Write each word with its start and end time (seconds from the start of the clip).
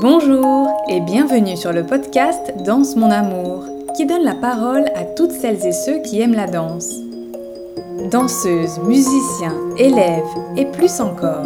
Bonjour 0.00 0.82
et 0.88 0.98
bienvenue 1.00 1.58
sur 1.58 1.74
le 1.74 1.84
podcast 1.84 2.54
Danse 2.64 2.96
mon 2.96 3.10
amour, 3.10 3.66
qui 3.94 4.06
donne 4.06 4.24
la 4.24 4.34
parole 4.34 4.86
à 4.94 5.04
toutes 5.04 5.30
celles 5.30 5.66
et 5.66 5.72
ceux 5.72 6.00
qui 6.00 6.22
aiment 6.22 6.34
la 6.34 6.46
danse. 6.46 6.90
Danseuses, 8.10 8.78
musiciens, 8.78 9.54
élèves 9.76 10.24
et 10.56 10.64
plus 10.64 11.02
encore. 11.02 11.44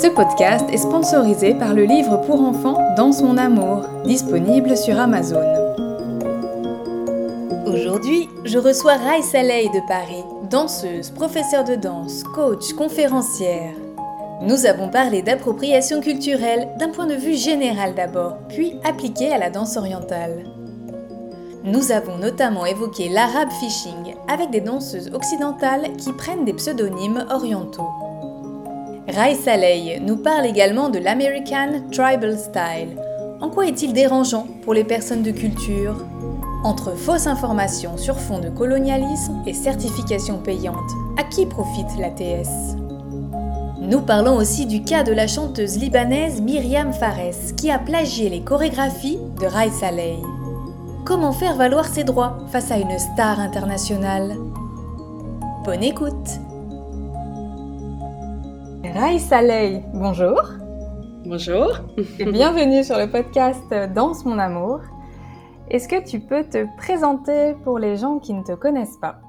Ce 0.00 0.06
podcast 0.06 0.64
est 0.72 0.78
sponsorisé 0.78 1.52
par 1.52 1.74
le 1.74 1.84
livre 1.84 2.22
pour 2.22 2.40
enfants 2.40 2.78
Danse 2.96 3.20
mon 3.20 3.36
amour, 3.36 3.84
disponible 4.06 4.78
sur 4.78 4.98
Amazon. 4.98 5.44
Aujourd'hui, 7.66 8.30
je 8.46 8.56
reçois 8.56 8.94
Rai 8.94 9.20
Saleh 9.20 9.68
de 9.68 9.86
Paris, 9.86 10.24
danseuse, 10.48 11.10
professeure 11.10 11.64
de 11.64 11.74
danse, 11.74 12.22
coach, 12.24 12.72
conférencière. 12.72 13.74
Nous 14.44 14.66
avons 14.66 14.88
parlé 14.88 15.22
d'appropriation 15.22 16.00
culturelle 16.00 16.68
d'un 16.76 16.88
point 16.88 17.06
de 17.06 17.14
vue 17.14 17.36
général 17.36 17.94
d'abord, 17.94 18.38
puis 18.48 18.74
appliqué 18.82 19.32
à 19.32 19.38
la 19.38 19.50
danse 19.50 19.76
orientale. 19.76 20.42
Nous 21.62 21.92
avons 21.92 22.18
notamment 22.18 22.66
évoqué 22.66 23.08
l'arabe 23.08 23.52
fishing 23.60 24.16
avec 24.26 24.50
des 24.50 24.60
danseuses 24.60 25.12
occidentales 25.14 25.92
qui 25.96 26.12
prennent 26.12 26.44
des 26.44 26.54
pseudonymes 26.54 27.24
orientaux. 27.30 27.88
Rai 29.06 29.36
Saleh 29.36 30.00
nous 30.00 30.16
parle 30.16 30.46
également 30.46 30.88
de 30.88 30.98
l'American 30.98 31.88
Tribal 31.92 32.36
Style. 32.36 33.00
En 33.40 33.48
quoi 33.48 33.66
est-il 33.66 33.92
dérangeant 33.92 34.48
pour 34.62 34.74
les 34.74 34.84
personnes 34.84 35.22
de 35.22 35.30
culture? 35.30 36.04
Entre 36.64 36.96
fausses 36.96 37.28
informations 37.28 37.96
sur 37.96 38.18
fond 38.18 38.40
de 38.40 38.48
colonialisme 38.48 39.40
et 39.46 39.54
certification 39.54 40.38
payante, 40.38 40.90
à 41.16 41.22
qui 41.22 41.46
profite 41.46 41.96
l'ATS 41.96 42.81
nous 43.92 44.00
parlons 44.00 44.36
aussi 44.36 44.64
du 44.64 44.82
cas 44.82 45.02
de 45.02 45.12
la 45.12 45.26
chanteuse 45.26 45.76
libanaise 45.76 46.40
Myriam 46.40 46.94
Fares, 46.94 47.54
qui 47.58 47.70
a 47.70 47.78
plagié 47.78 48.30
les 48.30 48.40
chorégraphies 48.40 49.18
de 49.38 49.44
Rai 49.44 49.68
Saleh. 49.68 50.16
Comment 51.04 51.32
faire 51.32 51.56
valoir 51.56 51.84
ses 51.84 52.02
droits 52.02 52.38
face 52.48 52.70
à 52.70 52.78
une 52.78 52.98
star 52.98 53.38
internationale? 53.38 54.34
Bonne 55.66 55.82
écoute. 55.82 56.26
Rai 58.94 59.18
Saleh, 59.18 59.82
bonjour. 59.92 60.40
Bonjour. 61.26 61.72
Bienvenue 62.18 62.84
sur 62.84 62.96
le 62.96 63.10
podcast 63.10 63.74
Danse 63.94 64.24
mon 64.24 64.38
amour. 64.38 64.80
Est-ce 65.68 65.86
que 65.86 66.02
tu 66.02 66.18
peux 66.18 66.44
te 66.44 66.66
présenter 66.78 67.52
pour 67.62 67.78
les 67.78 67.98
gens 67.98 68.20
qui 68.20 68.32
ne 68.32 68.42
te 68.42 68.52
connaissent 68.52 68.98
pas? 69.02 69.20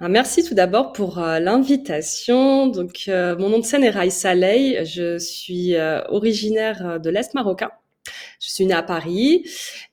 Merci 0.00 0.44
tout 0.44 0.54
d'abord 0.54 0.92
pour 0.92 1.18
euh, 1.18 1.40
l'invitation. 1.40 2.66
Donc, 2.66 3.04
euh, 3.08 3.34
mon 3.38 3.48
nom 3.48 3.58
de 3.58 3.64
scène 3.64 3.82
est 3.82 3.90
Raïssa 3.90 4.34
Ley. 4.34 4.84
Je 4.84 5.18
suis 5.18 5.74
euh, 5.74 6.02
originaire 6.08 7.00
de 7.00 7.08
l'Est 7.08 7.32
marocain. 7.32 7.70
Je 8.38 8.50
suis 8.50 8.66
née 8.66 8.74
à 8.74 8.82
Paris 8.82 9.48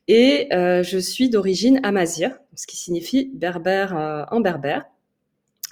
et 0.10 0.50
je 0.52 0.98
suis 1.00 1.30
d'origine 1.30 1.80
amazir, 1.84 2.38
ce 2.56 2.68
qui 2.68 2.78
signifie 2.78 3.32
berbère 3.34 4.28
en 4.30 4.40
berbère. 4.42 4.84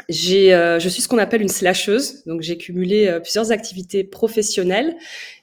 J'ai, 0.09 0.53
euh, 0.53 0.79
je 0.79 0.89
suis 0.89 1.01
ce 1.01 1.07
qu'on 1.07 1.17
appelle 1.17 1.41
une 1.41 1.49
slasheuse, 1.49 2.23
donc 2.25 2.41
j'ai 2.41 2.57
cumulé 2.57 3.07
euh, 3.07 3.19
plusieurs 3.19 3.51
activités 3.51 4.03
professionnelles 4.03 4.95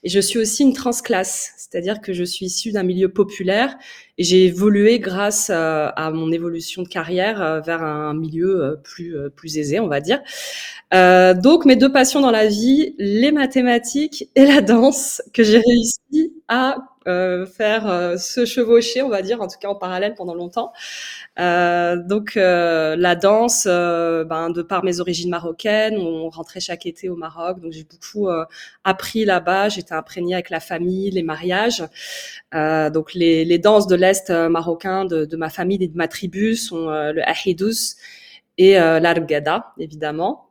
et 0.03 0.09
je 0.09 0.19
suis 0.19 0.39
aussi 0.39 0.63
une 0.63 0.73
transclasse, 0.73 1.53
c'est-à-dire 1.57 2.01
que 2.01 2.13
je 2.13 2.23
suis 2.23 2.47
issue 2.47 2.71
d'un 2.71 2.83
milieu 2.83 3.09
populaire 3.09 3.77
et 4.19 4.23
j'ai 4.23 4.45
évolué 4.45 4.99
grâce 4.99 5.49
euh, 5.49 5.89
à 5.95 6.11
mon 6.11 6.31
évolution 6.31 6.83
de 6.83 6.87
carrière 6.87 7.63
vers 7.65 7.81
un 7.81 8.13
milieu 8.13 8.79
plus 8.83 9.15
plus 9.35 9.57
aisé, 9.57 9.79
on 9.79 9.87
va 9.87 10.01
dire. 10.01 10.21
donc 10.91 11.65
mes 11.65 11.75
deux 11.75 11.91
passions 11.91 12.21
dans 12.21 12.31
la 12.31 12.47
vie, 12.47 12.95
les 12.99 13.31
mathématiques 13.31 14.29
et 14.35 14.45
la 14.45 14.61
danse, 14.61 15.23
que 15.33 15.43
j'ai 15.43 15.59
réussi 15.59 16.33
à 16.47 16.75
faire 17.05 18.19
se 18.19 18.45
chevaucher, 18.45 19.01
on 19.01 19.09
va 19.09 19.21
dire, 19.21 19.41
en 19.41 19.47
tout 19.47 19.57
cas 19.59 19.67
en 19.67 19.75
parallèle 19.75 20.15
pendant 20.15 20.35
longtemps. 20.35 20.71
Euh, 21.39 21.95
donc 21.95 22.35
euh, 22.35 22.95
la 22.97 23.15
danse, 23.15 23.65
euh, 23.69 24.25
ben, 24.25 24.49
de 24.49 24.61
par 24.61 24.83
mes 24.83 24.99
origines 24.99 25.29
marocaines, 25.29 25.97
on 25.97 26.29
rentrait 26.29 26.59
chaque 26.59 26.85
été 26.85 27.07
au 27.07 27.15
Maroc, 27.15 27.61
donc 27.61 27.71
j'ai 27.71 27.85
beaucoup 27.85 28.29
appris 28.83 29.25
là-bas. 29.25 29.69
J'étais 29.69 29.93
imprégnée 29.93 30.33
avec 30.33 30.49
la 30.49 30.59
famille, 30.59 31.11
les 31.11 31.23
mariages. 31.23 31.83
donc 32.53 33.13
les, 33.13 33.45
les, 33.45 33.59
danses 33.59 33.87
de 33.87 33.95
l'est 33.95 34.29
marocain 34.29 35.05
de, 35.05 35.25
de, 35.25 35.37
ma 35.37 35.49
famille 35.49 35.81
et 35.83 35.87
de 35.87 35.97
ma 35.97 36.07
tribu 36.07 36.55
sont 36.55 36.87
le 36.89 37.21
ahidous 37.27 37.95
et 38.57 38.73
l'argada, 38.73 39.73
évidemment. 39.79 40.49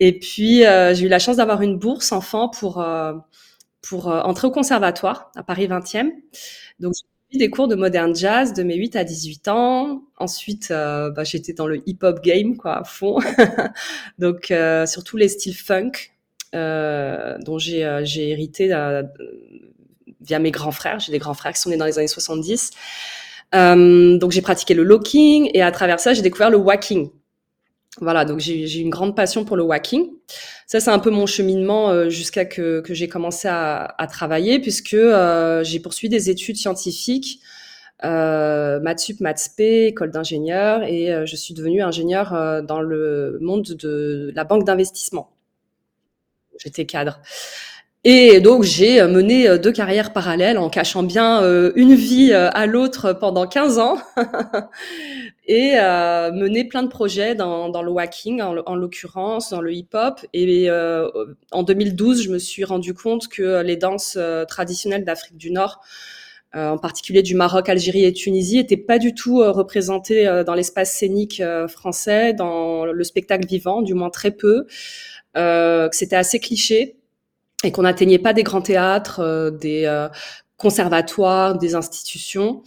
Et 0.00 0.18
puis 0.18 0.62
j'ai 0.62 1.06
eu 1.06 1.08
la 1.08 1.18
chance 1.18 1.36
d'avoir 1.36 1.62
une 1.62 1.78
bourse 1.78 2.12
enfant 2.12 2.48
pour 2.48 2.84
pour 3.88 4.08
entrer 4.08 4.46
au 4.48 4.50
conservatoire 4.50 5.30
à 5.36 5.42
Paris 5.42 5.68
20e. 5.68 6.10
Donc 6.80 6.94
des 7.34 7.50
cours 7.50 7.68
de 7.68 7.74
modern 7.74 8.14
jazz 8.14 8.52
de 8.52 8.62
mes 8.62 8.76
8 8.76 8.96
à 8.96 9.04
18 9.04 9.48
ans. 9.48 10.02
Ensuite, 10.18 10.70
euh, 10.70 11.10
bah, 11.10 11.24
j'étais 11.24 11.52
dans 11.52 11.66
le 11.66 11.82
hip-hop 11.88 12.22
game, 12.22 12.56
quoi, 12.56 12.78
à 12.78 12.84
fond. 12.84 13.18
Donc, 14.18 14.50
euh, 14.50 14.86
surtout 14.86 15.16
les 15.16 15.28
styles 15.28 15.56
funk, 15.56 15.92
euh, 16.54 17.36
dont 17.44 17.58
j'ai 17.58 17.82
hérité 18.16 18.68
via 20.20 20.38
mes 20.38 20.50
grands 20.50 20.72
frères. 20.72 20.98
J'ai 20.98 21.12
des 21.12 21.18
grands 21.18 21.34
frères 21.34 21.52
qui 21.52 21.60
sont 21.60 21.70
nés 21.70 21.76
dans 21.76 21.86
les 21.86 21.98
années 21.98 22.08
70. 22.08 22.70
donc, 23.52 24.30
j'ai 24.30 24.42
pratiqué 24.42 24.74
le 24.74 24.82
locking 24.82 25.50
et 25.54 25.62
à 25.62 25.70
travers 25.70 26.00
ça, 26.00 26.14
j'ai 26.14 26.22
découvert 26.22 26.50
le 26.50 26.58
whacking. 26.58 27.10
Voilà, 28.00 28.26
donc 28.26 28.40
j'ai 28.40 28.80
une 28.80 28.90
grande 28.90 29.16
passion 29.16 29.44
pour 29.46 29.56
le 29.56 29.62
whacking. 29.62 30.10
Ça, 30.66 30.80
c'est 30.80 30.90
un 30.90 30.98
peu 30.98 31.10
mon 31.10 31.24
cheminement 31.24 31.90
euh, 31.90 32.10
jusqu'à 32.10 32.44
que, 32.44 32.80
que 32.80 32.92
j'ai 32.92 33.08
commencé 33.08 33.48
à, 33.48 33.84
à, 33.98 34.06
travailler, 34.06 34.58
puisque 34.60 34.92
euh, 34.92 35.64
j'ai 35.64 35.80
poursuivi 35.80 36.10
des 36.10 36.28
études 36.28 36.56
scientifiques, 36.56 37.40
euh, 38.04 38.80
maths 38.80 39.00
sup, 39.00 39.20
maths 39.20 39.58
école 39.58 40.10
d'ingénieur, 40.10 40.82
et 40.82 41.10
euh, 41.10 41.24
je 41.24 41.36
suis 41.36 41.54
devenue 41.54 41.82
ingénieur 41.82 42.62
dans 42.64 42.82
le 42.82 43.38
monde 43.40 43.64
de 43.64 44.30
la 44.34 44.44
banque 44.44 44.64
d'investissement. 44.64 45.30
J'étais 46.58 46.84
cadre. 46.84 47.20
Et 48.08 48.40
donc 48.40 48.62
j'ai 48.62 49.02
mené 49.02 49.58
deux 49.58 49.72
carrières 49.72 50.12
parallèles 50.12 50.58
en 50.58 50.70
cachant 50.70 51.02
bien 51.02 51.42
une 51.74 51.94
vie 51.94 52.32
à 52.32 52.66
l'autre 52.66 53.12
pendant 53.12 53.48
15 53.48 53.80
ans. 53.80 53.98
et 55.46 55.74
euh, 55.78 56.32
mener 56.32 56.64
plein 56.64 56.82
de 56.82 56.88
projets 56.88 57.34
dans, 57.34 57.82
le 57.82 57.90
whacking, 57.90 58.42
en, 58.42 58.56
en 58.66 58.74
l'occurrence, 58.74 59.50
dans 59.50 59.60
le 59.60 59.72
hip-hop. 59.72 60.20
Et 60.32 60.68
euh, 60.68 61.08
en 61.52 61.62
2012, 61.62 62.22
je 62.22 62.30
me 62.30 62.38
suis 62.38 62.64
rendu 62.64 62.94
compte 62.94 63.28
que 63.28 63.62
les 63.62 63.76
danses 63.76 64.16
euh, 64.18 64.44
traditionnelles 64.44 65.04
d'Afrique 65.04 65.36
du 65.36 65.52
Nord, 65.52 65.80
euh, 66.56 66.70
en 66.70 66.78
particulier 66.78 67.22
du 67.22 67.34
Maroc, 67.34 67.68
Algérie 67.68 68.04
et 68.04 68.12
Tunisie, 68.12 68.58
étaient 68.58 68.76
pas 68.76 68.98
du 68.98 69.14
tout 69.14 69.38
représentées 69.38 70.42
dans 70.46 70.54
l'espace 70.54 70.92
scénique 70.92 71.42
français, 71.68 72.32
dans 72.32 72.84
le 72.86 73.04
spectacle 73.04 73.46
vivant, 73.46 73.82
du 73.82 73.94
moins 73.94 74.10
très 74.10 74.30
peu, 74.30 74.66
que 75.34 75.88
c'était 75.92 76.16
assez 76.16 76.40
cliché 76.40 76.96
et 77.64 77.72
qu'on 77.72 77.82
n'atteignait 77.82 78.18
pas 78.18 78.32
des 78.32 78.42
grands 78.42 78.62
théâtres, 78.62 79.50
des 79.60 79.86
conservatoires, 80.56 81.58
des 81.58 81.74
institutions. 81.74 82.62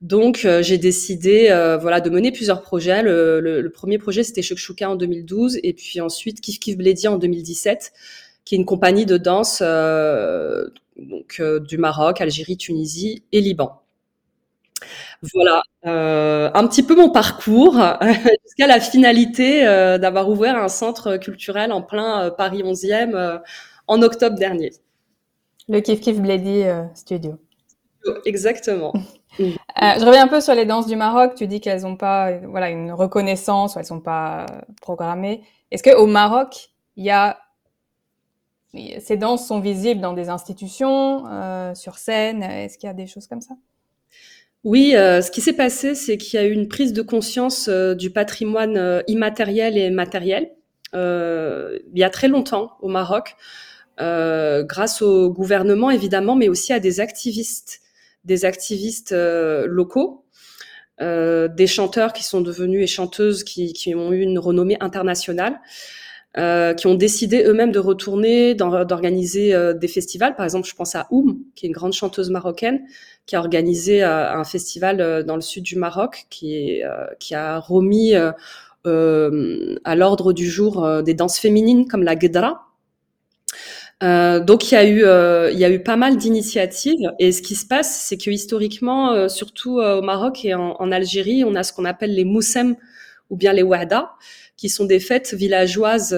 Donc, 0.00 0.44
euh, 0.44 0.62
j'ai 0.62 0.78
décidé 0.78 1.48
euh, 1.50 1.76
voilà, 1.76 2.00
de 2.00 2.10
mener 2.10 2.32
plusieurs 2.32 2.62
projets. 2.62 3.02
Le, 3.02 3.68
premier 3.72 3.98
projet, 3.98 4.22
c'était 4.22 4.42
Shukshuka 4.42 4.90
en 4.90 4.96
2012, 4.96 5.58
et 5.62 5.72
puis 5.72 6.00
ensuite 6.00 6.40
Kif 6.40 6.58
Kif 6.58 6.76
Bledi 6.76 7.08
en 7.08 7.18
2017, 7.18 7.92
qui 8.44 8.54
est 8.54 8.58
une 8.58 8.64
compagnie 8.64 9.06
de 9.06 9.16
danse 9.16 9.60
euh, 9.62 10.66
donc, 10.96 11.40
du 11.66 11.78
Maroc, 11.78 12.20
Algérie, 12.20 12.56
Tunisie 12.56 13.22
et 13.32 13.40
Liban. 13.40 13.80
Voilà, 15.34 15.62
un 15.84 16.66
petit 16.68 16.82
peu 16.82 16.94
mon 16.94 17.08
parcours 17.08 17.72
jusqu'à 18.44 18.66
la 18.66 18.80
finalité 18.80 19.62
d'avoir 19.98 20.28
ouvert 20.28 20.56
un 20.56 20.68
centre 20.68 21.16
culturel 21.16 21.72
en 21.72 21.80
plein 21.80 22.30
Paris 22.30 22.62
11e 22.62 23.40
en 23.86 24.02
octobre 24.02 24.36
dernier. 24.36 24.72
Le 25.68 25.80
Kif 25.80 26.00
Kif 26.00 26.20
Bledi 26.20 26.64
Studio. 26.94 27.38
Exactement. 28.24 28.92
Euh, 29.40 29.98
je 29.98 30.04
reviens 30.06 30.22
un 30.22 30.28
peu 30.28 30.40
sur 30.40 30.54
les 30.54 30.64
danses 30.64 30.86
du 30.86 30.94
Maroc. 30.94 31.34
Tu 31.34 31.48
dis 31.48 31.60
qu'elles 31.60 31.82
n'ont 31.82 31.96
pas 31.96 32.38
voilà, 32.38 32.70
une 32.70 32.92
reconnaissance 32.92 33.74
ou 33.74 33.80
elles 33.80 33.84
sont 33.84 33.98
pas 33.98 34.46
programmées. 34.80 35.42
Est-ce 35.72 35.82
qu'au 35.82 36.06
Maroc, 36.06 36.70
il 36.96 37.04
y 37.04 37.10
a 37.10 37.40
ces 39.00 39.16
danses 39.16 39.48
sont 39.48 39.58
visibles 39.58 40.00
dans 40.00 40.12
des 40.12 40.28
institutions, 40.28 41.26
euh, 41.26 41.74
sur 41.74 41.98
scène? 41.98 42.44
Est-ce 42.44 42.78
qu'il 42.78 42.86
y 42.86 42.90
a 42.90 42.94
des 42.94 43.08
choses 43.08 43.26
comme 43.26 43.40
ça? 43.40 43.54
Oui, 44.62 44.94
euh, 44.94 45.20
ce 45.20 45.32
qui 45.32 45.40
s'est 45.40 45.52
passé, 45.52 45.96
c'est 45.96 46.16
qu'il 46.16 46.38
y 46.38 46.42
a 46.42 46.46
eu 46.46 46.52
une 46.52 46.68
prise 46.68 46.92
de 46.92 47.02
conscience 47.02 47.68
du 47.68 48.10
patrimoine 48.10 49.02
immatériel 49.08 49.76
et 49.76 49.90
matériel 49.90 50.52
il 50.92 51.98
y 51.98 52.04
a 52.04 52.10
très 52.10 52.28
longtemps 52.28 52.76
au 52.80 52.88
Maroc, 52.88 53.34
grâce 53.98 55.02
au 55.02 55.30
gouvernement 55.30 55.90
évidemment, 55.90 56.36
mais 56.36 56.48
aussi 56.48 56.72
à 56.72 56.80
des 56.80 57.00
activistes 57.00 57.80
des 58.24 58.46
activistes 58.46 59.12
euh, 59.12 59.66
locaux, 59.66 60.24
euh, 61.02 61.46
des 61.46 61.66
chanteurs 61.66 62.14
qui 62.14 62.24
sont 62.24 62.40
devenus 62.40 62.82
et 62.82 62.86
chanteuses 62.86 63.44
qui, 63.44 63.74
qui, 63.74 63.94
ont 63.94 64.12
eu 64.12 64.20
une 64.22 64.38
renommée 64.38 64.78
internationale. 64.80 65.60
qui 66.76 66.86
ont 66.88 66.96
décidé 66.96 67.44
eux-mêmes 67.44 67.70
de 67.70 67.78
retourner, 67.78 68.56
d'organiser 68.56 69.54
des 69.76 69.86
festivals. 69.86 70.34
Par 70.34 70.44
exemple, 70.44 70.66
je 70.66 70.74
pense 70.74 70.96
à 70.96 71.06
Oum, 71.10 71.38
qui 71.54 71.66
est 71.66 71.68
une 71.68 71.74
grande 71.74 71.92
chanteuse 71.92 72.30
marocaine, 72.30 72.80
qui 73.24 73.36
a 73.36 73.38
organisé 73.38 74.02
un 74.02 74.42
festival 74.42 75.22
dans 75.24 75.36
le 75.36 75.42
sud 75.42 75.62
du 75.62 75.76
Maroc, 75.76 76.26
qui, 76.30 76.82
qui 77.20 77.36
a 77.36 77.60
remis 77.60 78.14
euh, 78.86 79.76
à 79.84 79.94
l'ordre 79.94 80.34
du 80.34 80.48
jour 80.48 80.84
euh, 80.84 81.00
des 81.00 81.14
danses 81.14 81.38
féminines 81.38 81.88
comme 81.88 82.02
la 82.02 82.18
Gedra. 82.18 82.66
Euh, 84.04 84.38
donc 84.40 84.70
il 84.70 84.74
y 84.74 84.76
a 84.76 84.84
eu 84.84 85.52
il 85.52 85.58
y 85.58 85.64
a 85.64 85.70
eu 85.70 85.82
pas 85.82 85.96
mal 85.96 86.16
d'initiatives. 86.16 87.12
Et 87.18 87.32
ce 87.32 87.42
qui 87.42 87.54
se 87.54 87.66
passe 87.66 88.04
c'est 88.06 88.16
que 88.16 88.30
historiquement 88.30 89.28
surtout 89.28 89.80
au 89.80 90.02
Maroc 90.02 90.44
et 90.44 90.54
en, 90.54 90.76
en, 90.78 90.92
Algérie 90.92 91.44
on 91.44 91.54
a 91.54 91.62
ce 91.62 91.72
qu'on 91.72 91.84
appelle 91.84 92.14
les 92.14 92.24
moussem 92.24 92.76
ou 93.30 93.36
bien 93.36 93.52
les 93.52 93.62
wahda 93.62 94.12
qui 94.56 94.68
sont 94.68 94.84
des 94.84 95.00
fêtes 95.00 95.34
villageoises 95.34 96.14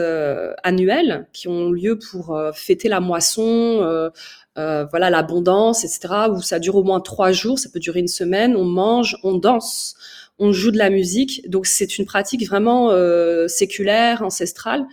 annuelles 0.63 1.27
qui 1.33 1.49
ont 1.49 1.71
lieu 1.71 1.99
pour 1.99 2.39
fêter 2.55 2.89
la 2.89 3.01
moisson 3.01 4.11
voilà 4.57 5.11
l'abondance 5.11 5.85
etc 5.85 6.29
où 6.31 6.43
ça 6.43 6.59
dure 6.59 6.77
au 6.77 6.83
moins 6.83 7.01
trois 7.01 7.33
jours. 7.33 7.59
Ça 7.59 7.69
peut 7.73 7.81
durer 7.81 8.01
une 8.01 8.09
semaine. 8.09 8.57
On 8.57 8.65
mange 8.65 9.17
on 9.23 9.35
danse 9.35 9.97
on 10.39 10.53
joue 10.53 10.71
de 10.71 10.79
la 10.79 10.91
musique. 10.91 11.49
Donc 11.49 11.67
c'est 11.67 11.99
une 11.99 12.05
pratique 12.05 12.47
vraiment 12.47 12.91
euh, 12.91 13.49
séculaire, 13.49 14.23
ancestrale, 14.23 14.87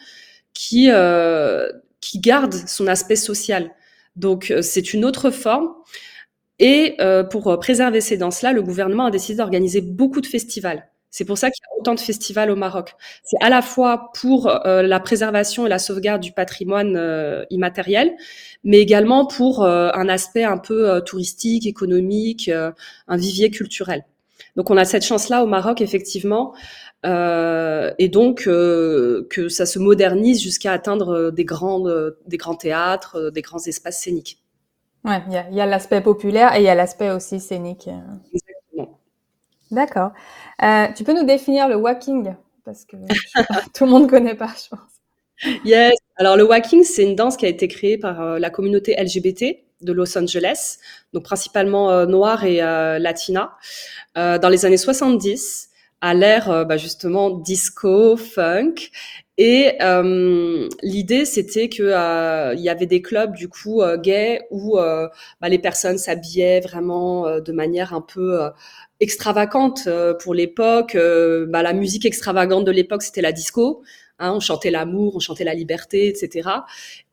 qui 0.53 0.89
euh, 0.89 1.69
qui 2.03 2.19
garde 2.19 2.53
son 2.53 2.87
aspect 2.87 3.15
social. 3.15 3.71
Donc 4.17 4.51
euh, 4.51 4.61
c'est 4.61 4.93
une 4.93 5.05
autre 5.05 5.31
forme. 5.31 5.69
Et 6.59 6.97
pour 7.31 7.59
préserver 7.59 7.99
ces 7.99 8.15
danses-là, 8.15 8.53
le 8.53 8.61
gouvernement 8.61 9.07
a 9.07 9.11
décidé 9.11 9.37
d'organiser 9.39 9.81
beaucoup 9.81 10.21
de 10.21 10.27
festivals. 10.27 10.87
C'est 11.09 11.25
pour 11.25 11.37
ça 11.37 11.49
qu'il 11.49 11.61
y 11.61 11.75
a 11.75 11.79
autant 11.79 11.95
de 11.95 11.99
festivals 11.99 12.51
au 12.51 12.55
Maroc. 12.55 12.93
C'est 13.23 13.41
à 13.41 13.49
la 13.49 13.61
fois 13.61 14.11
pour 14.13 14.47
la 14.63 14.99
préservation 14.99 15.65
et 15.65 15.69
la 15.69 15.79
sauvegarde 15.79 16.21
du 16.21 16.31
patrimoine 16.31 17.45
immatériel, 17.49 18.13
mais 18.63 18.77
également 18.77 19.25
pour 19.25 19.65
un 19.65 20.07
aspect 20.07 20.43
un 20.43 20.59
peu 20.59 21.01
touristique, 21.01 21.65
économique, 21.65 22.49
un 22.49 23.17
vivier 23.17 23.49
culturel. 23.49 24.05
Donc 24.55 24.69
on 24.69 24.77
a 24.77 24.85
cette 24.85 25.03
chance-là 25.03 25.43
au 25.43 25.47
Maroc, 25.47 25.81
effectivement, 25.81 26.53
euh, 26.53 26.57
et 27.03 28.07
donc 28.09 28.47
euh, 28.47 29.27
que 29.29 29.49
ça 29.49 29.65
se 29.65 29.79
modernise 29.79 30.41
jusqu'à 30.41 30.71
atteindre 30.71 31.09
euh, 31.09 31.31
des 31.31 31.45
grands, 31.45 31.83
des 32.27 32.37
grands 32.37 32.55
théâtres, 32.55 33.29
des 33.31 33.41
grands 33.41 33.63
espaces 33.65 34.01
scéniques. 34.01 34.39
Ouais, 35.03 35.21
il 35.27 35.55
y 35.55 35.61
a, 35.61 35.65
l'aspect 35.65 35.99
populaire 35.99 36.55
et 36.55 36.59
il 36.59 36.63
y 36.63 36.69
a 36.69 36.75
l'aspect 36.75 37.11
aussi 37.11 37.41
scénique. 37.41 37.89
Exactement. 38.33 38.99
D'accord. 39.69 40.11
tu 40.95 41.03
peux 41.03 41.13
nous 41.13 41.25
définir 41.25 41.67
le 41.67 41.75
walking? 41.75 42.35
Parce 42.63 42.85
que 42.85 42.95
tout 43.73 43.83
le 43.83 43.91
monde 43.91 44.03
ne 44.03 44.09
connaît 44.09 44.35
pas, 44.35 44.53
je 44.63 44.69
pense. 44.69 45.59
Yes. 45.65 45.93
Alors 46.15 46.37
le 46.37 46.45
walking, 46.45 46.83
c'est 46.83 47.03
une 47.03 47.15
danse 47.15 47.35
qui 47.35 47.45
a 47.45 47.49
été 47.49 47.67
créée 47.67 47.97
par 47.97 48.39
la 48.39 48.49
communauté 48.49 48.95
LGBT 48.97 49.63
de 49.83 49.93
Los 49.93 50.17
Angeles, 50.17 50.77
donc 51.13 51.23
principalement 51.23 51.91
euh, 51.91 52.05
noire 52.05 52.43
et 52.43 52.61
euh, 52.61 52.99
latina, 52.99 53.55
euh, 54.17 54.37
dans 54.37 54.49
les 54.49 54.65
années 54.65 54.77
70, 54.77 55.69
à 56.03 56.13
l'ère 56.13 56.65
bah, 56.65 56.77
justement 56.77 57.29
disco, 57.31 58.17
funk. 58.17 58.75
Et 59.39 59.77
l'idée, 60.83 61.25
c'était 61.25 61.69
que 61.69 62.53
il 62.55 62.61
y 62.61 62.69
avait 62.69 62.85
des 62.85 63.01
clubs 63.01 63.33
du 63.33 63.47
coup 63.47 63.81
gays 64.03 64.41
où 64.51 64.75
bah, 64.75 65.49
les 65.49 65.59
personnes 65.59 65.97
s'habillaient 65.97 66.59
vraiment 66.59 67.39
de 67.39 67.51
manière 67.53 67.93
un 67.93 68.01
peu 68.01 68.41
extravagante 68.99 69.87
pour 70.21 70.35
l'époque. 70.35 70.95
Bah, 71.47 71.63
la 71.63 71.73
musique 71.73 72.05
extravagante 72.05 72.65
de 72.65 72.71
l'époque, 72.71 73.01
c'était 73.01 73.21
la 73.21 73.31
disco. 73.31 73.81
Hein, 74.19 74.33
on 74.35 74.39
chantait 74.39 74.71
l'amour, 74.71 75.15
on 75.15 75.19
chantait 75.19 75.43
la 75.43 75.55
liberté, 75.55 76.07
etc. 76.07 76.49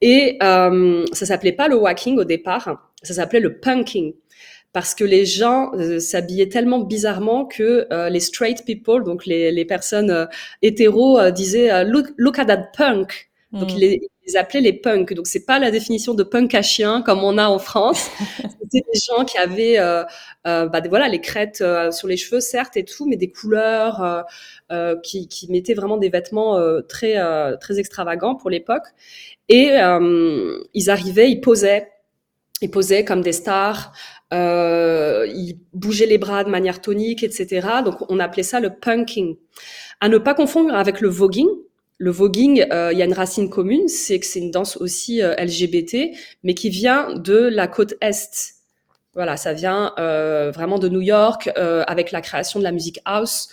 Et 0.00 0.38
euh, 0.42 1.04
ça 1.12 1.26
s'appelait 1.26 1.52
pas 1.52 1.66
le 1.66 1.76
walking 1.76 2.18
au 2.18 2.24
départ, 2.24 2.92
ça 3.02 3.14
s'appelait 3.14 3.40
le 3.40 3.58
punking 3.58 4.12
parce 4.72 4.94
que 4.94 5.04
les 5.04 5.26
gens 5.26 5.72
euh, 5.74 5.98
s'habillaient 5.98 6.48
tellement 6.48 6.78
bizarrement 6.80 7.44
que 7.44 7.86
euh, 7.92 8.08
les 8.08 8.20
straight 8.20 8.64
people, 8.64 9.04
donc 9.04 9.26
les, 9.26 9.64
personnes 9.64 10.10
euh, 10.10 10.26
hétéros, 10.62 11.30
disaient 11.30 11.84
look, 11.84 12.06
look 12.16 12.38
at 12.38 12.46
that 12.46 12.68
punk. 12.76 13.30
Donc, 13.52 13.72
mm. 13.72 13.76
ils, 13.76 13.80
les, 14.26 14.36
appelaient 14.36 14.60
les 14.60 14.72
punks. 14.72 15.12
Donc, 15.12 15.26
c'est 15.26 15.44
pas 15.44 15.58
la 15.58 15.70
définition 15.70 16.14
de 16.14 16.22
punk 16.22 16.54
à 16.54 16.62
chien 16.62 17.02
comme 17.02 17.24
on 17.24 17.36
a 17.36 17.48
en 17.48 17.58
France. 17.58 18.08
C'était 18.62 18.86
des 18.92 19.00
gens 19.00 19.24
qui 19.24 19.38
avaient, 19.38 19.78
euh, 19.80 20.04
euh, 20.46 20.68
bah, 20.68 20.80
voilà, 20.88 21.08
les 21.08 21.20
crêtes 21.20 21.60
euh, 21.60 21.90
sur 21.90 22.06
les 22.06 22.16
cheveux, 22.16 22.40
certes, 22.40 22.76
et 22.76 22.84
tout, 22.84 23.06
mais 23.06 23.16
des 23.16 23.30
couleurs 23.30 24.24
qui, 25.02 25.26
qui, 25.26 25.50
mettaient 25.50 25.74
vraiment 25.74 25.96
des 25.96 26.10
vêtements 26.10 26.60
très, 26.88 27.16
très 27.58 27.78
extravagants 27.78 28.36
pour 28.36 28.50
l'époque. 28.50 28.84
Et 29.48 29.70
ils 30.74 30.90
arrivaient, 30.90 31.30
ils 31.30 31.40
posaient, 31.40 31.90
ils 32.62 32.70
posaient 32.70 33.04
comme 33.04 33.22
des 33.22 33.32
stars. 33.32 33.92
Ils 34.32 35.58
bougeaient 35.72 36.06
les 36.06 36.18
bras 36.18 36.44
de 36.44 36.50
manière 36.50 36.80
tonique, 36.80 37.22
etc. 37.22 37.66
Donc, 37.84 37.96
on 38.10 38.18
appelait 38.18 38.42
ça 38.42 38.60
le 38.60 38.70
punking. 38.70 39.36
À 40.00 40.08
ne 40.08 40.18
pas 40.18 40.34
confondre 40.34 40.74
avec 40.74 41.00
le 41.00 41.08
voguing 41.08 41.48
le 42.00 42.10
voguing, 42.10 42.64
euh, 42.72 42.92
il 42.92 42.98
y 42.98 43.02
a 43.02 43.04
une 43.04 43.12
racine 43.12 43.50
commune, 43.50 43.86
c'est 43.86 44.18
que 44.18 44.24
c'est 44.24 44.38
une 44.38 44.50
danse 44.50 44.78
aussi 44.78 45.22
euh, 45.22 45.34
LGBT, 45.34 46.16
mais 46.42 46.54
qui 46.54 46.70
vient 46.70 47.14
de 47.14 47.36
la 47.36 47.68
côte 47.68 47.92
est. 48.00 48.54
Voilà, 49.12 49.36
ça 49.36 49.52
vient 49.52 49.92
euh, 49.98 50.50
vraiment 50.50 50.78
de 50.78 50.88
New 50.88 51.02
York 51.02 51.50
avec 51.56 52.10
la 52.10 52.22
création 52.22 52.58
de 52.58 52.64
la 52.64 52.72
musique 52.72 53.00
house. 53.04 53.50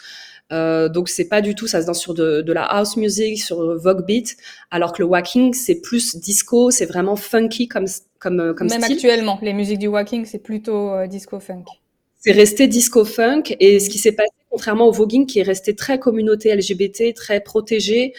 donc 0.49 1.09
c'est 1.09 1.27
pas 1.27 1.41
du 1.41 1.55
tout, 1.55 1.67
ça 1.67 1.81
se 1.81 1.87
danse 1.87 1.99
sur 1.99 2.13
de, 2.13 2.53
la 2.53 2.63
house 2.63 2.95
music, 2.95 3.37
sur 3.41 3.77
Vogue 3.77 4.05
beat, 4.05 4.37
alors 4.71 4.93
que 4.93 4.99
le 4.99 5.09
walking 5.09 5.53
c'est 5.53 5.81
plus 5.81 6.15
disco, 6.15 6.71
c'est 6.71 6.85
vraiment 6.85 7.17
funky 7.17 7.67
comme 7.67 7.87
comme 8.19 8.53
comme 8.55 8.67
Même 8.67 8.83
actuellement, 8.83 9.39
les 9.41 9.53
musiques 9.53 9.79
du 9.79 9.87
walking 9.87 10.25
c'est 10.25 10.39
plutôt 10.39 11.05
disco 11.07 11.39
funk. 11.39 11.65
C'est 12.19 12.31
resté 12.31 12.67
disco 12.67 13.05
funk 13.05 13.43
et 13.59 13.79
ce 13.79 13.89
qui 13.89 13.99
s'est 13.99 14.11
passé 14.11 14.31
contrairement 14.49 14.87
au 14.87 14.91
voguing 14.91 15.27
qui 15.27 15.39
est 15.39 15.43
resté 15.43 15.75
très 15.75 15.99
communauté 15.99 16.55
LGBT, 16.55 17.13
très 17.13 17.41
protégé, 17.41 18.13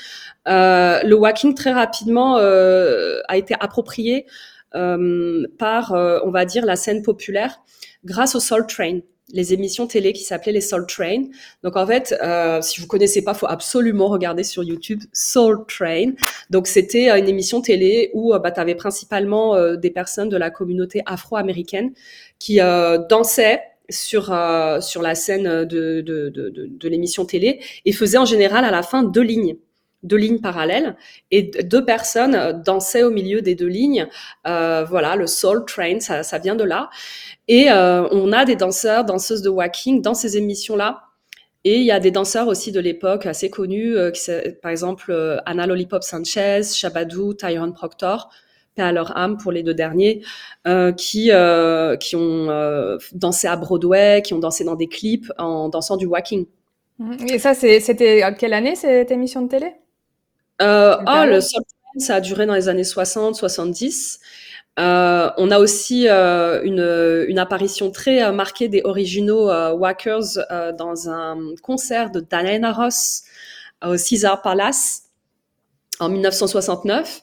euh, 0.46 1.02
le 1.02 1.14
walking 1.14 1.54
très 1.54 1.72
rapidement 1.72 2.38
euh, 2.38 3.20
a 3.28 3.36
été 3.36 3.54
approprié 3.58 4.26
euh, 4.74 5.46
par, 5.58 5.92
on 5.92 6.30
va 6.30 6.44
dire, 6.44 6.64
la 6.64 6.76
scène 6.76 7.02
populaire 7.02 7.60
grâce 8.04 8.34
au 8.34 8.40
Soul 8.40 8.66
Train 8.66 9.00
les 9.30 9.52
émissions 9.52 9.86
télé 9.86 10.12
qui 10.12 10.24
s'appelaient 10.24 10.52
les 10.52 10.60
Soul 10.60 10.86
Train. 10.86 11.24
Donc 11.62 11.76
en 11.76 11.86
fait, 11.86 12.14
si 12.62 12.80
vous 12.80 12.86
connaissez 12.86 13.22
pas, 13.22 13.34
faut 13.34 13.46
absolument 13.46 14.08
regarder 14.08 14.42
sur 14.42 14.64
YouTube 14.64 15.02
Soul 15.12 15.64
Train. 15.66 16.12
Donc 16.50 16.66
c'était 16.66 17.10
une 17.18 17.28
émission 17.28 17.60
télé 17.60 18.10
où 18.14 18.32
bah, 18.38 18.50
tu 18.50 18.60
avais 18.60 18.74
principalement 18.74 19.74
des 19.76 19.90
personnes 19.90 20.28
de 20.28 20.36
la 20.36 20.50
communauté 20.50 21.02
afro-américaine 21.06 21.92
qui 22.38 22.58
dansaient 23.08 23.60
sur 23.90 24.32
euh, 24.32 24.80
sur 24.80 25.02
la 25.02 25.14
scène 25.14 25.64
de, 25.64 26.00
de, 26.00 26.28
de, 26.28 26.50
de 26.50 26.88
l'émission 26.88 27.24
télé 27.24 27.60
et 27.84 27.92
faisait 27.92 28.18
en 28.18 28.24
général 28.24 28.64
à 28.64 28.70
la 28.70 28.82
fin 28.82 29.02
deux 29.02 29.22
lignes 29.22 29.56
deux 30.02 30.16
lignes 30.16 30.40
parallèles 30.40 30.96
et 31.30 31.42
deux 31.42 31.84
personnes 31.84 32.62
dansaient 32.64 33.02
au 33.02 33.10
milieu 33.10 33.42
des 33.42 33.54
deux 33.54 33.66
lignes. 33.66 34.06
Euh, 34.46 34.84
voilà, 34.88 35.16
le 35.16 35.26
Soul 35.26 35.64
Train, 35.64 36.00
ça, 36.00 36.38
vient 36.38 36.56
de 36.56 36.64
là. 36.64 36.90
Et 37.48 37.70
euh, 37.70 38.08
on 38.10 38.32
a 38.32 38.44
des 38.44 38.56
danseurs, 38.56 39.04
danseuses 39.04 39.42
de 39.42 39.48
walking 39.48 40.02
dans 40.02 40.14
ces 40.14 40.36
émissions-là. 40.36 41.04
Et 41.64 41.76
il 41.78 41.84
y 41.84 41.90
a 41.90 42.00
des 42.00 42.10
danseurs 42.10 42.46
aussi 42.46 42.70
de 42.70 42.80
l'époque 42.80 43.26
assez 43.26 43.50
connus, 43.50 43.96
par 44.62 44.70
exemple 44.70 45.40
Anna 45.44 45.66
Lollipop 45.66 46.04
Sanchez, 46.04 46.62
Shabadou, 46.62 47.34
Tyrone 47.34 47.74
Proctor, 47.74 48.30
à 48.82 48.92
leur 48.92 49.16
âme 49.16 49.36
pour 49.36 49.52
les 49.52 49.62
deux 49.62 49.74
derniers, 49.74 50.22
euh, 50.66 50.92
qui, 50.92 51.30
euh, 51.30 51.96
qui 51.96 52.16
ont 52.16 52.50
euh, 52.50 52.98
dansé 53.12 53.46
à 53.48 53.56
Broadway, 53.56 54.22
qui 54.22 54.34
ont 54.34 54.38
dansé 54.38 54.64
dans 54.64 54.76
des 54.76 54.88
clips 54.88 55.30
en 55.38 55.68
dansant 55.68 55.96
du 55.96 56.06
walking. 56.06 56.46
Mhm. 56.98 57.28
Et 57.28 57.38
ça, 57.38 57.54
c'était 57.54 58.22
quelle 58.38 58.52
année 58.52 58.74
cette 58.74 59.10
émission 59.10 59.42
de 59.42 59.48
télé? 59.48 59.74
Ah, 60.58 61.26
le 61.26 61.40
ça 61.98 62.16
a 62.16 62.20
duré 62.20 62.46
dans 62.46 62.54
les 62.54 62.68
années 62.68 62.84
60, 62.84 63.34
70. 63.34 64.20
on 64.76 64.82
a 65.50 65.58
aussi 65.58 66.06
une, 66.08 67.24
une, 67.28 67.38
apparition 67.38 67.90
très 67.90 68.30
marquée 68.32 68.68
des 68.68 68.82
originaux 68.84 69.50
Wackers 69.74 70.38
dans 70.78 71.08
un 71.08 71.38
concert 71.62 72.10
de 72.10 72.20
Diana 72.20 72.72
Ross 72.72 73.22
au 73.84 73.96
Caesar 73.96 74.42
Palace 74.42 75.04
en 76.00 76.08
1969. 76.08 77.22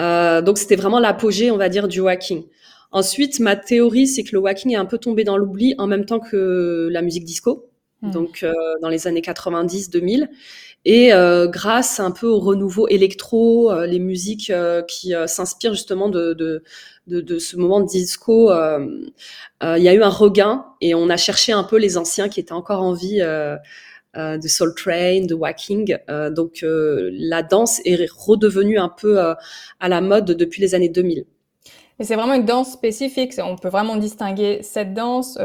Euh, 0.00 0.42
donc 0.42 0.58
c'était 0.58 0.76
vraiment 0.76 1.00
l'apogée, 1.00 1.50
on 1.50 1.56
va 1.56 1.68
dire, 1.68 1.88
du 1.88 2.06
hacking. 2.06 2.44
Ensuite, 2.90 3.40
ma 3.40 3.56
théorie, 3.56 4.06
c'est 4.06 4.22
que 4.22 4.36
le 4.36 4.44
hacking 4.44 4.72
est 4.72 4.76
un 4.76 4.84
peu 4.84 4.98
tombé 4.98 5.24
dans 5.24 5.36
l'oubli 5.36 5.74
en 5.78 5.86
même 5.86 6.04
temps 6.04 6.20
que 6.20 6.88
la 6.90 7.02
musique 7.02 7.24
disco, 7.24 7.70
hmm. 8.02 8.10
donc 8.10 8.42
euh, 8.42 8.52
dans 8.80 8.88
les 8.88 9.06
années 9.06 9.20
90-2000. 9.20 10.28
Et 10.84 11.12
euh, 11.12 11.46
grâce 11.46 12.00
un 12.00 12.10
peu 12.10 12.26
au 12.26 12.40
renouveau 12.40 12.88
électro, 12.88 13.70
euh, 13.70 13.86
les 13.86 14.00
musiques 14.00 14.50
euh, 14.50 14.82
qui 14.82 15.14
s'inspirent 15.26 15.74
justement 15.74 16.08
de, 16.08 16.32
de, 16.32 16.64
de, 17.06 17.20
de, 17.20 17.38
ce 17.38 17.56
moment 17.56 17.80
de 17.80 17.86
disco, 17.86 18.50
il 18.52 19.82
y 19.82 19.88
a 19.88 19.94
eu 19.94 20.02
un 20.02 20.08
regain 20.08 20.66
et 20.80 20.94
on 20.94 21.08
a 21.08 21.16
cherché 21.16 21.52
un 21.52 21.62
peu 21.64 21.76
les 21.78 21.96
anciens 21.96 22.28
qui 22.28 22.40
étaient 22.40 22.52
encore 22.52 22.82
en 22.82 22.92
vie 22.94 23.20
de 23.20 24.48
Soul 24.48 24.74
Train, 24.74 25.24
de 25.26 25.34
Walking. 25.34 25.96
donc 26.30 26.64
la 26.64 27.42
danse 27.42 27.80
est 27.84 28.10
redevenue 28.10 28.78
un 28.78 28.88
peu 28.88 29.20
à 29.20 29.88
la 29.88 30.00
mode 30.00 30.26
depuis 30.26 30.60
les 30.60 30.74
années 30.74 30.88
2000. 30.88 31.24
Et 31.98 32.04
c'est 32.04 32.16
vraiment 32.16 32.34
une 32.34 32.44
danse 32.44 32.72
spécifique. 32.72 33.34
On 33.38 33.56
peut 33.56 33.68
vraiment 33.68 33.96
distinguer 33.96 34.62
cette 34.62 34.94
danse 34.94 35.38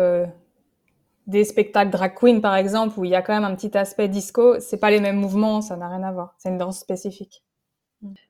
des 1.27 1.43
spectacles 1.43 1.91
drag 1.91 2.15
queen 2.15 2.41
par 2.41 2.55
exemple 2.55 2.97
où 2.99 3.05
il 3.05 3.11
y 3.11 3.15
a 3.15 3.21
quand 3.21 3.33
même 3.33 3.43
un 3.43 3.55
petit 3.55 3.77
aspect 3.77 4.07
disco. 4.07 4.59
C'est 4.59 4.77
pas 4.77 4.89
les 4.89 4.99
mêmes 4.99 5.17
mouvements, 5.17 5.61
ça 5.61 5.75
n'a 5.75 5.89
rien 5.89 6.03
à 6.03 6.11
voir. 6.11 6.35
C'est 6.39 6.49
une 6.49 6.57
danse 6.57 6.79
spécifique. 6.79 7.43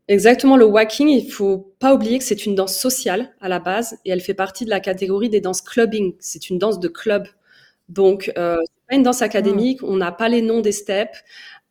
Exactement, 0.08 0.56
le 0.56 0.66
walking, 0.66 1.10
il 1.10 1.30
faut 1.30 1.74
pas 1.80 1.94
oublier 1.94 2.18
que 2.18 2.24
c'est 2.24 2.46
une 2.46 2.56
danse 2.56 2.76
sociale 2.76 3.34
à 3.42 3.50
la 3.50 3.60
base 3.60 3.98
et 4.06 4.12
elle 4.12 4.22
fait 4.22 4.34
partie 4.34 4.64
de 4.66 4.70
la 4.70 4.80
catégorie 4.80 5.30
des 5.30 5.42
danses 5.42 5.62
clubbing. 5.62 6.16
C'est 6.20 6.50
une 6.50 6.58
danse 6.58 6.80
de 6.80 6.88
club. 6.88 7.28
Donc, 7.90 8.32
euh, 8.38 8.58
c'est 8.64 8.88
pas 8.90 8.96
une 8.96 9.04
danse 9.04 9.22
académique, 9.22 9.84
on 9.84 9.98
n'a 9.98 10.12
pas 10.12 10.30
les 10.30 10.42
noms 10.42 10.62
des 10.62 10.72
steps. 10.72 11.24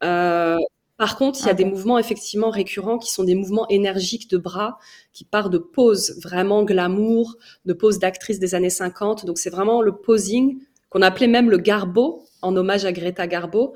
Euh, 0.04 0.58
par 0.98 1.16
contre, 1.16 1.40
il 1.42 1.46
y 1.46 1.50
a 1.50 1.54
des 1.54 1.64
mouvements 1.64 1.98
effectivement 1.98 2.50
récurrents 2.50 2.98
qui 2.98 3.10
sont 3.10 3.24
des 3.24 3.34
mouvements 3.34 3.66
énergiques 3.68 4.30
de 4.30 4.38
bras 4.38 4.78
qui 5.12 5.24
partent 5.24 5.52
de 5.52 5.58
poses 5.58 6.20
vraiment 6.22 6.64
glamour, 6.64 7.36
de 7.64 7.72
poses 7.72 7.98
d'actrices 7.98 8.38
des 8.38 8.54
années 8.54 8.70
50. 8.70 9.24
Donc, 9.24 9.38
c'est 9.38 9.50
vraiment 9.50 9.82
le 9.82 9.96
posing 9.96 10.58
qu'on 10.88 11.02
appelait 11.02 11.26
même 11.26 11.50
le 11.50 11.58
garbo 11.58 12.24
en 12.42 12.56
hommage 12.56 12.84
à 12.84 12.92
Greta 12.92 13.26
Garbo 13.26 13.74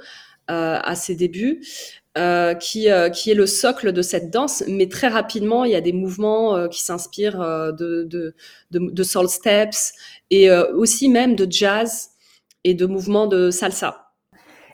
euh, 0.51 0.79
à 0.83 0.95
ses 0.95 1.15
débuts. 1.15 1.63
Euh, 2.19 2.55
qui, 2.55 2.91
euh, 2.91 3.09
qui 3.09 3.31
est 3.31 3.35
le 3.35 3.47
socle 3.47 3.93
de 3.93 4.03
cette 4.03 4.31
danse, 4.31 4.65
mais 4.67 4.89
très 4.89 5.07
rapidement, 5.07 5.65
il 5.65 5.71
y 5.71 5.77
a 5.77 5.81
des 5.81 5.93
mouvements 5.93 6.57
euh, 6.57 6.67
qui 6.67 6.83
s'inspirent 6.83 7.39
de, 7.39 8.03
de, 8.03 8.35
de, 8.73 8.91
de, 8.91 9.03
soul 9.05 9.29
steps 9.29 9.93
et 10.31 10.51
aussi 10.51 11.09
même 11.09 11.37
de 11.37 11.47
jazz 11.49 12.11
et 12.65 12.75
de 12.75 12.85
mouvements 12.87 13.29
de 13.29 13.53
salsa. 13.53 14.11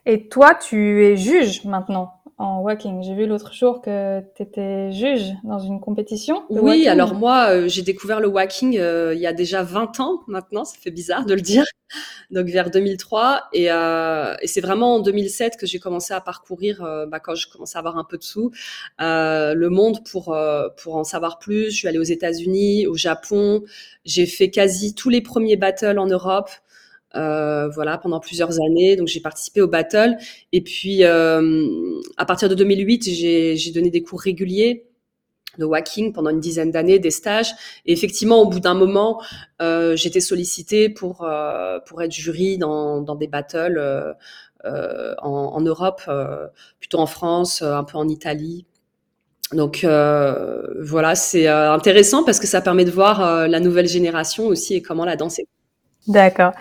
Et 0.06 0.28
toi, 0.28 0.54
tu 0.54 1.04
es 1.04 1.18
juge 1.18 1.62
maintenant 1.66 2.15
en 2.38 2.60
walking. 2.60 3.02
J'ai 3.02 3.14
vu 3.14 3.26
l'autre 3.26 3.54
jour 3.54 3.80
que 3.80 4.20
tu 4.34 4.42
étais 4.42 4.92
juge 4.92 5.32
dans 5.44 5.58
une 5.58 5.80
compétition. 5.80 6.44
Oui, 6.50 6.86
alors 6.86 7.14
moi, 7.14 7.48
euh, 7.50 7.68
j'ai 7.68 7.82
découvert 7.82 8.20
le 8.20 8.28
walking 8.28 8.76
euh, 8.78 9.14
il 9.14 9.20
y 9.20 9.26
a 9.26 9.32
déjà 9.32 9.62
20 9.62 10.00
ans 10.00 10.20
maintenant, 10.26 10.64
ça 10.64 10.76
fait 10.78 10.90
bizarre 10.90 11.24
de 11.24 11.32
le 11.32 11.40
dire, 11.40 11.64
donc 12.30 12.46
vers 12.48 12.70
2003. 12.70 13.44
Et, 13.54 13.70
euh, 13.70 14.34
et 14.42 14.46
c'est 14.48 14.60
vraiment 14.60 14.96
en 14.96 15.00
2007 15.00 15.56
que 15.56 15.66
j'ai 15.66 15.78
commencé 15.78 16.12
à 16.12 16.20
parcourir, 16.20 16.84
euh, 16.84 17.06
bah, 17.06 17.20
quand 17.20 17.34
je 17.34 17.48
commençais 17.48 17.76
à 17.76 17.78
avoir 17.78 17.96
un 17.96 18.04
peu 18.04 18.18
de 18.18 18.22
sous, 18.24 18.50
le 18.98 19.68
monde 19.68 20.04
pour, 20.10 20.36
pour 20.76 20.96
en 20.96 21.04
savoir 21.04 21.38
plus. 21.38 21.70
Je 21.70 21.76
suis 21.76 21.88
allée 21.88 21.98
aux 21.98 22.02
États-Unis, 22.02 22.86
au 22.86 22.96
Japon, 22.96 23.62
j'ai 24.04 24.26
fait 24.26 24.50
quasi 24.50 24.94
tous 24.94 25.08
les 25.08 25.22
premiers 25.22 25.56
battles 25.56 25.98
en 25.98 26.06
Europe. 26.06 26.50
Euh, 27.14 27.68
voilà, 27.68 27.98
pendant 27.98 28.20
plusieurs 28.20 28.60
années. 28.60 28.96
Donc 28.96 29.08
j'ai 29.08 29.20
participé 29.20 29.60
au 29.60 29.68
battle. 29.68 30.16
Et 30.52 30.60
puis 30.60 31.04
euh, 31.04 31.66
à 32.16 32.26
partir 32.26 32.48
de 32.48 32.54
2008, 32.54 33.04
j'ai 33.04 33.70
donné 33.72 33.90
des 33.90 34.02
cours 34.02 34.20
réguliers 34.20 34.86
de 35.58 35.64
walking 35.64 36.12
pendant 36.12 36.30
une 36.30 36.40
dizaine 36.40 36.70
d'années, 36.70 36.98
des 36.98 37.10
stages. 37.10 37.52
Et 37.84 37.92
effectivement, 37.92 38.40
au 38.40 38.48
bout 38.48 38.60
d'un 38.60 38.74
moment, 38.74 39.22
euh, 39.62 39.96
j'étais 39.96 40.20
sollicitée 40.20 40.88
pour 40.88 41.24
euh, 41.24 41.78
pour 41.86 42.02
être 42.02 42.12
jury 42.12 42.58
dans, 42.58 43.00
dans 43.00 43.14
des 43.14 43.26
battles 43.26 43.78
euh, 43.78 45.14
en, 45.18 45.30
en, 45.54 45.60
Europe, 45.60 46.02
plutôt 46.80 46.98
en 46.98 47.06
France, 47.06 47.62
un 47.62 47.84
peu 47.84 47.98
en 47.98 48.08
Italie. 48.08 48.66
Donc 49.52 49.84
voilà, 49.84 51.14
c'est 51.14 51.46
intéressant 51.46 52.24
parce 52.24 52.40
que 52.40 52.46
ça 52.46 52.60
permet 52.60 52.84
de 52.84 52.90
voir 52.90 53.48
la 53.48 53.60
nouvelle 53.60 53.86
génération 53.86 54.46
aussi 54.46 54.74
et 54.74 54.82
comment 54.82 55.04
la 55.04 55.16
danse 55.16 55.38
est. 55.38 55.46
D'accord. 56.08 56.52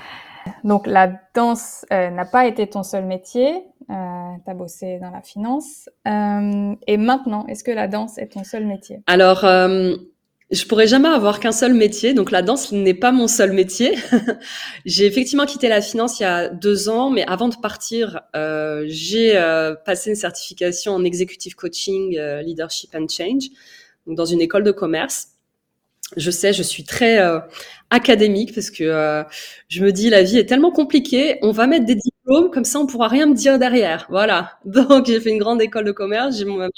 Donc 0.64 0.88
la 0.88 1.12
danse 1.34 1.86
euh, 1.92 2.10
n'a 2.10 2.26
pas 2.26 2.48
été 2.48 2.68
ton 2.68 2.84
seul 2.84 3.06
métier, 3.06 3.64
euh, 3.90 4.32
tu 4.48 4.54
bossé 4.56 5.00
dans 5.00 5.12
la 5.12 5.22
finance. 5.22 5.90
Euh, 6.08 6.76
et 6.88 6.98
maintenant, 6.98 7.46
est-ce 7.48 7.64
que 7.64 7.72
la 7.72 7.88
danse 7.88 8.18
est 8.18 8.34
ton 8.34 8.44
seul 8.44 8.66
métier? 8.66 9.02
Alors, 9.08 9.46
euh, 9.46 9.96
je 10.52 10.66
pourrais 10.66 10.88
jamais 10.88 11.10
avoir 11.10 11.40
qu'un 11.40 11.52
seul 11.52 11.74
métier, 11.74 12.14
donc 12.14 12.32
la 12.32 12.42
danse 12.42 12.72
n'est 12.72 12.94
pas 12.94 13.12
mon 13.12 13.28
seul 13.28 13.54
métier. 13.54 13.96
j'ai 14.86 15.06
effectivement 15.06 15.46
quitté 15.46 15.68
la 15.68 15.82
finance 15.82 16.20
il 16.20 16.24
y 16.24 16.26
a 16.26 16.50
deux 16.50 16.90
ans, 16.90 17.10
mais 17.10 17.26
avant 17.28 17.50
de 17.50 17.56
partir, 17.56 18.22
euh, 18.36 18.86
j'ai 18.88 19.34
passé 19.86 20.12
une 20.12 20.16
certification 20.16 20.94
en 20.94 21.04
executive 21.04 21.56
coaching, 21.56 22.18
leadership 22.44 22.96
and 22.96 23.08
change, 23.10 23.50
donc 24.08 24.18
dans 24.18 24.26
une 24.26 24.42
école 24.42 24.64
de 24.64 24.72
commerce 24.72 25.35
je 26.18 26.32
sais, 26.32 26.54
je 26.54 26.64
suis 26.64 26.84
très 26.84 27.20
euh, 27.20 27.40
académique 27.90 28.54
parce 28.54 28.70
que 28.70 28.84
euh, 28.84 29.24
je 29.68 29.84
me 29.84 29.92
dis 29.92 30.10
la 30.10 30.24
vie 30.24 30.38
est 30.38 30.46
tellement 30.46 30.72
compliquée, 30.72 31.40
on 31.42 31.52
va 31.52 31.68
mettre 31.68 31.86
des 31.86 31.96
diplômes 31.96 32.52
comme 32.52 32.66
ça 32.66 32.80
on 32.80 32.86
pourra 32.86 33.08
rien 33.08 33.26
me 33.26 33.34
dire 33.34 33.60
derrière. 33.60 34.06
Voilà. 34.10 34.60
Donc 34.66 35.08
j'ai 35.08 35.20
fait 35.20 35.32
une 35.32 35.40
grande 35.40 35.62
école 35.62 35.86
de 35.86 35.92
commerce, 35.92 36.38
j'ai 36.38 36.46
mon 36.46 36.70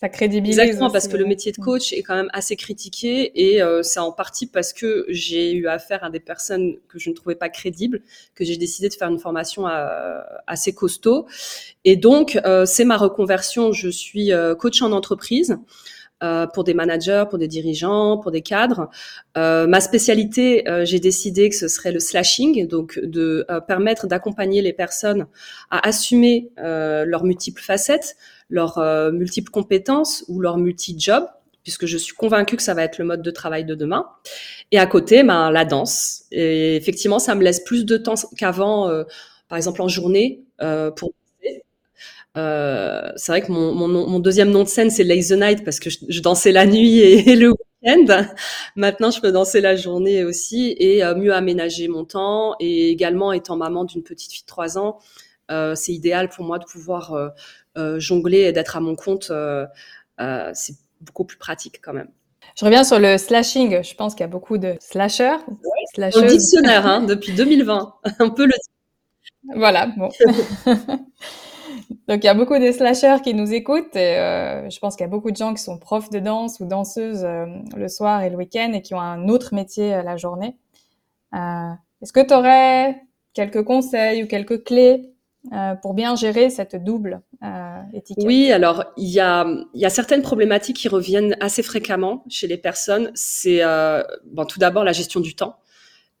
ça 0.00 0.08
crédibilise. 0.08 0.58
Exactement, 0.58 0.90
parce 0.90 1.06
que 1.06 1.16
le 1.16 1.24
métier 1.24 1.52
de 1.52 1.58
coach 1.58 1.92
est 1.92 2.02
quand 2.02 2.16
même 2.16 2.30
assez 2.32 2.56
critiqué 2.56 3.30
et 3.40 3.62
euh, 3.62 3.84
c'est 3.84 4.00
en 4.00 4.10
partie 4.10 4.48
parce 4.48 4.72
que 4.72 5.06
j'ai 5.08 5.52
eu 5.52 5.68
affaire 5.68 6.02
à 6.02 6.10
des 6.10 6.18
personnes 6.18 6.74
que 6.88 6.98
je 6.98 7.08
ne 7.08 7.14
trouvais 7.14 7.36
pas 7.36 7.48
crédibles 7.48 8.02
que 8.34 8.44
j'ai 8.44 8.56
décidé 8.56 8.88
de 8.88 8.94
faire 8.94 9.06
une 9.06 9.20
formation 9.20 9.64
assez 10.48 10.74
costaud. 10.74 11.28
Et 11.84 11.94
donc, 11.94 12.36
c'est 12.66 12.84
ma 12.84 12.96
reconversion. 12.96 13.70
Je 13.70 13.88
suis 13.88 14.32
coach 14.58 14.82
en 14.82 14.90
entreprise. 14.90 15.56
Euh, 16.22 16.46
pour 16.46 16.62
des 16.62 16.72
managers, 16.72 17.24
pour 17.28 17.38
des 17.38 17.48
dirigeants, 17.48 18.16
pour 18.16 18.30
des 18.30 18.42
cadres. 18.42 18.88
Euh, 19.36 19.66
ma 19.66 19.80
spécialité, 19.80 20.68
euh, 20.68 20.84
j'ai 20.84 21.00
décidé 21.00 21.48
que 21.48 21.56
ce 21.56 21.66
serait 21.66 21.90
le 21.90 21.98
slashing, 21.98 22.68
donc 22.68 23.00
de 23.02 23.44
permettre 23.66 24.06
d'accompagner 24.06 24.62
les 24.62 24.72
personnes 24.72 25.26
à 25.70 25.86
assumer 25.86 26.50
leurs 26.56 27.24
multiples 27.24 27.62
facettes, 27.62 28.16
leurs 28.50 28.78
multiples 29.12 29.50
compétences 29.50 30.24
ou 30.28 30.40
leurs 30.40 30.58
multi-jobs 30.58 31.26
puisque 31.62 31.86
je 31.86 31.96
suis 31.96 32.14
convaincue 32.14 32.56
que 32.56 32.62
ça 32.62 32.74
va 32.74 32.82
être 32.82 32.98
le 32.98 33.04
mode 33.04 33.22
de 33.22 33.30
travail 33.30 33.64
de 33.64 33.76
demain. 33.76 34.06
Et 34.72 34.80
à 34.80 34.86
côté, 34.86 35.22
ben, 35.22 35.48
la 35.52 35.64
danse. 35.64 36.24
Et 36.32 36.74
effectivement, 36.74 37.20
ça 37.20 37.36
me 37.36 37.42
laisse 37.42 37.60
plus 37.60 37.84
de 37.84 37.96
temps 37.96 38.14
qu'avant, 38.36 38.90
par 39.48 39.56
exemple 39.56 39.80
en 39.80 39.86
journée, 39.88 40.42
pour 40.96 41.12
euh, 42.36 43.12
c'est 43.16 43.32
vrai 43.32 43.42
que 43.42 43.52
mon, 43.52 43.74
mon, 43.74 43.88
mon, 43.88 44.18
deuxième 44.18 44.50
nom 44.50 44.62
de 44.62 44.68
scène, 44.68 44.90
c'est 44.90 45.04
Lazy 45.04 45.36
Night 45.36 45.64
parce 45.64 45.80
que 45.80 45.90
je, 45.90 46.20
dansais 46.20 46.52
la 46.52 46.66
nuit 46.66 46.98
et, 47.00 47.36
le 47.36 47.50
week-end. 47.50 48.26
Maintenant, 48.76 49.10
je 49.10 49.20
peux 49.20 49.32
danser 49.32 49.60
la 49.60 49.76
journée 49.76 50.24
aussi 50.24 50.74
et 50.78 51.04
euh, 51.04 51.14
mieux 51.14 51.34
aménager 51.34 51.88
mon 51.88 52.04
temps. 52.04 52.54
Et 52.58 52.90
également, 52.90 53.32
étant 53.32 53.56
maman 53.56 53.84
d'une 53.84 54.02
petite 54.02 54.32
fille 54.32 54.42
de 54.42 54.46
3 54.46 54.78
ans, 54.78 54.98
euh, 55.50 55.74
c'est 55.74 55.92
idéal 55.92 56.30
pour 56.30 56.44
moi 56.44 56.58
de 56.58 56.64
pouvoir 56.64 57.32
jongler 57.98 58.40
et 58.40 58.52
d'être 58.52 58.76
à 58.76 58.80
mon 58.80 58.96
compte. 58.96 59.30
c'est 60.54 60.74
beaucoup 61.00 61.24
plus 61.24 61.38
pratique 61.38 61.80
quand 61.82 61.92
même. 61.92 62.08
Je 62.56 62.64
reviens 62.64 62.84
sur 62.84 62.98
le 62.98 63.18
slashing. 63.18 63.82
Je 63.82 63.94
pense 63.94 64.14
qu'il 64.14 64.22
y 64.22 64.24
a 64.24 64.28
beaucoup 64.28 64.58
de 64.58 64.76
slashers. 64.80 65.38
Ouais, 65.98 66.10
Au 66.14 66.22
dictionnaire, 66.22 66.86
hein, 66.86 67.02
depuis 67.02 67.32
2020. 67.32 67.94
On 68.20 68.30
peut 68.30 68.46
le 68.46 68.52
Voilà, 69.54 69.86
bon. 69.96 70.10
Donc 72.12 72.24
il 72.24 72.26
y 72.26 72.28
a 72.30 72.34
beaucoup 72.34 72.58
de 72.58 72.70
slashers 72.70 73.22
qui 73.24 73.32
nous 73.32 73.54
écoutent 73.54 73.96
et 73.96 74.18
euh, 74.18 74.68
je 74.68 74.78
pense 74.80 74.96
qu'il 74.96 75.04
y 75.04 75.06
a 75.06 75.10
beaucoup 75.10 75.30
de 75.30 75.36
gens 75.36 75.54
qui 75.54 75.62
sont 75.62 75.78
profs 75.78 76.10
de 76.10 76.18
danse 76.18 76.60
ou 76.60 76.66
danseuses 76.66 77.24
euh, 77.24 77.46
le 77.74 77.88
soir 77.88 78.22
et 78.22 78.28
le 78.28 78.36
week-end 78.36 78.70
et 78.74 78.82
qui 78.82 78.92
ont 78.92 79.00
un 79.00 79.30
autre 79.30 79.54
métier 79.54 79.94
euh, 79.94 80.02
la 80.02 80.18
journée. 80.18 80.58
Est-ce 81.32 82.12
que 82.12 82.20
tu 82.20 82.34
aurais 82.34 83.00
quelques 83.32 83.64
conseils 83.64 84.22
ou 84.22 84.26
quelques 84.26 84.62
clés 84.62 85.14
pour 85.80 85.94
bien 85.94 86.14
gérer 86.14 86.50
cette 86.50 86.76
double 86.76 87.22
étiquette? 87.94 88.26
Oui, 88.26 88.52
alors 88.52 88.84
il 88.98 89.08
y 89.08 89.18
a, 89.18 89.46
certaines 89.88 90.20
problématiques 90.20 90.76
qui 90.76 90.88
reviennent 90.88 91.34
assez 91.40 91.62
fréquemment 91.62 92.24
chez 92.28 92.46
les 92.46 92.58
personnes. 92.58 93.10
C'est 93.14 93.62
tout 94.48 94.58
d'abord 94.58 94.84
la 94.84 94.92
gestion 94.92 95.20
du 95.20 95.34
temps 95.34 95.56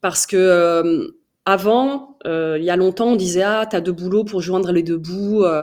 parce 0.00 0.26
que 0.26 1.14
avant, 1.44 2.18
euh, 2.26 2.56
il 2.58 2.64
y 2.64 2.70
a 2.70 2.76
longtemps, 2.76 3.08
on 3.08 3.16
disait 3.16 3.42
ah 3.42 3.66
t'as 3.68 3.80
deux 3.80 3.92
boulots 3.92 4.24
pour 4.24 4.40
joindre 4.40 4.72
les 4.72 4.82
deux 4.82 4.96
bouts. 4.96 5.44
Euh, 5.44 5.62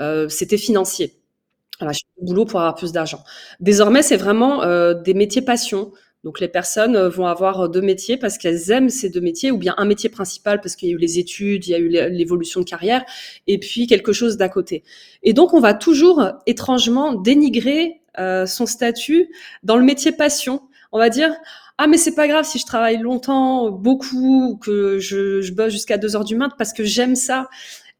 euh, 0.00 0.28
c'était 0.28 0.56
financier. 0.56 1.16
Voilà, 1.78 1.92
j'ai 1.92 2.04
deux 2.18 2.26
boulots 2.26 2.44
pour 2.44 2.60
avoir 2.60 2.74
plus 2.74 2.92
d'argent. 2.92 3.22
Désormais, 3.60 4.02
c'est 4.02 4.16
vraiment 4.16 4.60
des 4.94 5.14
métiers 5.14 5.42
passion. 5.42 5.92
Donc 6.24 6.38
les 6.38 6.48
personnes 6.48 6.98
vont 7.06 7.26
avoir 7.26 7.70
deux 7.70 7.80
métiers 7.80 8.18
parce 8.18 8.36
qu'elles 8.36 8.70
aiment 8.70 8.90
ces 8.90 9.08
deux 9.08 9.22
métiers, 9.22 9.50
ou 9.50 9.56
bien 9.56 9.74
un 9.78 9.86
métier 9.86 10.10
principal 10.10 10.60
parce 10.60 10.76
qu'il 10.76 10.90
y 10.90 10.92
a 10.92 10.94
eu 10.94 10.98
les 10.98 11.18
études, 11.18 11.66
il 11.66 11.70
y 11.70 11.74
a 11.74 11.78
eu 11.78 11.88
l'évolution 11.88 12.60
de 12.60 12.66
carrière, 12.66 13.02
et 13.46 13.56
puis 13.58 13.86
quelque 13.86 14.12
chose 14.12 14.36
d'à 14.36 14.50
côté. 14.50 14.82
Et 15.22 15.32
donc 15.32 15.54
on 15.54 15.60
va 15.60 15.72
toujours 15.72 16.22
étrangement 16.44 17.14
dénigrer 17.14 18.02
son 18.18 18.66
statut 18.66 19.30
dans 19.62 19.76
le 19.76 19.82
métier 19.82 20.12
passion. 20.12 20.60
On 20.92 20.98
va 20.98 21.08
dire 21.08 21.32
ah 21.82 21.86
mais 21.86 21.96
c'est 21.96 22.14
pas 22.14 22.28
grave 22.28 22.44
si 22.44 22.58
je 22.58 22.66
travaille 22.66 22.98
longtemps, 22.98 23.70
beaucoup, 23.70 24.58
que 24.60 24.98
je, 24.98 25.40
je 25.40 25.52
bosse 25.54 25.72
jusqu'à 25.72 25.96
2 25.96 26.14
heures 26.14 26.26
du 26.26 26.36
matin 26.36 26.54
parce 26.58 26.74
que 26.74 26.84
j'aime 26.84 27.16
ça. 27.16 27.48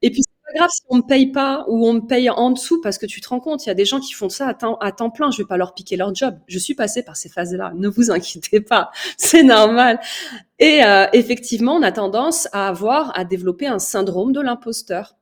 Et 0.02 0.10
puis 0.10 0.22
c'est 0.22 0.52
pas 0.52 0.58
grave 0.58 0.68
si 0.70 0.82
on 0.90 0.98
me 0.98 1.02
paye 1.02 1.32
pas 1.32 1.64
ou 1.66 1.88
on 1.88 1.94
me 1.94 2.00
paye 2.00 2.28
en 2.28 2.50
dessous 2.50 2.82
parce 2.82 2.98
que 2.98 3.06
tu 3.06 3.22
te 3.22 3.28
rends 3.30 3.40
compte, 3.40 3.64
il 3.64 3.70
y 3.70 3.72
a 3.72 3.74
des 3.74 3.86
gens 3.86 3.98
qui 3.98 4.12
font 4.12 4.28
ça 4.28 4.48
à 4.48 4.54
temps, 4.92 5.10
plein. 5.10 5.30
Je 5.30 5.38
vais 5.38 5.46
pas 5.46 5.56
leur 5.56 5.72
piquer 5.72 5.96
leur 5.96 6.14
job. 6.14 6.36
Je 6.46 6.58
suis 6.58 6.74
passée 6.74 7.02
par 7.02 7.16
ces 7.16 7.30
phases-là. 7.30 7.72
Ne 7.74 7.88
vous 7.88 8.10
inquiétez 8.10 8.60
pas, 8.60 8.90
c'est 9.16 9.44
normal. 9.44 9.98
Et 10.58 10.84
euh, 10.84 11.06
effectivement, 11.14 11.76
on 11.76 11.82
a 11.82 11.90
tendance 11.90 12.48
à 12.52 12.68
avoir, 12.68 13.18
à 13.18 13.24
développer 13.24 13.66
un 13.66 13.78
syndrome 13.78 14.32
de 14.32 14.42
l'imposteur. 14.42 15.14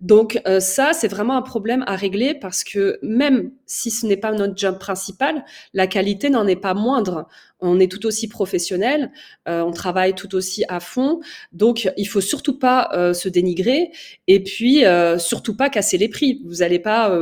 Donc 0.00 0.40
euh, 0.46 0.60
ça, 0.60 0.92
c'est 0.92 1.08
vraiment 1.08 1.36
un 1.36 1.42
problème 1.42 1.82
à 1.88 1.96
régler 1.96 2.34
parce 2.34 2.62
que 2.62 3.00
même 3.02 3.50
si 3.66 3.90
ce 3.90 4.06
n'est 4.06 4.16
pas 4.16 4.30
notre 4.30 4.56
job 4.56 4.78
principal, 4.78 5.44
la 5.74 5.88
qualité 5.88 6.30
n'en 6.30 6.46
est 6.46 6.56
pas 6.56 6.72
moindre. 6.72 7.26
On 7.58 7.80
est 7.80 7.90
tout 7.90 8.06
aussi 8.06 8.28
professionnel, 8.28 9.10
euh, 9.48 9.62
on 9.62 9.72
travaille 9.72 10.14
tout 10.14 10.36
aussi 10.36 10.64
à 10.68 10.78
fond, 10.78 11.18
donc 11.50 11.90
il 11.96 12.06
faut 12.06 12.20
surtout 12.20 12.56
pas 12.56 12.90
euh, 12.92 13.12
se 13.12 13.28
dénigrer 13.28 13.90
et 14.28 14.40
puis 14.42 14.84
surtout 15.18 15.56
pas 15.56 15.68
casser 15.68 15.98
les 15.98 16.08
prix. 16.08 16.42
Vous 16.46 16.56
n'allez 16.56 16.78
pas 16.78 17.12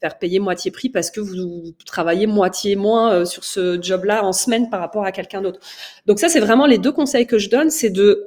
faire 0.00 0.18
payer 0.18 0.40
moitié 0.40 0.70
prix 0.70 0.90
parce 0.90 1.10
que 1.10 1.20
vous, 1.20 1.72
travaillez 1.86 2.26
moitié 2.26 2.76
moins 2.76 3.24
sur 3.24 3.44
ce 3.44 3.80
job-là 3.80 4.24
en 4.24 4.32
semaine 4.32 4.68
par 4.68 4.80
rapport 4.80 5.04
à 5.04 5.12
quelqu'un 5.12 5.40
d'autre. 5.40 5.60
Donc 6.04 6.18
ça, 6.18 6.28
c'est 6.28 6.40
vraiment 6.40 6.66
les 6.66 6.78
deux 6.78 6.92
conseils 6.92 7.26
que 7.26 7.38
je 7.38 7.48
donne, 7.48 7.70
c'est 7.70 7.90
de 7.90 8.22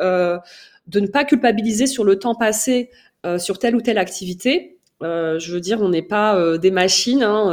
de 0.87 0.99
ne 0.99 1.07
pas 1.07 1.23
culpabiliser 1.23 1.85
sur 1.87 2.03
le 2.03 2.17
temps 2.17 2.35
passé 2.35 2.89
euh, 2.91 2.95
sur 3.37 3.59
telle 3.59 3.75
ou 3.75 3.81
telle 3.81 3.97
activité. 3.97 4.77
Euh, 5.03 5.39
je 5.39 5.51
veux 5.51 5.59
dire, 5.59 5.81
on 5.81 5.89
n'est 5.89 6.03
pas 6.03 6.37
euh, 6.37 6.57
des 6.57 6.69
machines. 6.69 7.23
Hein, 7.23 7.51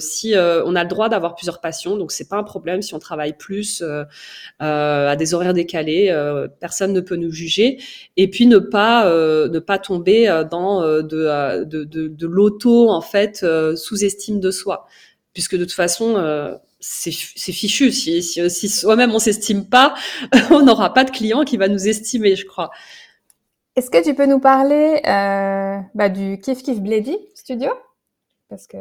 si 0.00 0.34
on 0.36 0.74
a 0.74 0.82
le 0.82 0.88
droit 0.88 1.08
d'avoir 1.08 1.34
plusieurs 1.34 1.60
passions, 1.60 1.96
donc 1.96 2.12
c'est 2.12 2.28
pas 2.28 2.36
un 2.36 2.42
problème 2.42 2.82
si 2.82 2.94
on 2.94 2.98
travaille 2.98 3.36
plus 3.36 3.82
à 4.58 5.16
des 5.16 5.34
horaires 5.34 5.54
décalés. 5.54 6.14
personne 6.60 6.92
ne 6.92 7.00
peut 7.00 7.16
nous 7.16 7.30
juger. 7.30 7.78
Et 8.16 8.28
puis 8.28 8.46
ne 8.46 8.58
pas 8.58 9.04
ne 9.06 9.58
pas 9.58 9.78
tomber 9.78 10.26
dans 10.50 10.82
de, 10.82 11.64
de, 11.64 11.84
de, 11.84 12.08
de 12.08 12.26
l'auto 12.26 12.90
en 12.90 13.00
fait 13.00 13.44
sous-estime 13.76 14.40
de 14.40 14.50
soi, 14.50 14.86
puisque 15.32 15.56
de 15.56 15.64
toute 15.64 15.72
façon 15.74 16.58
c'est 16.80 17.10
fichu. 17.52 17.92
Si, 17.92 18.22
si, 18.22 18.50
si 18.50 18.68
soi-même 18.68 19.14
on 19.14 19.18
s'estime 19.18 19.68
pas, 19.68 19.94
on 20.50 20.62
n'aura 20.62 20.92
pas 20.92 21.04
de 21.04 21.10
client 21.10 21.44
qui 21.44 21.56
va 21.56 21.68
nous 21.68 21.88
estimer, 21.88 22.36
je 22.36 22.46
crois. 22.46 22.70
Est-ce 23.76 23.90
que 23.90 24.02
tu 24.02 24.14
peux 24.14 24.24
nous 24.24 24.40
parler 24.40 25.02
euh, 25.06 25.78
bah, 25.94 26.08
du 26.08 26.38
Kif 26.40 26.62
Kif 26.62 26.80
Bledi 26.80 27.16
Studio? 27.34 27.70
Parce 28.48 28.66
que 28.66 28.78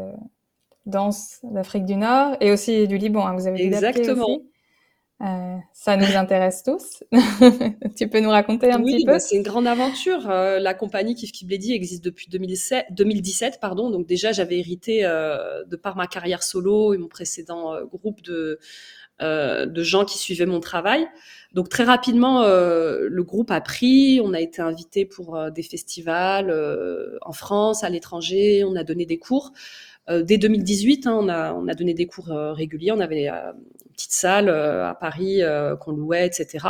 danse 0.86 1.40
d'Afrique 1.44 1.86
du 1.86 1.98
Nord 1.98 2.38
et 2.40 2.52
aussi 2.52 2.88
du 2.88 2.98
Liban, 2.98 3.28
hein, 3.28 3.34
vous 3.34 3.46
avez 3.46 3.62
Exactement. 3.62 4.26
Aussi. 4.26 4.50
Euh, 5.22 5.58
ça 5.74 5.98
nous 5.98 6.16
intéresse 6.16 6.64
tous. 6.64 7.04
tu 7.98 8.08
peux 8.08 8.22
nous 8.22 8.30
raconter 8.30 8.72
un 8.72 8.82
petit 8.82 9.04
peu? 9.04 9.14
bah, 9.14 9.20
C'est 9.20 9.36
une 9.36 9.44
grande 9.44 9.68
aventure. 9.68 10.30
Euh, 10.30 10.60
la 10.60 10.74
compagnie 10.74 11.16
Kif 11.16 11.34
Kif 11.34 11.46
Bledi 11.46 11.74
existe 11.74 12.04
depuis 12.04 12.28
2007, 12.30 12.88
2017, 12.92 13.60
pardon. 13.60 13.90
Donc 13.90 14.08
déjà, 14.08 14.32
j'avais 14.32 14.60
hérité 14.60 15.06
euh, 15.06 15.66
de 15.66 15.76
par 15.76 15.98
ma 15.98 16.08
carrière 16.08 16.42
solo 16.42 16.94
et 16.94 16.98
mon 16.98 17.10
précédent 17.10 17.82
groupe 17.86 18.22
de 18.22 18.60
de 19.22 19.82
gens 19.82 20.04
qui 20.04 20.18
suivaient 20.18 20.46
mon 20.46 20.60
travail. 20.60 21.08
Donc 21.56 21.70
très 21.70 21.86
rapidement, 21.86 22.44
euh, 22.44 23.08
le 23.10 23.24
groupe 23.24 23.50
a 23.50 23.62
pris. 23.62 24.22
On 24.22 24.34
a 24.34 24.40
été 24.42 24.62
invité 24.62 25.06
pour 25.06 25.36
euh, 25.36 25.50
des 25.50 25.64
festivals 25.64 26.54
en 27.22 27.32
France, 27.32 27.84
à 27.84 27.90
l'étranger. 27.90 28.64
On 28.64 28.76
a 28.76 28.84
donné 28.84 29.06
des 29.06 29.18
cours. 29.18 29.54
dès 30.10 30.38
2018, 30.38 31.08
hein, 31.08 31.18
on, 31.20 31.30
a, 31.30 31.54
on 31.54 31.68
a 31.68 31.74
donné 31.74 31.94
des 31.94 32.06
cours 32.06 32.28
réguliers. 32.28 32.92
On 32.92 33.00
avait 33.00 33.28
une 33.28 33.92
petite 33.94 34.12
salle 34.12 34.50
à 34.50 34.94
Paris 35.00 35.42
qu'on 35.80 35.94
louait, 35.94 36.28
etc. 36.28 36.68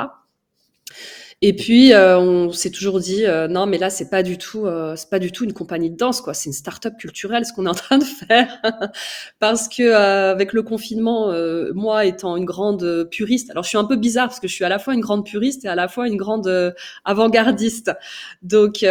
Et 1.41 1.53
puis 1.53 1.91
euh, 1.93 2.17
on 2.17 2.51
s'est 2.53 2.71
toujours 2.71 2.99
dit 3.01 3.25
euh, 3.25 3.49
non 3.49 3.65
mais 3.65 3.77
là 3.77 3.89
c'est 3.89 4.09
pas 4.09 4.23
du 4.23 4.37
tout 4.37 4.65
euh, 4.65 4.95
c'est 4.95 5.09
pas 5.09 5.19
du 5.19 5.33
tout 5.33 5.43
une 5.43 5.51
compagnie 5.51 5.91
de 5.91 5.97
danse 5.97 6.21
quoi, 6.21 6.33
c'est 6.33 6.45
une 6.49 6.53
start-up 6.53 6.93
culturelle 6.97 7.45
ce 7.45 7.51
qu'on 7.51 7.65
est 7.65 7.69
en 7.69 7.73
train 7.73 7.97
de 7.97 8.05
faire 8.05 8.47
parce 9.39 9.67
que 9.67 9.93
avec 9.93 10.53
le 10.53 10.63
confinement 10.63 11.33
moi 11.73 12.05
étant 12.05 12.37
une 12.37 12.45
grande 12.45 13.09
puriste, 13.11 13.49
alors 13.51 13.63
je 13.63 13.69
suis 13.69 13.77
un 13.77 13.83
peu 13.83 13.97
bizarre 13.97 14.27
parce 14.29 14.39
que 14.39 14.47
je 14.47 14.53
suis 14.53 14.63
à 14.63 14.69
la 14.69 14.79
fois 14.79 14.93
une 14.93 15.01
grande 15.01 15.25
puriste 15.25 15.65
et 15.65 15.67
à 15.67 15.75
la 15.75 15.87
fois 15.89 16.07
une 16.07 16.15
grande 16.17 16.73
avant-gardiste. 17.03 17.91
Donc 18.41 18.85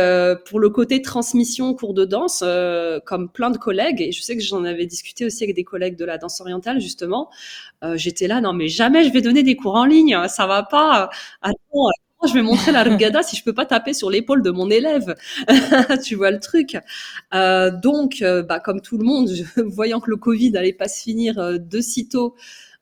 pour 0.46 0.60
le 0.60 0.68
côté 0.70 1.00
transmission 1.02 1.72
cours 1.74 1.94
de 1.94 2.04
danse 2.04 2.44
comme 3.06 3.30
plein 3.30 3.50
de 3.50 3.58
collègues 3.58 4.02
et 4.02 4.12
je 4.12 4.22
sais 4.22 4.36
que 4.36 4.42
j'en 4.42 4.64
avais 4.64 4.86
discuté 4.86 5.24
aussi 5.24 5.44
avec 5.44 5.56
des 5.56 5.64
collègues 5.64 5.96
de 5.96 6.04
la 6.04 6.18
danse 6.18 6.40
orientale 6.42 6.78
justement, 6.80 7.30
j'étais 7.94 8.28
là 8.28 8.40
non 8.42 8.52
mais 8.52 8.68
jamais 8.68 9.04
je 9.04 9.12
vais 9.12 9.22
donner 9.22 9.42
des 9.42 9.56
cours 9.56 9.76
en 9.76 9.86
ligne, 9.86 10.16
ça 10.28 10.46
va 10.46 10.62
pas. 10.62 11.08
Je 12.26 12.34
vais 12.34 12.42
montrer 12.42 12.72
la 12.72 12.82
rigada 12.82 13.22
si 13.22 13.36
je 13.36 13.44
peux 13.44 13.52
pas 13.52 13.66
taper 13.66 13.94
sur 13.94 14.10
l'épaule 14.10 14.42
de 14.42 14.50
mon 14.50 14.70
élève. 14.70 15.14
tu 16.04 16.14
vois 16.14 16.30
le 16.30 16.40
truc. 16.40 16.76
Euh, 17.34 17.70
donc, 17.70 18.22
euh, 18.22 18.42
bah, 18.42 18.60
comme 18.60 18.80
tout 18.80 18.98
le 18.98 19.04
monde, 19.04 19.30
voyant 19.56 20.00
que 20.00 20.10
le 20.10 20.16
Covid 20.16 20.50
n'allait 20.52 20.72
pas 20.72 20.88
se 20.88 21.02
finir 21.02 21.38
euh, 21.38 21.58
de 21.58 21.80
sitôt, 21.80 22.34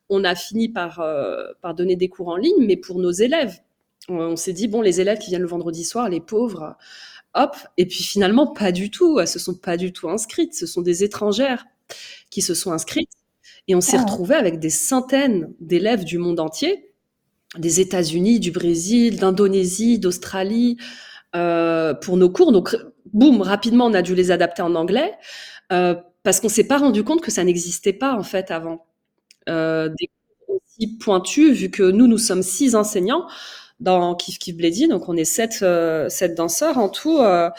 on 0.08 0.24
a 0.24 0.34
fini 0.34 0.68
par, 0.68 1.00
euh, 1.00 1.44
par 1.60 1.74
donner 1.74 1.96
des 1.96 2.08
cours 2.08 2.28
en 2.28 2.36
ligne, 2.36 2.66
mais 2.66 2.76
pour 2.76 2.98
nos 2.98 3.12
élèves. 3.12 3.60
On, 4.08 4.36
s'est 4.36 4.52
dit, 4.52 4.66
bon, 4.66 4.82
les 4.82 5.00
élèves 5.00 5.18
qui 5.18 5.30
viennent 5.30 5.42
le 5.42 5.48
vendredi 5.48 5.84
soir, 5.84 6.08
les 6.08 6.20
pauvres, 6.20 6.76
hop. 7.34 7.56
Et 7.76 7.86
puis 7.86 8.02
finalement, 8.02 8.48
pas 8.48 8.72
du 8.72 8.90
tout. 8.90 9.20
Elles 9.20 9.28
se 9.28 9.38
sont 9.38 9.54
pas 9.54 9.76
du 9.76 9.92
tout 9.92 10.08
inscrites. 10.10 10.54
Ce 10.54 10.66
sont 10.66 10.82
des 10.82 11.04
étrangères 11.04 11.66
qui 12.28 12.42
se 12.42 12.52
sont 12.52 12.72
inscrites. 12.72 13.10
Et 13.68 13.76
on 13.76 13.80
s'est 13.80 13.96
retrouvé 13.96 14.08
ah. 14.08 14.10
retrouvés 14.10 14.34
avec 14.34 14.58
des 14.58 14.70
centaines 14.70 15.54
d'élèves 15.60 16.04
du 16.04 16.18
monde 16.18 16.40
entier 16.40 16.91
des 17.58 17.80
États-Unis, 17.80 18.40
du 18.40 18.50
Brésil, 18.50 19.16
d'Indonésie, 19.16 19.98
d'Australie 19.98 20.78
euh, 21.34 21.94
pour 21.94 22.16
nos 22.16 22.30
cours. 22.30 22.52
Donc, 22.52 22.76
boum, 23.12 23.42
rapidement, 23.42 23.86
on 23.86 23.94
a 23.94 24.02
dû 24.02 24.14
les 24.14 24.30
adapter 24.30 24.62
en 24.62 24.74
anglais 24.74 25.12
euh, 25.72 25.94
parce 26.22 26.40
qu'on 26.40 26.48
s'est 26.48 26.66
pas 26.66 26.78
rendu 26.78 27.04
compte 27.04 27.20
que 27.20 27.30
ça 27.30 27.44
n'existait 27.44 27.92
pas 27.92 28.14
en 28.14 28.22
fait 28.22 28.50
avant. 28.50 28.86
Euh, 29.48 29.88
des 29.88 30.08
cours 30.46 30.60
aussi 30.64 30.96
pointus, 30.98 31.56
vu 31.56 31.70
que 31.70 31.82
nous, 31.82 32.06
nous 32.06 32.18
sommes 32.18 32.42
six 32.42 32.74
enseignants 32.74 33.26
dans 33.80 34.14
Kif 34.14 34.38
Kif 34.38 34.56
Bledi, 34.56 34.86
donc 34.86 35.08
on 35.08 35.16
est 35.16 35.24
sept, 35.24 35.58
euh, 35.62 36.08
sept 36.08 36.36
danseurs 36.36 36.78
en 36.78 36.88
tout, 36.88 37.18
euh, 37.18 37.50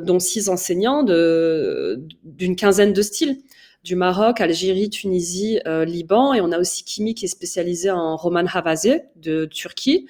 dont 0.00 0.18
six 0.18 0.48
enseignants 0.48 1.04
d'une 1.04 2.56
quinzaine 2.56 2.92
de 2.92 3.02
styles 3.02 3.38
du 3.84 3.96
Maroc, 3.96 4.40
Algérie, 4.40 4.88
Tunisie, 4.88 5.60
euh, 5.66 5.84
Liban, 5.84 6.32
et 6.32 6.40
on 6.40 6.50
a 6.52 6.58
aussi 6.58 6.84
Kimi 6.84 7.14
qui 7.14 7.26
est 7.26 7.28
spécialisé 7.28 7.90
en 7.90 8.16
Roman 8.16 8.46
Havaze 8.52 8.88
de 9.16 9.44
Turquie 9.44 10.06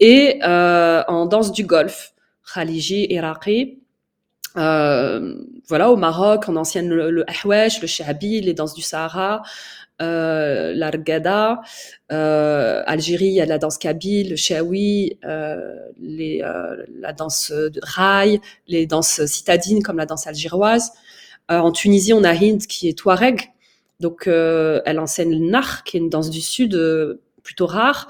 et 0.00 0.40
euh, 0.42 1.02
en 1.06 1.26
danse 1.26 1.52
du 1.52 1.64
Golfe, 1.64 2.14
Khaliji, 2.52 3.06
Iraqi. 3.10 3.82
Euh, 4.56 5.36
voilà, 5.68 5.90
au 5.90 5.96
Maroc, 5.96 6.46
on 6.48 6.56
enseigne 6.56 6.88
le, 6.88 7.10
le 7.10 7.24
ahwesh, 7.30 7.82
le 7.82 7.86
shahabi, 7.86 8.40
les 8.40 8.54
danses 8.54 8.74
du 8.74 8.82
Sahara, 8.82 9.42
euh, 10.00 10.72
l'argada. 10.74 11.60
Euh, 12.10 12.82
Algérie, 12.86 13.26
il 13.26 13.34
y 13.34 13.40
a 13.42 13.46
la 13.46 13.58
danse 13.58 13.76
kabyle, 13.76 14.30
le 14.30 14.36
shawi, 14.36 15.18
euh, 15.26 15.76
les, 16.00 16.42
euh, 16.42 16.84
la 16.98 17.12
danse 17.12 17.52
de 17.52 17.80
rail, 17.82 18.40
les 18.66 18.86
danses 18.86 19.24
citadines 19.26 19.82
comme 19.82 19.98
la 19.98 20.06
danse 20.06 20.26
algéroise. 20.26 20.92
Euh, 21.50 21.58
en 21.58 21.72
Tunisie, 21.72 22.12
on 22.12 22.24
a 22.24 22.32
Hind 22.32 22.66
qui 22.66 22.88
est 22.88 22.96
Touareg. 22.96 23.50
Donc, 23.98 24.26
euh, 24.26 24.80
elle 24.86 24.98
enseigne 24.98 25.32
le 25.32 25.50
nar, 25.50 25.84
qui 25.84 25.96
est 25.96 26.00
une 26.00 26.08
danse 26.08 26.30
du 26.30 26.40
sud 26.40 26.74
euh, 26.74 27.20
plutôt 27.42 27.66
rare. 27.66 28.08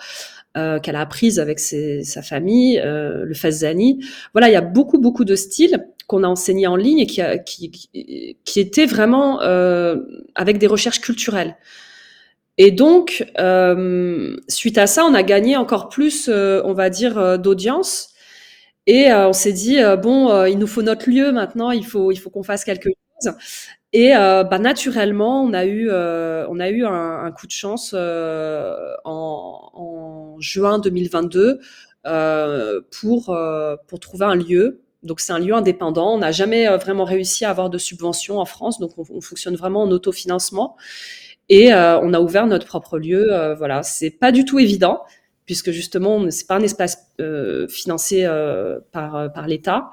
qu'elle 0.54 0.96
a 0.96 1.00
apprise 1.00 1.38
avec 1.38 1.60
sa 1.60 2.22
famille, 2.22 2.80
le 2.84 3.34
fazani. 3.34 4.04
Voilà, 4.34 4.48
il 4.48 4.52
y 4.52 4.56
a 4.56 4.60
beaucoup 4.60 4.98
beaucoup 4.98 5.24
de 5.24 5.36
styles 5.36 5.86
qu'on 6.08 6.24
a 6.24 6.26
enseignés 6.26 6.66
en 6.66 6.74
ligne 6.76 6.98
et 6.98 7.06
qui, 7.06 8.60
étaient 8.60 8.86
vraiment 8.86 9.38
avec 10.34 10.58
des 10.58 10.66
recherches 10.66 11.00
culturelles. 11.00 11.56
Et 12.58 12.72
donc, 12.72 13.24
suite 14.48 14.78
à 14.78 14.86
ça, 14.88 15.04
on 15.04 15.14
a 15.14 15.22
gagné 15.22 15.56
encore 15.56 15.88
plus, 15.88 16.28
on 16.28 16.74
va 16.74 16.90
dire, 16.90 17.38
d'audience. 17.38 18.08
Et 18.86 19.12
on 19.12 19.32
s'est 19.32 19.52
dit 19.52 19.78
bon, 20.02 20.46
il 20.46 20.58
nous 20.58 20.66
faut 20.66 20.82
notre 20.82 21.08
lieu 21.08 21.30
maintenant. 21.30 21.70
Il 21.70 21.86
faut 21.86 22.10
il 22.10 22.16
faut 22.16 22.30
qu'on 22.30 22.42
fasse 22.42 22.64
et 23.92 24.14
euh, 24.14 24.44
bah, 24.44 24.58
naturellement, 24.58 25.42
on 25.42 25.52
a 25.52 25.64
eu, 25.64 25.88
euh, 25.90 26.46
un, 26.48 27.30
coup 27.32 27.46
de 27.46 27.52
chance 27.52 27.92
euh, 27.94 28.94
en, 29.04 30.36
juin 30.38 30.78
2022 30.78 31.60
euh, 32.06 32.80
pour, 33.00 33.36
trouver 34.00 34.26
un 34.26 34.36
lieu. 34.36 34.82
Donc 35.02 35.20
c'est 35.20 35.32
un 35.32 35.38
lieu 35.38 35.54
indépendant. 35.54 36.14
On 36.14 36.18
n'a 36.18 36.30
jamais 36.30 36.68
vraiment 36.76 37.04
réussi 37.04 37.44
à 37.44 37.50
avoir 37.50 37.68
de 37.68 37.78
subventions 37.78 38.38
en 38.38 38.44
France, 38.44 38.78
donc 38.78 38.92
on, 38.96 39.04
on 39.10 39.20
fonctionne 39.20 39.56
vraiment 39.56 39.82
en 39.82 39.90
autofinancement. 39.90 40.76
Et 41.48 41.74
on 41.74 42.14
a 42.14 42.20
ouvert 42.20 42.46
notre 42.46 42.66
propre 42.66 42.98
lieu. 42.98 43.54
voilà, 43.58 43.82
c'est 43.82 44.10
pas 44.10 44.30
du 44.30 44.44
tout 44.44 44.60
évident 44.60 45.02
puisque 45.46 45.72
justement 45.72 46.30
c'est 46.30 46.46
pas 46.46 46.54
un 46.54 46.62
espace 46.62 46.96
financé 47.68 48.24
par 48.92 49.46
l'État. 49.48 49.90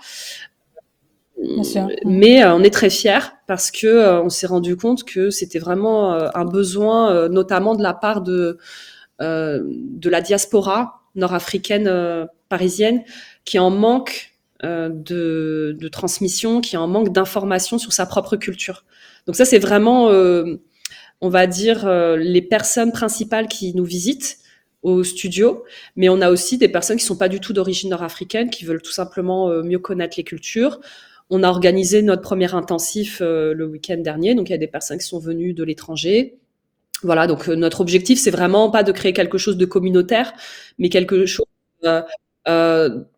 Mais 2.05 2.43
euh, 2.43 2.55
on 2.55 2.63
est 2.63 2.73
très 2.73 2.89
fiers 2.89 3.19
parce 3.45 3.71
que 3.71 3.87
euh, 3.87 4.21
on 4.21 4.29
s'est 4.29 4.47
rendu 4.47 4.75
compte 4.75 5.03
que 5.03 5.29
c'était 5.29 5.59
vraiment 5.59 6.13
euh, 6.13 6.29
un 6.33 6.45
besoin, 6.45 7.29
notamment 7.29 7.75
de 7.75 7.83
la 7.83 7.93
part 7.93 8.21
de 8.21 8.57
de 9.19 10.09
la 10.11 10.21
diaspora 10.21 11.01
nord-africaine 11.15 12.27
parisienne, 12.49 13.03
qui 13.45 13.57
en 13.57 13.71
manque 13.71 14.35
de, 14.63 15.75
de, 15.79 15.87
transmission, 15.87 16.61
qui 16.61 16.77
en 16.77 16.87
manque 16.87 17.11
d'information 17.11 17.79
sur 17.79 17.93
sa 17.93 18.05
propre 18.05 18.35
culture. 18.35 18.85
Donc 19.25 19.35
ça, 19.35 19.43
c'est 19.43 19.57
vraiment, 19.57 20.09
on 21.21 21.29
va 21.29 21.47
dire, 21.47 21.89
les 22.15 22.43
personnes 22.43 22.91
principales 22.91 23.47
qui 23.47 23.73
nous 23.73 23.85
visitent 23.85 24.37
au 24.83 25.03
studio, 25.03 25.63
mais 25.95 26.09
on 26.09 26.21
a 26.21 26.29
aussi 26.29 26.59
des 26.59 26.69
personnes 26.69 26.97
qui 26.97 27.05
sont 27.05 27.17
pas 27.17 27.29
du 27.29 27.39
tout 27.39 27.53
d'origine 27.53 27.89
nord-africaine, 27.89 28.51
qui 28.51 28.65
veulent 28.65 28.83
tout 28.83 28.91
simplement 28.91 29.49
mieux 29.63 29.79
connaître 29.79 30.13
les 30.17 30.23
cultures, 30.23 30.79
On 31.29 31.43
a 31.43 31.49
organisé 31.49 32.01
notre 32.01 32.21
premier 32.21 32.53
intensif 32.53 33.19
le 33.21 33.65
week-end 33.65 33.97
dernier, 33.97 34.33
donc 34.35 34.49
il 34.49 34.53
y 34.53 34.55
a 34.55 34.59
des 34.59 34.67
personnes 34.67 34.97
qui 34.97 35.05
sont 35.05 35.19
venues 35.19 35.53
de 35.53 35.63
l'étranger. 35.63 36.37
Voilà, 37.03 37.27
donc 37.27 37.47
notre 37.47 37.81
objectif, 37.81 38.19
c'est 38.19 38.31
vraiment 38.31 38.71
pas 38.71 38.83
de 38.83 38.91
créer 38.91 39.13
quelque 39.13 39.37
chose 39.37 39.57
de 39.57 39.65
communautaire, 39.65 40.33
mais 40.77 40.89
quelque 40.89 41.25
chose 41.25 41.45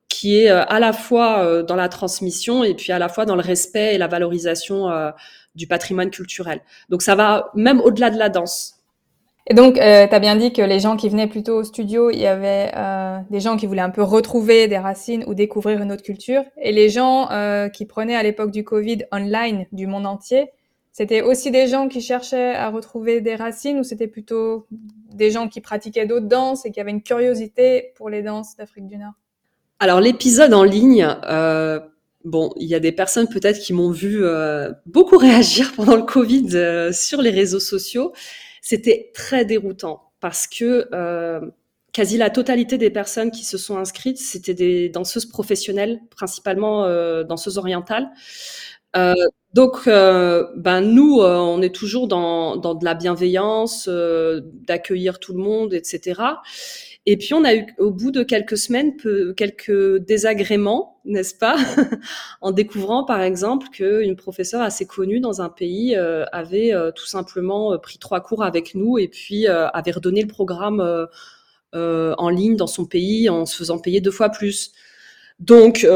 qui 0.09 0.37
est 0.37 0.49
à 0.49 0.79
la 0.79 0.91
fois 0.91 1.63
dans 1.63 1.75
la 1.75 1.87
transmission 1.87 2.63
et 2.63 2.73
puis 2.73 2.91
à 2.91 2.99
la 2.99 3.09
fois 3.09 3.25
dans 3.25 3.35
le 3.35 3.41
respect 3.41 3.93
et 3.93 3.97
la 3.97 4.07
valorisation 4.07 4.89
du 5.53 5.67
patrimoine 5.67 6.09
culturel. 6.09 6.61
Donc 6.89 7.03
ça 7.03 7.15
va 7.15 7.51
même 7.53 7.79
au-delà 7.79 8.09
de 8.09 8.17
la 8.17 8.29
danse. 8.29 8.78
Et 9.49 9.55
donc, 9.55 9.79
euh, 9.79 10.07
tu 10.07 10.13
as 10.13 10.19
bien 10.19 10.35
dit 10.35 10.53
que 10.53 10.61
les 10.61 10.79
gens 10.79 10.95
qui 10.95 11.09
venaient 11.09 11.27
plutôt 11.27 11.57
au 11.57 11.63
studio, 11.63 12.11
il 12.11 12.19
y 12.19 12.27
avait 12.27 12.71
euh, 12.75 13.17
des 13.31 13.39
gens 13.39 13.57
qui 13.57 13.65
voulaient 13.65 13.81
un 13.81 13.89
peu 13.89 14.03
retrouver 14.03 14.67
des 14.67 14.77
racines 14.77 15.23
ou 15.27 15.33
découvrir 15.33 15.81
une 15.81 15.91
autre 15.91 16.03
culture. 16.03 16.43
Et 16.61 16.71
les 16.71 16.89
gens 16.89 17.31
euh, 17.31 17.67
qui 17.67 17.85
prenaient 17.85 18.15
à 18.15 18.21
l'époque 18.21 18.51
du 18.51 18.63
Covid 18.63 19.05
online 19.11 19.65
du 19.71 19.87
monde 19.87 20.05
entier, 20.05 20.51
c'était 20.91 21.21
aussi 21.21 21.49
des 21.49 21.67
gens 21.67 21.87
qui 21.87 22.01
cherchaient 22.01 22.55
à 22.55 22.69
retrouver 22.69 23.21
des 23.21 23.35
racines 23.35 23.79
ou 23.79 23.83
c'était 23.83 24.07
plutôt 24.07 24.67
des 25.13 25.31
gens 25.31 25.47
qui 25.47 25.61
pratiquaient 25.61 26.05
d'autres 26.05 26.27
danses 26.27 26.65
et 26.65 26.71
qui 26.71 26.79
avaient 26.79 26.91
une 26.91 27.03
curiosité 27.03 27.93
pour 27.95 28.09
les 28.09 28.21
danses 28.21 28.55
d'Afrique 28.57 28.87
du 28.87 28.97
Nord? 28.97 29.13
Alors 29.79 30.01
l'épisode 30.01 30.53
en 30.53 30.63
ligne, 30.63 31.07
euh, 31.29 31.79
bon, 32.25 32.51
il 32.57 32.67
y 32.67 32.75
a 32.75 32.79
des 32.79 32.91
personnes 32.91 33.29
peut-être 33.29 33.59
qui 33.59 33.71
m'ont 33.71 33.91
vu 33.91 34.25
euh, 34.25 34.71
beaucoup 34.85 35.17
réagir 35.29 35.71
pendant 35.75 35.95
le 35.95 36.03
Covid 36.03 36.49
euh, 36.55 36.91
sur 36.91 37.21
les 37.21 37.31
réseaux 37.31 37.61
sociaux. 37.61 38.11
C'était 38.61 39.11
très 39.13 39.45
déroutant 39.45 40.11
parce 40.19 40.47
que 40.47 40.87
euh, 40.93 41.41
quasi 41.91 42.17
la 42.17 42.29
totalité 42.29 42.77
des 42.77 42.89
personnes 42.89 43.31
qui 43.31 43.43
se 43.43 43.57
sont 43.57 43.77
inscrites, 43.77 44.17
c'était 44.17 44.53
des 44.53 44.89
danseuses 44.89 45.25
professionnelles, 45.25 45.99
principalement 46.09 46.85
euh, 46.85 47.23
danseuses 47.23 47.57
orientales. 47.57 48.09
Euh, 48.95 49.13
donc, 49.53 49.87
euh, 49.87 50.47
ben 50.55 50.81
nous, 50.81 51.19
on 51.21 51.61
est 51.61 51.73
toujours 51.73 52.07
dans, 52.07 52.55
dans 52.55 52.75
de 52.75 52.85
la 52.85 52.93
bienveillance, 52.93 53.89
d'accueillir 53.89 55.19
tout 55.19 55.33
le 55.33 55.39
monde, 55.39 55.73
etc. 55.73 56.21
Et 57.11 57.17
puis 57.17 57.33
on 57.33 57.43
a 57.43 57.55
eu 57.55 57.65
au 57.79 57.89
bout 57.89 58.11
de 58.11 58.21
quelques 58.21 58.55
semaines 58.55 58.95
quelques 59.35 59.97
désagréments, 59.97 61.01
n'est-ce 61.05 61.33
pas, 61.33 61.55
en 62.41 62.51
découvrant 62.51 63.03
par 63.03 63.23
exemple 63.23 63.69
qu'une 63.69 64.15
professeure 64.15 64.61
assez 64.61 64.85
connue 64.85 65.19
dans 65.19 65.41
un 65.41 65.49
pays 65.49 65.95
euh, 65.95 66.23
avait 66.31 66.71
euh, 66.71 66.91
tout 66.91 67.07
simplement 67.07 67.73
euh, 67.73 67.79
pris 67.79 67.97
trois 67.97 68.21
cours 68.21 68.43
avec 68.43 68.75
nous 68.75 68.99
et 68.99 69.07
puis 69.07 69.47
avait 69.47 69.89
redonné 69.89 70.21
le 70.21 70.27
programme 70.27 71.07
en 71.73 72.29
ligne 72.29 72.55
dans 72.55 72.67
son 72.67 72.85
pays 72.85 73.27
en 73.27 73.47
se 73.47 73.57
faisant 73.57 73.79
payer 73.79 74.01
deux 74.01 74.11
fois 74.11 74.29
plus. 74.29 74.71
Donc 75.39 75.87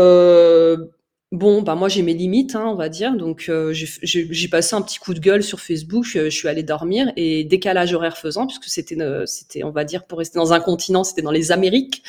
Bon, 1.34 1.64
bah 1.64 1.74
moi 1.74 1.90
j'ai 1.90 2.04
mes 2.04 2.14
limites, 2.14 2.56
hein, 2.56 2.66
on 2.68 2.76
va 2.76 2.90
dire. 2.90 3.18
Donc 3.18 3.48
euh, 3.50 3.74
j'ai 3.74 4.48
passé 4.50 4.76
un 4.76 4.84
petit 4.84 5.00
coup 5.00 5.16
de 5.16 5.20
gueule 5.20 5.42
sur 5.42 5.60
Facebook. 5.60 6.06
Je, 6.06 6.30
suis 6.30 6.48
allée 6.48 6.62
dormir 6.62 7.12
et 7.16 7.44
décalage 7.44 7.92
horaire 7.96 8.20
faisant, 8.20 8.46
puisque 8.46 8.66
c'était, 8.66 9.02
euh, 9.02 9.26
c'était, 9.26 9.64
on 9.64 9.72
va 9.72 9.84
dire, 9.84 10.06
pour 10.06 10.20
rester 10.20 10.38
dans 10.38 10.54
un 10.54 10.60
continent, 10.60 11.04
c'était 11.04 11.24
dans 11.24 11.32
les 11.32 11.52
Amériques. 11.52 12.04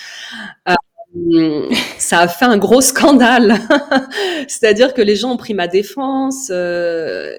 Euh, 0.68 1.70
ça 1.96 2.20
a 2.20 2.28
fait 2.28 2.44
un 2.44 2.58
gros 2.58 2.82
scandale. 2.82 3.54
C'est-à-dire 4.46 4.92
que 4.92 5.00
les 5.00 5.16
gens 5.16 5.30
ont 5.30 5.38
pris 5.38 5.54
ma 5.54 5.68
défense. 5.68 6.48
Euh, 6.50 7.32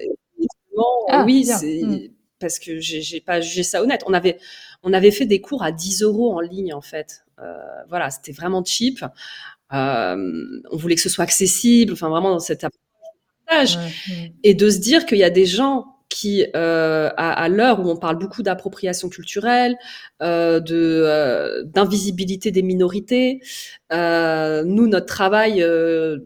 ah, 1.08 1.22
oui, 1.24 1.44
c'est 1.44 1.82
hmm. 1.84 2.08
parce 2.40 2.58
que 2.58 2.80
j'ai 2.80 3.20
pas 3.20 3.40
jugé 3.40 3.62
ça 3.62 3.80
honnête. 3.80 4.02
On 4.08 4.12
avait, 4.12 4.38
on 4.82 4.92
avait 4.92 5.12
fait 5.12 5.24
des 5.24 5.40
cours 5.40 5.62
à 5.62 5.70
10 5.70 6.02
euros 6.02 6.34
en 6.34 6.40
ligne 6.40 6.74
en 6.74 6.80
fait. 6.80 7.24
voilà, 7.88 8.10
c'était 8.10 8.32
vraiment 8.32 8.64
cheap. 8.64 9.04
Euh, 9.72 10.60
on 10.70 10.76
voulait 10.76 10.94
que 10.94 11.00
ce 11.00 11.08
soit 11.08 11.24
accessible, 11.24 11.92
enfin 11.92 12.08
vraiment 12.08 12.30
dans 12.30 12.38
cet 12.38 12.64
apprentissage. 12.64 13.78
Et 14.42 14.54
de 14.54 14.70
se 14.70 14.78
dire 14.78 15.06
qu'il 15.06 15.18
y 15.18 15.24
a 15.24 15.30
des 15.30 15.46
gens 15.46 15.96
qui, 16.08 16.46
euh, 16.54 17.10
à, 17.16 17.48
l'heure 17.48 17.80
où 17.80 17.90
on 17.90 17.96
parle 17.96 18.18
beaucoup 18.18 18.42
d'appropriation 18.42 19.08
culturelle, 19.08 19.76
euh, 20.22 20.60
de 20.60 21.02
euh, 21.04 21.62
d'invisibilité 21.64 22.50
des 22.50 22.62
minorités, 22.62 23.40
euh, 23.92 24.62
nous 24.64 24.86
notre 24.86 25.06
travail, 25.06 25.62
euh, 25.62 26.18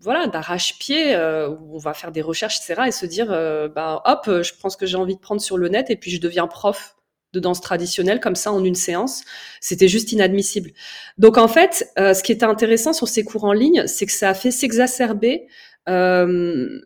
voilà, 0.00 0.26
d'arrache-pied, 0.26 1.16
où 1.16 1.74
on 1.76 1.78
va 1.78 1.94
faire 1.94 2.12
des 2.12 2.20
recherches, 2.22 2.58
etc., 2.58 2.82
et 2.88 2.92
se 2.92 3.06
dire, 3.06 3.28
bah 3.74 4.02
hop, 4.04 4.26
je 4.26 4.52
prends 4.58 4.68
ce 4.68 4.76
que 4.76 4.84
j'ai 4.84 4.98
envie 4.98 5.16
de 5.16 5.20
prendre 5.20 5.40
sur 5.40 5.56
le 5.56 5.68
net, 5.68 5.88
et 5.88 5.96
puis 5.96 6.10
je 6.10 6.20
deviens 6.20 6.46
prof 6.46 6.94
de 7.34 7.40
danse 7.40 7.60
traditionnelle 7.60 8.20
comme 8.20 8.36
ça 8.36 8.52
en 8.52 8.64
une 8.64 8.74
séance. 8.74 9.22
C'était 9.60 9.88
juste 9.88 10.12
inadmissible. 10.12 10.70
Donc 11.18 11.36
en 11.36 11.48
fait, 11.48 11.90
euh, 11.98 12.14
ce 12.14 12.22
qui 12.22 12.32
était 12.32 12.46
intéressant 12.46 12.92
sur 12.92 13.08
ces 13.08 13.24
cours 13.24 13.44
en 13.44 13.52
ligne, 13.52 13.86
c'est 13.86 14.06
que 14.06 14.12
ça 14.12 14.30
a 14.30 14.34
fait 14.34 14.50
s'exacerber 14.50 15.46
euh, 15.88 16.80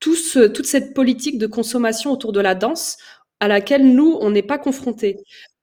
toute 0.00 0.66
cette 0.66 0.94
politique 0.94 1.38
de 1.38 1.46
consommation 1.46 2.12
autour 2.12 2.32
de 2.32 2.40
la 2.40 2.54
danse 2.54 2.96
à 3.40 3.48
laquelle 3.48 3.94
nous, 3.94 4.16
on 4.20 4.30
n'est 4.30 4.42
pas 4.42 4.58
confrontés. 4.58 5.16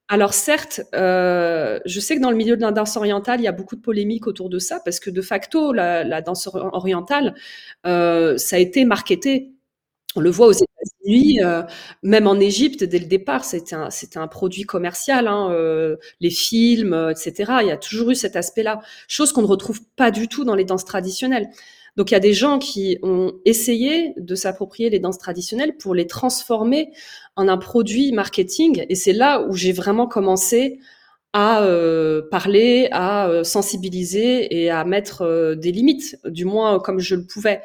Alors 0.08 0.34
certes, 0.36 0.82
euh, 0.94 1.80
je 1.86 2.00
sais 2.00 2.16
que 2.16 2.22
dans 2.22 2.30
le 2.30 2.38
milieu 2.38 2.56
de 2.56 2.62
la 2.62 2.72
danse 2.72 2.96
orientale, 2.96 3.40
il 3.40 3.44
y 3.44 3.48
a 3.48 3.52
beaucoup 3.52 3.76
de 3.76 3.82
polémiques 3.82 4.28
autour 4.28 4.50
de 4.50 4.60
ça, 4.60 4.80
parce 4.86 5.00
que 5.00 5.10
de 5.10 5.22
facto, 5.22 5.74
la, 5.74 6.22
danse 6.22 6.48
orientale, 6.54 7.34
ça 7.84 8.56
a 8.56 8.60
été 8.60 8.86
marketé. 8.86 9.55
On 10.16 10.22
le 10.22 10.30
voit 10.30 10.48
aux 10.48 10.54
lui, 11.06 11.40
euh, 11.44 11.62
même 12.04 12.28
en 12.28 12.40
Égypte, 12.40 12.84
dès 12.84 13.00
le 13.00 13.06
départ, 13.06 13.46
c'était 13.46 13.76
un, 13.76 14.28
produit 14.28 14.64
commercial. 14.64 15.28
Hein, 15.28 15.52
euh, 15.52 15.98
les 16.20 16.30
films, 16.30 16.94
euh, 16.94 17.12
etc. 17.12 17.54
Il 17.62 17.68
y 17.68 17.72
a 17.72 17.78
toujours 17.78 18.10
eu 18.10 18.16
cet 18.16 18.36
aspect-là, 18.36 18.82
chose 19.08 19.32
qu'on 19.32 19.44
ne 19.44 19.48
retrouve 19.48 19.82
pas 19.96 20.12
du 20.12 20.28
tout 20.28 20.44
dans 20.44 20.56
les 20.56 20.66
danses 20.66 20.86
traditionnelles. 20.86 21.50
Donc 21.96 22.12
il 22.12 22.14
y 22.14 22.18
a 22.18 22.22
des 22.22 22.34
gens 22.34 22.60
qui 22.60 22.98
ont 23.04 23.34
essayé 23.46 24.14
de 24.18 24.36
s'approprier 24.36 24.90
les 24.90 25.00
danses 25.00 25.18
traditionnelles 25.18 25.78
pour 25.78 25.96
les 25.96 26.08
transformer 26.08 26.92
en 27.38 27.48
un 27.48 27.58
produit 27.58 28.12
marketing. 28.12 28.86
Et 28.90 28.96
c'est 28.96 29.14
là 29.14 29.44
où 29.48 29.54
j'ai 29.56 29.72
vraiment 29.72 30.06
commencé 30.06 30.80
à 31.32 31.66
parler, 32.32 32.90
à 32.92 33.44
sensibiliser 33.44 34.62
et 34.62 34.70
à 34.70 34.84
mettre 34.84 35.56
des 35.56 35.72
limites, 35.72 36.18
du 36.26 36.44
moins 36.44 36.80
comme 36.80 37.00
je 37.00 37.16
le 37.16 37.26
pouvais. 37.26 37.62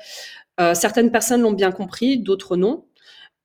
Certaines 0.74 1.10
personnes 1.10 1.42
l'ont 1.42 1.52
bien 1.52 1.72
compris, 1.72 2.18
d'autres 2.18 2.56
non. 2.56 2.84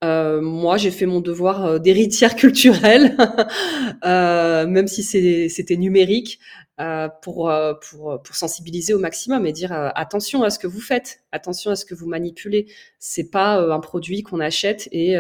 Euh, 0.04 0.42
moi, 0.42 0.78
j'ai 0.78 0.92
fait 0.92 1.06
mon 1.06 1.22
devoir 1.22 1.66
euh, 1.66 1.80
d'héritière 1.80 2.36
culturelle, 2.42 3.16
euh, 4.06 4.68
même 4.68 4.88
si 4.88 5.04
c'était 5.04 5.78
numérique, 5.78 6.40
euh, 6.82 7.08
pour, 7.22 7.50
euh, 7.50 7.74
pour, 7.90 8.22
pour 8.22 8.36
sensibiliser 8.36 8.94
au 8.94 9.00
maximum 9.00 9.46
et 9.46 9.54
dire 9.54 9.72
attention 9.96 10.44
à 10.44 10.50
ce 10.50 10.60
que 10.60 10.68
vous 10.68 10.82
faites, 10.82 11.22
attention 11.32 11.72
à 11.72 11.76
ce 11.76 11.86
que 11.86 11.96
vous 11.96 12.08
manipulez. 12.08 12.68
C'est 13.00 13.32
pas 13.32 13.56
un 13.58 13.80
produit 13.80 14.24
qu'on 14.24 14.40
achète 14.40 14.90
et 14.92 15.16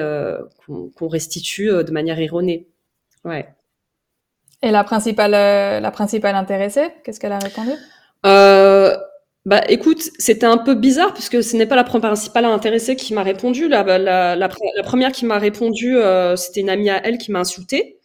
qu'on 0.67 1.07
restitue 1.07 1.69
de 1.69 1.91
manière 1.91 2.19
erronée. 2.19 2.67
Ouais. 3.23 3.47
Et 4.61 4.71
la 4.71 4.83
principale, 4.83 5.31
la 5.31 5.91
principale 5.91 6.35
intéressée, 6.35 6.89
qu'est-ce 7.03 7.19
qu'elle 7.19 7.31
a 7.31 7.39
répondu? 7.39 7.71
Bah 9.45 9.61
écoute, 9.69 10.09
c'était 10.17 10.47
un 10.47 10.57
peu 10.57 10.73
bizarre 10.73 11.13
puisque 11.13 11.43
ce 11.43 11.55
n'est 11.55 11.67
pas 11.67 11.75
la 11.75 11.83
principale 11.83 12.45
intéressée 12.45 12.95
qui 12.95 13.13
m'a 13.13 13.21
répondu. 13.21 13.67
La, 13.67 14.49
première 14.83 15.11
qui 15.11 15.25
m'a 15.25 15.37
répondu, 15.37 15.97
euh, 15.97 16.35
c'était 16.35 16.61
une 16.61 16.69
amie 16.69 16.89
à 16.89 17.05
elle 17.05 17.19
qui 17.19 17.31
m'a 17.31 17.39
insultée. 17.39 17.99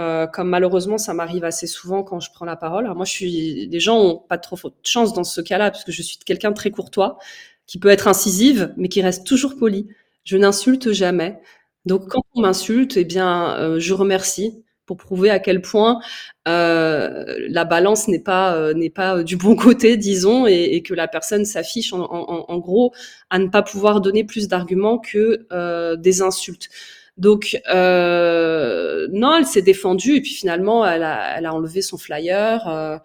Euh, 0.00 0.26
comme 0.26 0.48
malheureusement 0.48 0.98
ça 0.98 1.14
m'arrive 1.14 1.44
assez 1.44 1.68
souvent 1.68 2.02
quand 2.02 2.20
je 2.20 2.30
prends 2.32 2.44
la 2.44 2.56
parole. 2.56 2.92
Moi, 2.94 3.04
je 3.04 3.10
suis, 3.10 3.66
les 3.66 3.80
gens 3.80 3.98
ont 4.00 4.16
pas 4.16 4.38
trop 4.38 4.56
de 4.56 4.74
chance 4.84 5.12
dans 5.12 5.24
ce 5.24 5.40
cas-là 5.40 5.70
puisque 5.70 5.90
je 5.90 6.02
suis 6.02 6.18
quelqu'un 6.18 6.50
de 6.50 6.56
très 6.56 6.70
courtois, 6.70 7.18
qui 7.66 7.78
peut 7.78 7.88
être 7.88 8.08
incisive, 8.08 8.72
mais 8.76 8.88
qui 8.88 9.02
reste 9.02 9.26
toujours 9.26 9.56
poli. 9.56 9.88
Je 10.24 10.36
n'insulte 10.36 10.92
jamais. 10.92 11.40
Donc 11.84 12.08
quand 12.08 12.22
on 12.34 12.42
m'insulte, 12.42 12.96
eh 12.96 13.04
bien, 13.04 13.56
euh, 13.58 13.78
je 13.80 13.94
remercie 13.94 14.63
pour 14.86 14.96
prouver 14.96 15.30
à 15.30 15.38
quel 15.38 15.62
point 15.62 16.00
euh, 16.48 17.36
la 17.48 17.64
balance 17.64 18.08
n'est 18.08 18.20
pas 18.20 18.54
euh, 18.56 18.74
n'est 18.74 18.90
pas 18.90 19.22
du 19.22 19.36
bon 19.36 19.56
côté, 19.56 19.96
disons, 19.96 20.46
et, 20.46 20.74
et 20.74 20.82
que 20.82 20.94
la 20.94 21.08
personne 21.08 21.44
s'affiche 21.44 21.92
en, 21.92 22.00
en, 22.00 22.44
en, 22.48 22.58
gros 22.58 22.92
à 23.30 23.38
ne 23.38 23.48
pas 23.48 23.62
pouvoir 23.62 24.00
donner 24.00 24.24
plus 24.24 24.48
d'arguments 24.48 24.98
que 24.98 25.46
euh, 25.52 25.96
des 25.96 26.22
insultes. 26.22 26.68
Donc 27.16 27.60
euh, 27.72 29.06
non, 29.12 29.36
elle 29.36 29.46
s'est 29.46 29.62
défendue 29.62 30.16
et 30.16 30.20
puis 30.20 30.32
finalement 30.32 30.84
elle 30.86 31.04
a, 31.04 31.38
elle 31.38 31.46
a 31.46 31.54
enlevé 31.54 31.80
son 31.80 31.96
flyer 31.96 32.66
euh, 32.68 32.98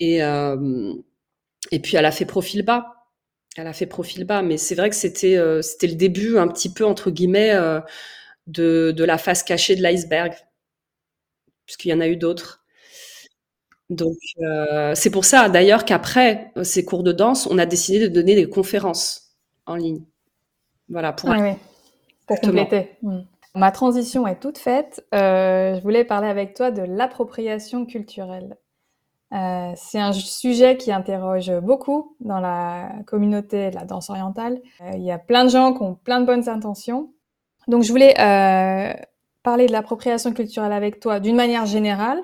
et 0.00 0.20
et 1.72 1.80
puis 1.80 1.96
elle 1.96 2.06
a 2.06 2.12
fait 2.12 2.24
profil 2.24 2.62
bas. 2.62 2.94
Elle 3.56 3.66
a 3.66 3.72
fait 3.72 3.86
profil 3.86 4.24
bas, 4.24 4.42
mais 4.42 4.56
c'est 4.56 4.76
vrai 4.76 4.88
que 4.88 4.94
c'était 4.96 5.36
c'était 5.62 5.88
le 5.88 5.96
début 5.96 6.38
un 6.38 6.46
petit 6.48 6.72
peu 6.72 6.84
entre 6.84 7.10
guillemets 7.10 7.52
de, 8.46 8.92
de 8.96 9.04
la 9.04 9.18
face 9.18 9.42
cachée 9.42 9.74
de 9.74 9.82
l'iceberg 9.82 10.34
puisqu'il 11.68 11.90
y 11.90 11.92
en 11.92 12.00
a 12.00 12.08
eu 12.08 12.16
d'autres. 12.16 12.64
Donc, 13.90 14.16
euh, 14.40 14.94
c'est 14.94 15.10
pour 15.10 15.26
ça, 15.26 15.50
d'ailleurs, 15.50 15.84
qu'après 15.84 16.50
ces 16.62 16.84
cours 16.84 17.02
de 17.02 17.12
danse, 17.12 17.46
on 17.50 17.58
a 17.58 17.66
décidé 17.66 18.00
de 18.00 18.08
donner 18.08 18.34
des 18.34 18.48
conférences 18.48 19.34
en 19.66 19.76
ligne. 19.76 20.02
Voilà, 20.88 21.12
pour, 21.12 21.28
oui, 21.28 21.52
pour 22.26 22.40
compléter. 22.40 22.96
Hmm. 23.02 23.20
Ma 23.54 23.70
transition 23.70 24.26
est 24.26 24.40
toute 24.40 24.56
faite. 24.56 25.06
Euh, 25.14 25.74
je 25.74 25.82
voulais 25.82 26.04
parler 26.04 26.28
avec 26.28 26.54
toi 26.54 26.70
de 26.70 26.82
l'appropriation 26.82 27.84
culturelle. 27.84 28.56
Euh, 29.34 29.72
c'est 29.76 30.00
un 30.00 30.14
sujet 30.14 30.78
qui 30.78 30.90
interroge 30.90 31.52
beaucoup 31.60 32.16
dans 32.20 32.40
la 32.40 32.90
communauté 33.06 33.68
de 33.68 33.74
la 33.74 33.84
danse 33.84 34.08
orientale. 34.08 34.58
Il 34.94 35.02
y 35.02 35.10
a 35.10 35.18
plein 35.18 35.44
de 35.44 35.50
gens 35.50 35.74
qui 35.74 35.82
ont 35.82 35.94
plein 35.94 36.20
de 36.20 36.26
bonnes 36.26 36.48
intentions. 36.48 37.12
Donc 37.66 37.82
je 37.82 37.90
voulais 37.90 38.14
parler 39.48 39.66
de 39.66 39.72
l'appropriation 39.72 40.34
culturelle 40.34 40.72
avec 40.72 41.00
toi 41.00 41.20
d'une 41.20 41.34
manière 41.34 41.64
générale 41.64 42.18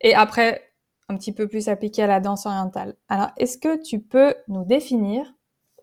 et 0.00 0.14
après 0.14 0.72
un 1.10 1.18
petit 1.18 1.32
peu 1.32 1.46
plus 1.46 1.68
appliqué 1.68 2.02
à 2.02 2.06
la 2.06 2.20
danse 2.20 2.46
orientale. 2.46 2.94
Alors, 3.10 3.28
est-ce 3.36 3.58
que 3.58 3.82
tu 3.82 4.00
peux 4.00 4.32
nous 4.48 4.64
définir 4.64 5.34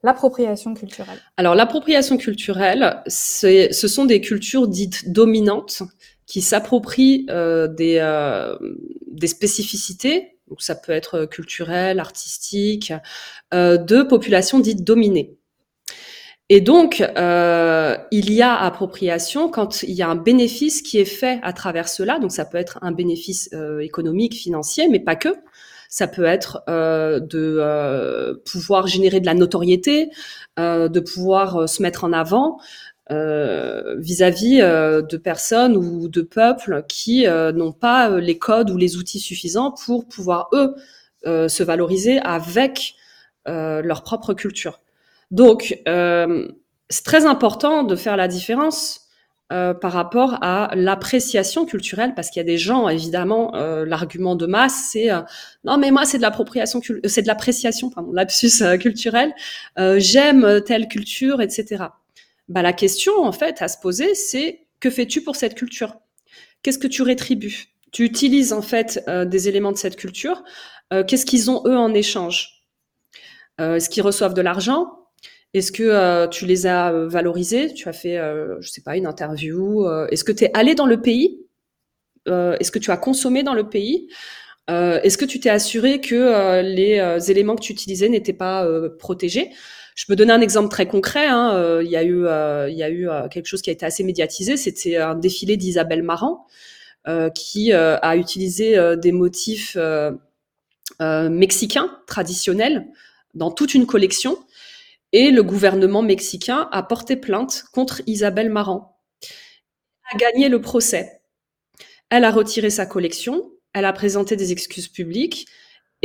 l'appropriation 0.02 0.74
culturelle? 0.74 1.20
Alors, 1.38 1.54
l'appropriation 1.54 2.18
culturelle, 2.18 3.04
ce 3.06 3.88
sont 3.88 4.06
des 4.06 4.22
cultures 4.22 4.68
dites 4.68 5.12
dominantes 5.12 5.84
qui 6.26 6.42
s'approprient 6.42 7.28
euh, 7.30 7.68
des, 7.68 8.00
euh, 8.02 8.58
des 9.06 9.28
spécificités, 9.28 10.40
donc 10.48 10.64
ça 10.64 10.74
peut 10.74 10.94
être 10.94 11.26
culturel, 11.26 12.00
artistique, 12.00 12.92
euh, 13.54 13.78
de 13.78 14.02
populations 14.02 14.60
dites 14.60 14.84
dominées. 14.84 15.38
Et 16.50 16.62
donc, 16.62 17.02
euh, 17.18 17.98
il 18.12 18.32
y 18.32 18.44
a 18.44 18.56
appropriation 18.56 19.50
quand 19.50 19.82
il 19.82 19.94
y 19.96 20.04
a 20.04 20.10
un 20.10 20.16
bénéfice 20.16 20.84
qui 20.84 21.00
est 21.00 21.06
fait 21.06 21.40
à 21.42 21.54
travers 21.54 21.90
cela. 21.90 22.20
Donc, 22.20 22.32
ça 22.32 22.46
peut 22.46 22.60
être 22.60 22.78
un 22.84 22.92
bénéfice 22.92 23.50
euh, 23.54 23.80
économique, 23.80 24.36
financier, 24.36 24.88
mais 24.88 25.00
pas 25.00 25.16
que. 25.16 25.30
Ça 25.90 26.08
peut 26.08 26.26
être 26.26 26.62
euh, 26.70 27.20
de 27.20 28.42
pouvoir 28.46 28.86
générer 28.86 29.20
de 29.20 29.26
la 29.26 29.34
notoriété, 29.34 30.10
de 30.58 31.00
pouvoir 31.00 31.70
se 31.70 31.82
mettre 31.82 32.04
en 32.04 32.14
avant 32.14 32.58
vis-à-vis 33.10 34.60
-vis, 34.60 35.08
de 35.08 35.18
personnes 35.18 35.78
ou 35.78 36.10
de 36.10 36.22
peuples 36.22 36.84
qui 36.88 37.26
n'ont 37.28 37.72
pas 37.72 38.10
les 38.20 38.38
codes 38.38 38.72
ou 38.72 38.78
les 38.78 38.98
outils 38.98 39.20
suffisants 39.20 39.72
pour 39.86 40.08
pouvoir, 40.08 40.50
eux, 40.54 40.76
se 41.24 41.64
valoriser 41.64 42.20
avec 42.20 42.96
leur 43.46 44.02
propre 44.02 44.34
culture. 44.34 44.80
Donc, 45.32 45.80
euh, 45.88 46.48
c'est 46.90 47.04
très 47.04 47.26
important 47.26 47.84
de 47.84 47.96
faire 47.96 48.18
la 48.18 48.28
différence 48.28 49.02
euh, 49.54 49.74
par 49.74 49.92
rapport 49.92 50.40
à 50.42 50.72
l'appréciation 50.76 51.66
culturelle, 51.66 52.14
parce 52.16 52.30
qu'il 52.30 52.40
y 52.40 52.46
a 52.46 52.46
des 52.46 52.58
gens, 52.58 52.90
évidemment, 52.90 53.56
euh, 53.56 53.86
l'argument 53.86 54.36
de 54.36 54.46
masse, 54.48 54.90
c'est 54.92 55.10
non 55.64 55.78
mais 55.78 55.92
moi 55.92 56.06
c'est 56.06 56.18
de 56.18 56.24
l'appropriation, 56.24 56.82
c'est 57.06 57.22
de 57.22 57.28
l'appréciation, 57.28 57.90
pardon, 57.90 58.12
lapsus 58.14 58.64
culturel. 58.80 59.34
J'aime 59.98 60.62
telle 60.66 60.88
culture, 60.88 61.42
etc. 61.42 61.86
Bah 62.50 62.62
la 62.62 62.74
question 62.74 63.24
en 63.24 63.32
fait 63.32 63.62
à 63.62 63.68
se 63.68 63.78
poser, 63.80 64.16
c'est 64.16 64.62
que 64.80 64.90
fais-tu 64.90 65.22
pour 65.22 65.36
cette 65.36 65.56
culture? 65.56 65.96
Qu'est-ce 66.64 66.80
que 66.80 66.88
tu 66.88 67.04
rétribues? 67.04 67.66
Tu 67.92 68.04
utilises 68.04 68.52
en 68.52 68.62
fait 68.62 69.04
des 69.08 69.48
éléments 69.48 69.72
de 69.72 69.78
cette 69.78 69.96
culture. 69.96 70.44
Qu'est-ce 71.08 71.26
qu'ils 71.26 71.52
ont 71.52 71.64
eux 71.68 71.78
en 71.78 71.94
échange? 71.94 72.64
Est-ce 73.60 73.90
qu'ils 73.90 74.04
reçoivent 74.04 74.34
de 74.34 74.42
l'argent? 74.42 75.05
Est-ce 75.56 75.72
que 75.72 75.84
euh, 75.84 76.28
tu 76.28 76.46
les 76.46 76.68
as 76.68 76.92
euh, 76.92 77.08
valorisés? 77.08 77.74
Tu 77.74 77.88
as 77.88 77.94
fait, 77.94 78.18
euh, 78.18 78.58
je 78.60 78.70
sais 78.70 78.82
pas, 78.82 78.98
une 78.98 79.08
interview. 79.08 79.88
Est-ce 80.10 80.26
que 80.26 80.34
tu 80.34 80.44
es 80.44 80.52
allé 80.54 80.76
dans 80.76 80.86
le 80.86 81.02
pays? 81.02 81.42
Est-ce 82.28 82.72
que 82.72 82.80
tu 82.80 82.92
as 82.92 82.98
consommé 82.98 83.44
dans 83.44 83.54
le 83.54 83.70
pays? 83.70 84.10
Est-ce 84.68 85.18
que 85.18 85.26
tu 85.26 85.40
t'es 85.40 85.50
assuré 85.50 86.02
que 86.02 86.62
les 86.62 87.32
éléments 87.32 87.56
que 87.56 87.62
tu 87.62 87.72
utilisais 87.72 88.10
n'étaient 88.10 88.34
pas 88.34 88.68
protégés? 88.98 89.52
Je 89.96 90.06
peux 90.08 90.16
donner 90.16 90.34
un 90.34 90.42
exemple 90.42 90.70
très 90.70 90.88
concret. 90.88 91.28
Hein. 91.28 91.82
il 91.82 91.90
y 91.90 91.96
a 91.96 92.04
eu, 92.04 93.08
quelque 93.30 93.46
chose 93.46 93.62
qui 93.62 93.70
a 93.70 93.74
été 93.74 93.86
assez 93.86 94.04
médiatisé. 94.04 94.58
C'était 94.58 94.98
un 94.98 95.14
défilé 95.14 95.56
d'Isabelle 95.56 96.02
Marant 96.02 96.48
qui 97.36 97.72
a 97.74 98.16
utilisé 98.18 98.76
des 98.98 99.12
motifs 99.12 99.78
mexicains 101.00 101.92
traditionnels 102.08 102.88
dans 103.36 103.52
toute 103.52 103.76
une 103.76 103.86
collection 103.86 104.40
et 105.16 105.32
le 105.32 105.44
gouvernement 105.44 106.02
mexicain 106.02 106.68
a 106.74 106.84
porté 106.84 107.16
plainte 107.16 107.64
contre 107.72 108.02
Isabelle 108.06 108.50
Marant. 108.50 109.00
A 110.12 110.18
gagné 110.18 110.50
le 110.50 110.60
procès. 110.60 111.22
Elle 112.10 112.26
a 112.26 112.32
retiré 112.32 112.70
sa 112.70 112.86
collection, 112.86 113.50
elle 113.74 113.86
a 113.86 113.94
présenté 113.94 114.36
des 114.36 114.52
excuses 114.52 114.90
publiques 114.90 115.48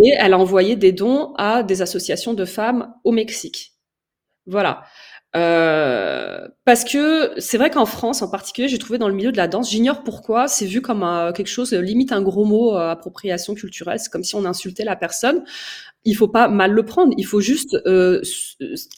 et 0.00 0.10
elle 0.16 0.32
a 0.32 0.38
envoyé 0.38 0.76
des 0.76 0.92
dons 0.92 1.34
à 1.34 1.64
des 1.64 1.82
associations 1.82 2.34
de 2.34 2.44
femmes 2.44 2.94
au 3.02 3.10
Mexique. 3.10 3.72
Voilà. 4.46 4.84
Euh, 5.36 6.48
parce 6.64 6.84
que 6.84 7.32
c'est 7.38 7.56
vrai 7.56 7.70
qu'en 7.70 7.86
France, 7.86 8.20
en 8.20 8.28
particulier, 8.28 8.66
j'ai 8.68 8.78
trouvé 8.78 8.98
dans 8.98 9.08
le 9.08 9.14
milieu 9.14 9.30
de 9.30 9.36
la 9.36 9.46
danse, 9.46 9.70
j'ignore 9.70 10.02
pourquoi, 10.02 10.48
c'est 10.48 10.66
vu 10.66 10.82
comme 10.82 11.00
quelque 11.36 11.46
chose, 11.46 11.72
limite 11.72 12.10
un 12.10 12.20
gros 12.20 12.44
mot, 12.44 12.74
euh, 12.76 12.90
appropriation 12.90 13.54
culturelle, 13.54 14.00
c'est 14.00 14.10
comme 14.10 14.24
si 14.24 14.34
on 14.34 14.44
insultait 14.44 14.84
la 14.84 14.96
personne 14.96 15.44
il 16.04 16.16
faut 16.16 16.28
pas 16.28 16.48
mal 16.48 16.72
le 16.72 16.84
prendre. 16.84 17.14
Il 17.18 17.26
faut 17.26 17.40
juste 17.40 17.76
euh, 17.86 18.22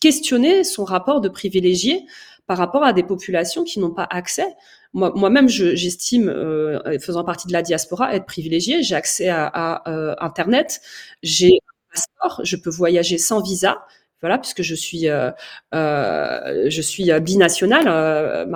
questionner 0.01 0.65
son 0.65 0.85
rapport 0.85 1.21
de 1.21 1.29
privilégié 1.29 2.05
par 2.47 2.59
rapport 2.59 2.85
à 2.85 2.93
des 2.93 3.03
populations 3.03 3.65
qui 3.65 3.81
n'ont 3.81 3.91
pas 3.93 4.07
accès. 4.11 4.47
Moi, 4.93 5.13
moi-même, 5.15 5.49
j'estime, 5.49 6.29
euh, 6.29 6.99
faisant 7.01 7.25
partie 7.25 7.47
de 7.47 7.53
la 7.53 7.63
diaspora, 7.63 8.15
être 8.15 8.27
privilégié. 8.27 8.83
J'ai 8.83 8.95
accès 8.95 9.29
à, 9.29 9.47
à 9.47 10.25
Internet, 10.25 10.81
j'ai 11.23 11.49
un 11.49 11.95
passeport, 11.95 12.41
je 12.45 12.57
peux 12.57 12.71
voyager 12.71 13.19
sans 13.19 13.41
visa 13.43 13.85
voilà, 14.23 14.39
puisque 14.39 14.63
je 14.63 14.75
suis, 14.77 15.09
euh, 15.09 15.31
euh, 15.75 16.67
je 16.69 16.81
suis 16.81 17.11
euh, 17.11 17.19
binationale, 17.19 18.47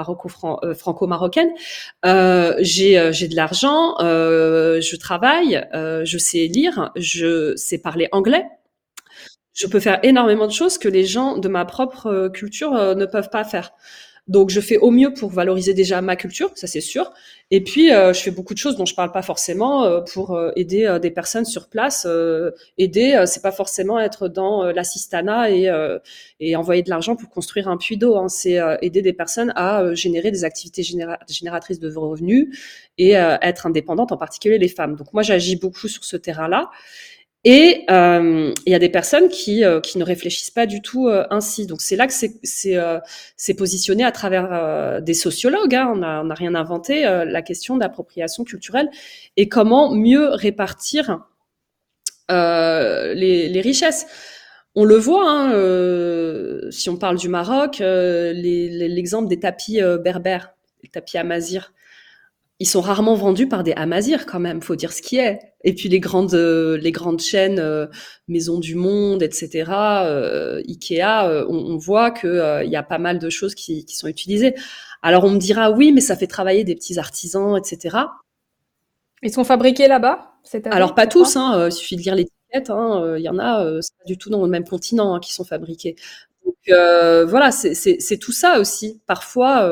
franco-marocaine. 0.75 1.51
j'ai, 2.05 3.13
j'ai 3.13 3.29
de 3.29 3.37
l'argent, 3.37 3.97
je 3.99 4.97
travaille, 4.97 5.67
je 5.73 6.19
sais 6.19 6.47
lire, 6.47 6.93
je 6.97 7.55
sais 7.57 7.79
parler 7.79 8.09
anglais. 8.13 8.47
Je 9.55 9.67
peux 9.67 9.81
faire 9.81 9.99
énormément 10.03 10.47
de 10.47 10.53
choses 10.53 10.79
que 10.79 10.89
les 10.89 11.05
gens 11.05 11.39
de 11.39 11.49
ma 11.49 11.65
propre 11.65 12.29
culture 12.29 12.95
ne 12.95 13.07
peuvent 13.07 13.31
pas 13.31 13.45
faire. 13.45 13.73
Donc, 14.29 14.51
je 14.51 14.61
fais 14.61 14.77
au 14.79 14.91
mieux 14.91 15.13
pour 15.13 15.31
valoriser 15.31 15.73
déjà 15.73 16.03
ma 16.03 16.17
culture, 16.17 16.51
ça 16.57 16.67
c'est 16.67 16.81
sûr. 16.81 17.13
Et 17.53 17.63
puis, 17.63 17.93
euh, 17.93 18.13
je 18.13 18.21
fais 18.21 18.33
beaucoup 18.33 18.55
de 18.55 18.59
choses 18.59 18.77
dont 18.77 18.85
je 18.85 18.95
parle 18.97 19.13
pas 19.13 19.23
forcément 19.23 19.85
euh, 19.85 20.01
pour 20.01 20.35
euh, 20.35 20.51
aider 20.57 20.99
des 21.01 21.13
personnes 21.13 21.45
sur 21.45 21.69
place. 21.69 22.07
aider, 22.77 23.23
c'est 23.27 23.43
pas 23.43 23.53
forcément 23.53 24.01
être 24.01 24.27
dans 24.27 24.65
l'assistanat 24.65 25.51
et, 25.51 25.71
et 26.41 26.57
envoyer 26.57 26.83
de 26.83 26.91
l'argent 26.91 27.15
pour 27.15 27.31
construire 27.31 27.69
un 27.69 27.77
puits 27.77 27.97
d'eau. 27.97 28.17
Hein. 28.17 28.29
C'est 28.29 28.59
aider 28.83 29.01
des 29.01 29.13
personnes 29.13 29.53
à 29.55 29.95
générer 29.95 30.33
des 30.33 30.45
activités 30.45 30.83
génératrices 30.83 31.79
de 31.79 31.95
revenus 31.95 32.49
et 32.99 33.13
être 33.13 33.67
indépendantes, 33.67 34.11
en 34.11 34.17
particulier 34.17 34.59
les 34.59 34.69
femmes. 34.69 34.97
Donc, 34.97 35.13
moi, 35.13 35.23
j'agis 35.23 35.57
beaucoup 35.57 35.89
sur 35.89 36.05
ce 36.05 36.17
terrain-là. 36.17 36.71
Et 37.49 37.85
euh, 37.91 38.53
il 38.67 38.73
y 38.73 38.75
a 38.75 38.81
des 38.81 38.89
personnes 38.89 39.29
qui, 39.29 39.65
euh, 39.65 39.81
qui 39.81 39.99
ne 39.99 40.05
réfléchissent 40.05 40.51
pas 40.51 40.67
du 40.67 40.83
tout 40.83 41.07
euh, 41.07 41.25
ainsi. 41.31 41.65
Donc 41.65 41.81
c'est 41.81 41.95
là 41.95 42.09
que 42.09 42.13
c'est 42.13 43.55
positionné 43.55 44.03
à 44.03 44.11
travers 44.11 45.01
des 45.01 45.15
sociologues. 45.15 45.77
Hein. 45.77 45.93
On 45.95 46.25
n'a 46.25 46.35
rien 46.35 46.57
inventé. 46.57 47.03
la 47.03 47.43
question 47.43 47.77
d'appropriation 47.77 48.43
culturelle 48.43 48.91
et 49.37 49.49
comment 49.49 49.95
mieux 49.95 50.31
répartir 50.31 51.21
les, 52.29 53.49
les, 53.49 53.61
richesses. 53.61 54.09
On 54.75 54.85
le 54.85 54.97
voit, 54.97 55.31
hein, 55.31 56.71
si 56.73 56.91
on 56.91 56.97
parle 56.97 57.17
du 57.17 57.29
Maroc, 57.29 57.77
l'exemple 57.79 59.29
des 59.29 59.39
tapis 59.39 59.81
berbères, 60.03 60.53
les 60.83 60.89
tapis 60.89 61.17
amazirs 61.17 61.73
ils 62.59 62.67
sont 62.67 62.81
rarement 62.81 63.15
vendus 63.15 63.49
par 63.49 63.63
des 63.63 63.73
Amazirs 63.73 64.25
quand 64.25 64.41
même, 64.41 64.63
faut 64.63 64.77
dire 64.77 64.93
ce 64.93 65.03
qui 65.03 65.19
est. 65.19 65.41
Et 65.63 65.75
puis 65.75 65.89
les 65.89 66.01
grandes, 66.01 66.33
euh, 66.35 66.79
les 66.79 66.91
grandes 66.91 67.21
chaînes, 67.21 67.59
euh, 67.59 67.87
Maison 68.29 68.59
du 68.59 68.75
Monde, 68.77 69.23
etc., 69.23 69.71
euh, 70.05 70.63
Ikea, 70.67 71.29
euh, 71.29 71.45
on, 71.49 71.57
on, 71.57 71.77
voit 71.77 72.11
que 72.11 72.65
il 72.65 72.71
y 72.71 72.77
a 72.77 72.83
pas 72.83 72.99
mal 72.99 73.19
de 73.19 73.29
choses 73.29 73.55
qui, 73.55 73.85
qui, 73.85 73.95
sont 73.95 74.09
utilisées. 74.09 74.55
Alors 75.03 75.25
on 75.25 75.31
me 75.31 75.39
dira 75.39 75.71
oui, 75.71 75.93
mais 75.93 76.01
ça 76.01 76.17
fait 76.17 76.27
travailler 76.27 76.65
des 76.65 76.75
petits 76.75 76.99
artisans, 76.99 77.57
etc. 77.59 77.99
Ils 79.23 79.33
sont 79.33 79.45
fabriqués 79.45 79.89
là-bas 79.89 80.33
Alors 80.71 80.95
pas 80.95 81.07
tous, 81.07 81.37
hein, 81.37 81.67
il 81.67 81.73
suffit 81.73 81.97
de 81.97 82.03
lire 82.03 82.15
l'étiquette. 82.15 82.71
Hein, 82.71 83.17
il 83.19 83.23
y 83.23 83.29
en 83.29 83.39
a, 83.39 83.81
c'est 83.83 83.97
pas 83.99 84.05
du 84.07 84.17
tout 84.17 84.31
dans 84.31 84.43
le 84.43 84.49
même 84.49 84.65
continent 84.65 85.15
hein, 85.15 85.21
qui 85.21 85.33
sont 85.33 85.45
fabriqués. 85.45 85.97
Donc 86.45 86.55
voilà, 86.69 87.51
c'est 87.51 88.19
tout 88.19 88.33
ça 88.33 88.59
aussi. 88.61 89.03
Parfois 89.07 89.69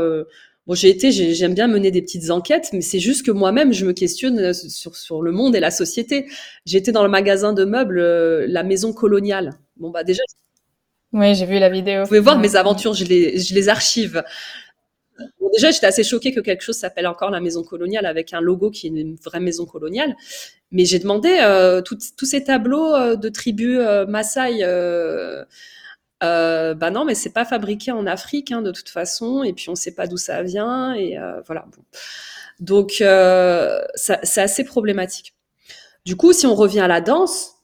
Bon, 0.67 0.75
j'ai 0.75 0.89
été, 0.89 1.13
j'aime 1.13 1.55
bien 1.55 1.69
mener 1.69 1.91
des 1.91 2.01
petites 2.01 2.31
enquêtes, 2.31 2.71
mais 2.73 2.81
c'est 2.81 2.99
juste 2.99 3.25
que 3.27 3.31
moi-même, 3.31 3.73
je 3.73 3.85
me 3.85 3.93
questionne 3.93 4.39
euh, 4.39 4.53
sur, 4.55 4.97
sur 4.97 5.21
le 5.21 5.31
monde 5.31 5.55
et 5.55 5.61
la 5.61 5.71
société. 5.71 6.27
J'étais 6.65 6.91
dans 6.91 7.03
le 7.03 7.11
magasin 7.11 7.53
de 7.53 7.65
meubles, 7.65 7.99
euh, 7.99 8.47
la 8.49 8.63
maison 8.63 8.93
coloniale. 8.93 9.59
Bon, 9.77 9.91
bah 9.91 10.05
déjà. 10.05 10.23
Oui, 11.13 11.35
j'ai 11.35 11.45
vu 11.45 11.59
la 11.59 11.69
vidéo. 11.69 12.03
Vous 12.03 12.09
pouvez 12.09 12.21
voir 12.21 12.39
mes 12.39 12.57
aventures, 12.57 12.95
je 12.95 13.05
les, 13.05 13.39
je 13.39 13.55
les 13.55 13.69
archive. 13.69 14.25
Bon, 15.39 15.49
déjà, 15.53 15.71
j'étais 15.71 15.87
assez 15.87 16.03
choquée 16.03 16.33
que 16.33 16.41
quelque 16.41 16.63
chose 16.63 16.77
s'appelle 16.77 17.07
encore 17.07 17.31
la 17.31 17.41
maison 17.41 17.63
coloniale 17.63 18.07
avec 18.07 18.33
un 18.33 18.41
logo 18.41 18.71
qui 18.71 18.87
est 18.87 18.91
une 18.91 19.17
vraie 19.17 19.41
maison 19.41 19.67
coloniale. 19.67 20.17
Mais 20.73 20.85
j'ai 20.85 20.99
demandé 20.99 21.39
euh, 21.41 21.83
tous 21.83 22.25
ces 22.25 22.43
tableaux 22.43 22.95
euh, 22.95 23.17
de 23.17 23.29
tribus 23.29 23.79
euh, 23.81 24.07
Maasai 24.07 24.65
euh, 26.23 26.75
bah 26.75 26.91
non, 26.91 27.05
mais 27.05 27.15
c'est 27.15 27.33
pas 27.33 27.45
fabriqué 27.45 27.93
en 27.93 28.07
Afrique 28.07 28.53
hein, 28.53 28.63
de 28.63 28.71
toute 28.71 28.89
façon, 28.89 29.43
et 29.43 29.53
puis 29.53 29.69
on 29.69 29.75
sait 29.75 29.95
pas 29.95 30.07
d'où 30.07 30.17
ça 30.17 30.43
vient, 30.43 30.95
et 30.95 31.19
euh, 31.19 31.41
voilà. 31.47 31.67
Donc 32.61 32.99
euh, 33.01 33.81
c'est 33.95 34.41
assez 34.41 34.65
problématique. 34.65 35.35
Du 36.07 36.17
coup, 36.17 36.33
si 36.33 36.47
on 36.47 36.55
revient 36.55 36.81
à 36.81 36.89
la 36.89 37.01
danse, 37.01 37.55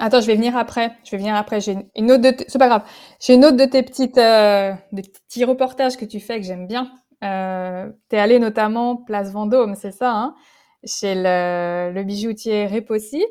Attends, 0.00 0.20
je 0.20 0.26
vais 0.28 0.36
venir 0.36 0.56
après. 0.56 0.92
Je 1.04 1.10
vais 1.10 1.16
venir 1.16 1.34
après. 1.34 1.60
J'ai 1.60 1.76
une 1.96 2.12
autre 2.12 2.22
de, 2.22 2.32
c'est 2.46 2.58
pas 2.58 2.68
grave. 2.68 2.84
J'ai 3.20 3.34
une 3.34 3.44
autre 3.44 3.56
de 3.56 3.64
tes 3.64 3.82
petites, 3.82 4.16
euh, 4.16 4.72
des 4.92 5.02
petits 5.02 5.44
reportages 5.44 5.96
que 5.96 6.04
tu 6.04 6.20
fais 6.20 6.38
que 6.38 6.46
j'aime 6.46 6.68
bien. 6.68 6.92
Euh, 7.24 7.90
t'es 8.08 8.18
allé 8.18 8.38
notamment 8.38 8.94
place 8.96 9.32
Vendôme, 9.32 9.74
c'est 9.74 9.90
ça, 9.90 10.12
hein, 10.12 10.36
chez 10.84 11.16
le, 11.16 11.90
le 11.92 12.04
bijoutier 12.04 12.68
Repossi, 12.68 13.24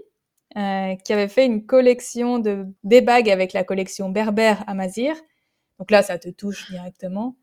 euh, 0.57 0.95
qui 0.95 1.13
avait 1.13 1.27
fait 1.27 1.45
une 1.45 1.65
collection 1.65 2.39
de 2.39 2.65
des 2.83 3.01
bagues 3.01 3.29
avec 3.29 3.53
la 3.53 3.63
collection 3.63 4.09
Berbère 4.09 4.63
à 4.67 4.73
Mazir. 4.73 5.15
Donc 5.79 5.91
là, 5.91 6.01
ça 6.01 6.17
te 6.17 6.29
touche 6.29 6.71
directement. 6.71 7.35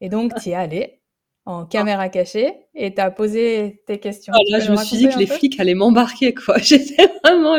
Et 0.00 0.08
donc, 0.08 0.32
tu 0.42 0.50
es 0.50 0.54
allé 0.54 1.00
en 1.46 1.66
caméra 1.66 2.08
cachée 2.08 2.54
et 2.74 2.94
tu 2.94 3.00
as 3.00 3.10
posé 3.10 3.82
tes 3.86 3.98
questions. 3.98 4.32
Ah, 4.36 4.40
là, 4.50 4.60
je 4.60 4.70
me 4.70 4.76
suis 4.76 4.96
dit 4.98 5.08
que 5.08 5.18
les 5.18 5.26
flics 5.26 5.58
allaient 5.58 5.74
m'embarquer, 5.74 6.34
quoi. 6.34 6.58
J'étais 6.62 7.10
vraiment 7.24 7.58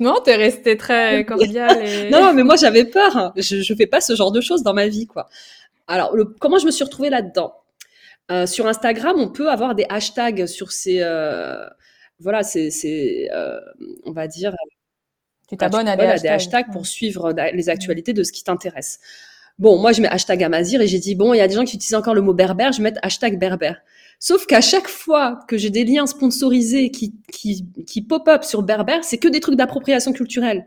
non, 0.00 0.20
t'es 0.24 0.36
resté 0.36 0.76
très 0.76 1.24
cordial. 1.26 1.84
Et... 1.84 2.10
non, 2.10 2.32
mais 2.32 2.42
moi 2.42 2.56
j'avais 2.56 2.84
peur. 2.84 3.32
Je, 3.36 3.60
je 3.60 3.74
fais 3.74 3.86
pas 3.86 4.00
ce 4.00 4.14
genre 4.14 4.32
de 4.32 4.40
choses 4.40 4.62
dans 4.62 4.74
ma 4.74 4.88
vie, 4.88 5.06
quoi. 5.06 5.28
Alors, 5.86 6.14
le, 6.14 6.24
comment 6.24 6.58
je 6.58 6.66
me 6.66 6.70
suis 6.70 6.84
retrouvée 6.84 7.10
là-dedans? 7.10 7.54
Euh, 8.30 8.46
Sur 8.46 8.66
Instagram, 8.66 9.16
on 9.18 9.28
peut 9.28 9.50
avoir 9.50 9.74
des 9.74 9.86
hashtags 9.88 10.46
sur 10.46 10.70
ces, 10.70 11.00
euh, 11.00 11.66
voilà, 12.20 12.42
c'est, 12.42 13.28
euh, 13.32 13.60
on 14.04 14.12
va 14.12 14.26
dire. 14.26 14.54
Tu 15.48 15.56
t'abonnes 15.56 15.88
à, 15.88 15.96
des, 15.96 16.02
hashtags. 16.02 16.22
des 16.22 16.28
hashtags 16.28 16.72
pour 16.72 16.86
suivre 16.86 17.32
les 17.54 17.68
actualités 17.68 18.12
de 18.12 18.22
ce 18.22 18.32
qui 18.32 18.44
t'intéresse. 18.44 19.00
Bon, 19.58 19.78
moi 19.78 19.92
je 19.92 20.02
mets 20.02 20.08
hashtag 20.08 20.44
Amazir 20.44 20.80
et 20.80 20.86
j'ai 20.86 20.98
dit 20.98 21.14
bon, 21.14 21.34
il 21.34 21.38
y 21.38 21.40
a 21.40 21.48
des 21.48 21.54
gens 21.54 21.64
qui 21.64 21.76
utilisent 21.76 21.96
encore 21.96 22.14
le 22.14 22.20
mot 22.20 22.34
berbère, 22.34 22.72
je 22.72 22.78
vais 22.78 22.84
mettre 22.84 23.00
hashtag 23.02 23.38
berbère. 23.38 23.80
Sauf 24.20 24.46
qu'à 24.46 24.60
chaque 24.60 24.88
fois 24.88 25.40
que 25.48 25.56
j'ai 25.56 25.70
des 25.70 25.84
liens 25.84 26.06
sponsorisés 26.06 26.90
qui, 26.90 27.14
qui, 27.32 27.64
qui 27.86 28.02
pop-up 28.02 28.44
sur 28.44 28.62
berbère, 28.62 29.04
c'est 29.04 29.18
que 29.18 29.28
des 29.28 29.40
trucs 29.40 29.56
d'appropriation 29.56 30.12
culturelle. 30.12 30.66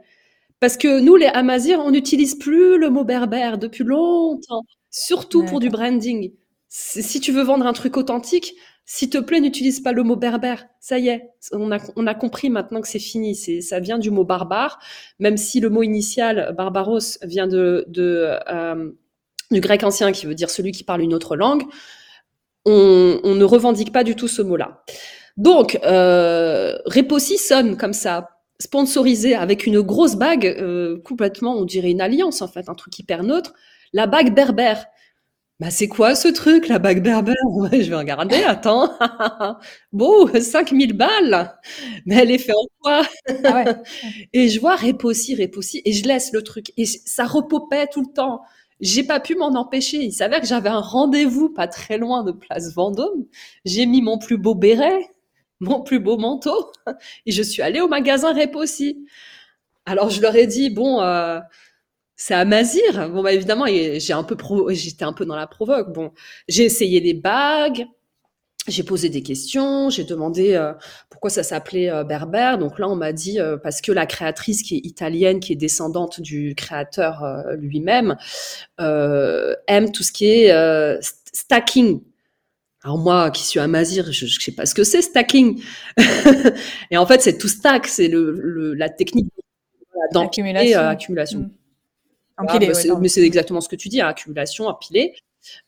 Parce 0.60 0.78
que 0.78 1.00
nous, 1.00 1.16
les 1.16 1.26
Amazirs, 1.26 1.80
on 1.80 1.92
n'utilise 1.92 2.36
plus 2.36 2.78
le 2.78 2.90
mot 2.90 3.04
berbère 3.04 3.58
depuis 3.58 3.84
longtemps, 3.84 4.64
surtout 4.90 5.44
pour 5.44 5.60
du 5.60 5.70
branding. 5.70 6.32
Si 6.68 7.20
tu 7.20 7.32
veux 7.32 7.44
vendre 7.44 7.66
un 7.66 7.74
truc 7.74 7.98
authentique, 7.98 8.54
s'il 8.86 9.10
te 9.10 9.17
plaît, 9.17 9.39
n'utilise 9.39 9.80
pas 9.80 9.91
le 9.91 10.04
mot 10.04 10.15
berbère. 10.15 10.65
Ça 10.80 11.00
y 11.00 11.08
est, 11.08 11.30
on 11.52 11.72
a, 11.72 11.80
on 11.96 12.08
a 12.08 12.13
compris 12.13 12.50
maintenant 12.50 12.82
que 12.82 12.88
c'est 12.88 13.00
fini. 13.00 13.36
C'est, 13.36 13.62
ça 13.62 13.80
vient 13.80 13.98
du 13.98 14.12
mot 14.12 14.26
barbare, 14.26 14.80
même 15.20 15.38
si 15.38 15.60
le 15.60 15.70
mot 15.70 15.84
initial, 15.84 16.54
barbaros, 16.58 17.17
vient 17.24 17.48
de, 17.48 17.86
de 17.88 18.38
euh, 18.50 18.91
du 19.52 19.62
grec 19.62 19.84
ancien 19.84 20.12
qui 20.12 20.26
veut 20.26 20.36
dire 20.36 20.50
celui 20.50 20.72
qui 20.72 20.84
parle 20.84 21.02
une 21.02 21.13
autre 21.13 21.36
langue 21.36 21.63
on, 22.65 23.36
ne 23.36 23.44
revendique 23.44 23.91
pas 23.91 24.04
du 24.04 24.15
tout 24.15 24.28
ce 24.28 24.41
mot-là. 24.41 24.84
Donc, 25.38 25.80
euh, 25.86 26.78
Repossi 26.86 27.38
sonne 27.38 27.78
comme 27.78 27.94
ça, 27.94 28.30
sponsorisé 28.60 29.36
avec 29.36 29.65
une 29.65 29.82
grosse 29.82 30.15
bague, 30.15 30.46
euh, 30.46 31.02
complètement, 31.04 31.56
on 31.56 31.65
dirait 31.65 31.91
une 31.91 32.02
alliance 32.02 32.41
en 32.41 32.48
fait, 32.48 32.70
un 32.70 32.76
truc 32.76 32.98
hyper 33.00 33.24
neutre, 33.24 33.54
la 33.94 34.08
bague 34.08 34.34
berbère. 34.36 34.86
Bah 35.62 35.69
c'est 35.69 35.88
quoi 35.88 36.15
ce 36.15 36.28
truc, 36.28 36.67
la 36.69 36.80
bague 36.80 37.04
berbère? 37.04 37.36
Je 37.71 37.88
vais 37.88 37.95
regarder, 37.95 38.43
attends. 38.45 38.97
bon, 39.93 40.28
5000 40.28 40.93
balles 40.93 41.56
Mais 42.08 42.15
elle 42.15 42.32
est 42.32 42.39
faite 42.39 42.56
en 42.56 42.65
quoi 42.82 43.04
ah 43.43 43.65
Et 44.34 44.50
je 44.50 44.60
vois 44.60 44.76
Repossi, 44.76 45.36
Repossi, 45.36 45.84
et 45.86 45.93
je 45.93 46.04
laisse 46.06 46.34
le 46.34 46.41
truc. 46.41 46.71
Et 46.78 46.88
ça 46.88 47.26
repopait 47.26 47.86
tout 47.93 48.02
le 48.02 48.12
temps. 48.12 48.41
J'ai 48.80 49.04
pas 49.04 49.19
pu 49.19 49.36
m'en 49.36 49.54
empêcher. 49.54 49.97
Il 49.97 50.13
s'avère 50.13 50.41
que 50.41 50.47
j'avais 50.47 50.69
un 50.69 50.80
rendez-vous 50.80 51.50
pas 51.50 51.67
très 51.67 52.00
loin 52.00 52.24
de 52.24 52.32
Place 52.32 52.74
Vendôme. 52.74 53.28
J'ai 53.63 53.86
mis 53.86 54.02
mon 54.02 54.17
plus 54.17 54.39
beau 54.39 54.56
béret, 54.56 55.12
mon 55.60 55.82
plus 55.82 56.00
beau 56.00 56.17
manteau, 56.17 56.71
et 57.28 57.32
je 57.32 57.43
suis 57.43 57.62
allée 57.62 57.82
au 57.82 57.88
magasin 57.88 58.34
Rep 58.34 58.56
aussi. 58.56 59.06
Alors 59.86 60.10
je 60.10 60.21
leur 60.21 60.36
ai 60.36 60.47
dit 60.47 60.71
bon, 60.71 61.02
euh, 61.02 61.39
c'est 62.21 62.36
à 62.36 62.45
Mazir. 62.45 63.10
Bon 63.10 63.23
bah 63.23 63.34
évidemment, 63.34 63.65
j'ai 63.65 64.13
un 64.13 64.23
peu 64.23 64.38
j'étais 64.73 65.03
un 65.03 65.12
peu 65.12 65.25
dans 65.25 65.36
la 65.36 65.47
provoque. 65.47 65.91
Bon, 65.91 66.12
j'ai 66.47 66.65
essayé 66.65 67.01
des 67.01 67.15
bagues, 67.15 67.88
j'ai 68.67 68.84
posé 68.84 69.10
des 69.10 69.23
questions, 69.23 69.89
j'ai 69.89 70.03
demandé 70.03 70.53
euh, 70.53 70.73
pourquoi 71.10 71.31
ça 71.31 71.41
s'appelait 71.41 71.89
euh, 71.89 72.03
Berbère. 72.03 72.60
Donc 72.60 72.77
là, 72.77 72.88
on 72.88 72.95
m'a 72.95 73.12
dit 73.12 73.39
euh, 73.39 73.57
parce 73.57 73.81
que 73.81 73.91
la 73.91 74.05
créatrice 74.05 74.62
qui 74.62 74.75
est 74.75 74.86
italienne, 74.86 75.39
qui 75.39 75.53
est 75.53 75.55
descendante 75.55 76.21
du 76.21 76.53
créateur 76.53 77.25
lui-même, 77.57 78.15
aime 78.77 79.91
tout 79.91 80.03
ce 80.03 80.12
qui 80.12 80.25
est 80.27 81.01
stacking. 81.34 82.03
Alors 82.84 82.99
moi, 82.99 83.31
qui 83.31 83.43
suis 83.43 83.60
amazir, 83.60 84.12
je, 84.12 84.25
ne 84.25 84.29
sais 84.29 84.51
pas 84.51 84.67
ce 84.67 84.75
que 84.75 84.84
c'est 84.84 85.01
stacking. 85.01 85.60
et 86.91 86.97
en 86.97 87.05
fait, 87.07 87.21
c'est 87.23 87.39
tout 87.39 87.47
stack, 87.47 87.88
c'est 87.88 88.10
le, 88.10 88.75
la 88.75 88.89
technique 88.89 89.27
d'accumulation. 90.13 91.49
Accumulation. 92.47 92.97
Mmh. 92.97 93.01
mais 93.01 93.08
c'est 93.08 93.21
exactement 93.21 93.62
ce 93.62 93.69
que 93.69 93.75
tu 93.75 93.89
dis, 93.89 94.01
hein, 94.01 94.08
accumulation, 94.08 94.67
empiler. 94.67 95.13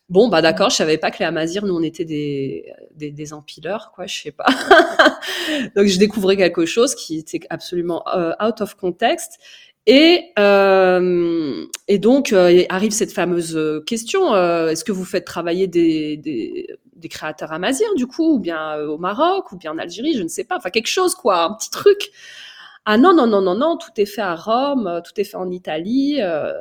Bon, 0.08 0.28
bah 0.28 0.42
d'accord, 0.42 0.70
je 0.70 0.76
savais 0.76 0.98
pas 0.98 1.10
que 1.10 1.18
les 1.18 1.24
Amazirs, 1.24 1.64
nous, 1.64 1.74
on 1.74 1.82
était 1.82 2.04
des, 2.04 2.72
des, 2.94 3.32
empileurs, 3.32 3.90
quoi, 3.94 4.06
je 4.06 4.22
sais 4.22 4.32
pas. 4.32 4.46
Donc, 5.76 5.86
je 5.86 5.98
découvrais 5.98 6.36
quelque 6.36 6.66
chose 6.66 6.94
qui 6.94 7.18
était 7.18 7.40
absolument 7.50 8.04
euh, 8.14 8.32
out 8.40 8.60
of 8.60 8.74
context. 8.76 9.38
Et, 9.86 10.30
euh, 10.38 11.66
et 11.88 11.98
donc, 11.98 12.32
euh, 12.32 12.64
arrive 12.70 12.92
cette 12.92 13.12
fameuse 13.12 13.82
question, 13.86 14.34
est-ce 14.68 14.82
que 14.82 14.92
vous 14.92 15.04
faites 15.04 15.26
travailler 15.26 15.66
des, 15.66 16.16
des, 16.16 16.68
des 16.96 17.08
créateurs 17.08 17.52
amazirs, 17.52 17.94
du 17.94 18.06
coup, 18.06 18.36
ou 18.36 18.38
bien 18.38 18.78
au 18.78 18.96
Maroc, 18.96 19.52
ou 19.52 19.58
bien 19.58 19.72
en 19.72 19.78
Algérie, 19.78 20.14
je 20.14 20.22
ne 20.22 20.28
sais 20.28 20.44
pas, 20.44 20.56
enfin 20.56 20.70
quelque 20.70 20.86
chose, 20.86 21.14
quoi, 21.14 21.44
un 21.44 21.54
petit 21.54 21.70
truc. 21.70 22.12
Ah 22.86 22.98
non, 22.98 23.14
non, 23.14 23.26
non, 23.26 23.40
non, 23.40 23.54
non, 23.54 23.78
tout 23.78 23.92
est 23.96 24.04
fait 24.04 24.20
à 24.20 24.34
Rome, 24.34 24.86
euh, 24.86 25.00
tout 25.00 25.18
est 25.18 25.24
fait 25.24 25.38
en 25.38 25.50
Italie. 25.50 26.18
Euh, 26.20 26.52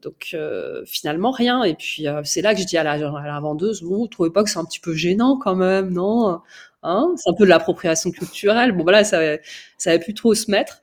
donc 0.00 0.28
euh, 0.34 0.84
finalement, 0.86 1.32
rien. 1.32 1.64
Et 1.64 1.74
puis 1.74 2.06
c'est 2.24 2.40
là 2.40 2.54
que 2.54 2.60
je 2.60 2.66
dis 2.66 2.78
à 2.78 2.84
la, 2.84 2.92
à 2.92 3.26
la 3.26 3.40
vendeuse, 3.40 3.82
bon, 3.82 3.98
vous 3.98 4.06
trouvez 4.06 4.30
pas 4.30 4.44
que 4.44 4.50
c'est 4.50 4.58
un 4.60 4.64
petit 4.64 4.78
peu 4.78 4.94
gênant 4.94 5.36
quand 5.38 5.56
même, 5.56 5.90
non 5.90 6.40
hein 6.84 7.12
C'est 7.16 7.30
un 7.30 7.34
peu 7.34 7.44
de 7.44 7.48
l'appropriation 7.48 8.12
culturelle. 8.12 8.72
Bon, 8.72 8.84
voilà, 8.84 9.02
ça, 9.02 9.18
ça 9.76 9.90
avait 9.90 9.98
plus 9.98 10.14
trop 10.14 10.34
se 10.34 10.50
mettre. 10.50 10.82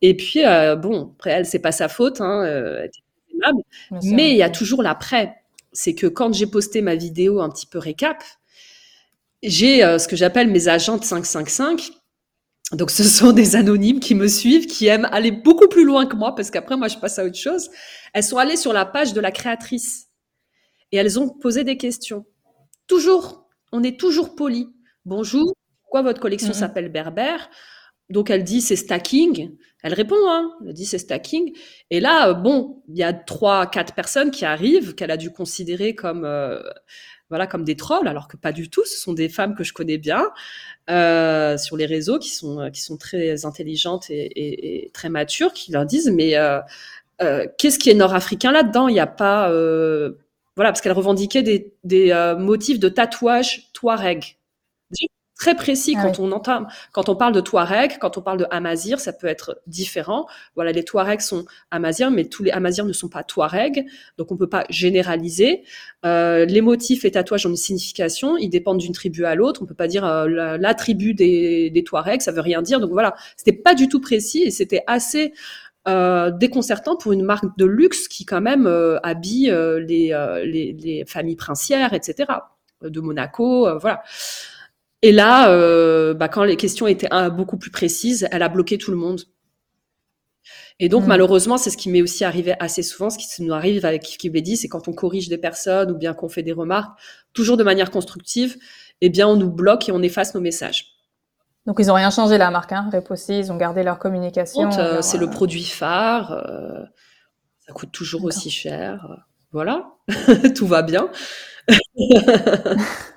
Et 0.00 0.16
puis, 0.16 0.42
bon, 0.78 1.12
après, 1.16 1.30
elle, 1.32 1.46
c'est 1.46 1.58
pas 1.58 1.72
sa 1.72 1.88
faute, 1.88 2.20
hein, 2.22 2.42
elle 2.44 2.90
aimable. 3.34 3.62
Mais 4.02 4.30
il 4.30 4.36
y 4.36 4.42
a 4.42 4.50
toujours 4.50 4.82
l'après. 4.82 5.34
C'est 5.72 5.94
que 5.94 6.06
quand 6.06 6.32
j'ai 6.32 6.46
posté 6.46 6.80
ma 6.80 6.94
vidéo 6.94 7.40
un 7.42 7.50
petit 7.50 7.66
peu 7.66 7.78
récap, 7.78 8.22
j'ai 9.42 9.80
ce 9.98 10.08
que 10.08 10.16
j'appelle 10.16 10.48
mes 10.48 10.68
agentes 10.68 11.04
555 11.04 11.92
donc 12.72 12.90
ce 12.90 13.04
sont 13.04 13.32
des 13.32 13.54
anonymes 13.54 14.00
qui 14.00 14.14
me 14.14 14.26
suivent, 14.26 14.66
qui 14.66 14.86
aiment 14.86 15.08
aller 15.12 15.30
beaucoup 15.30 15.68
plus 15.68 15.84
loin 15.84 16.06
que 16.06 16.16
moi, 16.16 16.34
parce 16.34 16.50
qu'après 16.50 16.76
moi 16.76 16.88
je 16.88 16.98
passe 16.98 17.18
à 17.18 17.24
autre 17.24 17.36
chose. 17.36 17.70
Elles 18.12 18.24
sont 18.24 18.38
allées 18.38 18.56
sur 18.56 18.72
la 18.72 18.84
page 18.84 19.12
de 19.12 19.20
la 19.20 19.30
créatrice 19.30 20.08
et 20.90 20.96
elles 20.96 21.18
ont 21.20 21.28
posé 21.28 21.62
des 21.62 21.76
questions. 21.76 22.26
Toujours, 22.88 23.48
on 23.72 23.82
est 23.82 23.98
toujours 23.98 24.34
poli. 24.34 24.68
Bonjour, 25.04 25.54
pourquoi 25.82 26.02
votre 26.02 26.20
collection 26.20 26.48
mhm. 26.48 26.54
s'appelle 26.54 26.88
Berbère? 26.90 27.48
Donc 28.10 28.30
elle 28.30 28.44
dit 28.44 28.60
c'est 28.60 28.76
stacking. 28.76 29.56
Elle 29.82 29.94
répond, 29.94 30.28
hein, 30.28 30.52
elle 30.66 30.72
dit 30.72 30.86
c'est 30.86 30.98
stacking. 30.98 31.56
Et 31.90 32.00
là, 32.00 32.30
euh, 32.30 32.34
bon, 32.34 32.82
il 32.88 32.96
y 32.96 33.02
a 33.02 33.12
trois, 33.12 33.66
quatre 33.66 33.94
personnes 33.94 34.30
qui 34.30 34.44
arrivent 34.44 34.94
qu'elle 34.94 35.10
a 35.10 35.16
dû 35.16 35.30
considérer 35.30 35.94
comme 35.94 36.24
euh, 36.24 36.60
voilà 37.28 37.46
comme 37.46 37.64
des 37.64 37.76
trolls, 37.76 38.06
alors 38.08 38.28
que 38.28 38.36
pas 38.36 38.52
du 38.52 38.70
tout. 38.70 38.84
Ce 38.84 38.96
sont 38.98 39.12
des 39.12 39.28
femmes 39.28 39.54
que 39.54 39.64
je 39.64 39.72
connais 39.72 39.98
bien 39.98 40.30
euh, 40.90 41.58
sur 41.58 41.76
les 41.76 41.86
réseaux, 41.86 42.18
qui 42.18 42.30
sont 42.30 42.70
qui 42.72 42.80
sont 42.80 42.96
très 42.96 43.44
intelligentes 43.44 44.06
et, 44.10 44.90
très 44.92 45.08
matures, 45.08 45.52
qui 45.52 45.72
leur 45.72 45.86
disent 45.86 46.10
mais 46.10 46.36
euh, 46.36 46.60
euh, 47.22 47.46
qu'est-ce 47.58 47.78
qui 47.78 47.90
est 47.90 47.94
nord-africain 47.94 48.52
là-dedans? 48.52 48.88
Il 48.88 48.94
n'y 48.94 49.00
a 49.00 49.06
pas 49.06 49.48
voilà 50.56 50.70
parce 50.70 50.80
qu'elles 50.80 50.92
revendiquaient 50.92 51.42
des, 51.42 51.74
des 51.84 52.34
motifs 52.38 52.78
de 52.78 52.88
tatouage 52.88 53.70
touareg 53.72 54.36
très 55.38 55.54
précis 55.54 55.94
ah 55.96 56.02
quand 56.02 56.18
on 56.18 56.32
entend, 56.32 56.66
quand 56.92 57.08
on 57.08 57.16
parle 57.16 57.32
de 57.32 57.40
Touareg, 57.40 57.98
quand 58.00 58.18
on 58.18 58.22
parle 58.22 58.38
de 58.38 58.46
Amazir, 58.50 59.00
ça 59.00 59.12
peut 59.12 59.26
être 59.26 59.60
différent. 59.66 60.26
Voilà, 60.54 60.72
les 60.72 60.84
Touaregs 60.84 61.20
sont 61.20 61.44
Amazirs, 61.70 62.10
mais 62.10 62.24
tous 62.24 62.42
les 62.42 62.50
Amazirs 62.50 62.84
ne 62.84 62.92
sont 62.92 63.08
pas 63.08 63.22
Touareg, 63.22 63.86
donc 64.18 64.32
on 64.32 64.36
peut 64.36 64.48
pas 64.48 64.64
généraliser. 64.70 65.64
Euh, 66.04 66.44
les 66.44 66.60
motifs 66.60 67.04
et 67.04 67.10
tatouages 67.10 67.46
ont 67.46 67.50
une 67.50 67.56
signification, 67.56 68.36
ils 68.36 68.48
dépendent 68.48 68.78
d'une 68.78 68.92
tribu 68.92 69.24
à 69.24 69.34
l'autre. 69.34 69.62
On 69.62 69.66
peut 69.66 69.74
pas 69.74 69.88
dire 69.88 70.04
euh, 70.04 70.56
la, 70.58 70.74
tribu 70.74 71.14
des, 71.14 71.70
des 71.70 71.84
Touaregs, 71.84 72.20
ça 72.20 72.32
veut 72.32 72.40
rien 72.40 72.62
dire. 72.62 72.80
Donc 72.80 72.90
voilà, 72.90 73.14
c'était 73.36 73.56
pas 73.56 73.74
du 73.74 73.88
tout 73.88 74.00
précis 74.00 74.42
et 74.42 74.50
c'était 74.50 74.82
assez 74.86 75.32
euh, 75.88 76.32
déconcertant 76.32 76.96
pour 76.96 77.12
une 77.12 77.22
marque 77.22 77.56
de 77.58 77.64
luxe 77.64 78.08
qui 78.08 78.24
quand 78.24 78.40
même 78.40 78.66
euh, 78.66 78.98
habille 79.04 79.52
euh, 79.52 79.78
les, 79.78 80.08
les, 80.44 80.72
les, 80.72 81.04
familles 81.04 81.36
princières, 81.36 81.92
etc. 81.92 82.32
De 82.82 83.00
Monaco, 83.00 83.68
voilà. 83.78 84.02
Et 85.02 85.12
là, 85.12 85.50
euh, 85.50 86.14
bah, 86.14 86.28
quand 86.28 86.44
les 86.44 86.56
questions 86.56 86.86
étaient 86.86 87.08
beaucoup 87.30 87.58
plus 87.58 87.70
précises, 87.70 88.28
elle 88.30 88.42
a 88.42 88.48
bloqué 88.48 88.78
tout 88.78 88.90
le 88.90 88.96
monde. 88.96 89.22
Et 90.78 90.88
donc, 90.88 91.04
mmh. 91.04 91.08
malheureusement, 91.08 91.56
c'est 91.56 91.70
ce 91.70 91.76
qui 91.76 91.88
m'est 91.88 92.02
aussi 92.02 92.24
arrivé 92.24 92.54
assez 92.60 92.82
souvent. 92.82 93.08
Ce 93.08 93.18
qui 93.18 93.42
nous 93.42 93.52
arrive 93.52 93.84
avec 93.84 94.02
dit, 94.02 94.56
c'est 94.56 94.68
quand 94.68 94.88
on 94.88 94.92
corrige 94.92 95.28
des 95.28 95.38
personnes 95.38 95.90
ou 95.90 95.96
bien 95.96 96.12
qu'on 96.12 96.28
fait 96.28 96.42
des 96.42 96.52
remarques, 96.52 96.98
toujours 97.32 97.56
de 97.56 97.64
manière 97.64 97.90
constructive, 97.90 98.56
eh 99.00 99.08
bien, 99.08 99.26
on 99.26 99.36
nous 99.36 99.50
bloque 99.50 99.88
et 99.88 99.92
on 99.92 100.02
efface 100.02 100.34
nos 100.34 100.40
messages. 100.40 100.92
Donc 101.66 101.78
ils 101.80 101.90
ont 101.90 101.94
rien 101.94 102.10
changé 102.10 102.38
la 102.38 102.52
marque, 102.52 102.72
hein, 102.72 102.88
ils 103.28 103.50
ont 103.50 103.56
gardé 103.56 103.82
leur 103.82 103.98
communication. 103.98 104.70
c'est 105.00 105.18
le 105.18 105.28
produit 105.28 105.64
phare, 105.64 106.44
ça 107.66 107.72
coûte 107.72 107.90
toujours 107.90 108.24
aussi 108.24 108.50
cher. 108.50 109.24
Voilà, 109.50 109.84
tout 110.54 110.66
va 110.66 110.82
bien. 110.82 111.08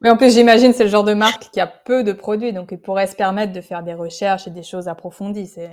Mais 0.00 0.10
en 0.10 0.16
plus, 0.16 0.34
j'imagine 0.34 0.72
c'est 0.72 0.84
le 0.84 0.90
genre 0.90 1.04
de 1.04 1.14
marque 1.14 1.50
qui 1.50 1.60
a 1.60 1.66
peu 1.66 2.04
de 2.04 2.12
produits, 2.12 2.52
donc 2.52 2.68
ils 2.70 2.80
pourraient 2.80 3.06
se 3.06 3.16
permettre 3.16 3.52
de 3.52 3.60
faire 3.60 3.82
des 3.82 3.94
recherches 3.94 4.46
et 4.46 4.50
des 4.50 4.62
choses 4.62 4.88
approfondies. 4.88 5.46
C'est 5.46 5.70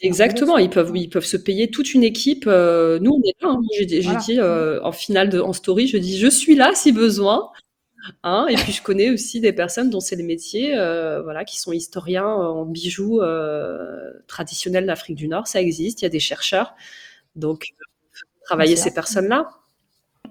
Exactement, 0.00 0.58
ils 0.58 0.68
peuvent, 0.68 0.92
ils 0.94 1.08
peuvent 1.08 1.24
se 1.24 1.38
payer 1.38 1.70
toute 1.70 1.94
une 1.94 2.02
équipe. 2.02 2.44
Euh, 2.46 2.98
nous, 2.98 3.12
on 3.12 3.22
est 3.26 3.34
là. 3.42 3.48
Hein. 3.48 3.60
J'ai 3.78 3.86
dit 3.86 4.38
euh, 4.38 4.78
en 4.82 4.92
finale 4.92 5.30
de, 5.30 5.40
en 5.40 5.54
story, 5.54 5.86
je 5.86 5.96
dis 5.96 6.18
je 6.18 6.28
suis 6.28 6.54
là 6.54 6.72
si 6.74 6.92
besoin. 6.92 7.50
Hein, 8.22 8.46
et 8.48 8.54
puis 8.54 8.72
je 8.72 8.82
connais 8.82 9.10
aussi 9.10 9.40
des 9.40 9.52
personnes 9.52 9.90
dont 9.90 10.00
c'est 10.00 10.16
le 10.16 10.22
métier, 10.22 10.76
euh, 10.76 11.22
voilà, 11.22 11.44
qui 11.44 11.58
sont 11.58 11.72
historiens 11.72 12.26
en 12.26 12.66
bijoux 12.66 13.20
traditionnels 14.26 14.86
d'Afrique 14.86 15.16
du 15.16 15.28
Nord. 15.28 15.46
Ça 15.46 15.62
existe. 15.62 16.02
Il 16.02 16.04
y 16.04 16.06
a 16.06 16.10
des 16.10 16.20
chercheurs, 16.20 16.74
donc 17.34 17.72
travailler 18.44 18.76
ces 18.76 18.92
personnes-là. 18.92 19.48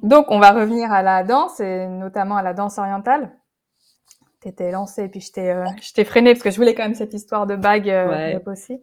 Donc, 0.06 0.30
on 0.30 0.40
va 0.40 0.52
revenir 0.52 0.92
à 0.92 1.02
la 1.02 1.24
danse 1.24 1.60
et 1.60 1.88
notamment 1.88 2.38
à 2.38 2.44
la 2.44 2.54
danse 2.54 2.78
orientale. 2.78 3.32
Tu 4.40 4.50
étais 4.50 4.70
lancée 4.70 5.06
et 5.06 5.08
puis 5.10 5.20
je 5.20 5.32
t'ai, 5.32 5.50
euh, 5.50 5.66
je 5.82 6.04
freiné 6.04 6.34
parce 6.34 6.44
que 6.44 6.52
je 6.52 6.58
voulais 6.58 6.76
quand 6.76 6.84
même 6.84 6.94
cette 6.94 7.16
histoire 7.16 7.48
de 7.48 7.56
bague 7.56 7.90
euh, 7.90 8.38
aussi. 8.46 8.80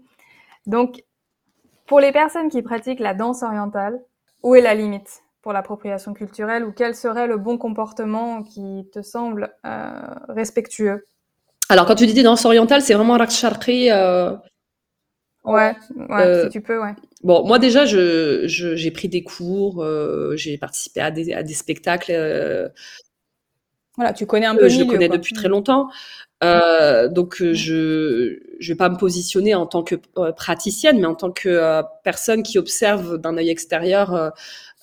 Donc, 0.67 1.05
pour 1.87 2.01
les 2.01 2.11
personnes 2.11 2.49
qui 2.49 2.61
pratiquent 2.63 2.99
la 2.99 3.15
danse 3.15 3.45
orientale, 3.45 4.01
où 4.43 4.57
est 4.57 4.61
la 4.61 4.75
limite 4.75 5.23
pour 5.43 5.53
l'appropriation 5.53 6.13
culturelle 6.13 6.65
ou 6.65 6.73
quel 6.73 6.97
serait 6.97 7.29
le 7.29 7.37
bon 7.37 7.57
comportement 7.57 8.43
qui 8.43 8.89
te 8.93 9.01
semble 9.01 9.55
euh, 9.65 9.93
respectueux? 10.29 11.07
Alors, 11.69 11.87
quand 11.87 11.95
tu 11.95 12.07
dis 12.07 12.25
danse 12.25 12.45
orientale, 12.45 12.83
c'est 12.83 12.95
vraiment 12.95 13.15
euh, 13.93 14.37
Ouais, 15.45 15.77
ouais 15.95 16.43
si 16.43 16.49
tu 16.51 16.61
peux, 16.61 16.83
ouais. 16.83 16.95
Bon, 17.23 17.47
moi 17.47 17.59
déjà, 17.61 17.85
je, 17.87 18.47
j'ai 18.47 18.91
pris 18.91 19.09
des 19.09 19.23
cours, 19.23 19.83
euh, 19.83 20.35
j'ai 20.37 20.59
participé 20.59 21.01
à 21.01 21.11
des, 21.13 21.33
à 21.33 21.43
des 21.45 21.55
spectacles. 21.55 22.11
Euh, 22.13 22.69
voilà, 23.97 24.13
tu 24.13 24.27
connais 24.27 24.47
un 24.47 24.57
peu. 24.57 24.69
je 24.69 24.81
le 24.81 24.87
connais 24.87 25.09
depuis 25.09 25.35
très 25.35 25.49
longtemps. 25.49 25.89
Euh, 26.43 27.09
donc, 27.09 27.37
je 27.41 28.39
je 28.59 28.73
vais 28.73 28.77
pas 28.77 28.89
me 28.89 28.97
positionner 28.97 29.55
en 29.55 29.67
tant 29.67 29.85
que 29.85 29.97
praticienne, 30.33 30.99
mais 30.99 31.07
en 31.07 31.15
tant 31.15 31.31
que 31.31 31.83
personne 32.03 32.43
qui 32.43 32.59
observe 32.59 33.19
d'un 33.19 33.37
œil 33.37 33.51
extérieur 33.51 34.33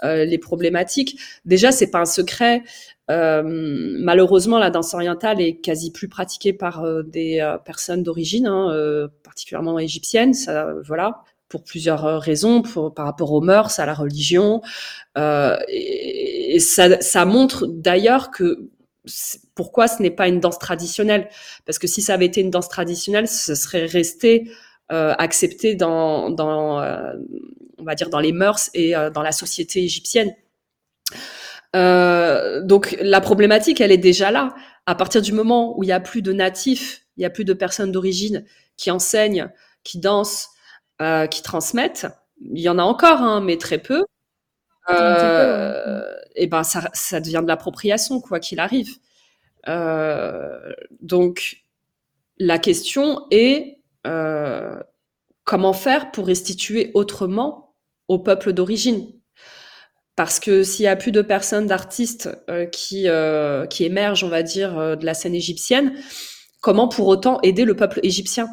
les 0.04 0.38
problématiques. 0.38 1.20
Déjà, 1.46 1.72
c'est 1.72 1.92
pas 1.92 2.00
un 2.00 2.06
secret. 2.06 2.64
malheureusement, 3.10 4.60
la 4.60 4.70
danse 4.70 4.94
orientale 4.94 5.42
est 5.42 5.56
quasi 5.56 5.92
plus 5.92 6.08
pratiquée 6.08 6.54
par 6.54 6.86
des 7.04 7.56
personnes 7.66 8.04
d'origine, 8.04 8.48
hein, 8.48 9.10
particulièrement 9.24 9.80
égyptiennes. 9.80 10.34
Ça, 10.34 10.74
voilà 10.86 11.24
pour 11.50 11.64
plusieurs 11.64 12.06
euh, 12.06 12.18
raisons, 12.20 12.62
par 12.62 13.06
rapport 13.06 13.34
aux 13.34 13.42
mœurs, 13.42 13.80
à 13.80 13.86
la 13.86 13.94
religion. 13.94 14.62
Euh, 15.18 15.58
et, 15.68 16.60
ça, 16.60 17.02
ça, 17.02 17.26
montre 17.26 17.68
d'ailleurs 17.68 18.32
que 18.32 18.70
pourquoi 19.56 19.88
ce 19.88 20.02
n'est 20.02 20.12
pas 20.12 20.28
une 20.28 20.40
danse 20.40 20.60
traditionnelle. 20.60 21.30
Parce 21.66 21.80
que 21.80 21.88
si 21.88 22.02
ça 22.02 22.14
avait 22.14 22.26
été 22.26 22.42
une 22.42 22.52
danse 22.52 22.70
traditionnelle, 22.70 23.28
ce 23.28 23.56
serait 23.56 23.86
resté 23.86 24.52
euh, 24.92 25.14
accepté 25.20 25.76
dans, 25.76 26.32
dans 26.32 26.82
euh, 26.82 27.14
on 27.78 27.84
va 27.84 27.94
dire, 27.94 28.10
dans 28.10 28.20
les 28.20 28.32
mœurs 28.32 28.72
et 28.74 28.96
euh, 28.96 29.12
dans 29.12 29.22
la 29.22 29.32
société 29.32 29.84
égyptienne. 29.84 30.34
donc 31.74 32.98
la 33.00 33.22
problématique, 33.22 33.82
elle 33.82 33.92
est 33.92 33.98
déjà 33.98 34.32
là. 34.32 34.56
À 34.88 34.96
partir 34.96 35.22
du 35.22 35.32
moment 35.32 35.78
où 35.78 35.84
il 35.84 35.90
y 35.90 35.92
a 35.92 36.00
plus 36.00 36.24
de 36.24 36.34
natifs, 36.34 37.06
il 37.18 37.22
y 37.22 37.26
a 37.26 37.30
plus 37.30 37.46
de 37.46 37.54
personnes 37.54 37.92
d'origine 37.92 38.44
qui 38.78 38.90
enseignent, 38.90 39.52
qui 39.84 40.00
dansent, 40.00 40.50
euh, 41.02 41.28
qui 41.28 41.42
transmettent. 41.42 42.08
Il 42.42 42.62
y 42.62 42.70
en 42.70 42.80
a 42.80 42.84
encore, 42.84 43.22
hein, 43.22 43.42
mais 43.42 43.58
très 43.58 43.78
peu. 43.78 44.06
Euh, 44.90 46.02
et 46.36 46.48
ben 46.48 46.64
ça, 46.64 46.90
ça 46.94 47.20
devient 47.20 47.42
de 47.44 47.48
l'appropriation 47.48 48.22
quoi 48.22 48.40
qu'il 48.40 48.60
arrive. 48.60 48.96
Euh, 49.68 50.74
donc 51.02 51.58
la 52.38 52.58
question 52.58 53.28
est 53.30 53.80
euh, 54.08 54.80
comment 55.44 55.74
faire 55.74 56.12
pour 56.12 56.28
restituer 56.28 56.92
autrement 56.94 57.76
au 58.08 58.20
peuple 58.20 58.54
d'origine? 58.54 59.12
Parce 60.16 60.40
que 60.40 60.64
s'il 60.64 60.86
y 60.86 60.88
a 60.88 60.96
plus 60.96 61.12
de 61.12 61.22
personnes, 61.22 61.68
d'artistes 61.68 62.30
qui, 62.72 63.08
euh, 63.08 63.66
qui 63.68 63.86
émergent, 63.86 64.24
on 64.26 64.30
va 64.30 64.44
dire, 64.44 64.98
de 64.98 65.06
la 65.06 65.14
scène 65.14 65.36
égyptienne, 65.36 65.94
comment 66.62 66.90
pour 66.90 67.08
autant 67.08 67.40
aider 67.42 67.64
le 67.64 67.76
peuple 67.76 68.00
égyptien? 68.04 68.50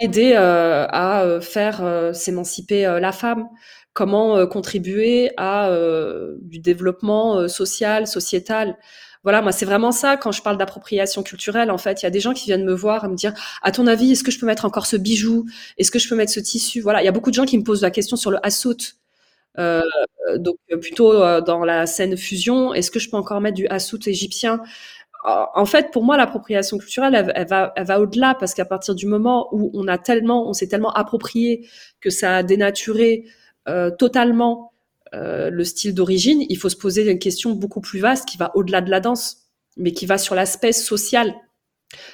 Aider 0.00 0.32
euh, 0.34 0.86
à 0.88 1.22
euh, 1.22 1.40
faire 1.40 1.82
euh, 1.82 2.12
s'émanciper 2.12 2.82
la 3.00 3.12
femme. 3.12 3.48
Comment 3.92 4.46
contribuer 4.46 5.32
à 5.36 5.72
du 6.40 6.60
développement 6.60 7.48
social, 7.48 8.06
sociétal. 8.06 8.76
Voilà, 9.24 9.42
moi, 9.42 9.50
c'est 9.50 9.66
vraiment 9.66 9.90
ça 9.90 10.16
quand 10.16 10.30
je 10.30 10.40
parle 10.40 10.56
d'appropriation 10.56 11.24
culturelle. 11.24 11.72
En 11.72 11.78
fait, 11.78 12.00
il 12.02 12.04
y 12.04 12.06
a 12.06 12.10
des 12.10 12.20
gens 12.20 12.32
qui 12.32 12.44
viennent 12.44 12.64
me 12.64 12.74
voir 12.74 13.04
et 13.04 13.08
me 13.08 13.16
dire, 13.16 13.34
à 13.60 13.72
ton 13.72 13.88
avis, 13.88 14.12
est-ce 14.12 14.22
que 14.22 14.30
je 14.30 14.38
peux 14.38 14.46
mettre 14.46 14.64
encore 14.64 14.86
ce 14.86 14.96
bijou? 14.96 15.46
Est-ce 15.78 15.90
que 15.90 15.98
je 15.98 16.08
peux 16.08 16.14
mettre 16.14 16.30
ce 16.30 16.38
tissu? 16.38 16.80
Voilà, 16.80 17.02
il 17.02 17.06
y 17.06 17.08
a 17.08 17.12
beaucoup 17.12 17.30
de 17.30 17.34
gens 17.34 17.44
qui 17.44 17.58
me 17.58 17.64
posent 17.64 17.82
la 17.82 17.90
question 17.90 18.16
sur 18.16 18.30
le 18.30 18.38
hassout. 18.46 18.76
Euh, 19.58 19.82
donc 20.36 20.58
plutôt 20.80 21.12
dans 21.40 21.64
la 21.64 21.86
scène 21.86 22.16
fusion, 22.16 22.72
est-ce 22.74 22.92
que 22.92 23.00
je 23.00 23.10
peux 23.10 23.16
encore 23.16 23.40
mettre 23.40 23.56
du 23.56 23.66
hassout 23.66 23.98
égyptien? 24.06 24.60
En 25.54 25.64
fait, 25.64 25.90
pour 25.90 26.04
moi, 26.04 26.16
l'appropriation 26.16 26.78
culturelle, 26.78 27.32
elle, 27.34 27.46
va, 27.46 28.00
au-delà 28.00 28.34
parce 28.38 28.54
qu'à 28.54 28.64
partir 28.64 28.94
du 28.94 29.06
moment 29.06 29.48
où 29.52 29.70
on 29.74 29.88
a 29.88 29.98
tellement, 29.98 30.48
on 30.48 30.52
s'est 30.52 30.68
tellement 30.68 30.92
approprié 30.92 31.66
que 32.00 32.10
ça 32.10 32.36
a 32.36 32.42
dénaturé 32.42 33.24
euh, 33.68 33.90
totalement 33.90 34.72
euh, 35.14 35.50
le 35.50 35.64
style 35.64 35.94
d'origine, 35.94 36.44
il 36.48 36.56
faut 36.56 36.68
se 36.68 36.76
poser 36.76 37.10
une 37.10 37.18
question 37.18 37.52
beaucoup 37.52 37.80
plus 37.80 37.98
vaste 37.98 38.28
qui 38.28 38.36
va 38.36 38.52
au-delà 38.54 38.80
de 38.80 38.90
la 38.90 39.00
danse, 39.00 39.48
mais 39.76 39.92
qui 39.92 40.06
va 40.06 40.18
sur 40.18 40.34
l'aspect 40.34 40.72
social. 40.72 41.34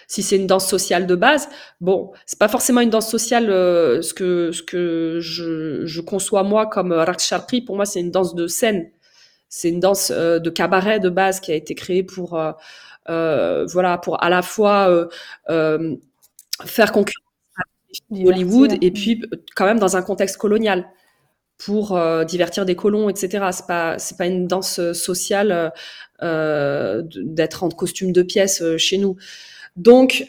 Si 0.07 0.23
c'est 0.23 0.37
une 0.37 0.47
danse 0.47 0.69
sociale 0.69 1.07
de 1.07 1.17
base, 1.17 1.49
bon, 1.81 2.13
c'est 2.27 2.39
pas 2.39 2.49
forcément 2.49 2.81
une 2.81 2.91
danse 2.91 3.11
sociale. 3.11 3.51
Euh, 3.51 4.03
ce 4.03 4.15
que 4.15 4.51
je, 5.21 6.01
conçois 6.01 6.45
moi 6.45 6.67
comme 6.67 6.93
Raqs 6.93 7.21
Sharqi, 7.21 7.63
pour 7.63 7.77
moi, 7.77 7.85
c'est 7.85 8.01
une 8.01 8.13
danse 8.13 8.35
de 8.35 8.47
scène. 8.47 8.91
C'est 9.49 9.69
une 9.69 9.81
danse 9.81 10.11
de 10.11 10.51
cabaret 10.51 10.99
de 10.99 11.09
base 11.09 11.39
qui 11.39 11.53
a 11.53 11.55
été 11.55 11.77
créée 11.77 12.03
pour 12.03 12.37
voilà, 13.09 13.99
pour 13.99 14.23
à 14.23 14.31
la 14.31 14.43
fois 14.43 14.89
euh, 14.91 15.07
euh, 15.51 15.97
faire 16.65 16.93
concurrence 16.93 17.23
à 17.57 18.27
Hollywood 18.27 18.77
et 18.81 18.91
puis 18.91 19.23
quand 19.55 19.67
même 19.67 19.79
dans 19.79 19.97
un 19.97 20.03
contexte 20.03 20.37
colonial 20.37 20.87
pour 21.59 21.99
divertir 22.27 22.65
des 22.65 22.75
colons, 22.75 23.09
etc. 23.09 23.47
C'est 23.53 23.67
pas 23.67 23.99
c'est 23.99 24.19
pas 24.19 24.27
une 24.27 24.47
danse 24.47 24.93
sociale 24.93 25.73
d'être 26.21 27.63
en 27.63 27.69
costume 27.69 28.13
de 28.13 28.23
pièce 28.23 28.63
chez 28.77 28.99
nous. 28.99 29.17
Donc 29.77 30.27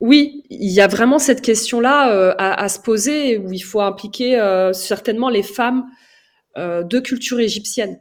oui, 0.00 0.44
il 0.50 0.70
y 0.70 0.80
a 0.82 0.88
vraiment 0.88 1.18
cette 1.18 1.40
question-là 1.40 2.34
à, 2.36 2.62
à, 2.62 2.68
se 2.68 2.78
poser 2.78 3.38
où 3.38 3.50
il 3.52 3.62
faut 3.62 3.80
impliquer 3.80 4.38
certainement 4.74 5.30
les 5.30 5.42
femmes 5.42 5.86
de 6.56 7.00
culture 7.00 7.40
égyptienne. 7.40 7.98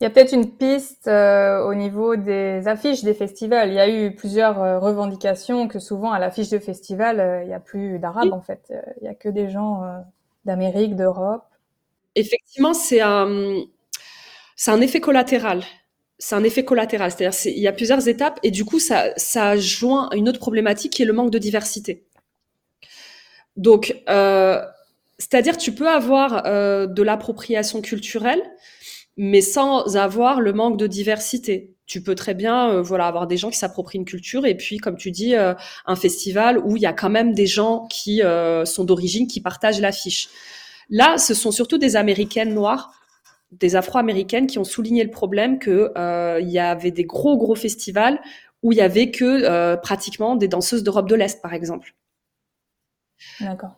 Il 0.00 0.04
y 0.04 0.06
a 0.06 0.10
peut-être 0.10 0.32
une 0.34 0.50
piste 0.50 1.08
euh, 1.08 1.64
au 1.64 1.74
niveau 1.74 2.16
des 2.16 2.68
affiches 2.68 3.02
des 3.02 3.14
festivals. 3.14 3.70
Il 3.70 3.74
y 3.74 3.80
a 3.80 3.88
eu 3.88 4.14
plusieurs 4.14 4.62
euh, 4.62 4.78
revendications 4.78 5.68
que 5.68 5.78
souvent 5.78 6.12
à 6.12 6.18
l'affiche 6.18 6.50
de 6.50 6.58
festival, 6.58 7.18
euh, 7.18 7.42
il 7.42 7.48
n'y 7.48 7.54
a 7.54 7.60
plus 7.60 7.98
d'arabes 7.98 8.34
en 8.34 8.42
fait. 8.42 8.74
Il 9.00 9.04
n'y 9.04 9.08
a 9.08 9.14
que 9.14 9.30
des 9.30 9.48
gens 9.48 9.82
d'Amérique, 10.44 10.96
d'Europe. 10.96 11.44
Effectivement, 12.14 12.74
c'est 12.74 13.00
un, 13.00 13.54
c'est 14.54 14.70
un 14.70 14.82
effet 14.82 15.00
collatéral. 15.00 15.62
C'est 16.18 16.34
un 16.34 16.44
effet 16.44 16.64
collatéral. 16.64 17.10
C'est-à-dire 17.10 17.38
il 17.46 17.62
y 17.62 17.68
a 17.68 17.72
plusieurs 17.72 18.06
étapes 18.06 18.38
et 18.42 18.50
du 18.50 18.66
coup, 18.66 18.78
ça, 18.78 19.14
ça 19.16 19.56
joint 19.56 20.10
une 20.14 20.28
autre 20.28 20.40
problématique 20.40 20.92
qui 20.92 21.02
est 21.02 21.06
le 21.06 21.14
manque 21.14 21.30
de 21.30 21.38
diversité. 21.38 22.04
Donc, 23.56 23.96
c'est-à-dire 24.06 25.56
tu 25.56 25.72
peux 25.72 25.88
avoir 25.88 26.42
de 26.42 27.02
l'appropriation 27.02 27.80
culturelle, 27.80 28.42
mais 29.16 29.40
sans 29.40 29.96
avoir 29.96 30.40
le 30.40 30.52
manque 30.52 30.76
de 30.76 30.86
diversité. 30.86 31.74
Tu 31.86 32.02
peux 32.02 32.14
très 32.14 32.34
bien 32.34 32.70
euh, 32.70 32.82
voilà 32.82 33.06
avoir 33.06 33.26
des 33.26 33.36
gens 33.36 33.50
qui 33.50 33.58
s'approprient 33.58 33.98
une 33.98 34.04
culture 34.04 34.44
et 34.44 34.56
puis 34.56 34.78
comme 34.78 34.96
tu 34.96 35.10
dis 35.10 35.34
euh, 35.34 35.54
un 35.86 35.96
festival 35.96 36.58
où 36.58 36.76
il 36.76 36.82
y 36.82 36.86
a 36.86 36.92
quand 36.92 37.08
même 37.08 37.32
des 37.32 37.46
gens 37.46 37.86
qui 37.88 38.22
euh, 38.22 38.64
sont 38.64 38.84
d'origine 38.84 39.26
qui 39.26 39.40
partagent 39.40 39.80
l'affiche. 39.80 40.28
Là, 40.90 41.18
ce 41.18 41.34
sont 41.34 41.50
surtout 41.50 41.78
des 41.78 41.96
américaines 41.96 42.54
noires, 42.54 42.92
des 43.52 43.76
afro-américaines 43.76 44.46
qui 44.46 44.58
ont 44.58 44.64
souligné 44.64 45.02
le 45.04 45.10
problème 45.10 45.58
que 45.58 45.92
il 46.40 46.48
y 46.48 46.58
avait 46.58 46.90
des 46.90 47.04
gros 47.04 47.36
gros 47.36 47.54
festivals 47.54 48.20
où 48.62 48.72
il 48.72 48.78
y 48.78 48.82
avait 48.82 49.10
que 49.10 49.74
pratiquement 49.76 50.36
des 50.36 50.48
danseuses 50.48 50.82
d'Europe 50.82 51.08
de 51.08 51.14
l'Est 51.14 51.42
par 51.42 51.54
exemple. 51.54 51.94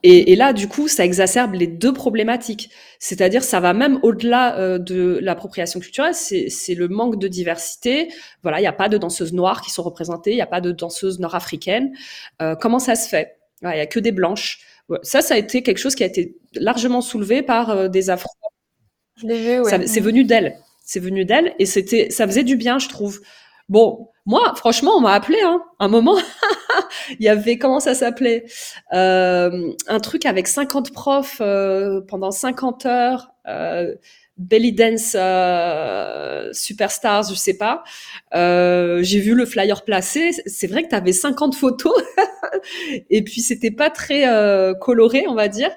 Et, 0.02 0.32
et, 0.32 0.36
là, 0.36 0.52
du 0.52 0.68
coup, 0.68 0.88
ça 0.88 1.04
exacerbe 1.04 1.54
les 1.54 1.66
deux 1.66 1.92
problématiques. 1.92 2.70
C'est-à-dire, 2.98 3.42
ça 3.42 3.60
va 3.60 3.72
même 3.72 3.98
au-delà 4.02 4.58
euh, 4.58 4.78
de 4.78 5.18
l'appropriation 5.22 5.80
culturelle, 5.80 6.14
c'est 6.14 6.74
le 6.74 6.88
manque 6.88 7.18
de 7.18 7.28
diversité. 7.28 8.08
Voilà, 8.42 8.58
il 8.58 8.62
n'y 8.62 8.68
a 8.68 8.72
pas 8.72 8.88
de 8.88 8.98
danseuses 8.98 9.32
noires 9.32 9.62
qui 9.62 9.70
sont 9.70 9.82
représentées, 9.82 10.32
il 10.32 10.36
n'y 10.36 10.42
a 10.42 10.46
pas 10.46 10.60
de 10.60 10.72
danseuses 10.72 11.18
nord-africaines. 11.20 11.92
Euh, 12.42 12.56
comment 12.56 12.78
ça 12.78 12.94
se 12.94 13.08
fait? 13.08 13.38
Il 13.62 13.68
n'y 13.68 13.80
a 13.80 13.86
que 13.86 14.00
des 14.00 14.12
blanches. 14.12 14.60
Ça, 15.02 15.20
ça 15.20 15.34
a 15.34 15.36
été 15.36 15.62
quelque 15.62 15.78
chose 15.78 15.94
qui 15.94 16.02
a 16.02 16.06
été 16.06 16.36
largement 16.54 17.00
soulevé 17.00 17.42
par 17.42 17.70
euh, 17.70 17.88
des 17.88 18.10
afro. 18.10 18.30
Ouais. 19.22 19.86
C'est 19.86 20.00
venu 20.00 20.24
d'elle. 20.24 20.58
C'est 20.84 21.00
venu 21.00 21.24
d'elle 21.24 21.54
et 21.58 21.66
c'était, 21.66 22.08
ça 22.10 22.26
faisait 22.26 22.44
du 22.44 22.56
bien, 22.56 22.78
je 22.78 22.88
trouve. 22.88 23.20
Bon, 23.68 24.08
moi, 24.28 24.52
franchement, 24.56 24.92
on 24.94 25.00
m'a 25.00 25.14
appelé, 25.14 25.38
hein, 25.42 25.62
un 25.78 25.88
moment. 25.88 26.18
il 27.18 27.24
y 27.24 27.30
avait, 27.30 27.56
comment 27.56 27.80
ça 27.80 27.94
s'appelait? 27.94 28.44
Euh, 28.92 29.72
Un 29.86 30.00
truc 30.00 30.26
avec 30.26 30.48
50 30.48 30.92
profs 30.92 31.38
euh, 31.40 32.02
pendant 32.06 32.30
50 32.30 32.84
heures. 32.84 33.30
Euh, 33.48 33.94
belly 34.36 34.72
dance 34.72 35.16
superstars, 36.54 37.30
je 37.30 37.34
sais 37.36 37.56
pas. 37.56 37.84
J'ai 38.34 39.18
vu 39.18 39.34
le 39.34 39.46
flyer 39.46 39.82
placé. 39.82 40.32
C'est 40.44 40.66
vrai 40.66 40.82
que 40.82 40.90
tu 40.90 40.94
avais 40.94 41.14
50 41.14 41.54
photos 41.54 41.94
et 43.08 43.24
puis 43.24 43.40
c'était 43.40 43.70
pas 43.70 43.88
très 43.88 44.26
coloré, 44.78 45.24
on 45.26 45.34
va 45.34 45.48
dire. 45.48 45.70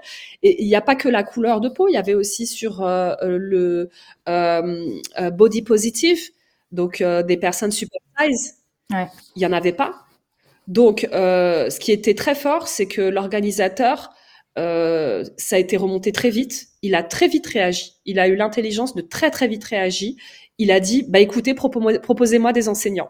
Et 0.44 0.62
il 0.62 0.68
n'y 0.68 0.76
a 0.76 0.82
pas 0.82 0.96
que 0.96 1.08
la 1.08 1.24
couleur 1.24 1.62
de 1.62 1.70
peau, 1.70 1.88
il 1.88 1.94
y 1.94 1.98
avait 1.98 2.16
aussi 2.16 2.48
sur 2.48 2.82
le 2.84 3.90
body 4.28 5.62
positive 5.62 6.20
donc 6.72 7.02
euh, 7.02 7.24
des 7.24 7.38
personnes 7.38 7.72
super 7.72 8.00
size, 8.20 8.58
il 8.92 9.08
n'y 9.38 9.46
en 9.46 9.54
avait 9.54 9.74
pas. 9.74 10.06
Donc, 10.68 11.08
euh, 11.12 11.70
ce 11.70 11.80
qui 11.80 11.92
était 11.92 12.14
très 12.14 12.36
fort, 12.36 12.68
c'est 12.68 12.88
que 12.88 13.02
l'organisateur, 13.02 14.12
euh, 14.58 15.24
ça 15.38 15.56
a 15.56 15.60
été 15.60 15.78
remonté 15.78 16.12
très 16.12 16.30
vite. 16.30 16.68
Il 16.82 16.96
a 16.96 17.04
très 17.04 17.28
vite 17.28 17.48
réagi. 17.48 17.94
Il 18.06 18.20
a 18.20 18.28
eu 18.28 18.36
l'intelligence 18.36 18.96
de 18.96 19.02
très 19.02 19.32
très 19.32 19.48
vite 19.48 19.64
réagir. 19.64 20.14
Il 20.58 20.72
a 20.72 20.80
dit, 20.80 21.04
bah 21.08 21.20
écoutez, 21.20 21.54
proposez-moi 21.54 22.54
des 22.54 22.70
enseignants. 22.70 23.10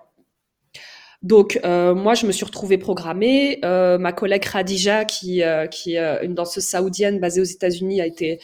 Donc 1.24 1.59
moi, 1.64 2.16
je 2.16 2.26
me 2.26 2.32
suis 2.32 2.45
retrouvée 2.45 2.78
programmée. 2.78 3.59
ma 3.62 4.14
collègue 4.14 4.43
Khadija, 4.43 5.05
qui, 5.05 5.43
qui 5.72 5.95
est 5.95 6.24
une 6.24 6.34
danseuse 6.34 6.64
saoudienne 6.64 7.20
basée 7.20 7.41
aux 7.41 7.45
États-Unis, 7.45 8.01
a 8.01 8.05
été 8.05 8.39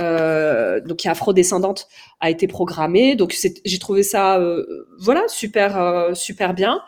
euh, 0.00 0.80
donc 0.80 0.98
qui 0.98 1.08
est 1.08 1.10
afro-descendante, 1.10 1.88
a 2.20 2.30
été 2.30 2.46
programmée. 2.46 3.16
Donc 3.16 3.36
j'ai 3.64 3.78
trouvé 3.78 4.02
ça, 4.02 4.38
euh, 4.38 4.86
voilà, 4.98 5.22
super, 5.28 5.80
euh, 5.80 6.14
super 6.14 6.54
bien. 6.54 6.82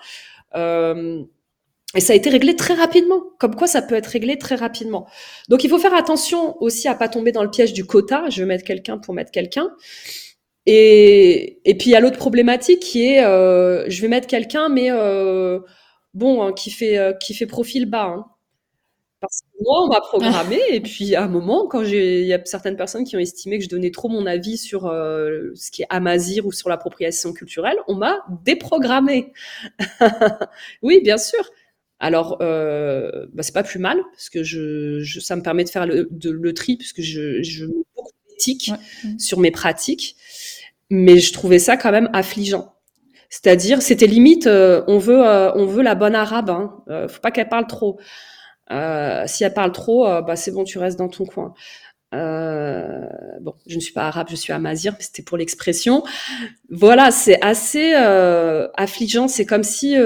et 0.54 2.00
ça 2.00 2.12
a 2.14 2.16
été 2.16 2.30
réglé 2.30 2.56
très 2.56 2.74
rapidement. 2.74 3.22
Comme 3.38 3.54
quoi, 3.54 3.66
ça 3.66 3.82
peut 3.82 3.94
être 3.94 4.06
réglé 4.06 4.38
très 4.38 4.54
rapidement. 4.54 5.06
Donc 5.48 5.64
il 5.64 5.70
faut 5.70 5.78
faire 5.78 5.94
attention 5.94 6.56
aussi 6.62 6.88
à 6.88 6.94
pas 6.94 7.08
tomber 7.08 7.32
dans 7.32 7.42
le 7.42 7.50
piège 7.50 7.72
du 7.72 7.84
quota. 7.84 8.24
Je 8.30 8.42
vais 8.42 8.46
mettre 8.46 8.64
quelqu'un 8.64 8.98
pour 8.98 9.14
mettre 9.14 9.30
quelqu'un. 9.30 9.70
Et, 10.66 11.60
puis 11.78 11.90
il 11.90 11.92
y 11.92 11.96
a 11.96 12.00
l'autre 12.00 12.18
problématique 12.18 12.80
qui 12.80 13.04
est, 13.04 13.20
je 13.20 14.00
vais 14.02 14.08
mettre 14.08 14.26
quelqu'un, 14.28 14.68
mais 14.68 14.90
bon, 16.14 16.42
hein, 16.42 16.52
qui 16.52 16.70
fait 16.70 17.16
qui 17.20 17.34
fait 17.34 17.46
profil 17.46 17.86
bas. 17.86 18.04
Hein. 18.04 18.26
Parce 19.22 19.42
que 19.42 19.62
moi, 19.62 19.84
on 19.84 19.86
m'a 19.86 20.00
programmé, 20.00 20.60
et 20.70 20.80
puis 20.80 21.14
à 21.14 21.22
un 21.22 21.28
moment, 21.28 21.68
quand 21.68 21.82
il 21.82 22.26
y 22.26 22.34
a 22.34 22.44
certaines 22.44 22.76
personnes 22.76 23.04
qui 23.04 23.16
ont 23.16 23.20
estimé 23.20 23.58
que 23.58 23.64
je 23.64 23.68
donnais 23.68 23.92
trop 23.92 24.08
mon 24.08 24.26
avis 24.26 24.58
sur 24.58 24.86
euh, 24.86 25.52
ce 25.54 25.70
qui 25.70 25.82
est 25.82 25.86
amazir 25.90 26.44
ou 26.44 26.52
sur 26.52 26.68
l'appropriation 26.68 27.32
culturelle, 27.32 27.76
on 27.86 27.94
m'a 27.94 28.18
déprogrammé. 28.44 29.32
oui, 30.82 31.00
bien 31.02 31.18
sûr. 31.18 31.48
Alors, 32.00 32.38
euh, 32.42 33.26
bah, 33.32 33.44
c'est 33.44 33.54
pas 33.54 33.62
plus 33.62 33.78
mal, 33.78 34.02
parce 34.10 34.28
que 34.28 34.42
je, 34.42 35.20
ça 35.20 35.36
me 35.36 35.42
permet 35.42 35.62
de 35.62 35.68
faire 35.68 35.86
le, 35.86 36.08
le 36.10 36.54
tri, 36.54 36.76
puisque 36.76 37.00
je, 37.00 37.42
je 37.42 37.66
mets 37.66 37.84
beaucoup 37.94 38.10
d'éthique 38.28 38.72
sur 39.18 39.38
mes 39.38 39.52
pratiques, 39.52 40.16
mais 40.90 41.20
je 41.20 41.32
trouvais 41.32 41.60
ça 41.60 41.76
quand 41.76 41.92
même 41.92 42.10
affligeant. 42.12 42.74
C'est-à-dire, 43.30 43.80
c'était 43.82 44.08
limite, 44.08 44.48
euh, 44.48 44.82
on 44.88 44.98
veut, 44.98 45.24
euh, 45.24 45.52
on 45.54 45.64
veut 45.64 45.82
la 45.82 45.94
bonne 45.94 46.16
arabe, 46.16 46.50
hein, 46.50 46.74
faut 47.08 47.20
pas 47.20 47.30
qu'elle 47.30 47.48
parle 47.48 47.68
trop. 47.68 47.98
Euh, 48.72 49.24
si 49.26 49.44
elle 49.44 49.54
parle 49.54 49.72
trop, 49.72 50.06
euh, 50.06 50.22
bah, 50.22 50.36
c'est 50.36 50.50
bon, 50.50 50.64
tu 50.64 50.78
restes 50.78 50.98
dans 50.98 51.08
ton 51.08 51.24
coin. 51.24 51.54
Euh, 52.14 53.06
bon, 53.40 53.54
je 53.66 53.76
ne 53.76 53.80
suis 53.80 53.92
pas 53.92 54.06
arabe, 54.06 54.28
je 54.30 54.36
suis 54.36 54.52
amazir, 54.52 54.92
mais 54.98 55.04
c'était 55.04 55.22
pour 55.22 55.38
l'expression. 55.38 56.02
Voilà, 56.70 57.10
c'est 57.10 57.40
assez 57.42 57.94
affligeant. 57.94 59.28
C'est 59.28 59.46
comme 59.46 59.62
si 59.62 59.96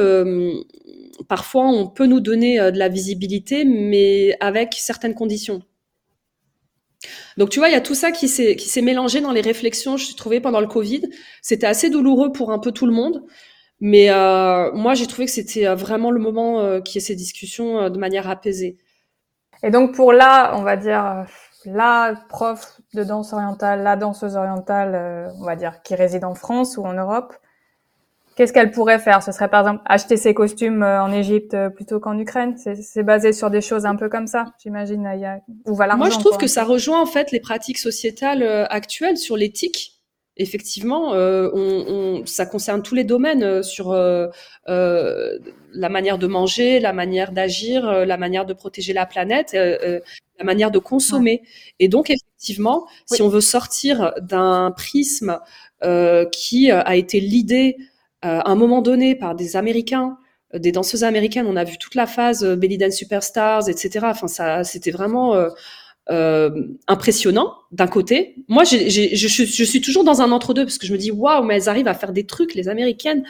parfois 1.28 1.66
on 1.66 1.88
peut 1.88 2.06
nous 2.06 2.20
donner 2.20 2.58
de 2.70 2.78
la 2.78 2.88
visibilité, 2.88 3.64
mais 3.64 4.36
avec 4.40 4.74
certaines 4.74 5.14
conditions. 5.14 5.62
Donc 7.36 7.50
tu 7.50 7.58
vois, 7.58 7.68
il 7.68 7.72
y 7.72 7.76
a 7.76 7.80
tout 7.80 7.94
ça 7.94 8.12
qui 8.12 8.28
s'est 8.28 8.82
mélangé 8.82 9.20
dans 9.20 9.32
les 9.32 9.40
réflexions. 9.40 9.96
Je 9.96 10.04
suis 10.06 10.14
trouvée 10.14 10.40
pendant 10.40 10.60
le 10.60 10.68
Covid. 10.68 11.02
C'était 11.42 11.66
assez 11.66 11.90
douloureux 11.90 12.30
pour 12.32 12.52
un 12.52 12.58
peu 12.58 12.70
tout 12.70 12.86
le 12.86 12.92
monde. 12.92 13.24
Mais 13.80 14.10
euh, 14.10 14.72
moi, 14.72 14.94
j'ai 14.94 15.06
trouvé 15.06 15.26
que 15.26 15.32
c'était 15.32 15.66
euh, 15.66 15.74
vraiment 15.74 16.10
le 16.10 16.20
moment 16.20 16.60
euh, 16.60 16.80
qui 16.80 16.98
ait 16.98 17.00
ces 17.00 17.14
discussions 17.14 17.78
euh, 17.78 17.90
de 17.90 17.98
manière 17.98 18.28
apaisée. 18.28 18.78
Et 19.62 19.70
donc 19.70 19.94
pour 19.94 20.12
là, 20.12 20.52
on 20.56 20.62
va 20.62 20.76
dire 20.76 21.24
la 21.64 22.14
prof 22.28 22.78
de 22.94 23.04
danse 23.04 23.32
orientale, 23.32 23.82
la 23.82 23.96
danseuse 23.96 24.36
orientale, 24.36 25.32
on 25.40 25.44
va 25.44 25.56
dire 25.56 25.82
qui 25.82 25.94
réside 25.94 26.24
en 26.24 26.34
France 26.34 26.76
ou 26.76 26.84
en 26.84 26.92
Europe, 26.92 27.34
qu'est-ce 28.36 28.52
qu'elle 28.52 28.70
pourrait 28.70 28.98
faire? 28.98 29.22
Ce 29.22 29.32
serait 29.32 29.48
par 29.48 29.60
exemple 29.60 29.82
acheter 29.86 30.18
ses 30.18 30.34
costumes 30.34 30.82
en 30.82 31.10
Égypte 31.10 31.56
plutôt 31.74 32.00
qu'en 32.00 32.18
Ukraine? 32.18 32.54
C'est 32.58 33.02
basé 33.02 33.32
sur 33.32 33.48
des 33.48 33.62
choses 33.62 33.86
un 33.86 33.96
peu 33.96 34.10
comme 34.10 34.26
ça, 34.26 34.52
j'imagine. 34.62 35.08
Où 35.64 35.74
va 35.74 35.96
Moi, 35.96 36.10
je 36.10 36.18
trouve 36.18 36.36
que 36.36 36.46
ça 36.46 36.62
rejoint 36.62 37.00
en 37.00 37.06
fait 37.06 37.32
les 37.32 37.40
pratiques 37.40 37.78
sociétales 37.78 38.66
actuelles 38.68 39.16
sur 39.16 39.38
l'éthique 39.38 39.95
effectivement, 40.36 41.14
euh, 41.14 41.50
on, 41.52 42.20
on, 42.20 42.26
ça 42.26 42.46
concerne 42.46 42.82
tous 42.82 42.94
les 42.94 43.04
domaines 43.04 43.42
euh, 43.42 43.62
sur 43.62 43.92
euh, 43.92 44.28
la 44.66 45.88
manière 45.88 46.18
de 46.18 46.26
manger, 46.26 46.80
la 46.80 46.92
manière 46.92 47.32
d'agir, 47.32 48.06
la 48.06 48.16
manière 48.16 48.44
de 48.44 48.52
protéger 48.52 48.92
la 48.92 49.06
planète, 49.06 49.52
la 49.54 50.44
manière 50.44 50.70
de 50.70 50.78
consommer. 50.78 51.42
Et 51.78 51.88
donc, 51.88 52.10
effectivement, 52.10 52.86
si 53.06 53.22
on 53.22 53.28
veut 53.28 53.40
sortir 53.40 54.12
d'un 54.20 54.72
prisme 54.74 55.38
qui 56.32 56.70
a 56.70 56.96
été 56.96 57.20
l'idée 57.20 57.76
à 58.22 58.50
un 58.50 58.54
moment 58.54 58.80
donné 58.80 59.14
par 59.14 59.34
des 59.34 59.56
Américains, 59.56 60.16
des 60.54 60.72
danseuses 60.72 61.04
américaines, 61.04 61.46
on 61.46 61.56
a 61.56 61.64
vu 61.64 61.76
toute 61.76 61.94
la 61.94 62.06
phase 62.06 62.42
Belly 62.44 62.78
Dance 62.78 62.94
Superstars, 62.94 63.68
etc. 63.68 64.06
Enfin, 64.08 64.28
ça, 64.28 64.64
c'était 64.64 64.90
vraiment 64.90 65.34
euh, 66.08 66.50
impressionnant 66.86 67.52
d'un 67.72 67.88
côté. 67.88 68.36
Moi, 68.46 68.62
je, 68.62 68.88
je, 68.88 69.64
suis 69.64 69.80
toujours 69.80 70.04
dans 70.04 70.22
un 70.22 70.30
entre-deux 70.30 70.64
parce 70.64 70.78
que 70.78 70.86
je 70.86 70.92
me 70.92 70.98
dis 70.98 71.10
waouh, 71.10 71.42
mais 71.42 71.56
elles 71.56 71.68
arrivent 71.68 71.88
à 71.88 71.94
faire 71.94 72.12
des 72.12 72.24
trucs, 72.24 72.54
les 72.54 72.68
américaines, 72.68 73.24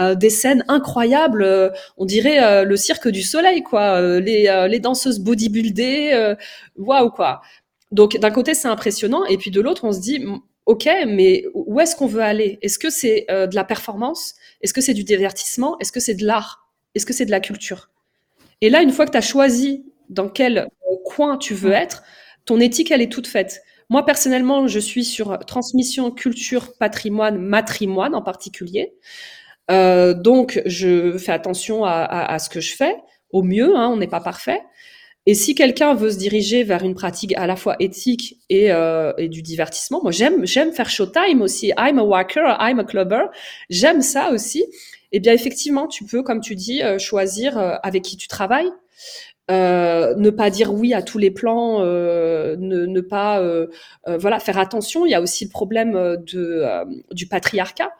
euh, 0.00 0.14
des 0.14 0.30
scènes 0.30 0.64
incroyables. 0.66 1.42
Euh, 1.42 1.68
on 1.98 2.06
dirait 2.06 2.64
le 2.64 2.76
cirque 2.76 3.08
du 3.08 3.20
soleil, 3.20 3.62
quoi. 3.62 4.00
les, 4.18 4.66
les 4.70 4.80
danseuses 4.80 5.20
bodybuildées, 5.20 6.34
waouh, 6.78 7.10
quoi. 7.10 7.42
Donc 7.90 8.16
d'un 8.18 8.30
côté, 8.30 8.54
c'est 8.54 8.68
impressionnant, 8.68 9.26
et 9.26 9.36
puis 9.36 9.50
de 9.50 9.60
l'autre, 9.60 9.84
on 9.84 9.92
se 9.92 10.00
dit 10.00 10.24
ok, 10.64 10.88
mais 11.06 11.44
où 11.52 11.80
est-ce 11.80 11.94
qu'on 11.94 12.06
veut 12.06 12.22
aller? 12.22 12.58
Est-ce 12.62 12.78
que 12.78 12.88
c'est 12.88 13.26
de 13.28 13.54
la 13.54 13.64
performance? 13.64 14.36
Est-ce 14.62 14.72
que 14.72 14.80
c'est 14.80 14.94
du 14.94 15.04
divertissement? 15.04 15.78
Est-ce 15.80 15.92
que 15.92 16.00
c'est 16.00 16.14
de 16.14 16.24
l'art? 16.24 16.66
Est-ce 16.94 17.04
que 17.04 17.12
c'est 17.12 17.26
de 17.26 17.30
la 17.30 17.40
culture? 17.40 17.90
Et 18.62 18.70
là, 18.70 18.80
une 18.80 18.90
fois 18.90 19.04
que 19.04 19.10
tu 19.10 19.18
as 19.18 19.22
choisi 19.22 19.84
dans 20.08 20.30
quel 20.30 20.68
coin 21.04 21.36
tu 21.36 21.52
veux 21.52 21.72
être, 21.72 22.02
ton 22.44 22.60
éthique, 22.60 22.90
elle 22.90 23.02
est 23.02 23.12
toute 23.12 23.26
faite. 23.26 23.62
Moi, 23.88 24.06
personnellement, 24.06 24.68
je 24.68 24.78
suis 24.78 25.04
sur 25.04 25.38
transmission, 25.40 26.10
culture, 26.10 26.72
patrimoine, 26.78 27.38
matrimoine 27.38 28.14
en 28.14 28.22
particulier. 28.22 28.94
Euh, 29.70 30.14
donc, 30.14 30.62
je 30.66 31.18
fais 31.18 31.32
attention 31.32 31.84
à, 31.84 32.38
ce 32.38 32.48
que 32.48 32.60
je 32.60 32.74
fais, 32.74 32.96
au 33.30 33.42
mieux, 33.42 33.76
hein, 33.76 33.88
on 33.92 33.96
n'est 33.96 34.08
pas 34.08 34.20
parfait. 34.20 34.62
Et 35.24 35.34
si 35.34 35.54
quelqu'un 35.54 35.94
veut 35.94 36.10
se 36.10 36.16
diriger 36.16 36.64
vers 36.64 36.82
une 36.82 36.94
pratique 36.94 37.32
à 37.36 37.46
la 37.46 37.54
fois 37.54 37.76
éthique 37.78 38.38
et, 38.48 38.72
euh, 38.72 39.12
du 39.28 39.40
divertissement, 39.40 40.00
moi 40.02 40.10
j'aime 40.10 40.44
j'aime 40.44 40.72
faire 40.72 40.90
showtime 40.90 41.42
aussi. 41.42 41.72
I'm 41.78 41.98
a 42.00 42.02
worker, 42.02 42.56
I'm 42.58 42.80
a 42.80 42.84
clubber. 42.84 43.26
J'aime 43.70 44.02
ça 44.02 44.30
aussi. 44.32 44.64
Eh 45.12 45.20
bien 45.20 45.32
effectivement, 45.32 45.86
tu 45.86 46.04
peux, 46.04 46.22
comme 46.22 46.40
tu 46.40 46.56
dis, 46.56 46.82
euh, 46.82 46.98
choisir 46.98 47.56
avec 47.82 48.02
qui 48.02 48.16
tu 48.16 48.26
travailles. 48.26 48.72
Euh, 49.52 50.14
ne 50.16 50.30
pas 50.30 50.50
dire 50.50 50.72
oui 50.72 50.94
à 50.94 51.02
tous 51.02 51.18
les 51.18 51.30
plans, 51.30 51.80
euh, 51.80 52.56
ne, 52.58 53.00
pas 53.00 53.40
euh, 53.40 53.66
voilà 54.06 54.38
faire 54.40 54.58
attention. 54.58 55.04
Il 55.04 55.10
y 55.10 55.14
a 55.14 55.20
aussi 55.20 55.44
le 55.44 55.50
problème 55.50 56.16
du 56.24 57.26
patriarcat. 57.26 57.90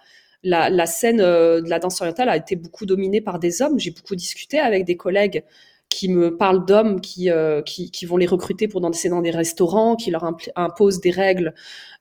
La, 0.44 0.86
scène 0.86 1.18
de 1.18 1.68
la 1.68 1.78
danse 1.78 2.00
orientale 2.00 2.28
a 2.28 2.36
été 2.36 2.56
beaucoup 2.56 2.86
dominée 2.86 3.20
par 3.20 3.38
des 3.38 3.62
hommes. 3.62 3.78
J'ai 3.78 3.90
beaucoup 3.90 4.16
discuté 4.16 4.58
avec 4.58 4.84
des 4.84 4.96
collègues 4.96 5.44
qui 5.88 6.08
me 6.08 6.36
parlent 6.36 6.64
d'hommes 6.64 7.00
qui, 7.00 7.28
qui, 7.64 8.06
vont 8.06 8.16
les 8.16 8.26
recruter 8.26 8.66
pour 8.66 8.80
danser 8.80 9.08
dans 9.08 9.20
des 9.20 9.30
restaurants, 9.30 9.94
qui 9.94 10.10
leur 10.10 10.24
imposent 10.56 11.00
des 11.00 11.10
règles 11.10 11.54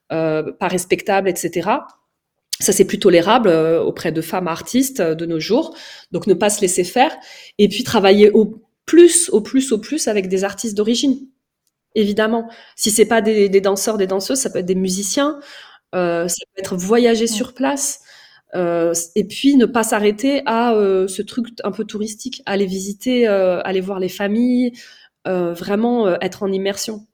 pas 0.10 0.68
respectables, 0.68 1.30
etc. 1.30 1.70
Ça, 2.60 2.72
c'est 2.72 2.86
plus 2.86 2.99
tolérable 2.99 3.49
auprès 3.49 4.12
de 4.12 4.22
femmes 4.22 4.47
artistes 4.47 5.02
de 5.02 5.26
nos 5.26 5.39
jours. 5.39 5.76
Donc, 6.12 6.28
ne 6.28 6.34
pas 6.34 6.49
se 6.49 6.62
laisser 6.62 6.84
faire. 6.84 7.16
Et 7.58 7.68
puis, 7.68 7.84
travailler 7.84 8.32
au, 8.32 8.62
plus, 8.86 9.29
au 9.29 9.41
plus, 9.41 9.71
au 9.71 9.79
plus 9.79 10.07
avec 10.07 10.27
des 10.27 10.43
artistes 10.43 10.75
d'origine. 10.75 11.27
Évidemment, 11.95 12.49
si 12.75 12.89
c'est 12.89 13.05
pas 13.05 13.21
des, 13.21 13.49
danseurs, 13.61 13.97
des 13.97 14.07
danseuses, 14.07 14.39
ça 14.39 14.49
peut 14.49 14.59
être 14.59 14.65
des 14.65 14.75
musiciens, 14.75 15.39
euh, 15.93 16.27
ça 16.27 16.45
peut 16.53 16.59
être 16.59 16.75
voyager 16.75 17.27
sur 17.27 17.53
place, 17.53 18.01
euh, 18.55 18.93
et 19.15 19.25
puis 19.25 19.55
ne 19.55 19.65
pas 19.65 19.84
s'arrêter 19.84 20.41
à 20.45 20.73
euh, 20.73 21.07
ce 21.07 21.21
truc 21.21 21.47
un 21.63 21.71
peu 21.71 21.84
touristique, 21.84 22.41
aller 22.45 22.65
visiter, 22.65 23.27
aller 23.27 23.82
voir 23.82 23.99
les 23.99 24.09
familles, 24.09 24.71
vraiment 25.25 26.07
être 26.21 26.43
en 26.43 26.51
immersion. 26.51 27.05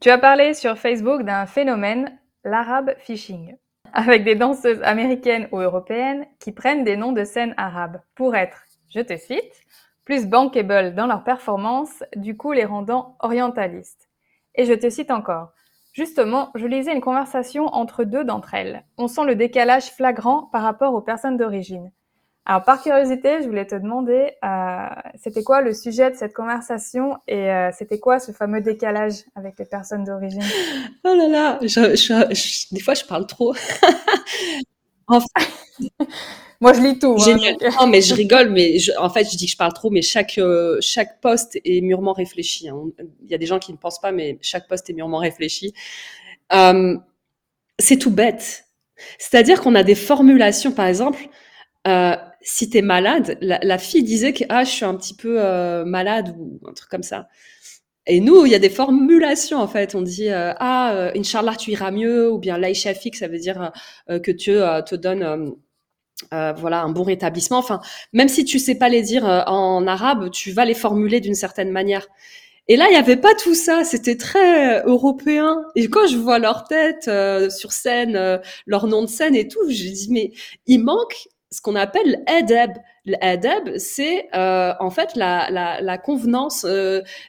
Tu 0.00 0.10
as 0.10 0.18
parlé 0.18 0.54
sur 0.54 0.78
Facebook 0.78 1.24
d'un 1.24 1.46
phénomène, 1.46 2.16
l'arabe 2.44 2.94
fishing, 2.98 3.56
avec 3.92 4.24
des 4.24 4.34
danseuses 4.34 4.80
américaines 4.82 5.48
ou 5.50 5.58
européennes 5.58 6.26
qui 6.38 6.52
prennent 6.52 6.84
des 6.84 6.96
noms 6.96 7.12
de 7.12 7.24
scènes 7.24 7.54
arabes 7.56 8.00
pour 8.14 8.36
être, 8.36 8.64
je 8.88 9.00
te 9.00 9.16
cite, 9.16 9.64
plus 10.04 10.26
bankable 10.26 10.94
dans 10.94 11.06
leur 11.06 11.24
performance, 11.24 12.02
du 12.16 12.36
coup 12.36 12.52
les 12.52 12.64
rendant 12.64 13.16
orientalistes. 13.20 14.08
Et 14.54 14.64
je 14.64 14.74
te 14.74 14.90
cite 14.90 15.10
encore. 15.10 15.52
Justement, 15.92 16.50
je 16.54 16.66
lisais 16.66 16.92
une 16.92 17.00
conversation 17.00 17.66
entre 17.66 18.04
deux 18.04 18.24
d'entre 18.24 18.54
elles. 18.54 18.84
On 18.98 19.06
sent 19.06 19.24
le 19.24 19.36
décalage 19.36 19.92
flagrant 19.92 20.48
par 20.52 20.62
rapport 20.62 20.92
aux 20.94 21.00
personnes 21.00 21.36
d'origine. 21.36 21.92
Alors, 22.46 22.62
par 22.62 22.82
curiosité, 22.82 23.42
je 23.42 23.46
voulais 23.46 23.66
te 23.66 23.74
demander, 23.74 24.32
euh, 24.44 24.88
c'était 25.14 25.42
quoi 25.42 25.62
le 25.62 25.72
sujet 25.72 26.10
de 26.10 26.16
cette 26.16 26.34
conversation 26.34 27.16
et 27.26 27.50
euh, 27.50 27.70
c'était 27.72 27.98
quoi 27.98 28.18
ce 28.18 28.32
fameux 28.32 28.60
décalage 28.60 29.24
avec 29.34 29.58
les 29.58 29.64
personnes 29.64 30.04
d'origine? 30.04 30.42
Oh 31.04 31.14
là 31.14 31.28
là, 31.28 31.58
des 31.60 32.80
fois 32.80 32.94
je 32.94 33.04
parle 33.04 33.26
trop. 33.26 33.54
Moi, 36.60 36.72
je 36.72 36.80
lis 36.80 36.98
tout. 36.98 37.16
Hein, 37.18 37.24
Génial. 37.24 37.56
non, 37.78 37.86
mais 37.86 38.00
je 38.00 38.14
rigole, 38.22 38.50
mais 38.50 38.76
en 38.98 39.10
fait, 39.10 39.30
je 39.30 39.36
dis 39.36 39.46
que 39.46 39.52
je 39.52 39.56
parle 39.56 39.72
trop, 39.72 39.90
mais 39.90 40.02
chaque 40.02 40.38
euh, 40.38 40.78
chaque 40.80 41.20
poste 41.20 41.58
est 41.64 41.80
mûrement 41.80 42.12
réfléchi. 42.12 42.68
Hein. 42.68 42.84
Il 43.22 43.30
y 43.30 43.34
a 43.34 43.38
des 43.38 43.46
gens 43.46 43.58
qui 43.58 43.72
ne 43.72 43.76
pensent 43.76 44.00
pas, 44.00 44.12
mais 44.12 44.38
chaque 44.40 44.68
poste 44.68 44.88
est 44.88 44.94
mûrement 44.94 45.18
réfléchi. 45.18 45.74
Euh, 46.52 46.96
c'est 47.78 47.98
tout 47.98 48.10
bête. 48.10 48.64
C'est-à-dire 49.18 49.60
qu'on 49.60 49.74
a 49.74 49.82
des 49.82 49.94
formulations, 49.94 50.72
par 50.72 50.86
exemple, 50.86 51.28
euh, 51.86 52.16
si 52.40 52.70
tu 52.70 52.78
es 52.78 52.82
malade, 52.82 53.38
la, 53.40 53.78
fille 53.78 54.02
disait 54.02 54.32
que 54.32 54.44
ah, 54.48 54.64
je 54.64 54.70
suis 54.70 54.84
un 54.84 54.94
petit 54.94 55.14
peu 55.14 55.40
euh, 55.40 55.84
malade 55.84 56.34
ou 56.38 56.60
un 56.68 56.72
truc 56.72 56.90
comme 56.90 57.02
ça. 57.02 57.28
Et 58.06 58.20
nous, 58.20 58.44
il 58.44 58.52
y 58.52 58.54
a 58.54 58.58
des 58.58 58.70
formulations 58.70 59.58
en 59.58 59.68
fait. 59.68 59.94
On 59.94 60.02
dit 60.02 60.28
ah, 60.30 61.10
Inch'Allah, 61.16 61.56
tu 61.56 61.70
iras 61.70 61.90
mieux, 61.90 62.30
ou 62.30 62.38
bien 62.38 62.58
Laïchafik, 62.58 63.16
ça 63.16 63.28
veut 63.28 63.38
dire 63.38 63.72
que 64.08 64.30
Dieu 64.30 64.62
te 64.86 64.94
donne 64.94 65.54
euh, 66.32 66.52
voilà 66.56 66.82
un 66.82 66.90
bon 66.90 67.02
rétablissement. 67.02 67.58
Enfin, 67.58 67.80
même 68.12 68.28
si 68.28 68.44
tu 68.44 68.58
sais 68.58 68.76
pas 68.76 68.88
les 68.88 69.02
dire 69.02 69.28
euh, 69.28 69.42
en 69.46 69.86
arabe, 69.86 70.30
tu 70.30 70.52
vas 70.52 70.64
les 70.64 70.74
formuler 70.74 71.20
d'une 71.20 71.34
certaine 71.34 71.70
manière. 71.70 72.06
Et 72.68 72.76
là, 72.76 72.86
il 72.88 72.94
y 72.94 72.96
avait 72.96 73.16
pas 73.16 73.34
tout 73.34 73.54
ça. 73.54 73.84
C'était 73.84 74.16
très 74.16 74.78
euh, 74.80 74.82
européen. 74.86 75.64
Et 75.74 75.88
quand 75.88 76.06
je 76.06 76.16
vois 76.16 76.38
leur 76.38 76.64
tête 76.64 77.10
sur 77.50 77.72
scène, 77.72 78.40
leur 78.66 78.86
nom 78.86 79.02
de 79.02 79.08
scène 79.08 79.34
et 79.34 79.48
tout, 79.48 79.60
j'ai 79.68 79.90
dit 79.90 80.08
mais 80.10 80.32
il 80.66 80.78
manque 80.78 81.28
ce 81.50 81.60
qu'on 81.60 81.76
appelle 81.76 82.22
l'adab. 82.26 82.72
L'adab, 83.06 83.76
c'est 83.76 84.28
en 84.32 84.90
fait 84.90 85.14
la, 85.14 85.50
la, 85.50 85.80
la 85.80 85.98
convenance, 85.98 86.66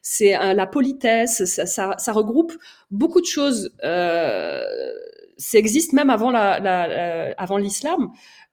c'est 0.01 0.31
la 0.53 0.67
politesse. 0.67 1.43
Ça, 1.45 1.65
ça, 1.65 1.95
ça, 1.97 2.11
regroupe 2.13 2.53
beaucoup 2.91 3.19
de 3.19 3.25
choses. 3.25 3.75
ça 3.81 5.57
existe 5.57 5.93
même 5.93 6.09
avant 6.09 6.31
la, 6.31 6.59
la 6.59 7.33
avant 7.37 7.57
l'islam. 7.57 8.11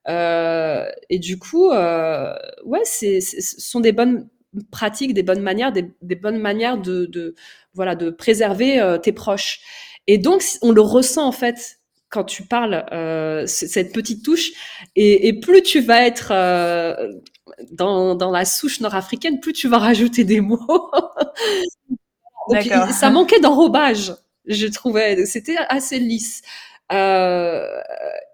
Euh, 0.08 0.86
et 1.10 1.18
du 1.18 1.38
coup, 1.38 1.70
euh, 1.70 2.34
ouais, 2.64 2.80
c'est, 2.84 3.20
ce 3.20 3.40
sont 3.60 3.80
des 3.80 3.92
bonnes 3.92 4.28
pratiques, 4.70 5.14
des 5.14 5.22
bonnes 5.22 5.42
manières, 5.42 5.72
des, 5.72 5.90
des 6.02 6.16
bonnes 6.16 6.38
manières 6.38 6.78
de, 6.78 7.06
de, 7.06 7.34
voilà, 7.74 7.94
de 7.94 8.10
préserver 8.10 8.80
euh, 8.80 8.98
tes 8.98 9.12
proches. 9.12 9.60
Et 10.06 10.18
donc, 10.18 10.42
on 10.62 10.72
le 10.72 10.80
ressent 10.80 11.26
en 11.26 11.32
fait 11.32 11.78
quand 12.12 12.24
tu 12.24 12.44
parles 12.44 12.84
euh, 12.92 13.44
cette 13.46 13.92
petite 13.92 14.22
touche. 14.22 14.50
Et, 14.94 15.28
et, 15.28 15.40
plus 15.40 15.62
tu 15.62 15.80
vas 15.80 16.06
être 16.06 16.28
euh, 16.30 17.10
dans, 17.72 18.14
dans 18.14 18.30
la 18.30 18.44
souche 18.44 18.80
nord-africaine, 18.80 19.40
plus 19.40 19.54
tu 19.54 19.66
vas 19.66 19.78
rajouter 19.78 20.22
des 20.22 20.42
mots. 20.42 20.60
donc, 22.50 22.64
ça 22.92 23.10
manquait 23.10 23.40
d'enrobage, 23.40 24.14
je 24.44 24.66
trouvais. 24.66 25.24
C'était 25.24 25.56
assez 25.70 25.98
lisse. 25.98 26.42
Euh, 26.92 27.66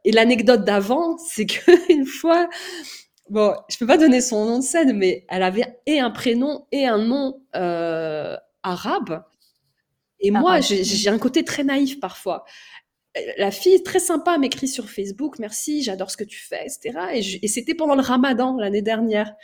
et 0.05 0.11
l'anecdote 0.11 0.65
d'avant, 0.65 1.17
c'est 1.19 1.47
qu'une 1.47 2.05
fois, 2.21 2.49
bon, 3.31 3.55
je 3.69 3.79
peux 3.79 3.87
pas 3.87 3.97
donner 3.97 4.21
son 4.21 4.45
nom 4.45 4.59
de 4.59 4.65
scène, 4.65 4.93
mais 4.99 5.25
elle 5.29 5.45
avait 5.45 5.79
et 5.87 6.01
un 6.01 6.11
prénom 6.11 6.67
et 6.73 6.85
un 6.87 6.99
nom 6.99 7.41
arabe. 8.65 9.23
Et 10.21 10.33
moi, 10.33 10.59
j'ai 10.61 11.09
un 11.09 11.19
côté 11.21 11.45
très 11.45 11.63
naïf 11.63 12.01
parfois. 12.01 12.45
La 13.37 13.51
fille, 13.51 13.83
très 13.83 13.99
sympa, 13.99 14.39
m'écrit 14.39 14.69
sur 14.69 14.89
Facebook, 14.89 15.39
merci, 15.39 15.83
j'adore 15.83 16.11
ce 16.11 16.17
que 16.17 16.25
tu 16.25 16.39
fais, 16.39 16.65
etc. 16.67 17.41
Et, 17.43 17.49
c'était 17.49 17.75
pendant 17.75 17.95
le 17.95 18.03
ramadan 18.03 18.57
l'année 18.57 18.83
dernière. 18.83 19.35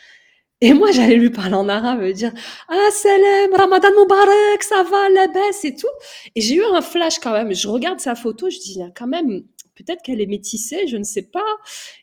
Et 0.60 0.72
moi, 0.72 0.92
j'allais 0.92 1.16
lui 1.16 1.30
parler 1.30 1.54
en 1.54 1.68
arabe, 1.68 2.00
me 2.00 2.12
dire 2.12 2.32
Ah, 2.68 2.88
salam, 2.92 3.54
Ramadan 3.54 3.88
Mubarak, 3.98 4.62
ça 4.62 4.82
va, 4.84 5.08
la 5.08 5.26
baisse 5.28 5.64
et 5.64 5.74
tout. 5.74 5.88
Et 6.36 6.40
j'ai 6.40 6.56
eu 6.56 6.64
un 6.64 6.82
flash 6.82 7.18
quand 7.18 7.32
même. 7.32 7.54
Je 7.54 7.68
regarde 7.68 8.00
sa 8.00 8.14
photo, 8.14 8.48
je 8.48 8.58
dis 8.58 8.80
quand 8.94 9.08
même, 9.08 9.42
peut-être 9.74 10.02
qu'elle 10.02 10.20
est 10.20 10.26
métissée, 10.26 10.86
je 10.86 10.96
ne 10.96 11.04
sais 11.04 11.22
pas. 11.22 11.40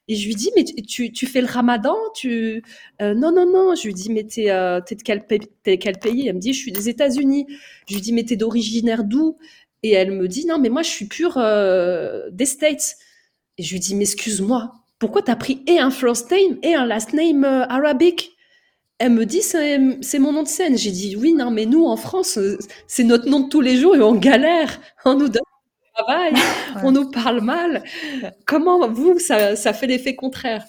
Et 0.07 0.15
je 0.15 0.27
lui 0.27 0.35
dis 0.35 0.51
Mais 0.55 0.63
tu, 0.63 1.25
fais 1.25 1.41
le 1.41 1.47
Ramadan 1.47 1.95
tu... 2.15 2.63
Euh, 3.01 3.13
non, 3.13 3.31
non, 3.31 3.45
non. 3.51 3.75
Je 3.75 3.87
lui 3.87 3.93
dis 3.93 4.11
Mais 4.11 4.23
t'es 4.23 4.49
euh, 4.49 4.79
de 4.79 5.01
quel, 5.03 5.25
quel, 5.25 5.99
pays? 5.99 6.27
Elle 6.27 6.35
me 6.35 6.39
dit 6.39 6.53
Je 6.53 6.59
suis 6.59 6.71
des 6.71 6.89
États-Unis. 6.89 7.47
Je 7.87 7.95
lui 7.95 8.01
dis 8.01 8.13
Mais 8.13 8.23
t'es 8.23 8.35
d'originaire 8.35 9.03
d'où? 9.03 9.37
Et 9.83 9.91
elle 9.91 10.11
me 10.11 10.27
dit 10.27 10.45
Non, 10.45 10.57
mais 10.59 10.69
moi, 10.69 10.83
je 10.83 10.89
suis 10.89 11.05
pure 11.05 11.37
euh, 11.37 12.29
des 12.31 12.45
States. 12.45 12.95
Et 13.57 13.63
je 13.63 13.73
lui 13.73 13.79
dis 13.79 13.95
Mais 13.95 14.03
excuse-moi, 14.03 14.73
pourquoi 14.99 15.23
t'as 15.23 15.35
pris 15.35 15.63
et 15.67 15.79
un 15.79 15.91
first 15.91 16.31
name 16.31 16.59
et 16.63 16.75
un 16.75 16.85
last 16.85 17.13
name 17.13 17.43
arabique? 17.43 18.31
Elle 18.99 19.13
me 19.13 19.25
dit 19.25 19.41
c'est 19.41 20.19
mon 20.19 20.31
nom 20.31 20.43
de 20.43 20.47
scène. 20.47 20.77
J'ai 20.77 20.91
dit 20.91 21.15
oui, 21.15 21.33
non, 21.33 21.49
mais 21.49 21.65
nous 21.65 21.85
en 21.85 21.97
France, 21.97 22.37
euh, 22.37 22.59
c'est 22.85 23.03
notre 23.03 23.27
nom 23.27 23.39
de 23.39 23.49
tous 23.49 23.61
les 23.61 23.77
jours 23.77 23.95
et 23.95 24.01
on 24.01 24.13
galère. 24.13 24.79
On 25.05 25.15
nous 25.15 25.27
donne 25.27 25.41
du 25.41 25.91
travail, 25.95 26.33
on 26.83 26.91
nous 26.91 27.09
parle 27.09 27.41
mal. 27.41 27.83
Comment 28.45 28.87
vous, 28.87 29.17
ça, 29.17 29.55
ça 29.55 29.73
fait 29.73 29.87
l'effet 29.87 30.15
contraire? 30.15 30.63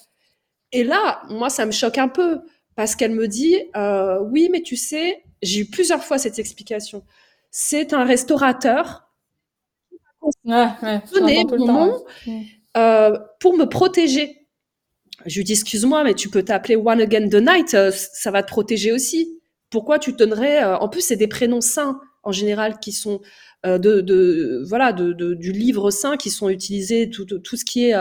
Et 0.72 0.82
là, 0.82 1.20
moi, 1.28 1.50
ça 1.50 1.66
me 1.66 1.72
choque 1.72 1.98
un 1.98 2.08
peu 2.08 2.40
parce 2.74 2.96
qu'elle 2.96 3.12
me 3.12 3.28
dit 3.28 3.58
euh, 3.76 4.20
oui, 4.20 4.48
mais 4.50 4.62
tu 4.62 4.76
sais, 4.76 5.22
j'ai 5.42 5.60
eu 5.60 5.66
plusieurs 5.66 6.02
fois 6.02 6.16
cette 6.16 6.38
explication. 6.38 7.04
C'est 7.50 7.92
un 7.92 8.04
restaurateur 8.04 9.01
ouais, 10.44 10.68
ouais, 10.82 11.44
mon 11.44 11.66
nom 11.66 12.04
euh, 12.76 13.18
pour 13.40 13.56
me 13.56 13.64
protéger 13.64 14.38
je 15.24 15.36
lui 15.36 15.44
dis, 15.44 15.52
excuse-moi, 15.52 16.02
mais 16.02 16.14
tu 16.14 16.28
peux 16.30 16.42
t'appeler 16.42 16.74
One 16.74 17.00
Again 17.00 17.28
the 17.28 17.34
Night, 17.34 17.74
euh, 17.74 17.92
ça 17.92 18.32
va 18.32 18.42
te 18.42 18.48
protéger 18.48 18.90
aussi. 18.90 19.40
Pourquoi 19.70 20.00
tu 20.00 20.14
donnerais 20.14 20.64
euh, 20.64 20.76
En 20.78 20.88
plus, 20.88 21.00
c'est 21.00 21.14
des 21.14 21.28
prénoms 21.28 21.60
saints 21.60 22.00
en 22.24 22.32
général 22.32 22.80
qui 22.80 22.90
sont 22.90 23.20
de, 23.64 24.00
de, 24.00 24.64
voilà 24.66 24.92
de, 24.92 25.12
de, 25.12 25.34
du 25.34 25.52
livre 25.52 25.92
saint 25.92 26.16
qui 26.16 26.30
sont 26.30 26.48
utilisés 26.48 27.08
tout, 27.08 27.24
tout, 27.24 27.56
ce 27.56 27.64
qui 27.64 27.90
est 27.90 27.94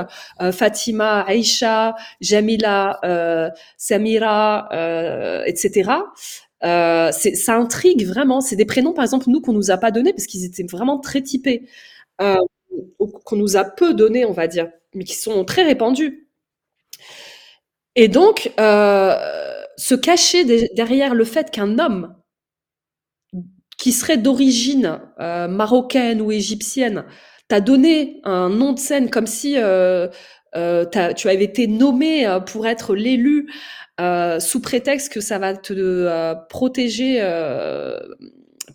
Fatima, 0.51 1.21
Aïcha, 1.21 1.95
Jamila, 2.19 2.99
Samira, 3.77 4.67
etc. 5.45 5.91
ça 6.61 7.55
intrigue 7.55 8.07
vraiment. 8.07 8.41
C'est 8.41 8.55
des 8.55 8.65
prénoms, 8.65 8.93
par 8.93 9.03
exemple, 9.03 9.25
nous 9.29 9.41
qu'on 9.41 9.53
nous 9.53 9.69
a 9.69 9.77
pas 9.77 9.91
donnés 9.91 10.13
parce 10.13 10.25
qu'ils 10.25 10.45
étaient 10.45 10.63
vraiment 10.63 10.99
très 10.99 11.21
typés, 11.21 11.67
qu'on 13.23 13.35
nous 13.35 13.57
a 13.57 13.63
peu 13.63 13.93
donnés, 13.93 14.25
on 14.25 14.31
va 14.31 14.47
dire, 14.47 14.69
mais 14.93 15.03
qui 15.03 15.15
sont 15.15 15.45
très 15.45 15.63
répandus. 15.63 16.27
Et 17.95 18.07
donc, 18.07 18.51
euh, 18.59 19.15
se 19.77 19.95
cacher 19.95 20.69
derrière 20.73 21.13
le 21.13 21.25
fait 21.25 21.51
qu'un 21.51 21.79
homme 21.79 22.15
qui 23.77 23.91
serait 23.91 24.17
d'origine 24.17 24.99
euh, 25.19 25.47
marocaine 25.47 26.21
ou 26.21 26.31
égyptienne 26.31 27.03
t'a 27.47 27.59
donné 27.59 28.21
un 28.23 28.49
nom 28.49 28.73
de 28.73 28.79
scène 28.79 29.09
comme 29.09 29.27
si 29.27 29.55
euh, 29.57 30.07
tu 30.53 31.29
avais 31.29 31.43
été 31.43 31.67
nommé 31.67 32.39
pour 32.45 32.67
être 32.67 32.95
l'élu 32.95 33.51
sous 34.39 34.61
prétexte 34.61 35.11
que 35.11 35.21
ça 35.21 35.37
va 35.37 35.55
te 35.55 36.33
protéger 36.47 37.19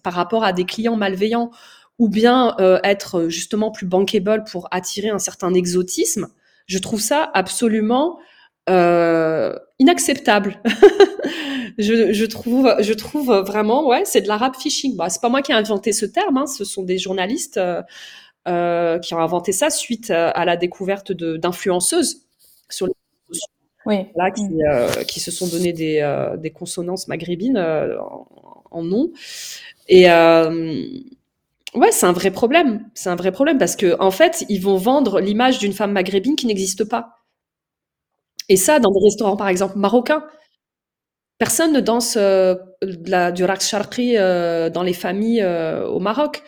par 0.02 0.12
rapport 0.12 0.44
à 0.44 0.52
des 0.52 0.64
clients 0.64 0.96
malveillants 0.96 1.50
ou 1.98 2.08
bien 2.08 2.54
être 2.84 3.28
justement 3.28 3.70
plus 3.70 3.86
bankable 3.86 4.44
pour 4.50 4.68
attirer 4.70 5.08
un 5.10 5.18
certain 5.18 5.54
exotisme, 5.54 6.28
je 6.66 6.78
trouve 6.78 7.00
ça 7.00 7.30
absolument 7.34 8.18
euh, 8.68 9.54
inacceptable. 9.78 10.60
je, 11.78 12.12
je, 12.12 12.24
trouve, 12.24 12.74
je 12.80 12.92
trouve 12.92 13.32
vraiment, 13.46 13.86
ouais, 13.88 14.02
c'est 14.04 14.20
de 14.22 14.28
l'arabe 14.28 14.54
phishing. 14.56 14.96
Bah, 14.96 15.08
c'est 15.08 15.20
pas 15.22 15.28
moi 15.28 15.42
qui 15.42 15.52
ai 15.52 15.54
inventé 15.54 15.92
ce 15.92 16.06
terme, 16.06 16.36
hein, 16.38 16.46
ce 16.46 16.64
sont 16.64 16.82
des 16.82 16.98
journalistes 16.98 17.56
euh, 17.58 17.82
euh, 18.48 18.98
qui 18.98 19.14
ont 19.14 19.20
inventé 19.20 19.52
ça 19.52 19.70
suite 19.70 20.10
à 20.10 20.44
la 20.44 20.56
découverte 20.56 21.12
d'influenceuses 21.12 22.22
sur 22.70 22.86
les 22.86 22.92
Oui. 23.86 24.06
là, 24.16 24.30
qui, 24.32 24.44
Mm. 24.44 24.60
euh, 24.70 25.04
qui 25.04 25.20
se 25.20 25.30
sont 25.30 25.46
donné 25.48 25.72
des, 25.72 26.00
euh, 26.00 26.36
des 26.36 26.50
consonances 26.50 27.08
maghrébines 27.08 27.56
euh, 27.56 27.98
en, 28.00 28.26
en 28.70 28.82
nom. 28.82 29.12
Et 29.88 30.10
euh, 30.10 30.84
ouais, 31.76 31.92
c'est 31.92 32.06
un 32.06 32.12
vrai 32.12 32.30
problème. 32.30 32.88
C'est 32.94 33.10
un 33.10 33.16
vrai 33.16 33.32
problème 33.32 33.58
parce 33.58 33.76
que 33.76 33.96
en 34.00 34.10
fait, 34.10 34.44
ils 34.48 34.60
vont 34.60 34.76
vendre 34.76 35.20
l'image 35.20 35.58
d'une 35.58 35.72
femme 35.72 35.92
maghrébine 35.92 36.36
qui 36.36 36.46
n'existe 36.46 36.84
pas. 36.84 37.16
Et 38.48 38.56
ça, 38.56 38.78
dans 38.78 38.90
des 38.92 39.00
restaurants, 39.04 39.36
par 39.36 39.48
exemple, 39.48 39.76
marocains, 39.78 40.24
personne 41.38 41.72
ne 41.72 41.80
danse 41.80 42.16
euh, 42.16 42.54
la, 42.82 43.32
du 43.32 43.44
sharqi 43.60 44.16
euh, 44.16 44.70
dans 44.70 44.82
les 44.82 44.92
familles 44.92 45.42
euh, 45.42 45.86
au 45.86 46.00
Maroc. 46.00 46.42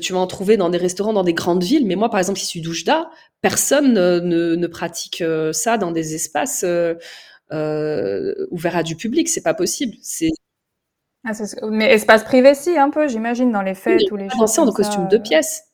Tu 0.00 0.12
vas 0.14 0.20
en 0.20 0.26
trouver 0.26 0.56
dans 0.56 0.70
des 0.70 0.78
restaurants 0.78 1.12
dans 1.12 1.22
des 1.24 1.34
grandes 1.34 1.62
villes, 1.62 1.86
mais 1.86 1.96
moi, 1.96 2.08
par 2.08 2.18
exemple, 2.18 2.38
qui 2.38 2.46
suis 2.46 2.62
d'Oujda, 2.62 3.10
personne 3.42 3.92
ne, 3.92 4.20
ne, 4.56 4.66
pratique 4.68 5.22
ça 5.52 5.76
dans 5.76 5.90
des 5.92 6.14
espaces 6.14 6.64
ouverts 7.50 8.76
à 8.76 8.82
du 8.82 8.96
public. 8.96 9.28
C'est 9.28 9.42
pas 9.42 9.52
possible. 9.54 9.96
C'est 10.02 10.30
Ah, 11.26 11.32
Mais 11.70 11.92
espace 11.92 12.24
privé, 12.24 12.54
si, 12.54 12.78
un 12.78 12.90
peu, 12.90 13.08
j'imagine, 13.08 13.50
dans 13.50 13.62
les 13.62 13.74
fêtes 13.74 14.10
ou 14.12 14.16
les 14.16 14.28
pas 14.28 14.34
choses 14.36 14.58
en 14.58 14.72
costume 14.72 15.08
de 15.08 15.16
euh, 15.16 15.20
pièce. 15.20 15.64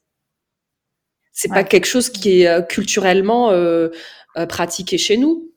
C'est 1.33 1.49
pas 1.49 1.63
Ouais. 1.63 1.65
quelque 1.65 1.87
chose 1.87 2.09
qui 2.11 2.43
est 2.43 2.49
euh, 2.49 2.63
culturellement 2.63 3.51
euh, 3.51 3.89
pratiqué 4.49 4.99
chez 4.99 5.17
nous. 5.17 5.51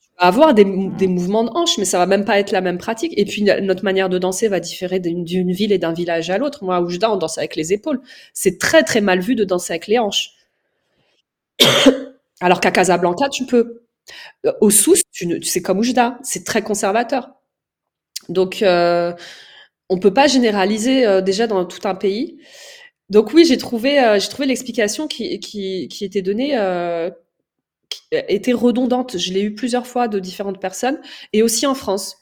Tu 0.00 0.08
vas 0.20 0.26
avoir 0.28 0.54
des, 0.54 0.64
mou- 0.64 0.90
des 0.96 1.06
mouvements 1.08 1.44
de 1.44 1.50
hanches, 1.50 1.78
mais 1.78 1.84
ça 1.84 1.98
va 1.98 2.06
même 2.06 2.24
pas 2.24 2.38
être 2.38 2.50
la 2.52 2.60
même 2.60 2.78
pratique. 2.78 3.12
Et 3.16 3.24
puis 3.24 3.42
notre 3.42 3.84
manière 3.84 4.08
de 4.08 4.18
danser 4.18 4.48
va 4.48 4.60
différer 4.60 5.00
d'une 5.00 5.52
ville 5.52 5.72
et 5.72 5.78
d'un 5.78 5.92
village 5.92 6.30
à 6.30 6.38
l'autre. 6.38 6.64
Moi, 6.64 6.76
à 6.76 6.80
Oujda, 6.80 7.10
on 7.12 7.16
danse 7.16 7.38
avec 7.38 7.56
les 7.56 7.72
épaules. 7.72 8.00
C'est 8.34 8.58
très 8.58 8.82
très 8.82 9.00
mal 9.00 9.20
vu 9.20 9.34
de 9.34 9.44
danser 9.44 9.72
avec 9.74 9.86
les 9.86 9.98
hanches. 9.98 10.32
Alors 12.40 12.60
qu'à 12.60 12.70
Casablanca, 12.70 13.28
tu 13.28 13.46
peux. 13.46 13.82
Au 14.60 14.70
Sousse, 14.70 15.02
c'est 15.42 15.62
comme 15.62 15.78
Oujda, 15.78 16.18
c'est 16.22 16.44
très 16.44 16.62
conservateur. 16.62 17.30
Donc, 18.28 18.62
euh, 18.62 19.12
on 19.88 19.98
peut 19.98 20.12
pas 20.12 20.26
généraliser 20.26 21.06
euh, 21.06 21.20
déjà 21.20 21.46
dans 21.46 21.64
tout 21.64 21.86
un 21.86 21.94
pays. 21.94 22.38
Donc 23.08 23.32
oui, 23.32 23.44
j'ai 23.44 23.56
trouvé, 23.56 24.02
euh, 24.02 24.18
trouvé 24.18 24.46
l'explication 24.46 25.06
qui, 25.06 25.38
qui, 25.38 25.88
qui 25.88 26.04
était 26.04 26.22
donnée 26.22 26.58
qui 27.88 28.16
était 28.28 28.52
redondante. 28.52 29.16
Je 29.16 29.32
l'ai 29.32 29.42
eu 29.42 29.54
plusieurs 29.54 29.86
fois 29.86 30.08
de 30.08 30.18
différentes 30.18 30.60
personnes 30.60 31.00
et 31.32 31.42
aussi 31.42 31.66
en 31.66 31.74
France. 31.74 32.16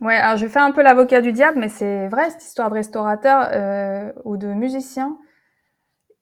Ouais, 0.00 0.14
alors 0.14 0.36
je 0.36 0.46
faire 0.46 0.62
un 0.62 0.70
peu 0.70 0.82
l'avocat 0.82 1.22
du 1.22 1.32
diable, 1.32 1.58
mais 1.58 1.68
c'est 1.68 2.08
vrai, 2.08 2.30
cette 2.30 2.44
histoire 2.44 2.68
de 2.68 2.74
restaurateur 2.74 4.14
ou 4.24 4.36
de 4.36 4.48
musicien, 4.48 5.16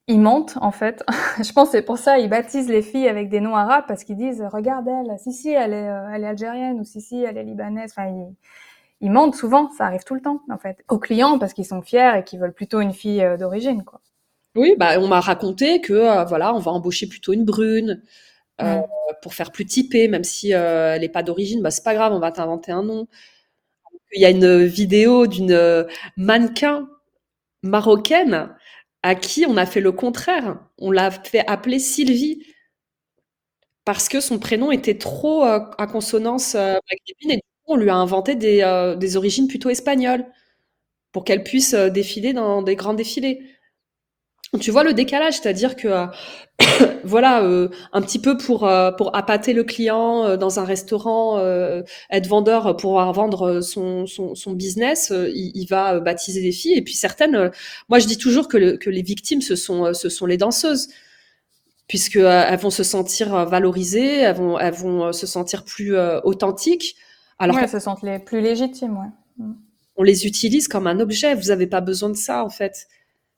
ils 0.07 0.21
mentent, 0.21 0.57
en 0.61 0.71
fait. 0.71 1.05
je 1.43 1.53
pense 1.53 1.71
c'est 1.71 1.83
pour 1.83 1.99
ça 1.99 2.19
ils 2.19 2.31
baptisent 2.31 2.69
les 2.69 2.81
filles 2.81 3.09
avec 3.09 3.29
des 3.29 3.41
noms 3.41 3.57
arabes, 3.57 3.85
parce 3.89 4.05
qu'ils 4.05 4.17
disent, 4.17 4.43
regarde 4.51 4.89
elle, 4.89 5.19
si, 5.19 5.33
si, 5.33 5.51
elle 5.51 5.75
est, 5.75 5.91
elle 6.15 6.25
est 6.25 6.29
algérienne, 6.29 6.81
ou 6.81 6.85
si, 6.85 7.01
si, 7.01 7.23
elle 7.23 7.37
est 7.37 7.45
libanaise. 7.45 7.93
Ils 9.07 9.13
mentent 9.13 9.37
souvent, 9.37 9.71
ça 9.71 9.87
arrive 9.87 10.03
tout 10.03 10.17
le 10.17 10.21
temps, 10.21 10.41
en 10.51 10.59
fait. 10.59 10.85
Aux 10.89 10.99
clients, 10.99 11.39
parce 11.39 11.53
qu'ils 11.53 11.65
sont 11.65 11.81
fiers 11.81 12.19
et 12.19 12.25
qu'ils 12.25 12.41
veulent 12.41 12.53
plutôt 12.53 12.81
une 12.81 12.93
fille 12.93 13.23
euh, 13.23 13.37
d'origine, 13.37 13.85
quoi. 13.85 14.01
Oui, 14.57 14.75
bah, 14.79 14.99
on 14.99 15.07
m'a 15.07 15.21
raconté 15.21 15.81
que 15.83 15.93
euh, 15.93 16.25
voilà, 16.25 16.55
on 16.55 16.59
va 16.59 16.73
embaucher 16.73 17.07
plutôt 17.07 17.33
une 17.35 17.45
brune 17.45 18.03
euh, 18.63 18.81
pour 19.23 19.35
faire 19.35 19.53
plus 19.53 19.67
typée, 19.67 20.09
même 20.09 20.25
si 20.25 20.55
euh, 20.55 20.95
elle 20.95 21.03
n'est 21.03 21.11
pas 21.11 21.23
d'origine, 21.23 21.63
bah, 21.63 21.71
c'est 21.71 21.85
pas 21.85 21.95
grave, 21.95 22.13
on 22.15 22.21
va 22.21 22.33
t'inventer 22.33 22.73
un 22.73 22.83
nom. 22.83 23.07
Il 24.13 24.21
y 24.23 24.25
a 24.27 24.31
une 24.31 24.65
vidéo 24.65 25.27
d'une 25.27 25.87
mannequin 26.17 26.89
marocaine 27.63 28.55
à 29.03 29.15
qui 29.15 29.47
on 29.47 29.57
a 29.57 29.67
fait 29.67 29.81
le 29.81 29.93
contraire. 29.93 30.59
On 30.79 30.91
l'a 30.91 31.11
fait 31.11 31.47
appeler 31.49 31.79
Sylvie 31.79 32.43
parce 33.85 34.09
que 34.09 34.21
son 34.21 34.39
prénom 34.39 34.73
était 34.73 34.99
trop 34.99 35.45
à 35.45 35.87
consonance 35.87 36.55
maghrébine 36.55 37.33
et 37.33 37.43
on 37.67 37.77
lui 37.77 37.91
a 37.91 37.97
inventé 37.97 38.35
des, 38.35 38.63
euh, 38.63 38.97
origines 39.17 39.49
plutôt 39.49 39.71
espagnoles 39.71 40.25
pour 41.13 41.25
qu'elle 41.25 41.43
puisse 41.43 41.75
euh, 41.75 41.89
défiler 41.89 42.33
dans 42.33 42.63
des 42.63 42.77
grands 42.77 42.95
défilés. 42.95 43.43
Tu 44.61 44.71
vois 44.71 44.85
le 44.85 44.95
décalage, 44.95 45.35
c'est-à-dire 45.35 45.75
que 45.75 45.89
euh, 45.89 46.07
voilà, 47.05 47.43
un 47.93 48.01
petit 48.01 48.21
peu 48.21 48.37
pour 48.37 48.61
pour 48.97 49.17
appâter 49.17 49.53
le 49.53 49.65
client 49.65 50.37
dans 50.37 50.61
un 50.61 50.65
restaurant, 50.65 51.39
être 52.11 52.27
vendeur 52.29 52.77
pour 52.77 53.01
vendre 53.13 53.61
son 53.61 54.53
business, 54.53 55.13
il, 55.13 55.67
va 55.69 55.99
baptiser 55.99 56.41
des 56.41 56.53
filles 56.53 56.79
et 56.79 56.83
puis 56.83 56.95
certaines. 56.95 57.51
moi, 57.89 57.99
je 57.99 58.07
dis 58.07 58.17
toujours 58.17 58.49
que 58.49 58.57
le, 58.57 58.77
que 58.77 58.89
les 58.89 59.03
victimes 59.03 59.43
ce 59.43 59.57
sont 59.57 60.27
les 60.27 60.37
danseuses 60.37 60.89
puisque 61.89 62.17
elles 62.17 62.59
vont 62.59 62.71
se 62.71 62.85
sentir 62.85 63.47
valorisées, 63.47 64.21
elles 64.21 64.37
vont 64.37 64.59
elles 64.59 64.75
vont 64.75 65.13
se 65.13 65.27
sentir 65.27 65.65
plus 65.65 65.99
authentiques. 66.25 66.97
Alors 67.39 67.57
ouais, 67.57 67.63
qu'on 67.63 67.69
se 67.69 67.79
sentent 67.79 68.03
les 68.03 68.19
plus 68.19 68.41
légitimes, 68.41 68.97
ouais. 68.99 69.45
on 69.97 70.03
les 70.03 70.27
utilise 70.27 70.69
comme 70.69 70.87
un 70.87 71.01
objet. 71.01 71.35
Vous 71.35 71.49
n'avez 71.49 71.67
pas 71.67 71.81
besoin 71.81 72.09
de 72.11 72.17
ça, 72.17 72.45
en 72.45 72.49
fait. 72.51 72.87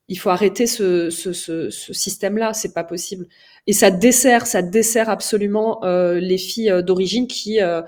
Il 0.08 0.18
faut 0.18 0.30
arrêter 0.30 0.66
ce, 0.66 1.10
ce, 1.10 1.32
ce, 1.32 1.68
ce 1.68 1.92
système-là, 1.92 2.54
c'est 2.54 2.72
pas 2.72 2.84
possible. 2.84 3.26
Et 3.66 3.72
ça 3.74 3.90
dessert, 3.90 4.46
ça 4.46 4.62
dessert 4.62 5.10
absolument 5.10 5.84
euh, 5.84 6.18
les 6.18 6.38
filles 6.38 6.70
euh, 6.70 6.80
d'origine 6.80 7.26
qui, 7.26 7.60
euh, 7.60 7.82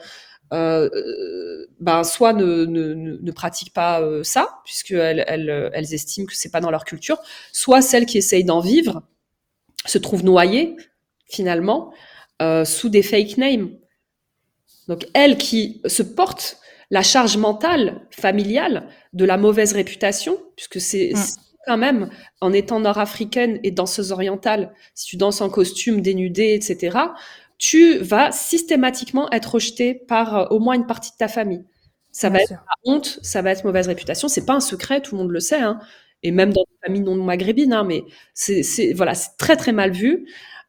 euh, 0.53 1.67
ben, 1.79 2.05
soit 2.05 2.35
ne, 2.35 2.67
ne, 2.67 2.93
ne 2.93 3.17
ne 3.17 3.33
pratiquent 3.33 3.73
pas 3.73 4.03
ça, 4.23 4.61
puisqu'elles 4.65 5.25
elles, 5.29 5.71
elles 5.73 5.95
estiment 5.95 6.27
que 6.27 6.35
c'est 6.37 6.51
pas 6.51 6.61
dans 6.61 6.71
leur 6.71 6.85
culture, 6.85 7.19
soit 7.53 7.81
celles 7.81 8.05
qui 8.05 8.19
essayent 8.19 8.45
d'en 8.45 8.61
vivre 8.61 9.03
se 9.87 9.97
trouvent 9.97 10.25
noyées, 10.25 10.77
finalement, 11.27 11.93
sous 12.65 12.89
des 12.91 13.03
fake 13.03 13.39
names. 13.39 13.71
Donc, 14.91 15.07
elles 15.15 15.39
qui 15.39 15.81
se 15.87 16.03
portent 16.03 16.59
la 16.91 17.03
charge 17.03 17.37
mentale, 17.39 18.03
familiale, 18.11 18.89
de 19.13 19.25
la 19.25 19.37
mauvaise 19.39 19.73
réputation, 19.73 20.37
puisque 20.57 20.81
c'est 20.81 21.13
Mm. 21.15 21.21
quand 21.67 21.79
même, 21.79 22.11
en 22.41 22.53
étant 22.53 22.81
nord-africaine 22.81 23.61
et 23.63 23.71
danseuse 23.71 24.11
orientale, 24.13 24.73
si 24.95 25.07
tu 25.07 25.17
danses 25.17 25.41
en 25.41 25.49
costume, 25.51 26.01
dénudé, 26.03 26.55
etc., 26.55 26.99
tu 27.59 27.99
vas 27.99 28.33
systématiquement 28.33 29.31
être 29.31 29.55
rejetée 29.55 29.95
par 29.95 30.37
euh, 30.37 30.47
au 30.51 30.59
moins 30.59 30.75
une 30.75 30.87
partie 30.87 31.13
de 31.13 31.17
ta 31.19 31.29
famille. 31.29 31.65
Ça 32.11 32.29
Bien 32.31 32.39
va 32.39 32.43
être 32.43 32.51
la 32.51 32.93
honte, 32.93 33.19
ça 33.23 33.43
va 33.43 33.51
être 33.53 33.65
mauvaise 33.65 33.87
réputation. 33.87 34.27
C'est 34.29 34.47
pas 34.47 34.55
un 34.55 34.61
secret, 34.61 35.01
tout 35.03 35.15
le 35.15 35.23
monde 35.23 35.31
le 35.31 35.41
sait, 35.41 35.61
hein. 35.61 35.79
et 36.25 36.33
même 36.33 36.53
dans 36.53 36.65
les 36.69 36.87
familles 36.89 37.03
non 37.03 37.15
maghrébines, 37.23 37.73
hein, 37.75 37.85
mais 37.85 38.03
c'est 38.35 38.63
c'est- 38.65 38.93
voilà, 38.95 39.15
c'est 39.15 39.37
très 39.39 39.57
très 39.57 39.73
mal 39.73 39.93
vu. 39.93 40.27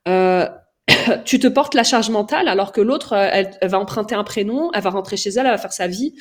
Euh, 0.07 0.47
tu 1.25 1.39
te 1.39 1.47
portes 1.47 1.73
la 1.73 1.83
charge 1.83 2.09
mentale 2.09 2.47
alors 2.47 2.71
que 2.71 2.81
l'autre, 2.81 3.13
euh, 3.13 3.29
elle, 3.31 3.51
elle 3.61 3.69
va 3.69 3.79
emprunter 3.79 4.15
un 4.15 4.23
prénom, 4.23 4.71
elle 4.73 4.81
va 4.81 4.89
rentrer 4.89 5.17
chez 5.17 5.29
elle, 5.29 5.45
elle 5.45 5.51
va 5.51 5.57
faire 5.57 5.73
sa 5.73 5.87
vie, 5.87 6.13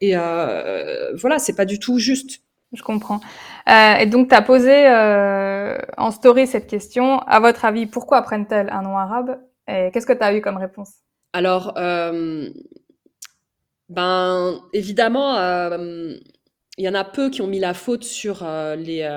et 0.00 0.16
euh, 0.16 1.14
voilà, 1.16 1.38
c'est 1.38 1.54
pas 1.54 1.64
du 1.64 1.78
tout 1.78 1.98
juste. 1.98 2.42
Je 2.72 2.82
comprends. 2.82 3.20
Euh, 3.68 3.94
et 3.94 4.06
donc, 4.06 4.28
tu 4.28 4.34
as 4.34 4.42
posé 4.42 4.86
euh, 4.86 5.78
en 5.96 6.10
story 6.10 6.46
cette 6.46 6.66
question. 6.66 7.20
À 7.20 7.40
votre 7.40 7.64
avis, 7.64 7.86
pourquoi 7.86 8.22
prennent-elles 8.22 8.68
un 8.70 8.82
nom 8.82 8.98
arabe? 8.98 9.38
Et 9.68 9.90
qu'est-ce 9.92 10.06
que 10.06 10.12
tu 10.12 10.22
as 10.22 10.34
eu 10.34 10.40
comme 10.40 10.56
réponse? 10.56 10.90
Alors, 11.32 11.72
ben, 13.88 14.60
évidemment, 14.72 15.38
il 16.76 16.84
y 16.84 16.88
en 16.88 16.94
a 16.94 17.04
peu 17.04 17.30
qui 17.30 17.42
ont 17.42 17.46
mis 17.46 17.60
la 17.60 17.74
faute 17.74 18.04
sur 18.04 18.44
les, 18.76 19.08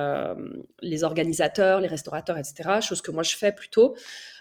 les 0.82 1.04
organisateurs, 1.04 1.82
les 1.82 1.88
restaurateurs, 1.88 2.38
etc., 2.38 2.80
chose 2.82 3.02
que 3.02 3.12
moi 3.12 3.24
je 3.24 3.36
fais 3.36 3.52
plutôt. 3.52 3.96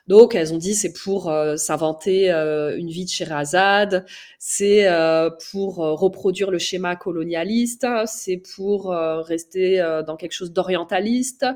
Donc, 0.07 0.37
elles 0.37 0.55
ont 0.55 0.59
dit 0.59 0.75
c'est 0.75 0.93
pour 0.93 1.29
euh, 1.29 1.57
s'inventer 1.57 2.31
euh, 2.31 2.77
une 2.77 2.89
vie 2.89 3.05
de 3.05 3.11
Sherazade, 3.11 4.05
c'est 4.39 4.87
euh, 4.87 5.31
pour 5.51 5.77
reproduire 5.77 6.51
le 6.51 6.59
schéma 6.59 6.95
colonialiste, 6.95 7.87
c'est 8.07 8.41
pour 8.55 8.91
rester 8.91 9.79
dans 10.07 10.17
quelque 10.17 10.33
chose 10.33 10.53
d'orientaliste. 10.53 11.47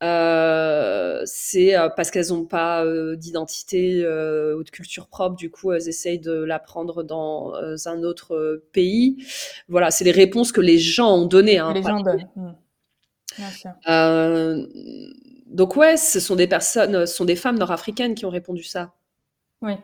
C'est 0.00 1.74
parce 1.96 2.10
qu'elles 2.10 2.28
n'ont 2.28 2.44
pas 2.44 2.84
d'identité 3.16 4.00
ou 4.04 4.64
de 4.64 4.70
culture 4.70 5.06
propre, 5.06 5.36
du 5.36 5.50
coup 5.50 5.72
elles 5.72 5.88
essayent 5.88 6.18
de 6.18 6.32
l'apprendre 6.32 7.02
dans 7.04 7.52
un 7.86 8.02
autre 8.02 8.62
pays. 8.72 9.24
Voilà, 9.68 9.90
c'est 9.90 10.04
les 10.04 10.12
réponses 10.12 10.52
que 10.52 10.60
les 10.60 10.78
gens 10.78 11.14
ont 11.14 11.26
données. 11.26 11.58
Hein, 11.58 11.72
Les 11.72 11.82
gens 11.82 12.00
donnent. 12.00 12.28
Hmm. 12.34 12.52
Bien 13.38 13.50
sûr. 13.50 13.72
Donc 15.46 15.76
ouais, 15.76 15.96
ce 15.96 16.20
sont 16.20 16.36
des 16.36 16.46
personnes, 16.46 17.06
ce 17.06 17.14
sont 17.14 17.24
des 17.24 17.36
femmes 17.36 17.58
nord-africaines 17.58 18.14
qui 18.14 18.26
ont 18.26 18.30
répondu 18.30 18.62
ça. 18.62 18.94
Oui. 19.62 19.74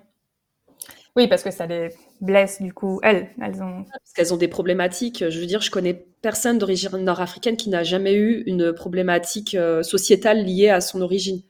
Oui, 1.14 1.28
parce 1.28 1.42
que 1.42 1.50
ça 1.50 1.66
les 1.66 1.90
blesse, 2.20 2.62
du 2.62 2.72
coup. 2.72 2.98
Elles, 3.02 3.28
elles 3.40 3.62
ont... 3.62 3.84
Parce 3.84 4.12
qu'elles 4.14 4.32
ont 4.32 4.38
des 4.38 4.48
problématiques. 4.48 5.28
Je 5.28 5.38
veux 5.40 5.46
dire, 5.46 5.60
je 5.60 5.70
connais 5.70 5.92
personne 6.22 6.58
d'origine 6.58 6.96
nord-africaine 6.96 7.56
qui 7.56 7.68
n'a 7.68 7.82
jamais 7.82 8.14
eu 8.14 8.42
une 8.46 8.72
problématique 8.72 9.54
euh, 9.54 9.82
sociétale 9.82 10.44
liée 10.44 10.70
à 10.70 10.80
son 10.80 11.02
origine. 11.02 11.42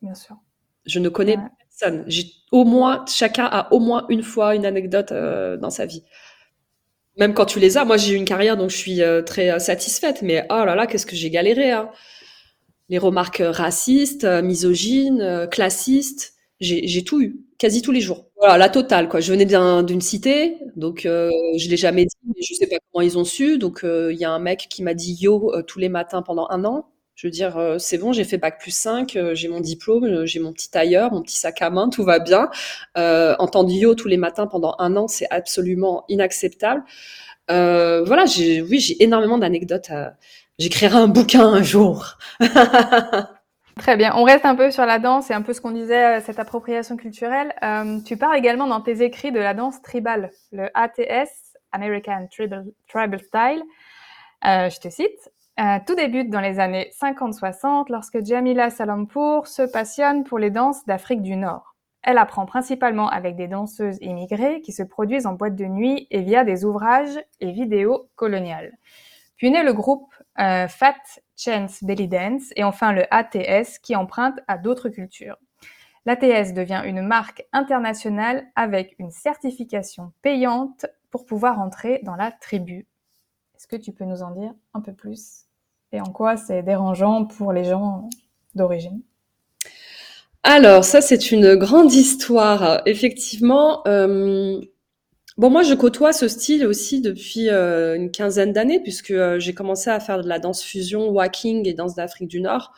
Bien 0.00 0.14
sûr. 0.14 0.36
Je 0.86 0.98
ne 0.98 1.08
connais 1.08 1.36
Ouais. 1.36 1.48
personne. 1.68 2.04
J'ai 2.06 2.26
au 2.50 2.64
moins, 2.64 3.04
chacun 3.08 3.46
a 3.46 3.72
au 3.72 3.78
moins 3.80 4.04
une 4.08 4.22
fois 4.22 4.54
une 4.54 4.66
anecdote 4.66 5.12
euh, 5.12 5.56
dans 5.56 5.70
sa 5.70 5.86
vie. 5.86 6.02
Même 7.18 7.34
quand 7.34 7.44
tu 7.46 7.58
les 7.60 7.76
as, 7.76 7.84
moi 7.84 7.96
j'ai 7.98 8.14
eu 8.14 8.16
une 8.16 8.24
carrière 8.24 8.56
donc 8.56 8.70
je 8.70 8.76
suis 8.76 9.02
euh, 9.02 9.22
très 9.22 9.58
satisfaite, 9.60 10.22
mais 10.22 10.46
oh 10.50 10.64
là 10.64 10.74
là, 10.74 10.86
qu'est-ce 10.86 11.06
que 11.06 11.14
j'ai 11.16 11.30
galéré. 11.30 11.70
Hein. 11.70 11.90
Les 12.92 12.98
remarques 12.98 13.40
euh, 13.40 13.50
racistes, 13.50 14.24
euh, 14.24 14.42
misogynes, 14.42 15.22
euh, 15.22 15.46
classistes. 15.46 16.34
j'ai 16.60 17.02
tout 17.04 17.22
eu, 17.22 17.40
quasi 17.56 17.80
tous 17.80 17.90
les 17.90 18.02
jours. 18.02 18.26
Voilà, 18.36 18.58
la 18.58 18.68
totale, 18.68 19.08
quoi. 19.08 19.20
Je 19.20 19.32
venais 19.32 19.46
d'une 19.46 20.02
cité, 20.02 20.58
donc 20.76 21.06
euh, 21.06 21.30
je 21.56 21.70
l'ai 21.70 21.78
jamais 21.78 22.04
dit, 22.04 22.14
mais 22.26 22.42
je 22.46 22.52
sais 22.52 22.66
pas 22.66 22.76
comment 22.92 23.00
ils 23.00 23.16
ont 23.16 23.24
su. 23.24 23.56
Donc 23.56 23.80
il 23.84 24.16
y 24.18 24.26
a 24.26 24.30
un 24.30 24.38
mec 24.38 24.66
qui 24.68 24.82
m'a 24.82 24.92
dit 24.92 25.16
yo 25.18 25.50
tous 25.62 25.78
les 25.78 25.88
matins 25.88 26.20
pendant 26.20 26.46
un 26.50 26.66
an. 26.66 26.86
Je 27.14 27.26
veux 27.26 27.30
dire, 27.30 27.76
c'est 27.78 27.96
bon, 27.96 28.12
j'ai 28.12 28.24
fait 28.24 28.36
bac 28.36 28.60
plus 28.60 28.74
5, 28.76 29.18
j'ai 29.32 29.48
mon 29.48 29.60
diplôme, 29.60 30.26
j'ai 30.26 30.40
mon 30.40 30.52
petit 30.52 30.70
tailleur, 30.70 31.12
mon 31.12 31.22
petit 31.22 31.36
sac 31.38 31.62
à 31.62 31.70
main, 31.70 31.88
tout 31.88 32.04
va 32.04 32.18
bien. 32.18 32.50
entendre 32.94 33.70
yo 33.72 33.94
tous 33.94 34.08
les 34.08 34.18
matins 34.18 34.46
pendant 34.46 34.74
un 34.78 34.96
an, 34.96 35.08
c'est 35.08 35.26
absolument 35.30 36.04
inacceptable. 36.10 36.82
voilà, 37.48 38.24
oui, 38.68 38.80
j'ai 38.80 39.02
énormément 39.02 39.38
d'anecdotes. 39.38 39.90
J'écrirai 40.58 40.96
un 40.96 41.08
bouquin 41.08 41.46
un 41.46 41.62
jour. 41.62 42.18
Très 43.78 43.96
bien. 43.96 44.12
On 44.16 44.24
reste 44.24 44.44
un 44.44 44.54
peu 44.54 44.70
sur 44.70 44.84
la 44.84 44.98
danse 44.98 45.30
et 45.30 45.34
un 45.34 45.42
peu 45.42 45.54
ce 45.54 45.60
qu'on 45.60 45.70
disait, 45.70 46.18
euh, 46.18 46.20
cette 46.20 46.38
appropriation 46.38 46.96
culturelle. 46.96 47.54
Euh, 47.62 48.00
tu 48.04 48.16
parles 48.16 48.36
également 48.36 48.66
dans 48.66 48.82
tes 48.82 49.02
écrits 49.02 49.32
de 49.32 49.38
la 49.38 49.54
danse 49.54 49.80
tribale, 49.80 50.30
le 50.52 50.68
ATS, 50.74 51.56
American 51.72 52.28
Tribal, 52.30 53.20
Style. 53.20 53.62
Euh, 54.44 54.68
je 54.68 54.80
te 54.80 54.88
cite. 54.88 55.30
Tout 55.86 55.94
débute 55.94 56.28
dans 56.28 56.40
les 56.40 56.58
années 56.58 56.90
50-60 57.00 57.84
lorsque 57.88 58.24
Jamila 58.24 58.68
Salampour 58.70 59.46
se 59.46 59.62
passionne 59.62 60.24
pour 60.24 60.40
les 60.40 60.50
danses 60.50 60.84
d'Afrique 60.86 61.22
du 61.22 61.36
Nord. 61.36 61.76
Elle 62.02 62.18
apprend 62.18 62.46
principalement 62.46 63.08
avec 63.08 63.36
des 63.36 63.46
danseuses 63.46 63.98
immigrées 64.00 64.60
qui 64.62 64.72
se 64.72 64.82
produisent 64.82 65.26
en 65.26 65.34
boîte 65.34 65.54
de 65.54 65.66
nuit 65.66 66.08
et 66.10 66.22
via 66.22 66.42
des 66.42 66.64
ouvrages 66.64 67.22
et 67.40 67.52
vidéos 67.52 68.08
coloniales. 68.16 68.72
Puis 69.36 69.50
naît 69.50 69.62
le 69.62 69.72
groupe 69.72 70.11
euh, 70.38 70.68
Fat 70.68 70.94
Chance 71.36 71.82
Belly 71.82 72.08
Dance 72.08 72.52
et 72.56 72.64
enfin 72.64 72.92
le 72.92 73.04
ATS 73.12 73.78
qui 73.78 73.96
emprunte 73.96 74.38
à 74.48 74.58
d'autres 74.58 74.88
cultures. 74.88 75.36
L'ATS 76.04 76.52
devient 76.52 76.82
une 76.84 77.02
marque 77.02 77.44
internationale 77.52 78.46
avec 78.56 78.96
une 78.98 79.10
certification 79.10 80.12
payante 80.22 80.86
pour 81.10 81.26
pouvoir 81.26 81.60
entrer 81.60 82.00
dans 82.02 82.16
la 82.16 82.32
tribu. 82.32 82.86
Est-ce 83.56 83.68
que 83.68 83.76
tu 83.76 83.92
peux 83.92 84.04
nous 84.04 84.22
en 84.22 84.32
dire 84.32 84.52
un 84.74 84.80
peu 84.80 84.92
plus? 84.92 85.44
Et 85.92 86.00
en 86.00 86.10
quoi 86.10 86.36
c'est 86.36 86.62
dérangeant 86.62 87.26
pour 87.26 87.52
les 87.52 87.64
gens 87.64 88.08
d'origine? 88.54 89.02
Alors, 90.42 90.82
ça, 90.82 91.00
c'est 91.00 91.30
une 91.30 91.54
grande 91.54 91.92
histoire. 91.92 92.82
Effectivement, 92.86 93.86
euh, 93.86 94.60
Bon, 95.38 95.48
moi, 95.48 95.62
je 95.62 95.74
côtoie 95.74 96.12
ce 96.12 96.28
style 96.28 96.66
aussi 96.66 97.00
depuis 97.00 97.48
euh, 97.48 97.96
une 97.96 98.10
quinzaine 98.10 98.52
d'années, 98.52 98.80
puisque 98.80 99.12
euh, 99.12 99.38
j'ai 99.38 99.54
commencé 99.54 99.88
à 99.88 99.98
faire 99.98 100.22
de 100.22 100.28
la 100.28 100.38
danse 100.38 100.62
fusion, 100.62 101.08
walking 101.08 101.66
et 101.66 101.72
danse 101.72 101.94
d'Afrique 101.94 102.28
du 102.28 102.40
Nord 102.40 102.72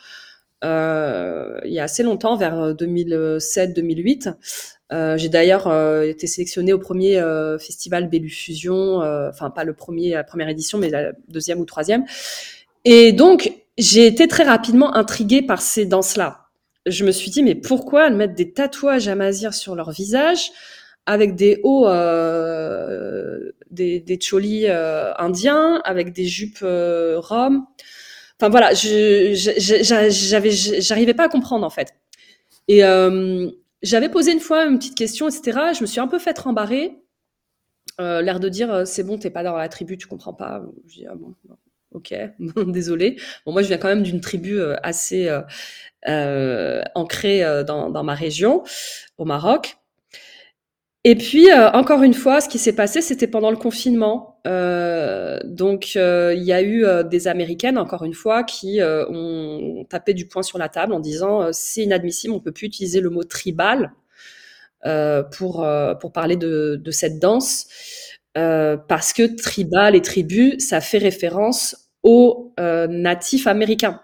euh, 0.63 1.61
il 1.67 1.73
y 1.73 1.79
a 1.79 1.83
assez 1.83 2.03
longtemps, 2.03 2.37
vers 2.37 2.73
2007-2008. 2.73 4.35
j'ai 5.19 5.29
d'ailleurs 5.29 5.67
été 6.03 6.27
sélectionnée 6.27 6.73
au 6.73 6.79
premier 6.79 7.23
festival 7.61 8.09
Bellu 8.09 8.31
Fusion, 8.31 9.03
enfin 9.29 9.51
pas 9.51 9.65
le 9.65 9.75
premier, 9.75 10.13
la 10.13 10.25
première 10.25 10.49
édition, 10.49 10.79
mais 10.79 10.89
la 10.89 11.13
deuxième 11.29 11.61
ou 11.61 11.67
troisième. 11.67 12.07
Et 12.87 13.13
donc, 13.13 13.53
j'ai 13.77 14.07
été 14.07 14.27
très 14.27 14.45
rapidement 14.45 14.97
intriguée 14.97 15.43
par 15.43 15.61
ces 15.61 15.85
danses-là. 15.85 16.47
Je 16.87 17.05
me 17.05 17.13
suis 17.13 17.31
dit, 17.31 17.43
mais 17.43 17.55
pourquoi 17.55 18.09
mettre 18.09 18.35
des 18.35 18.53
tatouages 18.53 19.09
à 19.09 19.17
mazir 19.17 19.53
sur 19.53 19.75
leur 19.75 19.91
visage? 19.91 20.51
Avec 21.07 21.35
des 21.35 21.61
hauts, 21.63 21.87
euh, 21.89 23.53
des, 23.71 24.01
des 24.01 24.19
cholis 24.19 24.67
euh, 24.69 25.13
indiens, 25.19 25.81
avec 25.85 26.13
des 26.13 26.25
jupes 26.27 26.61
euh, 26.63 27.19
roms. 27.21 27.67
Enfin 28.41 28.49
voilà, 28.51 28.73
j'arrivais 30.81 31.15
pas 31.15 31.25
à 31.25 31.29
comprendre 31.29 31.65
en 31.67 31.71
fait. 31.71 31.95
Et 32.69 32.85
euh, 32.85 33.51
j'avais 33.83 34.09
posé 34.09 34.33
une 34.33 34.41
fois 34.41 34.65
une 34.67 34.79
petite 34.79 34.97
question, 34.97 35.29
etc. 35.29 35.73
Je 35.77 35.83
me 35.83 35.87
suis 35.87 36.01
un 36.01 36.09
peu 36.09 36.19
fait 36.19 36.39
rembarrer, 36.39 36.99
euh, 38.01 38.23
l'air 38.23 38.41
de 38.41 38.49
dire 38.49 38.87
c'est 38.87 39.05
bon, 39.05 39.19
t'es 39.19 39.31
pas 39.31 39.43
dans 39.43 39.57
la 39.57 39.69
tribu, 39.69 39.99
tu 39.99 40.07
comprends 40.09 40.35
pas. 40.35 40.63
Je 40.89 40.95
dis 40.95 41.07
ah 41.09 41.15
bon, 41.15 41.35
ok, 41.93 42.15
désolé. 42.67 43.21
Bon, 43.47 43.53
moi 43.53 43.63
je 43.63 43.69
viens 43.69 43.79
quand 43.79 43.89
même 43.89 44.03
d'une 44.03 44.21
tribu 44.21 44.61
assez 44.83 45.31
ancrée 46.07 47.65
dans, 47.67 47.91
dans 47.91 48.05
ma 48.05 48.15
région, 48.15 48.63
au 49.19 49.25
Maroc. 49.25 49.77
Et 51.07 51.17
puis, 51.17 51.51
euh, 51.51 51.71
encore 51.73 52.03
une 52.03 52.15
fois, 52.15 52.41
ce 52.41 52.49
qui 52.49 52.59
s'est 52.59 52.75
passé, 52.75 53.03
c'était 53.03 53.27
pendant 53.27 53.51
le 53.51 53.59
confinement. 53.59 54.41
Euh, 54.47 55.39
donc, 55.45 55.93
euh, 55.97 56.33
il 56.35 56.43
y 56.45 56.53
a 56.53 56.63
eu 56.63 56.87
des 57.05 57.29
Américaines, 57.29 57.77
encore 57.77 58.05
une 58.05 58.15
fois, 58.15 58.43
qui 58.43 58.81
ont 58.83 59.85
tapé 59.91 60.15
du 60.15 60.27
poing 60.27 60.43
sur 60.43 60.57
la 60.59 60.71
table 60.71 60.95
en 60.95 61.01
disant 61.01 61.53
c'est 61.53 61.83
inadmissible, 61.83 62.33
on 62.33 62.41
peut 62.41 62.53
plus 62.53 62.67
utiliser 62.67 63.01
le 63.01 63.11
mot 63.11 63.23
tribal 63.25 63.93
pour 65.33 65.67
pour 66.01 66.13
parler 66.13 66.37
de, 66.37 66.81
de 66.83 66.91
cette 66.91 67.19
danse 67.19 67.67
parce 68.35 69.13
que 69.13 69.37
tribal 69.37 69.95
et 69.95 70.03
tribu, 70.03 70.59
ça 70.59 70.81
fait 70.81 70.99
référence 70.99 71.91
aux 72.03 72.55
natifs 72.59 73.47
américains 73.47 74.01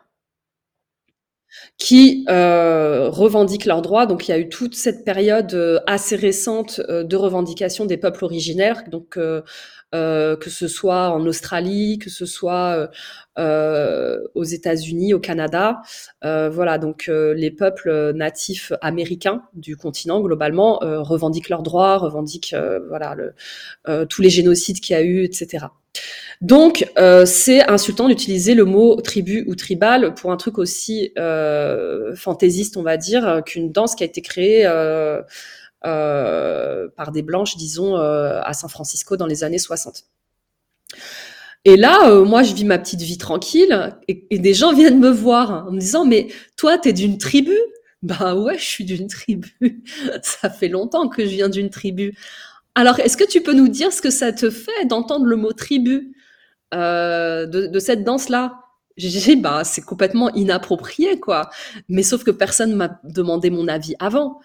qui 1.78 2.24
euh, 2.28 3.08
revendiquent 3.08 3.64
leurs 3.64 3.82
droits. 3.82 4.06
Donc 4.06 4.28
il 4.28 4.30
y 4.30 4.34
a 4.34 4.38
eu 4.38 4.48
toute 4.48 4.74
cette 4.74 5.04
période 5.04 5.52
euh, 5.54 5.80
assez 5.86 6.16
récente 6.16 6.80
euh, 6.88 7.04
de 7.04 7.16
revendication 7.16 7.86
des 7.86 7.96
peuples 7.96 8.24
originaires, 8.24 8.84
donc 8.88 9.16
euh, 9.16 9.42
euh 9.94 10.36
que 10.36 10.50
ce 10.50 10.68
soit 10.68 11.08
en 11.08 11.26
Australie, 11.26 11.98
que 11.98 12.10
ce 12.10 12.24
soit 12.26 12.90
aux 14.34 14.44
États-Unis, 14.44 15.14
au 15.14 15.18
Canada, 15.18 15.82
voilà. 16.22 16.78
Donc 16.78 17.08
les 17.08 17.50
peuples 17.50 18.12
natifs 18.14 18.72
américains 18.82 19.42
du 19.54 19.76
continent 19.76 20.20
globalement 20.20 20.78
revendiquent 20.82 21.48
leurs 21.48 21.62
droits, 21.64 21.96
revendiquent 21.96 22.54
voilà 22.88 23.16
le, 23.16 24.06
tous 24.06 24.22
les 24.22 24.30
génocides 24.30 24.78
qu'il 24.80 24.94
y 24.94 24.96
a 24.96 25.02
eu, 25.02 25.24
etc. 25.24 25.66
Donc, 26.40 26.90
euh, 26.98 27.26
c'est 27.26 27.68
insultant 27.68 28.08
d'utiliser 28.08 28.54
le 28.54 28.64
mot 28.64 28.98
tribu 29.00 29.44
ou 29.46 29.54
tribal 29.54 30.14
pour 30.14 30.32
un 30.32 30.38
truc 30.38 30.58
aussi 30.58 31.12
euh, 31.18 32.14
fantaisiste, 32.16 32.78
on 32.78 32.82
va 32.82 32.96
dire, 32.96 33.42
qu'une 33.44 33.70
danse 33.72 33.94
qui 33.94 34.04
a 34.04 34.06
été 34.06 34.22
créée 34.22 34.64
euh, 34.66 35.20
euh 35.84 36.88
par 36.96 37.12
des 37.12 37.22
blanches, 37.22 37.56
disons, 37.56 37.96
euh, 37.96 38.40
à 38.42 38.54
San 38.54 38.70
Francisco 38.70 39.16
dans 39.16 39.26
les 39.26 39.44
années 39.44 39.58
60. 39.58 40.04
Et 41.66 41.76
là, 41.76 42.08
euh, 42.08 42.24
moi, 42.24 42.42
je 42.42 42.54
vis 42.54 42.64
ma 42.64 42.78
petite 42.78 43.02
vie 43.02 43.18
tranquille 43.18 43.94
et, 44.08 44.26
et, 44.30 44.38
des 44.38 44.54
gens 44.54 44.72
viennent 44.72 44.98
me 44.98 45.10
voir 45.10 45.66
en 45.68 45.72
me 45.72 45.78
disant, 45.78 46.06
mais 46.06 46.28
toi, 46.56 46.78
t'es 46.78 46.94
d'une 46.94 47.18
tribu? 47.18 47.56
Ben 48.02 48.34
ouais, 48.34 48.56
je 48.56 48.64
suis 48.64 48.84
d'une 48.86 49.08
tribu. 49.08 49.54
Ça 50.22 50.48
fait 50.48 50.68
longtemps 50.68 51.08
que 51.08 51.22
je 51.22 51.30
viens 51.30 51.50
d'une 51.50 51.68
tribu. 51.68 52.16
Alors, 52.74 52.98
est-ce 53.00 53.18
que 53.18 53.28
tu 53.28 53.42
peux 53.42 53.52
nous 53.52 53.68
dire 53.68 53.92
ce 53.92 54.00
que 54.00 54.10
ça 54.10 54.32
te 54.32 54.48
fait 54.48 54.86
d'entendre 54.86 55.26
le 55.26 55.36
mot 55.36 55.52
tribu? 55.52 56.14
Euh, 56.74 57.46
de, 57.46 57.78
cette 57.78 58.04
danse-là 58.04 58.60
J'ai 58.96 59.36
bah, 59.36 59.64
c'est 59.64 59.82
complètement 59.82 60.32
inapproprié, 60.34 61.18
quoi. 61.20 61.50
Mais 61.88 62.02
sauf 62.02 62.24
que 62.24 62.30
personne 62.30 62.74
m'a 62.74 63.00
demandé 63.04 63.50
mon 63.50 63.68
avis 63.68 63.94
avant. 63.98 64.40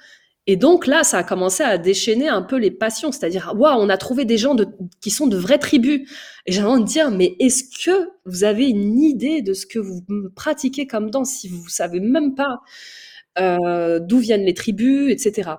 Et 0.47 0.57
donc 0.57 0.86
là, 0.86 1.03
ça 1.03 1.19
a 1.19 1.23
commencé 1.23 1.63
à 1.63 1.78
déchaîner 1.80 2.28
un 2.28 2.43
peu 2.43 2.57
les 2.57 2.69
passions, 2.69 3.11
c'est-à-dire, 3.11 3.53
waouh, 3.55 3.82
on 3.82 3.89
a 3.89 3.97
trouvé 3.97 4.26
des 4.26 4.38
gens 4.38 4.53
de, 4.53 4.67
qui 5.01 5.09
sont 5.09 5.26
de 5.26 5.38
vraies 5.38 5.57
tribus. 5.57 6.07
Et 6.45 6.51
j'ai 6.51 6.61
envie 6.61 6.84
de 6.84 6.88
dire, 6.88 7.09
mais 7.09 7.36
est-ce 7.39 7.63
que 7.84 8.09
vous 8.26 8.43
avez 8.43 8.67
une 8.69 8.99
idée 8.99 9.41
de 9.41 9.53
ce 9.53 9.65
que 9.65 9.80
vous 9.80 10.03
pratiquez 10.36 10.86
comme 10.86 11.09
danse 11.09 11.32
si 11.32 11.47
vous 11.47 11.67
savez 11.67 11.99
même 11.99 12.36
pas 12.36 12.61
euh, 13.39 13.99
d'où 13.99 14.19
viennent 14.19 14.45
les 14.45 14.53
tribus, 14.53 15.11
etc. 15.11 15.51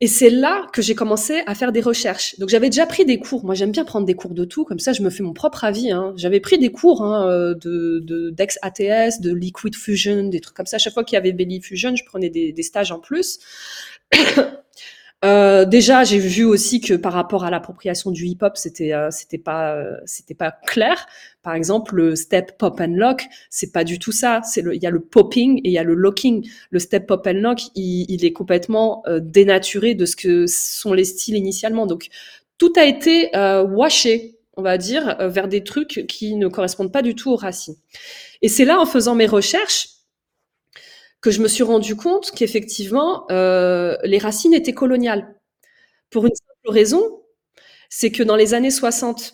Et 0.00 0.06
c'est 0.08 0.30
là 0.30 0.66
que 0.72 0.82
j'ai 0.82 0.94
commencé 0.94 1.42
à 1.46 1.54
faire 1.54 1.70
des 1.70 1.80
recherches. 1.80 2.38
Donc 2.38 2.48
j'avais 2.48 2.68
déjà 2.68 2.84
pris 2.84 3.04
des 3.04 3.18
cours. 3.18 3.44
Moi 3.44 3.54
j'aime 3.54 3.70
bien 3.70 3.84
prendre 3.84 4.06
des 4.06 4.14
cours 4.14 4.34
de 4.34 4.44
tout, 4.44 4.64
comme 4.64 4.80
ça 4.80 4.92
je 4.92 5.02
me 5.02 5.10
fais 5.10 5.22
mon 5.22 5.32
propre 5.32 5.64
avis. 5.64 5.92
Hein. 5.92 6.12
J'avais 6.16 6.40
pris 6.40 6.58
des 6.58 6.70
cours 6.70 7.02
hein, 7.02 7.28
euh, 7.28 7.54
de 7.54 8.30
d'ex 8.30 8.58
ATS, 8.62 9.20
de 9.20 9.32
Liquid 9.32 9.74
Fusion, 9.76 10.24
des 10.28 10.40
trucs 10.40 10.56
comme 10.56 10.66
ça. 10.66 10.78
Chaque 10.78 10.94
fois 10.94 11.04
qu'il 11.04 11.14
y 11.14 11.18
avait 11.18 11.32
Belly 11.32 11.60
Fusion, 11.60 11.94
je 11.94 12.04
prenais 12.04 12.28
des, 12.28 12.52
des 12.52 12.62
stages 12.62 12.90
en 12.90 12.98
plus. 12.98 13.38
Euh, 15.24 15.64
déjà, 15.64 16.04
j'ai 16.04 16.18
vu 16.18 16.44
aussi 16.44 16.80
que 16.80 16.94
par 16.94 17.14
rapport 17.14 17.44
à 17.44 17.50
l'appropriation 17.50 18.10
du 18.10 18.26
hip-hop, 18.26 18.56
c'était 18.56 18.92
euh, 18.92 19.08
c'était 19.10 19.38
pas 19.38 19.74
euh, 19.74 19.96
c'était 20.04 20.34
pas 20.34 20.50
clair. 20.50 21.06
Par 21.42 21.54
exemple, 21.54 21.94
le 21.94 22.14
step 22.14 22.58
pop 22.58 22.78
and 22.80 22.94
lock, 22.96 23.24
c'est 23.48 23.72
pas 23.72 23.84
du 23.84 23.98
tout 23.98 24.12
ça. 24.12 24.42
C'est 24.44 24.62
il 24.72 24.82
y 24.82 24.86
a 24.86 24.90
le 24.90 25.00
popping 25.00 25.58
et 25.58 25.68
il 25.68 25.72
y 25.72 25.78
a 25.78 25.82
le 25.82 25.94
locking. 25.94 26.46
Le 26.70 26.78
step 26.78 27.06
pop 27.06 27.26
and 27.26 27.40
lock, 27.40 27.60
il, 27.74 28.04
il 28.10 28.24
est 28.24 28.32
complètement 28.32 29.02
euh, 29.06 29.18
dénaturé 29.22 29.94
de 29.94 30.04
ce 30.04 30.16
que 30.16 30.46
sont 30.46 30.92
les 30.92 31.04
styles 31.04 31.36
initialement. 31.36 31.86
Donc 31.86 32.08
tout 32.58 32.72
a 32.76 32.84
été 32.84 33.30
washé, 33.34 34.36
on 34.56 34.62
va 34.62 34.78
dire, 34.78 35.16
vers 35.20 35.48
des 35.48 35.64
trucs 35.64 36.04
qui 36.06 36.36
ne 36.36 36.46
correspondent 36.46 36.92
pas 36.92 37.02
du 37.02 37.14
tout 37.16 37.32
aux 37.32 37.36
racines. 37.36 37.74
Et 38.42 38.48
c'est 38.48 38.64
là, 38.64 38.80
en 38.80 38.86
faisant 38.86 39.16
mes 39.16 39.26
recherches, 39.26 39.88
que 41.24 41.30
je 41.30 41.40
me 41.40 41.48
suis 41.48 41.62
rendu 41.62 41.96
compte 41.96 42.32
qu'effectivement, 42.32 43.24
euh, 43.30 43.96
les 44.04 44.18
racines 44.18 44.52
étaient 44.52 44.74
coloniales. 44.74 45.34
Pour 46.10 46.26
une 46.26 46.34
simple 46.34 46.74
raison, 46.74 47.22
c'est 47.88 48.10
que 48.10 48.22
dans 48.22 48.36
les 48.36 48.52
années 48.52 48.70
60, 48.70 49.32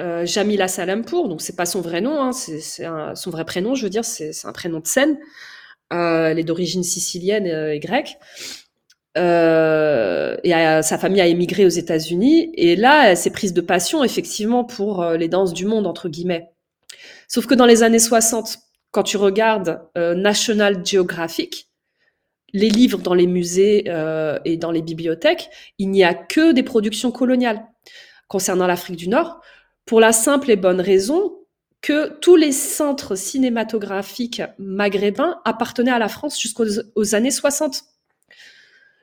euh, 0.00 0.24
Jamila 0.24 0.68
Salampour, 0.68 1.28
donc 1.28 1.42
c'est 1.42 1.56
pas 1.56 1.66
son 1.66 1.80
vrai 1.80 2.00
nom, 2.00 2.22
hein, 2.22 2.30
c'est 2.30 2.60
son 2.60 3.30
vrai 3.30 3.44
prénom, 3.44 3.74
je 3.74 3.82
veux 3.82 3.90
dire, 3.90 4.04
c'est 4.04 4.30
un 4.44 4.52
prénom 4.52 4.78
de 4.78 4.86
scène, 4.86 5.18
elle 5.90 6.38
est 6.38 6.44
d'origine 6.44 6.84
sicilienne 6.84 7.46
et 7.46 7.80
grecque. 7.80 8.16
Euh, 9.18 10.36
et 10.44 10.52
sa 10.84 10.96
famille 10.96 11.20
a 11.20 11.26
émigré 11.26 11.66
aux 11.66 11.70
États-Unis. 11.70 12.52
Et 12.54 12.76
là, 12.76 13.10
elle 13.10 13.16
s'est 13.16 13.32
prise 13.32 13.52
de 13.52 13.60
passion, 13.60 14.04
effectivement, 14.04 14.62
pour 14.62 15.04
les 15.04 15.26
danses 15.26 15.54
du 15.54 15.66
monde, 15.66 15.88
entre 15.88 16.08
guillemets. 16.08 16.52
Sauf 17.26 17.46
que 17.46 17.54
dans 17.54 17.66
les 17.66 17.82
années 17.82 17.98
60, 17.98 18.58
quand 18.90 19.02
tu 19.02 19.16
regardes 19.16 19.80
National 19.96 20.84
Geographic, 20.84 21.70
les 22.52 22.68
livres 22.68 22.98
dans 22.98 23.14
les 23.14 23.26
musées 23.26 23.84
euh, 23.88 24.38
et 24.44 24.56
dans 24.56 24.70
les 24.70 24.82
bibliothèques, 24.82 25.50
il 25.78 25.90
n'y 25.90 26.04
a 26.04 26.14
que 26.14 26.52
des 26.52 26.62
productions 26.62 27.12
coloniales 27.12 27.66
concernant 28.28 28.66
l'Afrique 28.66 28.96
du 28.96 29.08
Nord, 29.08 29.40
pour 29.86 30.00
la 30.00 30.12
simple 30.12 30.50
et 30.50 30.56
bonne 30.56 30.80
raison 30.80 31.36
que 31.80 32.18
tous 32.20 32.36
les 32.36 32.52
centres 32.52 33.16
cinématographiques 33.16 34.42
maghrébins 34.58 35.40
appartenaient 35.44 35.90
à 35.90 35.98
la 35.98 36.08
France 36.08 36.40
jusqu'aux 36.40 37.14
années 37.14 37.30
60. 37.30 37.82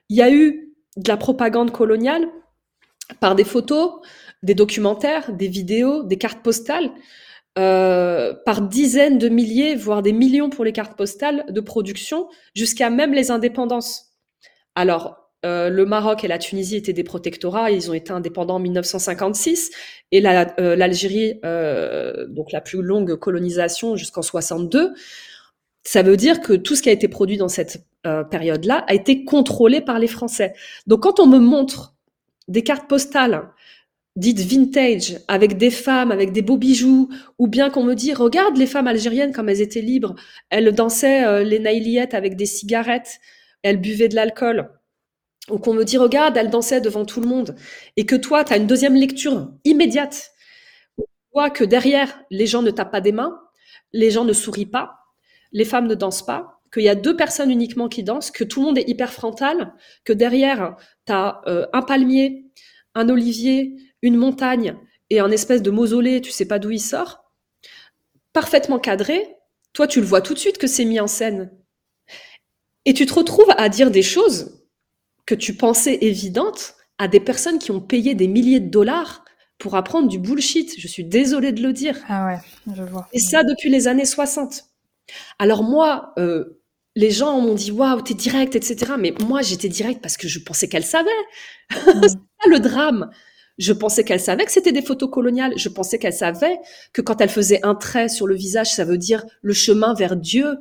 Il 0.09 0.15
y 0.15 0.21
a 0.21 0.31
eu 0.31 0.73
de 0.95 1.09
la 1.09 1.17
propagande 1.17 1.71
coloniale 1.71 2.29
par 3.19 3.35
des 3.35 3.43
photos, 3.43 3.99
des 4.43 4.55
documentaires, 4.55 5.33
des 5.33 5.47
vidéos, 5.47 6.03
des 6.03 6.17
cartes 6.17 6.41
postales, 6.41 6.91
euh, 7.57 8.33
par 8.45 8.61
dizaines 8.61 9.17
de 9.17 9.29
milliers, 9.29 9.75
voire 9.75 10.03
des 10.03 10.13
millions 10.13 10.49
pour 10.49 10.63
les 10.63 10.71
cartes 10.71 10.95
postales 10.95 11.43
de 11.49 11.59
production, 11.59 12.27
jusqu'à 12.53 12.91
même 12.91 13.13
les 13.13 13.31
indépendances. 13.31 14.11
Alors, 14.75 15.31
euh, 15.43 15.69
le 15.69 15.85
Maroc 15.85 16.23
et 16.23 16.27
la 16.27 16.37
Tunisie 16.37 16.75
étaient 16.75 16.93
des 16.93 17.03
protectorats, 17.03 17.71
ils 17.71 17.89
ont 17.89 17.95
été 17.95 18.11
indépendants 18.11 18.55
en 18.55 18.59
1956, 18.59 19.71
et 20.11 20.23
euh, 20.23 20.75
l'Algérie, 20.75 21.39
donc 22.29 22.51
la 22.51 22.61
plus 22.61 22.83
longue 22.83 23.15
colonisation 23.15 23.95
jusqu'en 23.95 24.21
62. 24.21 24.93
Ça 25.83 26.03
veut 26.03 26.17
dire 26.17 26.41
que 26.41 26.53
tout 26.53 26.75
ce 26.75 26.83
qui 26.83 26.89
a 26.89 26.91
été 26.91 27.07
produit 27.07 27.37
dans 27.37 27.49
cette 27.49 27.85
période-là 28.29 28.85
a 28.87 28.93
été 28.93 29.25
contrôlé 29.25 29.81
par 29.81 29.97
les 29.97 30.07
Français. 30.07 30.53
Donc, 30.85 31.01
quand 31.01 31.19
on 31.19 31.25
me 31.25 31.39
montre 31.39 31.95
des 32.47 32.63
cartes 32.63 32.87
postales 32.87 33.49
dites 34.17 34.39
vintage, 34.39 35.19
avec 35.27 35.57
des 35.57 35.69
femmes, 35.69 36.11
avec 36.11 36.31
des 36.31 36.41
beaux 36.41 36.57
bijoux, 36.57 37.07
ou 37.37 37.47
bien 37.47 37.69
qu'on 37.69 37.83
me 37.83 37.93
dit, 37.93 38.13
regarde 38.13 38.57
les 38.57 38.65
femmes 38.65 38.87
algériennes 38.87 39.31
comme 39.31 39.47
elles 39.47 39.61
étaient 39.61 39.81
libres, 39.81 40.15
elles 40.49 40.73
dansaient 40.73 41.23
euh, 41.23 41.43
les 41.43 41.59
nailiettes 41.59 42.15
avec 42.15 42.35
des 42.35 42.47
cigarettes, 42.47 43.19
elles 43.61 43.79
buvaient 43.79 44.09
de 44.09 44.15
l'alcool, 44.15 44.71
ou 45.51 45.59
qu'on 45.59 45.75
me 45.75 45.83
dit, 45.83 45.97
regarde, 45.97 46.35
elles 46.35 46.49
dansaient 46.49 46.81
devant 46.81 47.05
tout 47.05 47.21
le 47.21 47.27
monde, 47.27 47.55
et 47.95 48.07
que 48.07 48.15
toi, 48.15 48.43
tu 48.43 48.53
as 48.53 48.57
une 48.57 48.65
deuxième 48.65 48.95
lecture 48.95 49.51
immédiate, 49.65 50.31
où 50.97 51.03
tu 51.03 51.29
vois 51.31 51.51
que 51.51 51.63
derrière, 51.63 52.19
les 52.31 52.47
gens 52.47 52.63
ne 52.63 52.71
tapent 52.71 52.91
pas 52.91 53.01
des 53.01 53.11
mains, 53.11 53.39
les 53.93 54.09
gens 54.09 54.25
ne 54.25 54.33
sourient 54.33 54.65
pas, 54.65 54.95
les 55.51 55.63
femmes 55.63 55.87
ne 55.87 55.95
dansent 55.95 56.25
pas, 56.25 56.59
qu'il 56.73 56.83
y 56.83 56.89
a 56.89 56.95
deux 56.95 57.15
personnes 57.15 57.51
uniquement 57.51 57.87
qui 57.87 58.01
dansent, 58.01 58.31
que 58.31 58.43
tout 58.43 58.61
le 58.61 58.65
monde 58.65 58.79
est 58.79 58.89
hyper 58.89 59.13
frontal, 59.13 59.73
que 60.05 60.11
derrière, 60.11 60.75
tu 61.05 61.13
as 61.13 61.41
euh, 61.45 61.67
un 61.71 61.83
palmier, 61.83 62.45
un 62.95 63.09
olivier, 63.09 63.75
une 64.01 64.15
montagne 64.15 64.75
et 65.09 65.19
un 65.19 65.31
espèce 65.31 65.61
de 65.61 65.71
mausolée, 65.71 66.21
tu 66.21 66.31
sais 66.31 66.45
pas 66.45 66.59
d'où 66.59 66.71
il 66.71 66.79
sort, 66.79 67.31
parfaitement 68.33 68.79
cadré, 68.79 69.35
toi 69.73 69.87
tu 69.87 69.99
le 69.99 70.05
vois 70.05 70.21
tout 70.21 70.33
de 70.33 70.39
suite 70.39 70.57
que 70.57 70.67
c'est 70.67 70.85
mis 70.85 70.99
en 70.99 71.07
scène. 71.07 71.51
Et 72.85 72.93
tu 72.93 73.05
te 73.05 73.13
retrouves 73.13 73.51
à 73.57 73.69
dire 73.69 73.91
des 73.91 74.03
choses 74.03 74.63
que 75.25 75.35
tu 75.35 75.55
pensais 75.55 75.97
évidentes 76.01 76.75
à 76.97 77.07
des 77.07 77.19
personnes 77.19 77.59
qui 77.59 77.71
ont 77.71 77.81
payé 77.81 78.15
des 78.15 78.27
milliers 78.27 78.59
de 78.59 78.69
dollars 78.69 79.23
pour 79.57 79.75
apprendre 79.75 80.07
du 80.07 80.19
bullshit. 80.19 80.79
Je 80.79 80.87
suis 80.87 81.03
désolée 81.03 81.51
de 81.51 81.61
le 81.61 81.73
dire. 81.73 81.97
Ah 82.07 82.27
ouais, 82.27 82.73
je 82.75 82.83
vois. 82.83 83.07
Et 83.13 83.19
ça 83.19 83.43
depuis 83.43 83.69
les 83.69 83.87
années 83.87 84.05
60. 84.05 84.65
Alors 85.39 85.63
moi, 85.63 86.13
euh, 86.17 86.61
les 86.95 87.11
gens 87.11 87.39
m'ont 87.39 87.53
dit 87.53 87.71
waouh, 87.71 88.01
t'es 88.01 88.13
direct, 88.13 88.55
etc. 88.55 88.93
Mais 88.97 89.13
moi, 89.27 89.41
j'étais 89.41 89.69
direct 89.69 90.01
parce 90.01 90.17
que 90.17 90.27
je 90.27 90.39
pensais 90.39 90.67
qu'elle 90.67 90.85
savait. 90.85 91.09
Mm. 91.71 91.75
c'est 92.07 92.17
pas 92.17 92.49
le 92.49 92.59
drame. 92.59 93.11
Je 93.57 93.73
pensais 93.73 94.03
qu'elle 94.03 94.19
savait 94.19 94.45
que 94.45 94.51
c'était 94.51 94.71
des 94.71 94.81
photos 94.81 95.09
coloniales. 95.09 95.53
Je 95.57 95.69
pensais 95.69 95.97
qu'elle 95.97 96.13
savait 96.13 96.59
que 96.93 97.01
quand 97.01 97.21
elle 97.21 97.29
faisait 97.29 97.65
un 97.65 97.75
trait 97.75 98.07
sur 98.07 98.27
le 98.27 98.35
visage, 98.35 98.73
ça 98.73 98.85
veut 98.85 98.97
dire 98.97 99.25
le 99.41 99.53
chemin 99.53 99.93
vers 99.93 100.15
Dieu. 100.15 100.57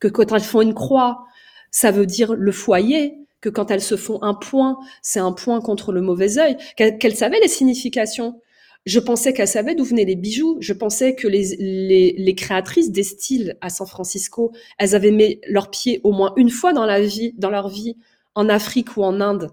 Que 0.00 0.08
quand 0.08 0.32
elles 0.32 0.42
font 0.42 0.60
une 0.60 0.74
croix, 0.74 1.24
ça 1.70 1.90
veut 1.90 2.06
dire 2.06 2.34
le 2.34 2.52
foyer. 2.52 3.18
Que 3.40 3.48
quand 3.48 3.70
elles 3.70 3.80
se 3.80 3.96
font 3.96 4.22
un 4.22 4.34
point, 4.34 4.78
c'est 5.00 5.20
un 5.20 5.32
point 5.32 5.60
contre 5.60 5.92
le 5.92 6.02
mauvais 6.02 6.38
œil. 6.38 6.56
Qu'elle 6.76 7.16
savait 7.16 7.40
les 7.40 7.48
significations. 7.48 8.40
Je 8.84 9.00
pensais 9.00 9.32
qu'elle 9.32 9.48
savait 9.48 9.74
d'où 9.74 9.84
venaient 9.84 10.04
les 10.04 10.16
bijoux. 10.16 10.56
Je 10.60 10.72
pensais 10.72 11.14
que 11.14 11.28
les, 11.28 12.34
créatrices 12.36 12.90
des 12.90 13.02
styles 13.02 13.56
à 13.60 13.70
San 13.70 13.86
Francisco, 13.86 14.52
elles 14.78 14.94
avaient 14.94 15.10
mis 15.10 15.40
leurs 15.46 15.70
pieds 15.70 16.00
au 16.04 16.12
moins 16.12 16.32
une 16.36 16.50
fois 16.50 16.72
dans 16.72 16.86
la 16.86 17.00
vie, 17.00 17.34
dans 17.36 17.50
leur 17.50 17.68
vie, 17.68 17.96
en 18.34 18.48
Afrique 18.48 18.96
ou 18.96 19.04
en 19.04 19.20
Inde 19.20 19.50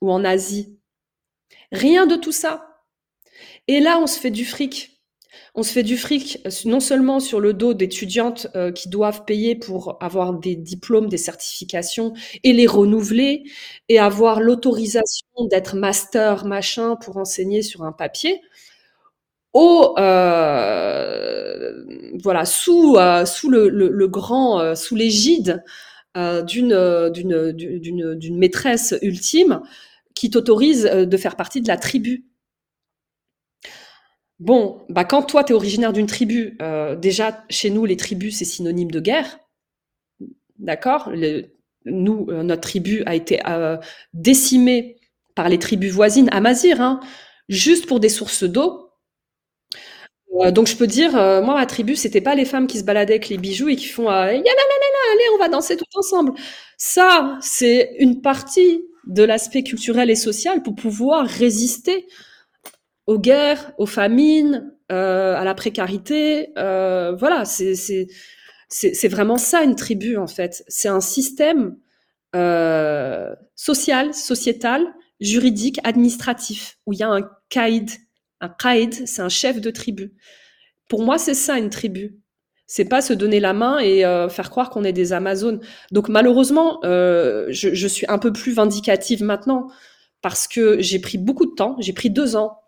ou 0.00 0.12
en 0.12 0.24
Asie. 0.24 0.77
Rien 1.72 2.06
de 2.06 2.16
tout 2.16 2.32
ça. 2.32 2.68
Et 3.68 3.80
là, 3.80 3.98
on 4.00 4.06
se 4.06 4.18
fait 4.18 4.30
du 4.30 4.44
fric. 4.44 4.98
On 5.54 5.62
se 5.62 5.72
fait 5.72 5.82
du 5.82 5.96
fric 5.96 6.38
euh, 6.46 6.50
non 6.64 6.80
seulement 6.80 7.20
sur 7.20 7.40
le 7.40 7.52
dos 7.52 7.74
d'étudiantes 7.74 8.46
euh, 8.56 8.72
qui 8.72 8.88
doivent 8.88 9.24
payer 9.24 9.54
pour 9.56 9.98
avoir 10.00 10.34
des 10.34 10.56
diplômes, 10.56 11.08
des 11.08 11.18
certifications 11.18 12.14
et 12.44 12.52
les 12.52 12.66
renouveler 12.66 13.44
et 13.88 13.98
avoir 13.98 14.40
l'autorisation 14.40 15.26
d'être 15.50 15.76
master 15.76 16.44
machin 16.46 16.96
pour 16.96 17.16
enseigner 17.16 17.62
sur 17.62 17.82
un 17.82 17.92
papier, 17.92 18.40
au 19.52 19.94
euh, 19.98 21.72
voilà 22.22 22.44
sous 22.44 22.96
le, 22.96 24.06
grand 24.06 24.74
sous 24.76 24.94
l'égide 24.94 25.64
d'une 26.14 28.38
maîtresse 28.38 28.94
ultime 29.02 29.60
qui 30.18 30.30
t'autorise 30.30 30.86
euh, 30.86 31.06
de 31.06 31.16
faire 31.16 31.36
partie 31.36 31.60
de 31.60 31.68
la 31.68 31.76
tribu. 31.76 32.24
Bon, 34.40 34.84
bah 34.88 35.04
quand 35.04 35.22
toi, 35.22 35.44
tu 35.44 35.52
es 35.52 35.56
originaire 35.56 35.92
d'une 35.92 36.06
tribu, 36.06 36.56
euh, 36.60 36.96
déjà, 36.96 37.44
chez 37.50 37.70
nous, 37.70 37.84
les 37.84 37.96
tribus, 37.96 38.36
c'est 38.38 38.44
synonyme 38.44 38.90
de 38.90 38.98
guerre. 38.98 39.38
D'accord? 40.58 41.12
Nous, 41.84 42.26
euh, 42.30 42.42
notre 42.42 42.62
tribu 42.62 43.04
a 43.06 43.14
été 43.14 43.40
décimée 44.12 44.96
par 45.36 45.48
les 45.48 45.58
tribus 45.60 45.92
voisines, 45.92 46.28
Amazir, 46.32 46.80
hein, 46.80 46.98
juste 47.48 47.86
pour 47.86 48.00
des 48.00 48.08
sources 48.08 48.42
d'eau. 48.42 48.90
donc 50.50 50.66
je 50.66 50.76
peux 50.76 50.88
dire, 50.88 51.12
moi, 51.12 51.54
ma 51.54 51.66
tribu, 51.66 51.94
c'était 51.94 52.20
pas 52.20 52.34
les 52.34 52.44
femmes 52.44 52.66
qui 52.66 52.78
se 52.78 52.84
baladaient 52.84 53.14
avec 53.14 53.28
les 53.28 53.38
bijoux 53.38 53.68
et 53.68 53.76
qui 53.76 53.86
font 53.86 54.08
allez, 54.08 54.42
on 55.34 55.38
va 55.38 55.48
danser 55.48 55.76
tout 55.76 55.84
ensemble. 55.94 56.32
Ça, 56.76 57.38
c'est 57.40 57.96
une 58.00 58.20
partie 58.20 58.87
de 59.08 59.22
l'aspect 59.22 59.62
culturel 59.62 60.10
et 60.10 60.16
social 60.16 60.62
pour 60.62 60.74
pouvoir 60.74 61.26
résister 61.26 62.06
aux 63.06 63.18
guerres, 63.18 63.72
aux 63.78 63.86
famines, 63.86 64.70
euh, 64.92 65.34
à 65.34 65.44
la 65.44 65.54
précarité. 65.54 66.50
Euh, 66.58 67.16
voilà, 67.16 67.44
c'est 67.46 69.08
vraiment 69.08 69.38
ça 69.38 69.62
une 69.62 69.76
tribu 69.76 70.16
en 70.16 70.26
fait. 70.26 70.62
C'est 70.68 70.88
un 70.88 71.00
système 71.00 71.76
euh, 72.36 73.34
social, 73.56 74.12
sociétal, 74.12 74.86
juridique, 75.20 75.80
administratif 75.84 76.78
où 76.86 76.92
il 76.92 76.98
y 76.98 77.02
a 77.02 77.08
un 77.08 77.28
caïd. 77.48 77.90
Un 78.40 78.50
caïd, 78.50 79.06
c'est 79.08 79.22
un 79.22 79.30
chef 79.30 79.60
de 79.60 79.70
tribu. 79.70 80.12
Pour 80.88 81.02
moi, 81.02 81.18
c'est 81.18 81.34
ça 81.34 81.58
une 81.58 81.70
tribu 81.70 82.18
c'est 82.68 82.84
pas 82.84 83.00
se 83.00 83.14
donner 83.14 83.40
la 83.40 83.54
main 83.54 83.78
et 83.78 84.04
euh, 84.04 84.28
faire 84.28 84.50
croire 84.50 84.68
qu'on 84.68 84.84
est 84.84 84.92
des 84.92 85.14
Amazones. 85.14 85.60
Donc 85.90 86.10
malheureusement, 86.10 86.80
euh, 86.84 87.46
je, 87.48 87.74
je, 87.74 87.88
suis 87.88 88.04
un 88.08 88.18
peu 88.18 88.30
plus 88.30 88.52
vindicative 88.52 89.24
maintenant 89.24 89.68
parce 90.20 90.46
que 90.46 90.78
j'ai 90.78 90.98
pris 90.98 91.16
beaucoup 91.16 91.46
de 91.46 91.54
temps, 91.54 91.76
j'ai 91.80 91.94
pris 91.94 92.10
deux 92.10 92.36
ans 92.36 92.60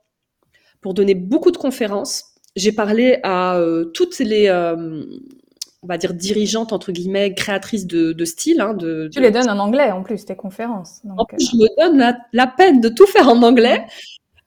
pour 0.80 0.94
donner 0.94 1.14
beaucoup 1.14 1.50
de 1.50 1.58
conférences. 1.58 2.24
J'ai 2.56 2.72
parlé 2.72 3.20
à 3.24 3.58
euh, 3.58 3.84
toutes 3.84 4.18
les, 4.20 4.50
on 4.50 5.86
va 5.86 5.98
dire 5.98 6.14
dirigeantes 6.14 6.72
entre 6.72 6.92
guillemets, 6.92 7.34
créatrices 7.34 7.86
de, 7.86 8.14
de 8.14 8.24
style. 8.24 8.62
Hein, 8.62 8.72
de, 8.72 9.10
tu 9.12 9.20
les 9.20 9.30
donnes 9.30 9.50
en 9.50 9.58
anglais 9.58 9.92
en 9.92 10.02
plus 10.02 10.24
tes 10.24 10.34
conférences. 10.34 11.00
Donc, 11.04 11.20
en 11.20 11.24
plus, 11.26 11.46
je 11.52 11.56
me 11.56 11.68
donne 11.78 11.98
la, 11.98 12.16
la, 12.32 12.46
peine 12.46 12.80
de 12.80 12.88
tout 12.88 13.06
faire 13.06 13.28
en 13.28 13.42
anglais. 13.42 13.84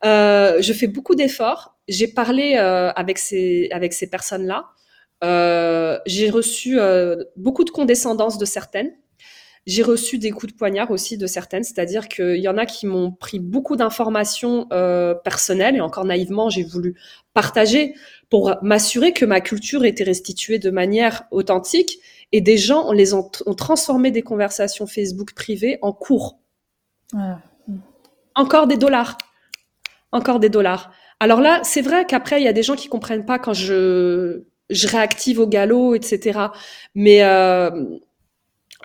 je 0.03 0.73
fais 0.75 0.87
beaucoup 0.87 1.13
d'efforts. 1.13 1.77
J'ai 1.87 2.07
parlé 2.07 2.55
avec 2.55 3.19
ces 3.19 3.69
avec 3.71 3.93
ces 3.93 4.09
personnes 4.09 4.47
là. 4.47 4.71
Euh, 5.23 5.99
j'ai 6.05 6.29
reçu 6.29 6.79
euh, 6.79 7.23
beaucoup 7.37 7.63
de 7.63 7.69
condescendance 7.69 8.37
de 8.37 8.45
certaines. 8.45 8.91
J'ai 9.65 9.81
reçu 9.81 10.17
des 10.17 10.31
coups 10.31 10.51
de 10.51 10.57
poignard 10.57 10.91
aussi 10.91 11.17
de 11.17 11.25
certaines, 11.25 11.63
c'est-à-dire 11.63 12.09
qu'il 12.09 12.35
y 12.35 12.49
en 12.49 12.57
a 12.57 12.65
qui 12.65 12.85
m'ont 12.85 13.11
pris 13.11 13.39
beaucoup 13.39 13.77
d'informations 13.77 14.67
euh, 14.73 15.13
personnelles 15.13 15.77
et 15.77 15.81
encore 15.81 16.03
naïvement, 16.03 16.49
j'ai 16.49 16.63
voulu 16.63 16.95
partager 17.33 17.95
pour 18.29 18.57
m'assurer 18.61 19.13
que 19.13 19.23
ma 19.23 19.39
culture 19.39 19.85
était 19.85 20.03
restituée 20.03 20.59
de 20.59 20.69
manière 20.69 21.23
authentique 21.31 21.99
et 22.33 22.41
des 22.41 22.57
gens 22.57 22.83
on 22.89 22.91
les 22.91 23.13
ont, 23.13 23.29
transformé 23.55 24.11
des 24.11 24.21
conversations 24.21 24.85
Facebook 24.85 25.33
privées 25.33 25.77
en 25.81 25.93
cours. 25.93 26.39
Encore 28.35 28.67
des 28.67 28.77
dollars. 28.77 29.17
Encore 30.11 30.41
des 30.41 30.49
dollars. 30.49 30.91
Alors 31.21 31.39
là, 31.39 31.61
c'est 31.63 31.81
vrai 31.81 32.05
qu'après, 32.05 32.41
il 32.41 32.43
y 32.43 32.49
a 32.49 32.53
des 32.53 32.63
gens 32.63 32.75
qui 32.75 32.89
comprennent 32.89 33.25
pas 33.25 33.39
quand 33.39 33.53
je 33.53 34.43
je 34.69 34.87
réactive 34.87 35.39
au 35.39 35.47
galop, 35.47 35.95
etc. 35.95 36.39
Mais 36.95 37.23
euh, 37.23 37.69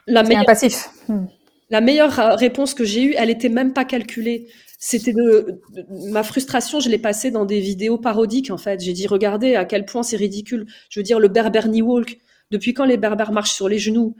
la 0.06 0.20
C'est 0.20 0.26
un 0.26 0.28
meilleure 0.28 0.46
passif. 0.46 0.90
Hmm. 1.08 1.26
la 1.70 1.80
meilleure, 1.80 2.18
heu, 2.18 2.34
réponse 2.34 2.74
que 2.74 2.84
j'ai 2.84 3.04
eue, 3.04 3.14
elle 3.16 3.30
était 3.30 3.48
même 3.48 3.72
pas 3.72 3.84
calculée. 3.84 4.48
C'était 4.78 5.12
de 5.12 5.60
de 5.74 6.10
ma 6.10 6.22
frustration, 6.22 6.80
je 6.80 6.88
l'ai 6.88 6.98
passée 6.98 7.30
dans 7.30 7.44
des 7.44 7.60
vidéos 7.60 7.98
parodiques, 7.98 8.50
en 8.50 8.58
fait. 8.58 8.80
J'ai 8.80 8.92
dit: 8.92 9.06
«Regardez 9.06 9.54
à 9.56 9.64
quel 9.64 9.84
point 9.84 10.02
c'est 10.02 10.16
ridicule». 10.16 10.66
Je 10.90 11.00
veux 11.00 11.04
dire, 11.04 11.18
le 11.20 11.28
Berber 11.28 11.62
knee 11.64 11.82
walk, 11.82 12.18
depuis 12.50 12.74
quand 12.74 12.84
les 12.84 12.96
berbères 12.96 13.32
marchent 13.32 13.54
sur 13.54 13.68
les 13.68 13.78
genoux? 13.78 14.16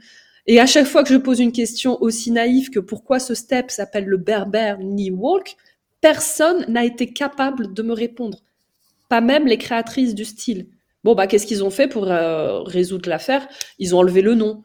Et 0.47 0.59
à 0.59 0.65
chaque 0.65 0.87
fois 0.87 1.03
que 1.03 1.13
je 1.13 1.17
pose 1.17 1.39
une 1.39 1.51
question 1.51 2.01
aussi 2.01 2.31
naïve 2.31 2.69
que 2.69 2.79
pourquoi 2.79 3.19
ce 3.19 3.35
step 3.35 3.71
s'appelle 3.71 4.05
le 4.05 4.17
Berber 4.17 4.75
knee 4.79 5.11
walk, 5.11 5.55
personne 6.01 6.65
n'a 6.67 6.85
été 6.85 7.13
capable 7.13 7.73
de 7.73 7.83
me 7.83 7.93
répondre. 7.93 8.39
Pas 9.09 9.21
même 9.21 9.47
les 9.47 9.57
créatrices 9.57 10.15
du 10.15 10.25
style. 10.25 10.67
Bon, 11.03 11.15
bah, 11.15 11.27
qu'est-ce 11.27 11.47
qu'ils 11.47 11.63
ont 11.63 11.69
fait 11.69 11.87
pour 11.87 12.09
euh, 12.11 12.61
résoudre 12.63 13.09
l'affaire? 13.09 13.47
Ils 13.79 13.95
ont 13.95 13.99
enlevé 13.99 14.21
le 14.21 14.35
nom. 14.35 14.63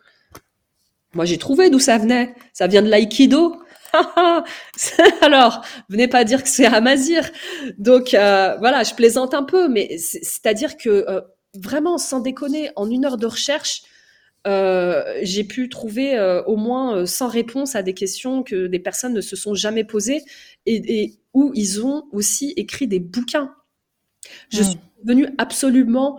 Moi, 1.14 1.24
j'ai 1.24 1.38
trouvé 1.38 1.70
d'où 1.70 1.78
ça 1.78 1.98
venait. 1.98 2.34
Ça 2.52 2.66
vient 2.66 2.82
de 2.82 2.88
l'aïkido. 2.88 3.56
Alors, 5.22 5.64
venez 5.88 6.08
pas 6.08 6.24
dire 6.24 6.42
que 6.42 6.48
c'est 6.48 6.66
Amazir. 6.66 7.30
Donc, 7.78 8.14
euh, 8.14 8.56
voilà, 8.58 8.82
je 8.82 8.94
plaisante 8.94 9.34
un 9.34 9.44
peu, 9.44 9.68
mais 9.68 9.96
c'est-à-dire 9.98 10.76
que 10.76 10.88
euh, 11.08 11.20
vraiment, 11.54 11.98
sans 11.98 12.20
déconner, 12.20 12.70
en 12.76 12.90
une 12.90 13.04
heure 13.04 13.16
de 13.16 13.26
recherche, 13.26 13.82
euh, 14.46 15.04
j'ai 15.22 15.44
pu 15.44 15.68
trouver 15.68 16.18
euh, 16.18 16.42
au 16.44 16.56
moins 16.56 17.06
100 17.06 17.28
réponses 17.28 17.76
à 17.76 17.82
des 17.82 17.94
questions 17.94 18.42
que 18.42 18.66
des 18.66 18.80
personnes 18.80 19.14
ne 19.14 19.20
se 19.22 19.36
sont 19.36 19.54
jamais 19.54 19.84
posées 19.84 20.22
et, 20.66 21.02
et 21.02 21.18
où 21.32 21.52
ils 21.54 21.84
ont 21.84 22.04
aussi 22.12 22.52
écrit 22.56 22.88
des 22.88 23.00
bouquins. 23.00 23.54
Je 24.50 24.62
Hmm. 24.62 24.64
suis 24.64 24.78
devenue 25.04 25.28
absolument 25.38 26.18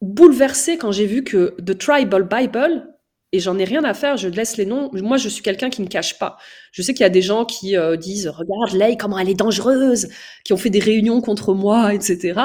bouleversée 0.00 0.78
quand 0.78 0.92
j'ai 0.92 1.06
vu 1.06 1.22
que 1.22 1.54
The 1.64 1.78
Tribal 1.78 2.28
Bible, 2.28 2.88
et 3.34 3.40
j'en 3.40 3.58
ai 3.58 3.64
rien 3.64 3.82
à 3.84 3.94
faire, 3.94 4.18
je 4.18 4.28
laisse 4.28 4.58
les 4.58 4.66
noms. 4.66 4.90
Moi, 4.92 5.16
je 5.16 5.28
suis 5.30 5.42
quelqu'un 5.42 5.70
qui 5.70 5.80
ne 5.80 5.86
cache 5.86 6.18
pas. 6.18 6.36
Je 6.70 6.82
sais 6.82 6.92
qu'il 6.92 7.02
y 7.02 7.06
a 7.06 7.10
des 7.10 7.22
gens 7.22 7.46
qui 7.46 7.76
euh, 7.78 7.96
disent 7.96 8.28
Regarde, 8.28 8.74
Leigh, 8.74 8.98
comment 8.98 9.18
elle 9.18 9.30
est 9.30 9.34
dangereuse, 9.34 10.08
qui 10.44 10.52
ont 10.52 10.58
fait 10.58 10.68
des 10.68 10.80
réunions 10.80 11.22
contre 11.22 11.54
moi, 11.54 11.94
etc. 11.94 12.38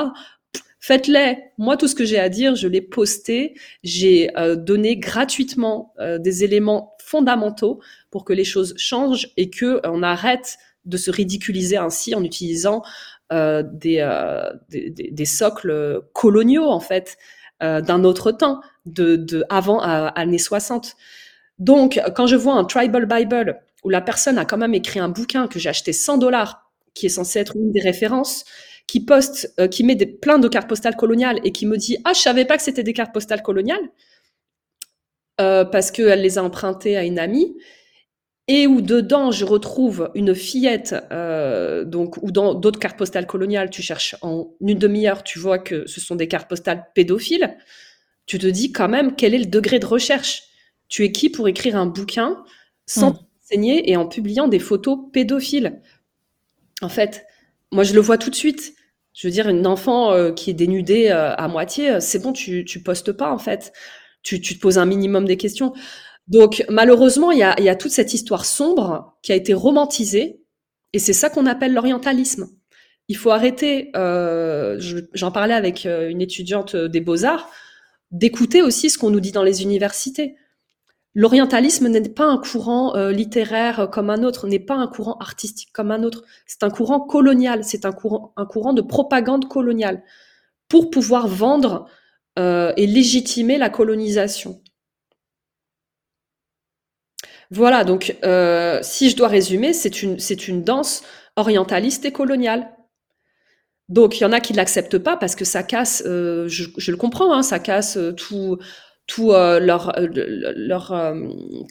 Faites-les. 0.79 1.39
Moi, 1.57 1.75
tout 1.75 1.89
ce 1.89 1.95
que 1.95 2.05
j'ai 2.05 2.19
à 2.19 2.29
dire, 2.29 2.55
je 2.55 2.69
l'ai 2.69 2.79
posté. 2.79 3.55
J'ai 3.83 4.31
euh, 4.37 4.55
donné 4.55 4.95
gratuitement 4.95 5.93
euh, 5.99 6.19
des 6.19 6.45
éléments 6.45 6.95
fondamentaux 7.03 7.81
pour 8.09 8.23
que 8.23 8.31
les 8.31 8.45
choses 8.45 8.73
changent 8.77 9.27
et 9.35 9.49
que 9.49 9.81
on 9.83 10.03
arrête 10.03 10.57
de 10.85 10.95
se 10.95 11.11
ridiculiser 11.11 11.75
ainsi 11.75 12.15
en 12.15 12.23
utilisant 12.23 12.81
euh, 13.33 13.61
des, 13.61 13.97
euh, 13.99 14.49
des, 14.69 15.25
socles 15.25 16.01
coloniaux 16.13 16.69
en 16.69 16.79
fait 16.79 17.17
euh, 17.61 17.81
d'un 17.81 18.05
autre 18.05 18.31
temps, 18.31 18.61
de, 18.85 19.43
avant 19.49 19.83
euh, 19.83 20.07
années 20.15 20.37
60. 20.37 20.95
Donc, 21.59 21.99
quand 22.15 22.25
je 22.25 22.37
vois 22.37 22.53
un 22.53 22.63
tribal 22.63 23.05
bible 23.05 23.59
où 23.83 23.89
la 23.89 23.99
personne 23.99 24.37
a 24.37 24.45
quand 24.45 24.57
même 24.57 24.73
écrit 24.73 24.99
un 24.99 25.09
bouquin 25.09 25.47
que 25.47 25.59
j'ai 25.59 25.67
acheté 25.67 25.91
100 25.91 26.19
dollars, 26.19 26.71
qui 26.93 27.07
est 27.07 27.09
censé 27.09 27.39
être 27.39 27.57
une 27.57 27.71
des 27.71 27.81
références, 27.81 28.45
qui 28.87 29.03
poste, 29.03 29.53
qui 29.71 29.83
met 29.83 29.95
des, 29.95 30.05
plein 30.05 30.39
de 30.39 30.47
cartes 30.47 30.69
postales 30.69 30.95
coloniales 30.95 31.41
et 31.43 31.51
qui 31.51 31.65
me 31.65 31.75
dit 31.75 31.97
ah 32.05 32.13
je 32.13 32.21
savais 32.21 32.45
pas 32.45 32.55
que 32.55 32.63
c'était 32.63 32.83
des 32.83 32.93
cartes 32.93 33.13
postales 33.13 33.41
coloniales 33.41 33.91
parce 35.37 35.91
qu'elle 35.91 36.21
les 36.21 36.37
a 36.37 36.43
empruntées 36.43 36.95
à 36.95 37.03
une 37.03 37.19
amie 37.19 37.57
et 38.47 38.67
où 38.67 38.81
dedans 38.81 39.31
je 39.31 39.45
retrouve 39.45 40.09
une 40.15 40.33
fillette 40.35 40.95
euh, 41.11 41.83
donc 41.85 42.17
ou 42.23 42.31
dans 42.31 42.53
d'autres 42.53 42.79
cartes 42.79 42.97
postales 42.97 43.27
coloniales 43.27 43.69
tu 43.69 43.81
cherches 43.81 44.15
en 44.21 44.49
une 44.61 44.77
demi-heure 44.79 45.23
tu 45.23 45.39
vois 45.39 45.59
que 45.59 45.85
ce 45.87 45.99
sont 46.01 46.15
des 46.15 46.27
cartes 46.27 46.49
postales 46.49 46.85
pédophiles 46.95 47.57
tu 48.25 48.37
te 48.39 48.47
dis 48.47 48.71
quand 48.71 48.89
même 48.89 49.15
quel 49.15 49.33
est 49.33 49.39
le 49.39 49.45
degré 49.45 49.79
de 49.79 49.85
recherche. 49.85 50.43
Tu 50.89 51.03
es 51.03 51.11
qui 51.11 51.29
pour 51.29 51.47
écrire 51.47 51.75
un 51.75 51.85
bouquin 51.87 52.43
sans 52.85 53.11
Hmm. 53.11 53.15
t'enseigner 53.41 53.89
et 53.89 53.97
en 53.97 54.07
publiant 54.07 54.47
des 54.47 54.59
photos 54.59 54.99
pédophiles? 55.11 55.81
En 56.81 56.89
fait 56.89 57.25
moi 57.71 57.83
je 57.83 57.93
le 57.93 58.01
vois 58.01 58.17
tout 58.17 58.29
de 58.29 58.35
suite. 58.35 58.75
Je 59.13 59.27
veux 59.27 59.31
dire 59.31 59.49
une 59.49 59.67
enfant 59.67 60.11
euh, 60.13 60.31
qui 60.31 60.49
est 60.51 60.53
dénudée 60.53 61.09
euh, 61.09 61.35
à 61.35 61.47
moitié 61.47 61.91
euh, 61.91 61.99
c'est 61.99 62.19
bon 62.19 62.33
tu 62.33 62.65
tu 62.65 62.83
postes 62.83 63.11
pas 63.11 63.31
en 63.31 63.39
fait. 63.39 63.73
Tu, 64.23 64.41
tu 64.41 64.55
te 64.55 64.61
poses 64.61 64.77
un 64.77 64.85
minimum 64.85 65.25
des 65.25 65.37
questions 65.37 65.73
donc 66.27 66.65
malheureusement, 66.69 67.31
il 67.31 67.39
y 67.39 67.43
a, 67.43 67.75
toute 67.75 67.91
cette 67.91 68.13
histoire 68.13 68.45
sombre 68.45 69.17
qui 69.21 69.31
a 69.31 69.35
été 69.35 69.53
romantisée, 69.53 70.41
et 70.93 70.99
c'est 70.99 71.13
ça 71.13 71.29
qu'on 71.29 71.45
appelle 71.45 71.73
l'orientalisme. 71.73 72.49
Il 73.07 73.15
faut 73.17 73.31
arrêter, 73.31 73.91
euh, 73.95 74.75
je- 74.79 74.97
j'en 75.13 75.31
parlais 75.31 75.53
avec 75.53 75.85
euh, 75.85 76.09
une 76.09 76.21
étudiante 76.21 76.75
des 76.75 76.99
beaux-arts, 77.01 77.49
d'écouter 78.11 78.61
aussi 78.61 78.89
ce 78.89 78.97
qu'on 78.97 79.09
nous 79.09 79.19
dit 79.21 79.31
dans 79.31 79.43
les 79.43 79.61
universités. 79.63 80.35
L'orientalisme 81.15 81.87
n'est 81.87 82.09
pas 82.09 82.25
un 82.25 82.37
courant 82.37 82.95
euh, 82.95 83.11
littéraire 83.11 83.89
comme 83.91 84.09
un 84.09 84.23
autre, 84.23 84.47
n'est 84.47 84.59
pas 84.59 84.75
un 84.75 84.87
courant 84.87 85.17
artistique 85.19 85.69
comme 85.73 85.91
un 85.91 86.03
autre. 86.03 86.23
C'est 86.45 86.63
un 86.63 86.69
courant 86.69 86.99
colonial, 86.99 87.63
c'est 87.63 87.85
un 87.85 87.91
courant, 87.93 88.33
de 88.73 88.81
propagande 88.81 89.47
coloniale 89.47 90.03
pour 90.67 90.89
pouvoir 90.89 91.27
vendre 91.27 91.87
et 92.37 92.85
légitimer 92.85 93.57
la 93.57 93.69
colonisation. 93.71 94.61
Voilà, 97.51 97.83
donc 97.83 98.15
euh, 98.23 98.79
si 98.81 99.09
je 99.09 99.15
dois 99.15 99.27
résumer, 99.27 99.73
c'est 99.73 100.01
une, 100.03 100.19
c'est 100.19 100.47
une 100.47 100.63
danse 100.63 101.03
orientaliste 101.35 102.05
et 102.05 102.11
coloniale. 102.11 102.69
Donc 103.89 104.19
il 104.19 104.23
y 104.23 104.25
en 104.25 104.33
a 104.33 104.39
qui 104.41 104.53
l'acceptent 104.53 104.97
pas 104.97 105.15
parce 105.15 105.35
que 105.35 105.45
ça 105.45 105.63
casse, 105.63 106.03
euh, 106.05 106.47
je, 106.49 106.65
je 106.77 106.91
le 106.91 106.97
comprends, 106.97 107.33
hein, 107.33 107.41
ça 107.41 107.57
casse 107.59 107.95
euh, 107.95 108.11
tout, 108.11 108.57
tout 109.07 109.31
euh, 109.31 109.61
leur, 109.61 109.97
euh, 109.97 110.07
le- 110.07 110.53
leur 110.57 110.91
euh, 110.91 111.15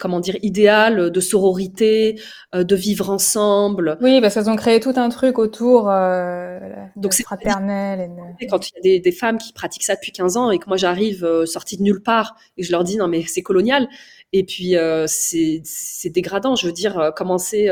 comment 0.01 0.19
dire, 0.21 0.37
idéal 0.43 1.11
de 1.11 1.21
sororité, 1.21 2.19
euh, 2.55 2.65
de 2.65 2.75
vivre 2.75 3.11
ensemble. 3.11 3.99
Oui, 4.01 4.19
parce 4.23 4.33
qu'elles 4.35 4.49
ont 4.49 4.57
créé 4.57 4.81
tout 4.81 4.95
un 4.97 5.11
truc 5.11 5.39
autour 5.39 5.91
euh, 5.91 6.59
Donc 6.97 7.13
c'est 7.13 7.23
fraternel. 7.25 8.11
Et 8.41 8.47
quand 8.47 8.67
il 8.67 8.73
y 8.77 8.79
a 8.79 8.81
des, 8.81 9.01
des 9.01 9.13
femmes 9.13 9.37
qui 9.37 9.53
pratiquent 9.53 9.85
ça 9.85 9.95
depuis 9.95 10.13
15 10.13 10.39
ans 10.39 10.51
et 10.51 10.59
que 10.59 10.69
moi 10.69 10.79
j'arrive 10.79 11.23
euh, 11.23 11.45
sortie 11.45 11.77
de 11.77 11.83
nulle 11.83 12.03
part 12.03 12.35
et 12.57 12.63
je 12.63 12.71
leur 12.73 12.83
dis 12.85 12.97
non 12.97 13.09
mais 13.09 13.25
c'est 13.27 13.43
colonial 13.43 13.89
et 14.33 14.45
puis 14.45 14.77
euh, 14.77 15.07
c'est 15.07 15.63
c'est 15.65 16.11
dégradant 16.11 16.57
je 16.57 16.67
veux 16.67 16.73
dire 16.73 16.99
euh, 16.99 17.11
commencer 17.11 17.69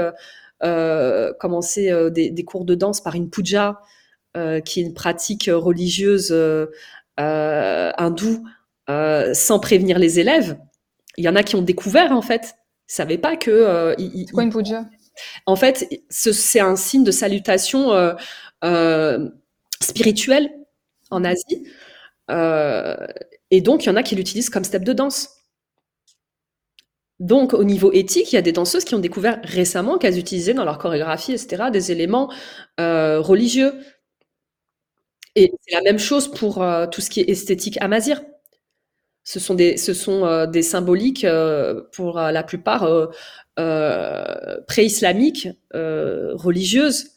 euh, 0.63 1.33
commencer 1.41 1.93
des, 2.11 2.31
des 2.31 2.45
cours 2.45 2.65
de 2.65 2.75
danse 2.75 3.01
par 3.03 3.15
une 3.15 3.31
puja 3.31 3.81
qui 4.65 4.81
est 4.81 4.83
une 4.83 4.95
pratique 4.95 5.51
religieuse 5.53 6.33
hindoue 7.19 8.45
sans 8.89 9.59
prévenir 9.61 9.99
les 9.99 10.21
élèves 10.21 10.59
il 11.17 11.25
y 11.25 11.29
en 11.29 11.37
a 11.37 11.43
qui 11.43 11.57
ont 11.57 11.63
découvert 11.63 12.13
en 12.13 12.23
fait 12.23 12.55
ils 12.89 12.95
savaient 12.95 13.19
pas 13.19 13.37
que 13.37 13.95
ils- 13.99 14.27
C'est 14.27 14.33
quoi 14.33 14.43
une 14.45 14.51
puja? 14.51 14.85
En 15.47 15.57
fait, 15.57 15.89
ce- 16.11 16.33
c'est 16.33 16.61
un 16.61 16.77
signe 16.77 17.05
de 17.05 17.13
salutation 17.13 17.93
euh, 17.93 18.15
euh, 18.65 19.29
spirituelle 19.81 20.51
en 21.11 21.25
Asie. 21.25 21.69
Euh, 22.31 22.97
et 23.53 23.61
donc, 23.61 23.85
il 23.85 23.89
y 23.89 23.91
en 23.91 23.97
a 23.97 24.03
qui 24.03 24.17
l'utilisent 24.17 24.51
comme 24.51 24.65
step 24.65 24.83
de 24.85 24.93
danse. 24.93 25.31
Donc, 27.21 27.55
au 27.55 27.63
niveau 27.65 27.93
éthique, 27.93 28.33
il 28.33 28.35
y 28.35 28.39
a 28.39 28.43
des 28.43 28.53
danseuses 28.53 28.85
qui 28.85 28.95
ont 28.95 28.99
découvert 28.99 29.41
récemment 29.45 29.99
qu'elles 29.99 30.19
utilisaient 30.19 30.55
dans 30.55 30.65
leur 30.65 30.79
chorégraphie, 30.79 31.33
etc., 31.33 31.65
des 31.73 31.93
éléments 31.93 32.33
euh, 32.81 33.21
religieux. 33.21 33.73
Et 35.37 35.53
c'est 35.61 35.75
la 35.75 35.83
même 35.83 35.99
chose 35.99 36.31
pour 36.31 36.63
euh, 36.63 36.87
tout 36.87 37.01
ce 37.01 37.11
qui 37.11 37.21
est 37.21 37.29
esthétique 37.29 37.79
amazir. 37.81 38.21
Ce 39.23 39.41
sont 39.41 39.55
des, 39.55 39.77
ce 39.77 39.95
sont, 39.95 40.25
euh, 40.27 40.47
des 40.47 40.63
symboliques, 40.63 41.27
pour 41.93 42.19
la 42.19 42.43
plupart, 42.43 42.89
pré-islamiques, 44.67 45.49
religieuses. 45.73 47.11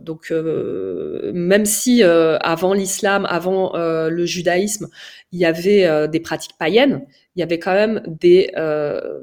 Donc, 0.00 0.30
même 0.30 1.66
si 1.66 2.02
avant 2.02 2.72
l'islam, 2.72 3.26
avant 3.28 3.72
le 3.76 4.24
judaïsme, 4.24 4.88
il 5.34 5.40
y 5.40 5.44
avait 5.44 5.84
euh, 5.84 6.06
des 6.06 6.20
pratiques 6.20 6.56
païennes, 6.58 7.04
il 7.34 7.40
y 7.40 7.42
avait 7.42 7.58
quand 7.58 7.74
même 7.74 8.02
des, 8.06 8.52
euh, 8.56 9.20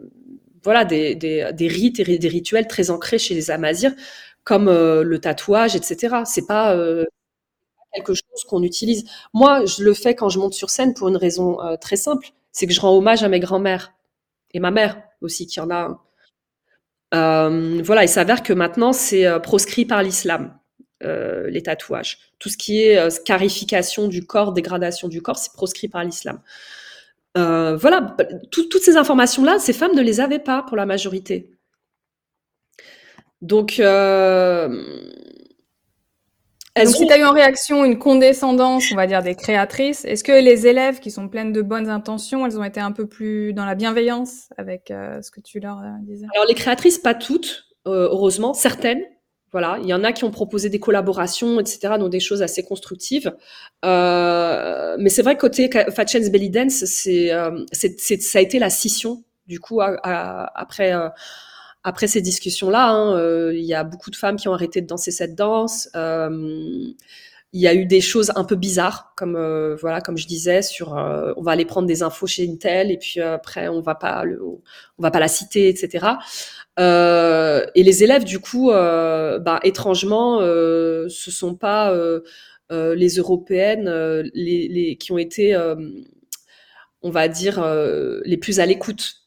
voilà, 0.61 0.83
des, 0.83 1.15
des, 1.15 1.67
rites 1.69 2.01
et 2.01 2.19
des 2.19 2.27
rituels 2.27 2.67
très 2.67 2.91
ancrés 2.91 3.17
chez 3.17 3.33
les 3.33 3.49
Amazirs, 3.49 3.93
comme 4.43 4.67
euh, 4.67 5.03
le 5.03 5.19
tatouage, 5.19 5.77
etc. 5.77 6.17
C'est 6.25 6.45
pas 6.45 6.75
quelque 7.93 8.13
chose 8.13 8.43
qu'on 8.47 8.61
utilise. 8.61 9.05
Moi, 9.33 9.65
je 9.65 9.83
le 9.83 9.93
fais 9.93 10.13
quand 10.13 10.27
je 10.27 10.37
monte 10.39 10.53
sur 10.53 10.69
scène 10.69 10.93
pour 10.93 11.07
une 11.07 11.17
raison 11.17 11.57
très 11.79 11.95
simple, 11.95 12.27
c'est 12.51 12.67
que 12.67 12.73
je 12.73 12.81
rends 12.81 12.95
hommage 12.95 13.23
à 13.23 13.29
mes 13.29 13.39
grands-mères 13.39 13.93
et 14.53 14.59
ma 14.59 14.71
mère 14.71 15.01
aussi, 15.21 15.47
qui 15.47 15.61
en 15.61 15.69
a 15.71 15.97
voilà, 17.13 18.03
il 18.03 18.09
s'avère 18.09 18.43
que 18.43 18.53
maintenant 18.53 18.91
c'est 18.91 19.25
proscrit 19.41 19.85
par 19.85 20.03
l'islam, 20.03 20.57
euh, 21.03 21.49
les 21.49 21.63
tatouages. 21.63 22.19
Tout 22.39 22.49
ce 22.49 22.57
qui 22.57 22.83
est 22.83 22.97
euh, 22.97 23.09
scarification 23.09 24.07
du 24.07 24.25
corps, 24.25 24.53
dégradation 24.53 25.07
du 25.07 25.21
corps, 25.21 25.37
c'est 25.37 25.53
proscrit 25.53 25.87
par 25.87 26.03
l'islam. 26.03 26.41
Euh, 27.37 27.77
voilà, 27.77 28.15
tout- 28.51 28.67
toutes 28.67 28.83
ces 28.83 28.97
informations-là, 28.97 29.57
ces 29.59 29.73
femmes 29.73 29.95
ne 29.95 30.01
les 30.01 30.19
avaient 30.19 30.39
pas 30.39 30.63
pour 30.63 30.75
la 30.75 30.85
majorité. 30.85 31.49
Donc, 33.41 33.79
euh, 33.79 34.67
donc, 36.77 36.87
si 36.87 37.07
tu 37.07 37.11
as 37.11 37.17
eu 37.17 37.23
en 37.23 37.33
réaction 37.33 37.83
une 37.83 37.99
condescendance, 37.99 38.91
on 38.91 38.95
va 38.95 39.07
dire, 39.07 39.23
des 39.23 39.35
créatrices, 39.35 40.05
est-ce 40.05 40.23
que 40.23 40.31
les 40.31 40.67
élèves 40.67 40.99
qui 40.99 41.11
sont 41.11 41.27
pleines 41.27 41.51
de 41.51 41.61
bonnes 41.61 41.89
intentions, 41.89 42.45
elles 42.45 42.57
ont 42.57 42.63
été 42.63 42.79
un 42.79 42.91
peu 42.91 43.07
plus 43.07 43.53
dans 43.53 43.65
la 43.65 43.75
bienveillance 43.75 44.49
avec 44.57 44.85
ce 44.87 45.31
que 45.31 45.41
tu 45.41 45.59
leur 45.59 45.81
disais? 46.01 46.27
Alors, 46.33 46.45
les 46.47 46.53
créatrices, 46.53 46.99
pas 46.99 47.13
toutes, 47.13 47.65
heureusement, 47.85 48.53
certaines. 48.53 49.01
Voilà, 49.51 49.77
il 49.81 49.87
y 49.87 49.93
en 49.93 50.03
a 50.03 50.13
qui 50.13 50.23
ont 50.23 50.31
proposé 50.31 50.69
des 50.69 50.79
collaborations, 50.79 51.59
etc., 51.59 51.95
donc 51.99 52.09
des 52.09 52.21
choses 52.21 52.41
assez 52.41 52.63
constructives. 52.63 53.33
Euh, 53.83 54.95
mais 54.99 55.09
c'est 55.09 55.21
vrai 55.21 55.35
que 55.35 55.41
côté 55.41 55.69
Fat 55.93 56.07
Chance 56.07 56.29
Belly 56.29 56.49
Dance, 56.49 56.85
c'est, 56.85 57.31
c'est, 57.73 58.21
ça 58.21 58.39
a 58.39 58.41
été 58.41 58.59
la 58.59 58.69
scission, 58.69 59.23
du 59.47 59.59
coup, 59.59 59.81
après 59.81 60.93
après 61.83 62.07
ces 62.07 62.21
discussions-là, 62.21 62.89
hein, 62.89 63.17
euh, 63.17 63.53
il 63.55 63.65
y 63.65 63.73
a 63.73 63.83
beaucoup 63.83 64.11
de 64.11 64.15
femmes 64.15 64.35
qui 64.35 64.47
ont 64.47 64.53
arrêté 64.53 64.81
de 64.81 64.87
danser 64.87 65.11
cette 65.11 65.35
danse. 65.35 65.89
Euh, 65.95 66.93
il 67.53 67.59
y 67.59 67.67
a 67.67 67.73
eu 67.73 67.85
des 67.85 67.99
choses 67.99 68.31
un 68.35 68.45
peu 68.45 68.55
bizarres, 68.55 69.13
comme 69.17 69.35
euh, 69.35 69.75
voilà, 69.81 69.99
comme 69.99 70.17
je 70.17 70.25
disais, 70.25 70.61
sur 70.61 70.93
on 70.93 71.41
va 71.41 71.51
aller 71.51 71.65
prendre 71.65 71.87
des 71.87 72.01
infos 72.03 72.27
chez 72.27 72.47
Intel 72.49 72.91
et 72.91 72.97
puis 72.97 73.19
après 73.19 73.67
on 73.67 73.81
va 73.81 73.95
pas 73.95 74.23
on 74.97 75.03
va 75.03 75.11
pas 75.11 75.19
la 75.19 75.27
citer, 75.27 75.67
etc. 75.67 76.07
et 76.77 77.83
les 77.83 78.03
élèves, 78.03 78.23
du 78.23 78.39
coup, 78.39 78.69
bah, 78.71 79.59
étrangement, 79.63 80.39
ce 80.39 81.31
sont 81.31 81.55
pas 81.55 81.93
les 82.69 83.15
européennes 83.15 83.89
les, 84.33 84.67
les, 84.67 84.95
qui 84.97 85.11
ont 85.11 85.17
été, 85.17 85.55
on 87.01 87.09
va 87.09 87.27
dire, 87.27 87.63
les 88.25 88.37
plus 88.37 88.59
à 88.59 88.65
l'écoute 88.65 89.21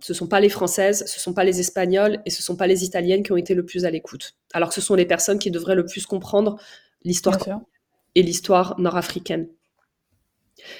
ce 0.00 0.12
sont 0.12 0.26
pas 0.26 0.40
les 0.40 0.48
françaises, 0.48 1.04
ce 1.06 1.20
sont 1.20 1.32
pas 1.32 1.44
les 1.44 1.60
espagnoles 1.60 2.20
et 2.26 2.30
ce 2.30 2.42
sont 2.42 2.56
pas 2.56 2.66
les 2.66 2.84
italiennes 2.84 3.22
qui 3.22 3.32
ont 3.32 3.36
été 3.36 3.54
le 3.54 3.64
plus 3.64 3.84
à 3.84 3.90
l'écoute. 3.90 4.36
Alors 4.52 4.68
que 4.68 4.74
ce 4.74 4.80
sont 4.80 4.94
les 4.94 5.06
personnes 5.06 5.38
qui 5.38 5.50
devraient 5.50 5.74
le 5.74 5.86
plus 5.86 6.06
comprendre 6.06 6.58
l'histoire 7.02 7.38
et 8.14 8.22
l'histoire 8.22 8.78
nord-africaine. 8.78 9.48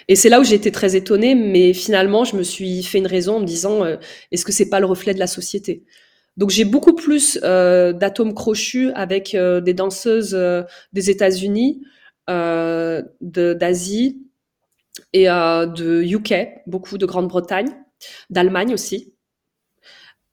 Et 0.08 0.16
c'est 0.16 0.28
là 0.28 0.40
où 0.40 0.44
j'ai 0.44 0.54
été 0.54 0.72
très 0.72 0.96
étonnée, 0.96 1.34
mais 1.34 1.72
finalement, 1.72 2.24
je 2.24 2.36
me 2.36 2.42
suis 2.42 2.82
fait 2.82 2.98
une 2.98 3.06
raison 3.06 3.36
en 3.36 3.40
me 3.40 3.46
disant, 3.46 3.84
euh, 3.84 3.96
est-ce 4.32 4.44
que 4.44 4.52
c'est 4.52 4.68
pas 4.68 4.80
le 4.80 4.86
reflet 4.86 5.14
de 5.14 5.18
la 5.18 5.26
société? 5.26 5.84
Donc 6.36 6.50
j'ai 6.50 6.64
beaucoup 6.64 6.94
plus 6.94 7.38
euh, 7.42 7.92
d'atomes 7.92 8.34
crochus 8.34 8.90
avec 8.94 9.34
euh, 9.34 9.60
des 9.60 9.74
danseuses 9.74 10.36
des 10.92 11.10
États-Unis, 11.10 11.82
d'Asie 12.28 14.22
et 15.12 15.26
de 15.26 16.02
UK, 16.02 16.62
beaucoup 16.66 16.98
de 16.98 17.06
Grande-Bretagne 17.06 17.70
d'Allemagne 18.30 18.74
aussi. 18.74 19.16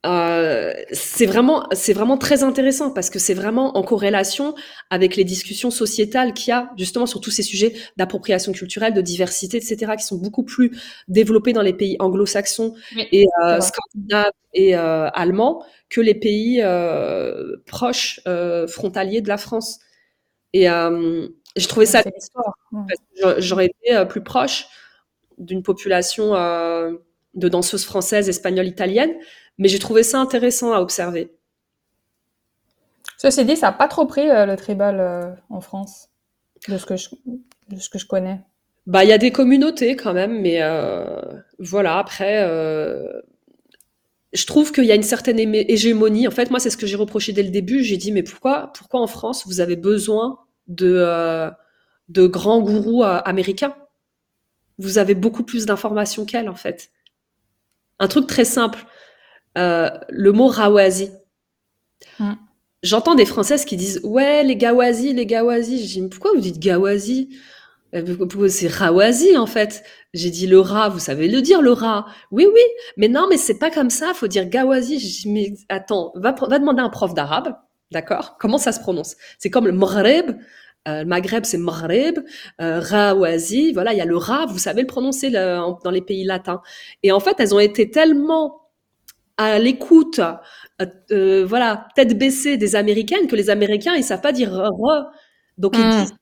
Euh, 0.06 0.74
c'est 0.92 1.26
vraiment, 1.26 1.66
c'est 1.72 1.94
vraiment 1.94 2.18
très 2.18 2.44
intéressant 2.44 2.92
parce 2.92 3.10
que 3.10 3.20
c'est 3.20 3.34
vraiment 3.34 3.78
en 3.78 3.84
corrélation 3.84 4.54
avec 4.90 5.16
les 5.16 5.24
discussions 5.24 5.72
sociétales 5.72 6.34
qu'il 6.34 6.50
y 6.50 6.52
a 6.52 6.72
justement 6.78 7.06
sur 7.06 7.22
tous 7.22 7.32
ces 7.32 7.44
sujets 7.44 7.74
d'appropriation 7.96 8.52
culturelle, 8.52 8.94
de 8.94 9.02
diversité, 9.02 9.58
etc., 9.58 9.94
qui 9.98 10.04
sont 10.04 10.18
beaucoup 10.18 10.44
plus 10.44 10.78
développés 11.08 11.54
dans 11.54 11.62
les 11.62 11.74
pays 11.74 11.96
anglo-saxons 12.00 12.76
et 13.12 13.26
euh, 13.44 13.62
scandinaves 13.62 14.32
et 14.54 14.76
euh, 14.76 15.10
allemands 15.14 15.64
que 15.94 16.02
les 16.02 16.16
pays 16.16 16.64
proches, 17.66 18.20
frontaliers 18.68 19.22
de 19.22 19.28
la 19.28 19.38
France. 19.38 19.80
Et 20.54 20.68
j'ai 21.56 21.68
trouvé 21.68 21.86
ça, 21.86 22.02
j'aurais 23.38 23.68
été 23.68 24.06
plus 24.06 24.24
proche 24.24 24.66
d'une 25.38 25.64
population 25.64 26.34
de 26.34 27.50
danseuses 27.50 27.86
françaises, 27.86 28.30
espagnoles, 28.30 28.68
italiennes, 28.68 29.14
mais 29.58 29.68
j'ai 29.68 29.80
trouvé 29.80 30.04
ça 30.04 30.20
intéressant 30.20 30.74
à 30.74 30.80
observer. 30.80 31.32
Ceci 33.18 33.46
dit, 33.46 33.56
ça 33.56 33.68
n'a 33.68 33.74
pas 33.74 33.88
trop 33.88 34.06
pris 34.06 34.30
euh, 34.30 34.46
le 34.46 34.58
tribal 34.58 35.00
euh, 35.00 35.32
en 35.50 35.62
France, 35.62 36.10
de 36.68 36.78
ce 36.78 36.86
que 36.86 36.98
je, 36.98 37.08
ce 37.78 37.90
que 37.90 37.98
je 37.98 38.06
connais. 38.06 38.42
Bah, 38.86 39.06
il 39.06 39.10
y 39.10 39.14
a 39.14 39.18
des 39.18 39.32
communautés 39.32 39.96
quand 39.96 40.14
même, 40.14 40.42
mais 40.42 40.62
euh, 40.62 41.22
voilà. 41.58 42.00
Après, 42.00 42.46
je 44.34 44.46
trouve 44.46 44.72
qu'il 44.72 44.86
y 44.86 44.92
a 44.92 44.96
une 44.96 45.04
certaine 45.04 45.40
hégémonie. 45.40 46.28
En 46.28 46.32
fait, 46.32 46.50
moi, 46.50 46.60
c'est 46.60 46.70
ce 46.70 46.78
que 46.78 46.88
j'ai 46.88 46.96
reproché 46.96 47.34
dès 47.34 47.44
le 47.44 47.50
début. 47.50 47.84
J'ai 47.84 47.98
dit, 47.98 48.12
mais 48.12 48.24
pourquoi, 48.24 48.72
pourquoi 48.74 49.02
en 49.02 49.08
France 49.08 49.46
vous 49.46 49.60
avez 49.60 49.76
besoin 49.76 50.40
de 50.68 51.52
de 52.10 52.28
grands 52.28 52.62
gourous 52.62 53.04
américains? 53.04 53.76
Vous 54.80 54.98
avez 54.98 55.16
beaucoup 55.16 55.44
plus 55.44 55.66
d'informations 55.66 56.26
qu'elles, 56.26 56.50
en 56.50 56.56
fait. 56.56 56.92
Un 58.00 58.08
truc 58.08 58.28
très 58.28 58.46
simple. 58.46 58.86
Euh, 59.58 59.90
le 60.10 60.32
mot 60.32 60.48
rawazi. 60.48 61.12
Mm. 62.20 62.34
J'entends 62.82 63.16
des 63.16 63.26
Françaises 63.26 63.66
qui 63.66 63.78
disent 63.78 64.02
Ouais, 64.04 64.44
les 64.44 64.56
gawazi, 64.56 65.14
les 65.14 65.26
gawazi. 65.26 65.88
Je 65.88 66.02
dis 66.02 66.08
Pourquoi 66.10 66.32
vous 66.34 66.42
dites 66.42 66.60
gawazi 66.60 67.30
euh, 67.32 67.38
C'est 68.50 68.68
rawazi 68.68 69.38
en 69.38 69.46
fait. 69.46 69.84
J'ai 70.14 70.30
dit 70.30 70.48
le 70.48 70.60
rat, 70.60 70.90
vous 70.90 71.00
savez 71.00 71.28
le 71.28 71.42
dire, 71.42 71.62
le 71.62 71.72
rat. 71.72 72.06
Oui, 72.32 72.48
oui, 72.52 72.62
mais 72.98 73.08
non, 73.08 73.28
mais 73.30 73.38
c'est 73.38 73.60
pas 73.60 73.70
comme 73.70 73.90
ça, 73.90 74.14
faut 74.14 74.28
dire 74.28 74.48
gawazi. 74.48 75.28
Mais 75.28 75.54
attends, 75.70 76.12
va, 76.16 76.34
va 76.34 76.60
demander 76.60 76.82
à 76.82 76.86
un 76.86 76.90
prof 76.90 77.14
d'arabe, 77.14 77.56
d'accord? 77.92 78.38
Comment 78.40 78.58
ça 78.58 78.72
se 78.72 78.80
prononce? 78.80 79.16
C'est 79.38 79.50
comme 79.50 79.66
le 79.66 79.74
maghreb, 79.74 80.32
euh, 80.88 81.06
Maghreb, 81.06 81.46
c'est 81.46 81.58
Maghreb, 81.58 82.20
euh, 82.62 82.80
Rawazi, 82.80 83.72
voilà, 83.72 83.94
il 83.94 83.98
y 83.98 84.02
a 84.02 84.06
le 84.06 84.18
Ra, 84.18 84.46
vous 84.48 84.58
savez 84.58 84.82
le 84.82 84.88
prononcer 84.88 85.30
dans 85.30 85.92
les 85.92 86.02
pays 86.02 86.26
latins. 86.26 86.62
Et 87.04 87.12
en 87.12 87.20
fait, 87.20 87.36
elles 87.40 87.56
ont 87.56 87.60
été 87.60 87.90
tellement 87.90 88.64
à 89.38 89.60
l'écoute, 89.60 90.20
euh, 90.20 90.86
euh, 91.12 91.46
voilà, 91.46 91.88
tête 91.96 92.18
baissée 92.18 92.58
des 92.58 92.76
Américaines 92.76 93.28
que 93.28 93.36
les 93.36 93.50
Américains, 93.50 93.96
ils 93.96 94.04
savent 94.04 94.22
pas 94.22 94.32
dire 94.32 94.52
Ra. 94.52 95.12
Donc, 95.58 95.76
ils 95.78 95.86
hmm. 95.86 95.92
disent 95.92 96.16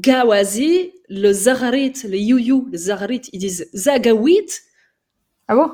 Gawazi, 0.00 0.92
le 1.08 1.32
Zaharit, 1.32 1.94
le 2.04 2.16
Yuyu, 2.16 2.66
le 2.70 2.78
Zaharit, 2.78 3.22
ils 3.32 3.40
disent 3.40 3.68
Zagawit, 3.74 4.62
ah 5.50 5.54
bon 5.54 5.70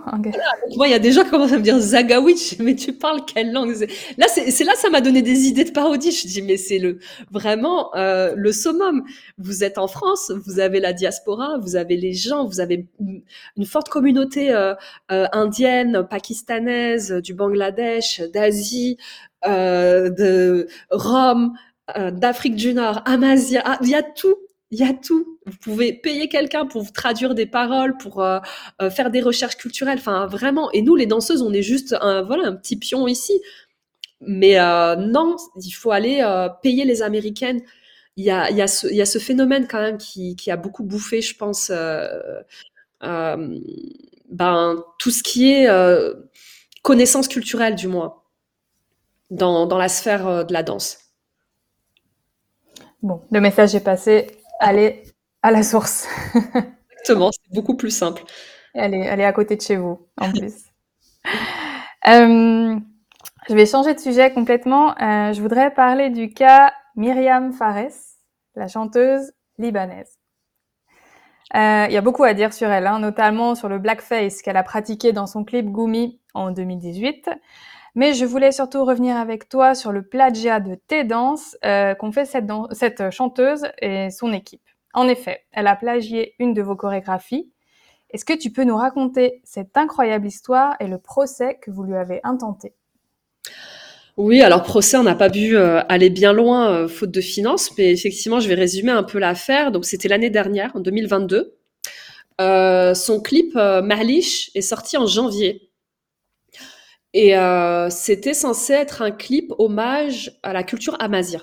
Moi, 0.77 0.87
il 0.87 0.93
y 0.93 0.95
a 0.95 1.01
des 1.01 1.11
gens 1.11 1.25
qui 1.25 1.31
commencent 1.31 1.53
à 1.53 1.59
me 1.59 1.63
dire 1.63 1.77
Zagawitch, 1.81 2.59
mais 2.61 2.77
tu 2.77 2.93
parles 2.93 3.23
quelle 3.27 3.53
langue? 3.53 3.75
Là, 4.17 4.27
c'est 4.29 4.63
là, 4.63 4.73
ça 4.77 4.89
m'a 4.89 5.01
donné 5.01 5.21
des 5.21 5.49
idées 5.49 5.65
de 5.65 5.73
parodie. 5.73 6.13
Je 6.13 6.29
dis, 6.29 6.43
mais 6.43 6.57
c'est 6.57 6.79
le 6.79 7.01
vraiment 7.33 7.93
euh, 7.97 8.35
le 8.37 8.53
summum. 8.53 9.03
Vous 9.37 9.65
êtes 9.65 9.77
en 9.77 9.89
France, 9.89 10.31
vous 10.47 10.61
avez 10.61 10.79
la 10.79 10.93
diaspora, 10.93 11.59
vous 11.59 11.75
avez 11.75 11.97
les 11.97 12.13
gens, 12.13 12.47
vous 12.47 12.61
avez 12.61 12.87
une 13.01 13.67
forte 13.67 13.89
communauté 13.89 14.53
euh, 14.53 14.75
euh, 15.11 15.27
indienne, 15.33 16.07
pakistanaise, 16.09 17.11
du 17.11 17.35
Bangladesh, 17.35 18.21
d'Asie, 18.33 18.97
de 19.45 20.69
Rome, 20.91 21.53
d'Afrique 22.13 22.57
du 22.57 22.75
Nord, 22.75 23.03
Amazia. 23.05 23.63
Ah, 23.65 23.79
il 23.83 23.89
y 23.89 23.95
a 23.95 24.03
tout 24.03 24.37
il 24.75 24.81
y 24.81 24.83
a 24.83 24.93
tout. 24.93 25.39
Vous 25.47 25.57
pouvez 25.59 25.93
payer 25.93 26.29
quelqu'un 26.29 26.67
pour 26.67 26.83
vous 26.83 26.91
traduire 26.91 27.35
des 27.35 27.47
paroles, 27.47 27.97
pour 27.97 28.23
euh, 28.23 28.41
euh, 28.83 28.91
faire 28.91 29.11
des 29.11 29.21
recherches 29.21 29.57
culturelles. 29.57 29.99
Enfin, 29.99 30.27
vraiment. 30.27 30.71
Et 30.73 30.83
nous, 30.83 30.97
les 30.97 31.07
danseuses, 31.07 31.43
on 31.43 31.53
est 31.53 31.63
juste 31.63 31.95
un, 32.01 32.23
voilà, 32.23 32.49
un 32.49 32.57
petit 32.57 32.77
pion 32.77 33.07
ici. 33.07 33.41
Mais 34.21 34.59
euh, 34.59 34.97
non, 34.97 35.37
il 35.63 35.71
faut 35.71 35.93
aller 35.93 36.25
payer 36.63 36.85
les 36.85 37.03
Américaines. 37.03 37.61
Il 38.17 38.25
y, 38.25 38.31
a, 38.31 38.51
il, 38.51 38.57
y 38.57 38.63
a 38.63 38.67
ce, 38.67 38.87
il 38.89 38.97
y 38.97 39.03
a 39.03 39.07
ce 39.07 39.19
phénomène 39.19 39.67
quand 39.69 39.81
même 39.81 39.99
qui, 39.99 40.37
qui 40.37 40.51
a 40.51 40.57
beaucoup 40.57 40.85
bouffé, 40.85 41.21
je 41.21 41.37
pense, 41.37 41.71
ben, 43.01 44.85
tout 44.99 45.11
ce 45.11 45.23
qui 45.23 45.53
est 45.53 45.69
connaissance 46.83 47.29
culturelle, 47.29 47.75
du 47.75 47.89
moins, 47.89 48.23
dans, 49.31 49.67
dans 49.67 49.79
la 49.79 49.89
sphère 49.89 50.45
de 50.47 50.53
la 50.53 50.63
danse. 50.63 51.04
Bon, 53.05 53.21
le 53.31 53.39
message 53.43 53.75
est 53.75 53.85
passé 53.85 54.29
aller 54.61 55.03
à 55.43 55.51
la 55.51 55.63
source. 55.63 56.09
Exactement, 56.91 57.31
c'est 57.33 57.55
beaucoup 57.55 57.77
plus 57.77 57.91
simple. 57.91 58.25
Elle 58.73 58.95
est, 58.95 59.25
à 59.27 59.33
côté 59.35 59.57
de 59.57 59.61
chez 59.61 59.77
vous, 59.77 60.09
en 60.19 60.33
plus. 60.33 60.55
Euh, 62.07 62.79
je 63.49 63.55
vais 63.55 63.65
changer 63.65 63.95
de 63.95 63.99
sujet 63.99 64.31
complètement. 64.31 64.91
Euh, 65.01 65.33
je 65.33 65.41
voudrais 65.41 65.73
parler 65.73 66.11
du 66.11 66.29
cas 66.35 66.71
Myriam 66.97 67.55
Fares, 67.55 68.19
la 68.57 68.69
chanteuse 68.69 69.33
libanaise. 69.57 70.19
Euh, 71.55 71.87
il 71.89 71.95
y 71.95 71.97
a 71.97 72.03
beaucoup 72.03 72.25
à 72.25 72.35
dire 72.35 72.53
sur 72.53 72.69
elle, 72.69 72.87
hein, 72.87 72.99
notamment 72.99 73.55
sur 73.55 73.71
le 73.71 73.79
blackface 73.79 74.43
qu'elle 74.43 74.59
a 74.59 74.63
pratiqué 74.63 75.15
dans 75.15 75.27
son 75.27 75.45
clip 75.45 75.73
Gumi 75.73 76.21
en 76.35 76.51
2018. 76.51 77.31
Mais 77.97 78.13
je 78.13 78.25
voulais 78.25 78.51
surtout 78.51 78.85
revenir 78.85 79.17
avec 79.17 79.49
toi 79.49 79.75
sur 79.75 79.93
le 79.93 80.03
plagiat 80.03 80.59
de 80.59 80.75
tes 80.75 81.05
danses 81.05 81.57
euh, 81.65 81.95
qu'ont 81.95 82.11
fait 82.11 82.25
cette, 82.25 83.11
chanteuse 83.11 83.67
et 83.81 84.11
son 84.11 84.33
équipe. 84.33 84.63
En 84.95 85.07
effet, 85.07 85.45
elle 85.53 85.69
a 85.69 85.77
plagié 85.77 86.35
une 86.41 86.55
de 86.55 86.63
vos 86.63 86.75
chorégraphies. 86.75 87.51
Est-ce 88.11 88.25
que 88.25 88.33
tu 88.33 88.51
peux 88.51 88.65
nous 88.65 88.77
raconter 88.77 89.41
cette 89.45 89.77
incroyable 89.77 90.27
histoire 90.27 90.75
et 90.81 90.89
le 90.89 90.99
procès 90.99 91.59
que 91.63 91.71
vous 91.71 91.85
lui 91.85 91.95
avez 91.95 92.21
intenté? 92.25 92.73
Oui, 94.17 94.43
alors 94.43 94.63
procès, 94.63 94.97
on 94.97 95.03
n'a 95.03 95.17
pas 95.17 95.31
pu 95.31 95.57
euh, 95.57 95.81
aller 95.89 96.11
bien 96.11 96.33
loin 96.33 96.71
euh, 96.71 96.89
faute 96.89 97.11
de 97.11 97.21
finances, 97.21 97.77
mais 97.79 97.93
effectivement, 97.93 98.39
je 98.39 98.49
vais 98.49 98.55
résumer 98.55 98.93
un 98.93 99.03
peu 99.05 99.19
l'affaire. 99.19 99.71
Donc, 99.71 99.85
c'était 99.85 100.09
l'année 100.09 100.31
dernière, 100.31 100.73
en 100.75 100.81
2022. 100.81 101.55
son 102.39 103.21
clip 103.23 103.55
Mahlish 103.55 104.51
est 104.57 104.63
sorti 104.63 104.97
en 104.97 105.07
janvier. 105.07 105.64
Et 107.15 107.37
euh, 107.37 107.89
c'était 107.91 108.35
censé 108.35 108.73
être 108.73 109.01
un 109.01 109.13
clip 109.13 109.53
hommage 109.59 110.39
à 110.43 110.53
la 110.53 110.65
culture 110.65 110.97
amazigh. 111.01 111.41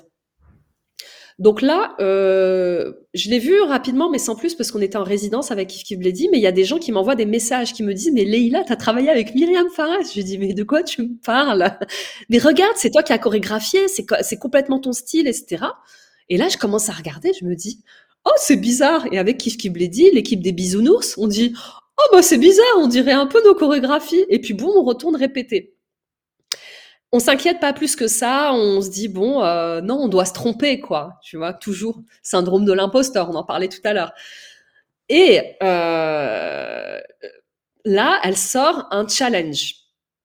Donc 1.40 1.62
là, 1.62 1.96
euh, 2.00 2.94
je 3.16 3.30
l'ai 3.30 3.40
vu 3.40 3.60
rapidement, 3.62 4.12
mais 4.12 4.20
sans 4.20 4.36
plus, 4.36 4.54
parce 4.54 4.70
qu'on 4.70 4.82
était 4.82 4.98
en 4.98 5.04
résidence 5.04 5.50
avec 5.50 5.70
Kif 5.70 5.84
Kif 5.84 5.98
mais 5.98 6.38
il 6.38 6.42
y 6.42 6.46
a 6.46 6.52
des 6.52 6.66
gens 6.66 6.78
qui 6.78 6.92
m'envoient 6.92 7.16
des 7.16 7.26
messages, 7.26 7.74
qui 7.74 7.84
me 7.84 7.94
disent, 7.94 8.12
mais 8.14 8.26
Leïla, 8.26 8.64
t'as 8.64 8.76
travaillé 8.76 9.10
avec 9.10 9.34
Myriam 9.34 9.68
Fares. 9.74 10.04
Je 10.14 10.22
dis, 10.22 10.38
mais 10.38 10.54
de 10.54 10.64
quoi 10.64 10.84
tu 10.84 11.02
me 11.02 11.20
parles? 11.26 11.76
Mais 12.30 12.38
regarde, 12.38 12.74
c'est 12.76 12.92
toi 12.92 13.02
qui 13.02 13.14
as 13.14 13.18
chorégraphié, 13.18 13.88
c'est 13.88 14.38
complètement 14.38 14.80
ton 14.80 14.92
style, 14.92 15.28
etc. 15.28 15.64
Et 16.30 16.38
là, 16.38 16.48
je 16.50 16.58
commence 16.58 16.90
à 16.90 16.94
regarder, 16.94 17.32
je 17.40 17.46
me 17.46 17.56
dis, 17.56 17.82
oh, 18.26 18.34
c'est 18.38 18.58
bizarre. 18.58 19.08
Et 19.12 19.18
avec 19.18 19.38
Kif 19.38 19.58
Kif 19.58 19.74
l'équipe 19.74 20.42
des 20.42 20.52
bisounours, 20.52 21.18
on 21.18 21.28
dit, 21.28 21.54
oh, 22.02 22.16
bah 22.16 22.22
c'est 22.22 22.38
bizarre, 22.38 22.78
on 22.78 22.88
dirait 22.88 23.12
un 23.12 23.28
peu 23.28 23.44
nos 23.44 23.56
chorégraphies. 23.56 24.26
Et 24.30 24.40
puis, 24.40 24.54
boum, 24.54 24.72
on 24.76 24.84
retourne 24.84 25.16
répéter 25.16 25.76
on 27.12 27.20
s'inquiète 27.20 27.60
pas 27.60 27.74
plus 27.74 27.96
que 27.96 28.08
ça. 28.08 28.54
On 28.54 28.82
se 28.82 28.90
dit 28.90 29.08
bon, 29.08 29.44
euh, 29.44 29.82
non, 29.82 29.96
on 29.96 30.08
doit 30.08 30.26
se 30.26 30.34
tromper, 30.34 30.80
quoi. 30.80 31.20
Tu 31.24 31.38
vois, 31.38 31.54
toujours 31.54 32.02
syndrome 32.24 32.66
de 32.66 32.74
l'imposteur. 32.74 33.30
On 33.30 33.36
en 33.36 33.44
parlait 33.44 33.68
tout 33.68 33.82
à 33.84 33.94
l'heure. 33.94 34.14
Et 35.10 35.42
euh, 35.62 37.00
là, 37.86 38.20
elle 38.24 38.38
sort 38.38 38.88
un 38.92 39.08
challenge 39.08 39.76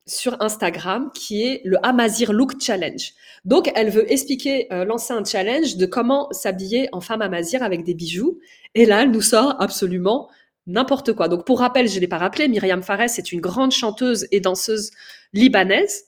sur 0.06 0.40
Instagram 0.40 1.10
qui 1.12 1.42
est 1.42 1.62
le 1.64 1.84
Amazir 1.84 2.32
Look 2.32 2.60
Challenge. 2.60 3.12
Donc, 3.44 3.72
elle 3.74 3.90
veut 3.90 4.10
expliquer, 4.10 4.72
euh, 4.72 4.84
lancer 4.84 5.12
un 5.12 5.24
challenge 5.24 5.76
de 5.76 5.86
comment 5.86 6.28
s'habiller 6.30 6.88
en 6.92 7.00
femme 7.00 7.22
Amazir 7.22 7.64
avec 7.64 7.82
des 7.82 7.94
bijoux. 7.94 8.38
Et 8.76 8.86
là, 8.86 9.02
elle 9.02 9.10
nous 9.10 9.22
sort 9.22 9.56
absolument 9.60 10.28
n'importe 10.66 11.12
quoi. 11.12 11.28
Donc, 11.28 11.44
pour 11.44 11.60
rappel, 11.60 11.88
je 11.88 12.00
l'ai 12.00 12.08
pas 12.08 12.18
rappelé, 12.18 12.48
Myriam 12.48 12.82
Fares 12.82 13.02
est 13.02 13.32
une 13.32 13.40
grande 13.40 13.72
chanteuse 13.72 14.26
et 14.30 14.40
danseuse 14.40 14.90
libanaise 15.32 16.04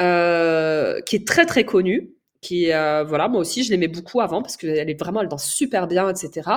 euh, 0.00 1.00
qui 1.02 1.16
est 1.16 1.26
très 1.26 1.46
très 1.46 1.64
connue, 1.64 2.14
qui 2.40 2.72
euh, 2.72 3.04
voilà 3.04 3.28
moi 3.28 3.40
aussi 3.40 3.62
je 3.62 3.70
l'aimais 3.70 3.88
beaucoup 3.88 4.20
avant 4.20 4.42
parce 4.42 4.56
qu'elle 4.56 4.90
est 4.90 4.98
vraiment 4.98 5.22
elle 5.22 5.28
danse 5.28 5.46
super 5.46 5.86
bien 5.86 6.10
etc 6.10 6.50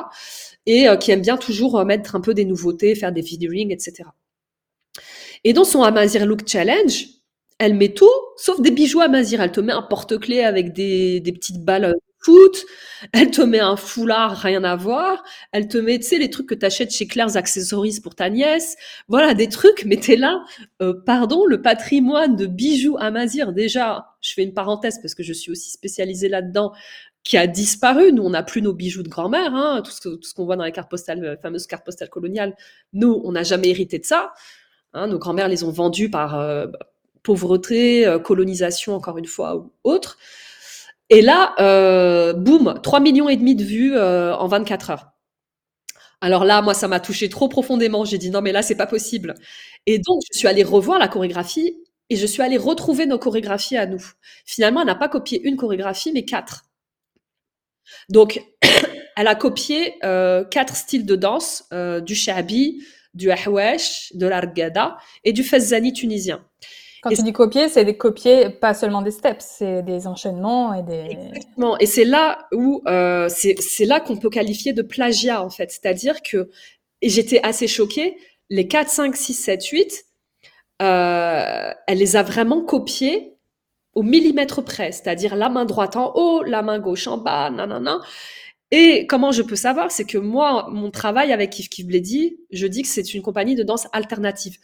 et 0.65 0.89
euh, 0.89 0.97
qui 0.97 1.11
aime 1.11 1.21
bien 1.21 1.37
toujours 1.37 1.85
mettre 1.85 2.15
un 2.15 2.21
peu 2.21 2.33
des 2.33 2.43
nouveautés 2.43 2.95
faire 2.95 3.11
des 3.11 3.21
featuring 3.21 3.71
etc 3.71 4.09
et 5.43 5.53
dans 5.53 5.63
son 5.63 5.83
Amazir 5.83 6.25
Look 6.25 6.47
Challenge 6.47 7.05
elle 7.59 7.75
met 7.75 7.93
tout 7.93 8.09
sauf 8.35 8.59
des 8.61 8.71
bijoux 8.71 9.01
Amazir 9.01 9.41
elle 9.41 9.51
te 9.51 9.61
met 9.61 9.73
un 9.73 9.83
porte-clés 9.83 10.41
avec 10.41 10.73
des 10.73 11.21
petites 11.23 11.63
balles 11.63 11.95
elle 13.11 13.31
te 13.31 13.41
met 13.41 13.59
un 13.59 13.75
foulard, 13.75 14.37
rien 14.37 14.63
à 14.63 14.75
voir, 14.75 15.23
elle 15.51 15.67
te 15.67 15.77
met, 15.77 15.99
tu 15.99 16.05
sais, 16.05 16.17
les 16.17 16.29
trucs 16.29 16.47
que 16.47 16.55
tu 16.55 16.65
achètes 16.65 16.91
chez 16.91 17.07
Claire's 17.07 17.35
Accessories 17.35 17.99
pour 18.01 18.15
ta 18.15 18.29
nièce, 18.29 18.75
voilà, 19.07 19.33
des 19.33 19.49
trucs, 19.49 19.85
mais 19.85 19.97
t'es 19.97 20.15
là, 20.15 20.43
euh, 20.81 20.93
pardon, 21.05 21.45
le 21.45 21.61
patrimoine 21.61 22.35
de 22.35 22.45
bijoux 22.45 22.97
Amazir, 22.99 23.53
déjà, 23.53 24.07
je 24.21 24.33
fais 24.33 24.43
une 24.43 24.53
parenthèse 24.53 24.99
parce 25.01 25.15
que 25.15 25.23
je 25.23 25.33
suis 25.33 25.51
aussi 25.51 25.71
spécialisée 25.71 26.29
là-dedans, 26.29 26.73
qui 27.23 27.37
a 27.37 27.47
disparu. 27.47 28.13
Nous, 28.13 28.21
on 28.21 28.29
n'a 28.29 28.43
plus 28.43 28.61
nos 28.61 28.73
bijoux 28.73 29.01
de 29.01 29.09
grand-mère, 29.09 29.55
hein, 29.55 29.81
tout 29.83 29.91
ce, 29.91 30.33
qu'on 30.35 30.45
voit 30.45 30.55
dans 30.55 30.63
les 30.63 30.71
cartes 30.71 30.91
postales, 30.91 31.21
les 31.21 31.27
euh, 31.29 31.37
fameuses 31.37 31.65
cartes 31.65 31.85
postales 31.85 32.09
coloniales. 32.09 32.55
Nous, 32.93 33.21
on 33.23 33.31
n'a 33.31 33.43
jamais 33.43 33.69
hérité 33.69 33.97
de 33.97 34.05
ça. 34.05 34.33
Hein, 34.93 35.07
nos 35.07 35.17
grand-mères 35.17 35.47
les 35.47 35.63
ont 35.63 35.71
vendus 35.71 36.09
par 36.09 36.39
euh, 36.39 36.67
pauvreté, 37.23 38.15
colonisation, 38.23 38.93
encore 38.93 39.17
une 39.17 39.25
fois, 39.25 39.57
ou 39.57 39.73
autre. 39.83 40.17
Et 41.09 41.21
là, 41.21 41.53
euh, 41.59 42.33
boum, 42.33 42.79
3 42.81 42.99
millions 42.99 43.29
et 43.29 43.37
demi 43.37 43.55
de 43.55 43.63
vues 43.63 43.95
euh, 43.95 44.35
en 44.35 44.47
24 44.47 44.89
heures. 44.89 45.11
Alors 46.21 46.45
là, 46.45 46.61
moi, 46.61 46.73
ça 46.73 46.87
m'a 46.87 46.99
touché 46.99 47.29
trop 47.29 47.47
profondément. 47.47 48.05
J'ai 48.05 48.17
dit 48.17 48.31
non, 48.31 48.41
mais 48.41 48.51
là, 48.51 48.61
c'est 48.61 48.75
pas 48.75 48.87
possible. 48.87 49.35
Et 49.85 49.99
donc, 49.99 50.21
je 50.31 50.37
suis 50.37 50.47
allée 50.47 50.63
revoir 50.63 50.97
la 50.97 51.07
chorégraphie 51.07 51.77
et 52.09 52.15
je 52.15 52.25
suis 52.25 52.41
allée 52.41 52.57
retrouver 52.57 53.05
nos 53.05 53.19
chorégraphies 53.19 53.77
à 53.77 53.85
nous. 53.85 54.03
Finalement, 54.45 54.81
elle 54.81 54.87
n'a 54.87 54.95
pas 54.95 55.09
copié 55.09 55.41
une 55.43 55.57
chorégraphie, 55.57 56.11
mais 56.11 56.25
quatre. 56.25 56.65
Donc, 58.09 58.41
elle 59.17 59.27
a 59.27 59.35
copié 59.35 59.95
euh, 60.03 60.43
quatre 60.43 60.75
styles 60.75 61.05
de 61.05 61.15
danse, 61.15 61.65
euh, 61.73 61.99
du 61.99 62.15
shabi, 62.15 62.83
du 63.13 63.31
ahwesh, 63.31 64.11
de 64.15 64.27
l'argada 64.27 64.97
et 65.23 65.33
du 65.33 65.43
fezzani 65.43 65.93
tunisien. 65.93 66.43
Quand 67.05 67.13
tu 67.13 67.21
dis 67.21 67.33
copier, 67.33 67.69
c'est 67.69 67.85
des 67.85 67.97
copier 67.97 68.49
pas 68.49 68.73
seulement 68.73 69.03
des 69.03 69.11
steps, 69.11 69.45
c'est 69.45 69.83
des 69.83 70.07
enchaînements 70.07 70.73
et 70.73 70.81
des. 70.81 71.05
Exactement. 71.11 71.77
Et 71.77 71.85
c'est 71.85 72.03
là 72.03 72.47
où 72.51 72.81
euh, 72.87 73.29
c'est 73.29 73.85
là 73.85 73.99
qu'on 73.99 74.17
peut 74.17 74.31
qualifier 74.31 74.73
de 74.73 74.81
plagiat 74.81 75.43
en 75.43 75.51
fait. 75.51 75.69
C'est-à-dire 75.69 76.23
que 76.23 76.49
et 77.03 77.09
j'étais 77.09 77.39
assez 77.43 77.67
choquée. 77.67 78.17
Les 78.49 78.67
4, 78.67 78.89
5, 78.89 79.15
6, 79.15 79.33
7, 79.35 79.65
8, 79.65 80.05
euh, 80.81 81.71
elle 81.85 81.97
les 81.99 82.15
a 82.15 82.23
vraiment 82.23 82.61
copiés 82.61 83.35
au 83.93 84.01
millimètre 84.01 84.63
près. 84.63 84.91
C'est-à-dire 84.91 85.35
la 85.35 85.49
main 85.49 85.65
droite 85.65 85.95
en 85.97 86.11
haut, 86.15 86.41
la 86.41 86.63
main 86.63 86.79
gauche 86.79 87.05
en 87.05 87.17
bas, 87.17 87.51
nanana. 87.51 87.99
Et 88.71 89.05
comment 89.05 89.31
je 89.31 89.43
peux 89.43 89.55
savoir? 89.55 89.91
C'est 89.91 90.05
que 90.05 90.17
moi, 90.17 90.69
mon 90.71 90.89
travail 90.89 91.31
avec 91.31 91.51
Kif 91.51 91.69
Kif 91.69 91.85
Bledi, 91.85 92.39
je 92.49 92.65
dis 92.65 92.81
que 92.81 92.87
c'est 92.87 93.13
une 93.13 93.21
compagnie 93.21 93.53
de 93.53 93.61
danse 93.61 93.87
alternative. 93.93 94.57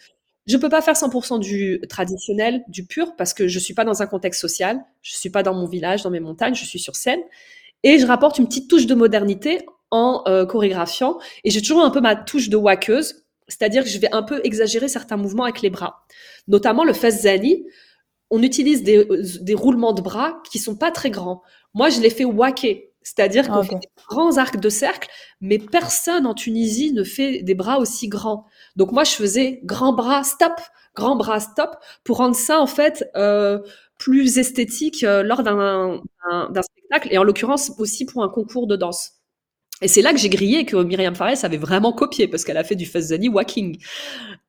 Je 0.47 0.57
peux 0.57 0.69
pas 0.69 0.81
faire 0.81 0.95
100% 0.95 1.39
du 1.39 1.81
traditionnel, 1.87 2.63
du 2.67 2.85
pur, 2.85 3.15
parce 3.15 3.33
que 3.33 3.47
je 3.47 3.59
suis 3.59 3.73
pas 3.73 3.83
dans 3.83 4.01
un 4.01 4.07
contexte 4.07 4.41
social, 4.41 4.83
je 5.01 5.15
suis 5.15 5.29
pas 5.29 5.43
dans 5.43 5.53
mon 5.53 5.67
village, 5.67 6.01
dans 6.01 6.09
mes 6.09 6.19
montagnes, 6.19 6.55
je 6.55 6.65
suis 6.65 6.79
sur 6.79 6.95
scène, 6.95 7.19
et 7.83 7.99
je 7.99 8.05
rapporte 8.05 8.39
une 8.39 8.47
petite 8.47 8.69
touche 8.69 8.87
de 8.87 8.95
modernité 8.95 9.65
en 9.91 10.23
euh, 10.27 10.45
chorégraphiant, 10.45 11.19
et 11.43 11.51
j'ai 11.51 11.61
toujours 11.61 11.83
un 11.83 11.91
peu 11.91 12.01
ma 12.01 12.15
touche 12.15 12.49
de 12.49 12.57
waqueuse, 12.57 13.25
c'est-à-dire 13.47 13.83
que 13.83 13.89
je 13.89 13.99
vais 13.99 14.11
un 14.13 14.23
peu 14.23 14.41
exagérer 14.43 14.87
certains 14.87 15.17
mouvements 15.17 15.43
avec 15.43 15.61
les 15.61 15.69
bras, 15.69 16.05
notamment 16.47 16.83
le 16.83 16.93
fest 16.93 17.23
zani. 17.23 17.65
On 18.29 18.41
utilise 18.41 18.81
des, 18.81 19.05
des, 19.41 19.53
roulements 19.53 19.91
de 19.91 20.01
bras 20.01 20.41
qui 20.49 20.57
sont 20.57 20.77
pas 20.77 20.89
très 20.89 21.11
grands. 21.11 21.41
Moi, 21.73 21.89
je 21.89 21.99
les 21.99 22.09
fais 22.09 22.23
waquer, 22.23 22.90
c'est-à-dire 23.03 23.47
qu'on 23.47 23.63
fait 23.63 23.75
des 23.75 23.89
grands 24.07 24.37
arcs 24.37 24.59
de 24.59 24.69
cercle, 24.69 25.09
mais 25.39 25.57
personne 25.57 26.25
en 26.25 26.33
Tunisie 26.33 26.93
ne 26.93 27.03
fait 27.03 27.41
des 27.41 27.55
bras 27.55 27.79
aussi 27.79 28.07
grands. 28.07 28.45
Donc 28.75 28.91
moi, 28.91 29.03
je 29.03 29.11
faisais 29.11 29.59
grand 29.63 29.93
bras 29.93 30.23
stop, 30.23 30.53
grand 30.95 31.15
bras 31.15 31.39
stop, 31.39 31.75
pour 32.03 32.17
rendre 32.17 32.35
ça 32.35 32.59
en 32.59 32.67
fait 32.67 33.09
euh, 33.15 33.59
plus 33.97 34.37
esthétique 34.37 35.03
euh, 35.03 35.23
lors 35.23 35.43
d'un 35.43 36.01
spectacle, 36.61 37.07
et 37.11 37.17
en 37.17 37.23
l'occurrence 37.23 37.71
aussi 37.77 38.05
pour 38.05 38.23
un 38.23 38.29
concours 38.29 38.67
de 38.67 38.75
danse. 38.75 39.13
Et 39.81 39.87
c'est 39.87 40.01
là 40.01 40.13
que 40.13 40.19
j'ai 40.19 40.29
grillé 40.29 40.65
que 40.65 40.75
Myriam 40.77 41.15
Fares 41.15 41.43
avait 41.43 41.57
vraiment 41.57 41.91
copié, 41.91 42.27
parce 42.27 42.43
qu'elle 42.43 42.57
a 42.57 42.63
fait 42.63 42.75
du 42.75 42.85
Fazani 42.85 43.29
walking. 43.29 43.79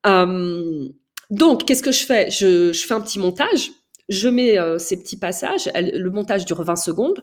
Euh, 0.06 0.88
donc, 1.30 1.64
qu'est-ce 1.64 1.82
que 1.82 1.92
je 1.92 2.04
fais? 2.04 2.30
Je, 2.30 2.72
je, 2.72 2.86
fais 2.86 2.92
un 2.92 3.00
petit 3.00 3.18
montage, 3.18 3.70
je 4.10 4.28
mets 4.28 4.58
euh, 4.58 4.78
ces 4.78 4.98
petits 4.98 5.18
passages, 5.18 5.70
le 5.74 6.10
montage 6.10 6.44
dure 6.44 6.62
20 6.62 6.76
secondes, 6.76 7.22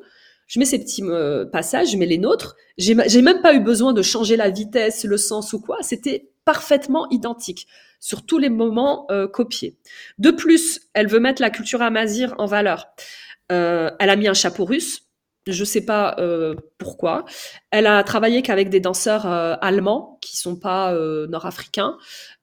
je 0.49 0.59
mets 0.59 0.65
ces 0.65 0.79
petits 0.79 1.03
euh, 1.03 1.45
passages, 1.45 1.91
je 1.91 1.97
mets 1.97 2.07
les 2.07 2.17
nôtres. 2.17 2.57
J'ai 2.77 2.95
même 2.95 3.41
pas 3.41 3.53
eu 3.53 3.59
besoin 3.59 3.93
de 3.93 4.01
changer 4.01 4.35
la 4.35 4.49
vitesse, 4.49 5.03
le 5.03 5.15
sens 5.15 5.53
ou 5.53 5.61
quoi. 5.61 5.77
C'était 5.81 6.31
parfaitement 6.43 7.07
identique 7.11 7.67
sur 7.99 8.25
tous 8.25 8.39
les 8.39 8.49
moments 8.49 9.05
euh, 9.11 9.27
copiés. 9.27 9.77
De 10.17 10.31
plus, 10.31 10.81
elle 10.93 11.07
veut 11.07 11.19
mettre 11.19 11.41
la 11.41 11.51
culture 11.51 11.83
amazir 11.83 12.33
en 12.39 12.47
valeur. 12.47 12.87
Euh, 13.51 13.91
elle 13.99 14.09
a 14.09 14.15
mis 14.15 14.27
un 14.27 14.33
chapeau 14.33 14.65
russe. 14.65 15.03
Je 15.47 15.63
sais 15.63 15.85
pas 15.85 16.15
pourquoi. 16.77 17.25
Elle 17.71 17.87
a 17.87 18.03
travaillé 18.03 18.43
qu'avec 18.43 18.69
des 18.69 18.79
danseurs 18.79 19.25
allemands 19.25 20.19
qui 20.21 20.37
sont 20.37 20.55
pas 20.55 20.93
nord-africains. 21.27 21.97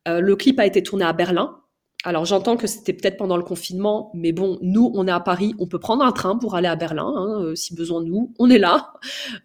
le 0.06 0.34
clip 0.34 0.58
a 0.58 0.66
été 0.66 0.82
tourné 0.82 1.04
à 1.04 1.12
Berlin. 1.12 1.60
Alors 2.04 2.24
j'entends 2.24 2.56
que 2.56 2.66
c'était 2.66 2.92
peut-être 2.92 3.16
pendant 3.16 3.36
le 3.36 3.42
confinement, 3.42 4.10
mais 4.14 4.30
bon, 4.30 4.58
nous, 4.62 4.92
on 4.94 5.08
est 5.08 5.12
à 5.12 5.18
Paris, 5.18 5.54
on 5.58 5.66
peut 5.66 5.80
prendre 5.80 6.04
un 6.04 6.12
train 6.12 6.36
pour 6.36 6.54
aller 6.54 6.68
à 6.68 6.76
Berlin, 6.76 7.12
hein, 7.16 7.42
euh, 7.42 7.54
si 7.54 7.74
besoin 7.74 8.00
de 8.00 8.06
nous, 8.06 8.32
on 8.38 8.48
est 8.48 8.58
là. 8.58 8.92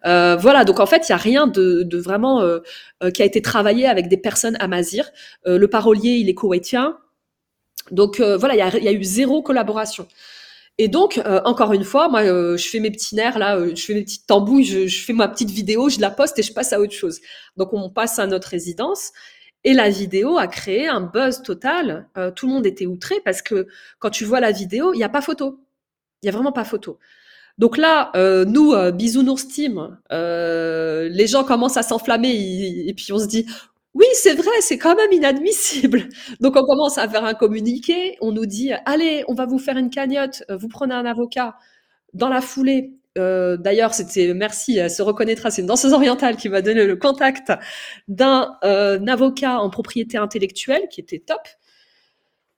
Euh, 0.06 0.36
voilà, 0.36 0.64
donc 0.64 0.78
en 0.80 0.86
fait, 0.86 1.08
il 1.08 1.12
n'y 1.12 1.14
a 1.14 1.18
rien 1.18 1.46
de, 1.46 1.96
vraiment 1.96 2.40
euh, 2.42 2.60
qui 3.14 3.22
a 3.22 3.24
été 3.24 3.42
travaillé 3.42 3.86
avec 3.86 4.08
des 4.08 4.16
personnes 4.16 4.56
à 4.60 4.68
Mazir. 4.68 5.10
le 5.44 5.66
parolier, 5.66 6.12
il 6.12 6.28
est 6.28 6.34
koweïtien. 6.34 6.98
Donc 7.90 8.20
voilà, 8.20 8.54
il 8.54 8.84
y 8.84 8.88
a, 8.88 8.92
eu 8.92 9.04
zéro 9.04 9.42
collaboration. 9.42 10.06
Et 10.78 10.88
donc, 10.88 11.20
encore 11.44 11.72
une 11.72 11.84
fois, 11.84 12.08
moi, 12.08 12.24
je 12.24 12.68
fais 12.68 12.80
mes 12.80 12.90
petits 12.90 13.14
nerfs 13.14 13.38
là, 13.38 13.58
je 13.74 13.82
fais 13.82 13.94
mes 13.94 14.02
petites 14.02 14.26
tambouilles, 14.26 14.64
je, 14.64 14.86
je, 14.86 15.04
fais 15.04 15.12
ma 15.12 15.28
petite 15.28 15.50
vidéo, 15.50 15.88
je 15.88 16.00
la 16.00 16.10
poste 16.10 16.38
et 16.38 16.42
je 16.42 16.52
passe 16.52 16.72
à 16.72 16.80
autre 16.80 16.92
chose. 16.92 17.20
Donc, 17.56 17.72
on 17.72 17.90
passe 17.90 18.18
à 18.18 18.26
notre 18.26 18.48
résidence. 18.48 19.12
Et 19.64 19.74
la 19.74 19.90
vidéo 19.90 20.38
a 20.38 20.46
créé 20.48 20.88
un 20.88 21.00
buzz 21.00 21.42
total. 21.42 22.08
Euh, 22.16 22.30
tout 22.30 22.46
le 22.46 22.52
monde 22.52 22.66
était 22.66 22.86
outré 22.86 23.20
parce 23.24 23.42
que 23.42 23.68
quand 23.98 24.10
tu 24.10 24.24
vois 24.24 24.40
la 24.40 24.52
vidéo, 24.52 24.92
il 24.92 24.98
n'y 24.98 25.04
a 25.04 25.08
pas 25.08 25.22
photo. 25.22 25.60
Il 26.22 26.26
n'y 26.26 26.30
a 26.30 26.32
vraiment 26.32 26.52
pas 26.52 26.64
photo. 26.64 26.98
Donc 27.58 27.76
là, 27.76 28.10
euh, 28.16 28.44
nous, 28.44 28.72
euh, 28.72 28.90
bisounours 28.92 29.46
team, 29.48 29.98
euh, 30.10 31.08
les 31.10 31.26
gens 31.26 31.44
commencent 31.44 31.76
à 31.76 31.82
s'enflammer 31.82 32.30
et, 32.88 32.94
puis 32.94 33.12
on 33.12 33.18
se 33.18 33.26
dit, 33.26 33.46
oui, 33.94 34.06
c'est 34.14 34.34
vrai, 34.34 34.50
c'est 34.60 34.78
quand 34.78 34.96
même 34.96 35.12
inadmissible. 35.12 36.08
Donc 36.40 36.56
on 36.56 36.64
commence 36.64 36.98
à 36.98 37.08
faire 37.08 37.24
un 37.24 37.34
communiqué, 37.34 38.16
on 38.20 38.32
nous 38.32 38.46
dit, 38.46 38.72
allez, 38.86 39.24
on 39.28 39.34
va 39.34 39.46
vous 39.46 39.58
faire 39.58 39.76
une 39.76 39.90
cagnotte, 39.90 40.44
vous 40.50 40.68
prenez 40.68 40.94
un 40.94 41.04
avocat. 41.04 41.56
Dans 42.14 42.28
la 42.28 42.40
foulée, 42.40 42.92
euh, 43.18 43.56
d'ailleurs, 43.56 43.94
c'était 43.94 44.32
merci, 44.34 44.78
elle 44.78 44.90
se 44.90 45.02
reconnaîtra. 45.02 45.50
C'est 45.50 45.62
une 45.62 45.68
danseuse 45.68 45.92
orientale 45.92 46.36
qui 46.36 46.48
m'a 46.48 46.62
donné 46.62 46.84
le 46.84 46.96
contact 46.96 47.52
d'un 48.08 48.56
euh, 48.64 49.04
avocat 49.06 49.58
en 49.58 49.70
propriété 49.70 50.18
intellectuelle 50.18 50.88
qui 50.90 51.00
était 51.00 51.18
top. 51.18 51.40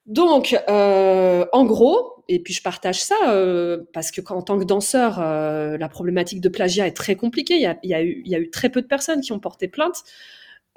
Donc, 0.05 0.55
euh, 0.69 1.45
en 1.51 1.65
gros, 1.65 2.23
et 2.27 2.39
puis 2.41 2.53
je 2.53 2.61
partage 2.61 3.01
ça 3.01 3.15
euh, 3.29 3.83
parce 3.93 4.11
que 4.11 4.21
en 4.31 4.41
tant 4.41 4.59
que 4.59 4.63
danseur, 4.63 5.19
euh, 5.19 5.77
la 5.77 5.89
problématique 5.89 6.41
de 6.41 6.49
plagiat 6.49 6.87
est 6.87 6.95
très 6.95 7.15
compliquée. 7.15 7.55
Il 7.83 7.89
y 7.89 7.93
a, 7.93 8.03
eu, 8.03 8.49
très 8.51 8.69
peu 8.69 8.81
de 8.81 8.87
personnes 8.87 9.21
qui 9.21 9.31
ont 9.31 9.39
porté 9.39 9.67
plainte. 9.67 10.03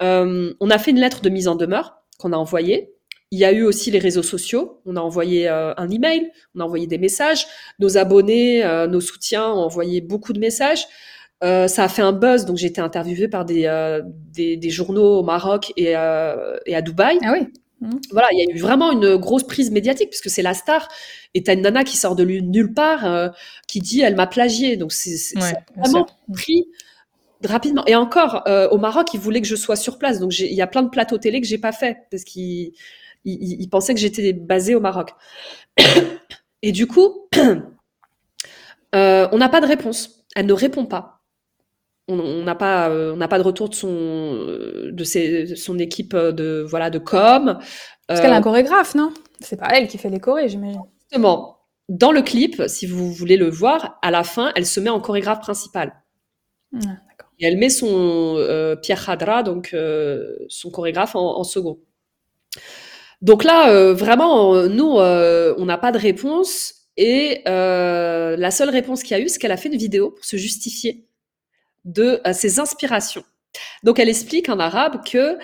Euh, 0.01 0.53
on 0.59 0.69
a 0.69 0.77
fait 0.77 0.91
une 0.91 0.99
lettre 0.99 1.21
de 1.21 1.29
mise 1.29 1.47
en 1.47 1.55
demeure 1.55 2.01
qu'on 2.17 2.33
a 2.33 2.37
envoyée. 2.37 2.93
Il 3.31 3.39
y 3.39 3.45
a 3.45 3.51
eu 3.51 3.63
aussi 3.63 3.91
les 3.91 3.99
réseaux 3.99 4.23
sociaux. 4.23 4.81
On 4.85 4.95
a 4.95 5.01
envoyé 5.01 5.47
euh, 5.47 5.73
un 5.77 5.89
email, 5.89 6.31
on 6.55 6.61
a 6.61 6.63
envoyé 6.63 6.87
des 6.87 6.97
messages. 6.97 7.45
Nos 7.79 7.97
abonnés, 7.97 8.63
euh, 8.63 8.87
nos 8.87 9.01
soutiens 9.01 9.47
ont 9.47 9.59
envoyé 9.59 10.01
beaucoup 10.01 10.33
de 10.33 10.39
messages. 10.39 10.87
Euh, 11.43 11.67
ça 11.67 11.83
a 11.83 11.87
fait 11.87 12.01
un 12.01 12.11
buzz, 12.11 12.45
donc 12.45 12.57
j'ai 12.57 12.67
été 12.67 12.81
interviewée 12.81 13.27
par 13.27 13.45
des, 13.45 13.69
des, 14.33 14.57
des, 14.57 14.69
journaux 14.69 15.19
au 15.19 15.23
Maroc 15.23 15.71
et, 15.77 15.91
et 15.91 15.95
à 15.95 16.81
Dubaï. 16.81 17.17
Ah 17.23 17.33
oui. 17.33 17.47
Mmh. 17.81 17.97
Voilà, 18.11 18.27
il 18.33 18.39
y 18.39 18.51
a 18.51 18.53
eu 18.53 18.59
vraiment 18.59 18.91
une 18.91 19.15
grosse 19.15 19.43
prise 19.43 19.71
médiatique 19.71 20.09
puisque 20.09 20.29
c'est 20.29 20.41
la 20.41 20.53
star 20.53 20.89
et 21.33 21.43
t'as 21.43 21.53
une 21.53 21.61
nana 21.61 21.85
qui 21.85 21.95
sort 21.95 22.17
de 22.17 22.25
nulle 22.25 22.73
part 22.73 23.31
qui 23.69 23.79
dit 23.79 24.01
elle 24.01 24.15
m'a 24.15 24.27
plagié. 24.27 24.75
Donc 24.75 24.91
c'est 24.91 25.37
ouais, 25.37 25.53
vraiment 25.77 26.07
pris 26.33 26.67
rapidement. 27.47 27.85
Et 27.85 27.95
encore, 27.95 28.43
euh, 28.47 28.67
au 28.69 28.77
Maroc, 28.77 29.13
ils 29.13 29.19
voulaient 29.19 29.41
que 29.41 29.47
je 29.47 29.55
sois 29.55 29.75
sur 29.75 29.97
place. 29.97 30.19
Donc 30.19 30.37
il 30.39 30.53
y 30.53 30.61
a 30.61 30.67
plein 30.67 30.83
de 30.83 30.89
plateaux 30.89 31.17
télé 31.17 31.39
que 31.41 31.47
j'ai 31.47 31.57
pas 31.57 31.71
fait 31.71 31.97
parce 32.11 32.23
qu'ils 32.23 32.73
ils, 33.25 33.61
ils 33.61 33.69
pensaient 33.69 33.93
que 33.93 33.99
j'étais 33.99 34.33
basée 34.33 34.75
au 34.75 34.79
Maroc. 34.79 35.11
Et 36.61 36.71
du 36.71 36.87
coup, 36.87 37.27
euh, 38.95 39.27
on 39.31 39.37
n'a 39.37 39.49
pas 39.49 39.61
de 39.61 39.67
réponse. 39.67 40.25
Elle 40.35 40.45
ne 40.45 40.53
répond 40.53 40.85
pas. 40.85 41.21
On 42.07 42.43
n'a 42.43 42.55
pas 42.55 42.89
on 42.89 43.17
n'a 43.17 43.27
pas 43.27 43.37
de 43.37 43.43
retour 43.43 43.69
de 43.69 43.75
son 43.75 44.33
de 44.91 45.03
ses, 45.03 45.55
son 45.55 45.77
équipe 45.77 46.15
de 46.15 46.65
voilà 46.67 46.89
de 46.89 46.97
com. 46.97 47.59
Parce 48.07 48.19
euh, 48.19 48.23
qu'elle 48.23 48.33
a 48.33 48.37
un 48.37 48.41
chorégraphe 48.41 48.95
non? 48.95 49.13
C'est 49.41 49.57
pas 49.57 49.69
elle 49.77 49.87
qui 49.87 49.99
fait 49.99 50.09
les 50.09 50.19
chorés 50.19 50.49
j'imagine. 50.49 50.81
Justement 51.01 51.59
dans 51.89 52.11
le 52.11 52.21
clip 52.21 52.63
si 52.67 52.85
vous 52.85 53.11
voulez 53.11 53.35
le 53.35 53.49
voir 53.49 53.99
à 54.01 54.11
la 54.11 54.23
fin 54.23 54.51
elle 54.55 54.65
se 54.65 54.79
met 54.79 54.89
en 54.89 54.99
chorégraphe 55.01 55.41
principal 55.41 55.93
ah, 56.75 56.97
et 57.39 57.45
elle 57.45 57.57
met 57.57 57.69
son 57.69 58.35
euh, 58.37 58.75
Pierre 58.75 59.03
Khadra 59.03 59.43
donc 59.43 59.71
euh, 59.73 60.35
son 60.47 60.69
chorégraphe 60.69 61.15
en, 61.15 61.39
en, 61.39 61.43
second 61.43 61.79
donc 63.21 63.43
là 63.43 63.93
vraiment 63.93 64.67
nous 64.67 64.97
on 64.97 65.65
n'a 65.65 65.77
pas 65.77 65.91
de 65.91 65.97
réponse 65.97 66.73
et 66.97 67.41
la 67.45 68.51
seule 68.51 68.69
réponse 68.69 69.03
qu'il 69.03 69.17
y 69.17 69.19
a 69.19 69.23
eu 69.23 69.29
c'est 69.29 69.39
qu'elle 69.39 69.51
a 69.51 69.57
fait 69.57 69.69
une 69.69 69.77
vidéo 69.77 70.11
pour 70.11 70.25
se 70.25 70.37
justifier 70.37 71.09
de 71.85 72.21
euh, 72.25 72.33
ses 72.33 72.59
inspirations. 72.59 73.23
Donc 73.83 73.99
elle 73.99 74.09
explique 74.09 74.49
en 74.49 74.59
arabe 74.59 75.03
que 75.03 75.37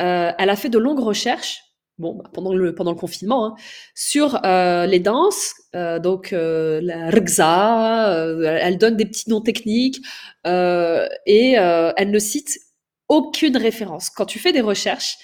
euh, 0.00 0.32
elle 0.38 0.50
a 0.50 0.56
fait 0.56 0.68
de 0.68 0.78
longues 0.78 1.00
recherches, 1.00 1.62
bon 1.98 2.14
bah, 2.14 2.24
pendant 2.32 2.54
le 2.54 2.74
pendant 2.74 2.92
le 2.92 2.96
confinement, 2.96 3.46
hein, 3.46 3.54
sur 3.94 4.40
euh, 4.44 4.86
les 4.86 5.00
danses, 5.00 5.54
euh, 5.74 5.98
donc 5.98 6.32
euh, 6.32 6.80
la 6.82 7.10
rgza, 7.10 8.14
euh, 8.14 8.58
elle 8.60 8.78
donne 8.78 8.96
des 8.96 9.04
petits 9.04 9.28
noms 9.28 9.42
techniques 9.42 10.00
et 10.46 11.52
elle 11.52 12.10
ne 12.10 12.18
cite 12.18 12.58
aucune 13.08 13.56
référence. 13.56 14.08
Quand 14.08 14.26
tu 14.26 14.38
fais 14.38 14.52
des 14.52 14.60
recherches 14.60 15.18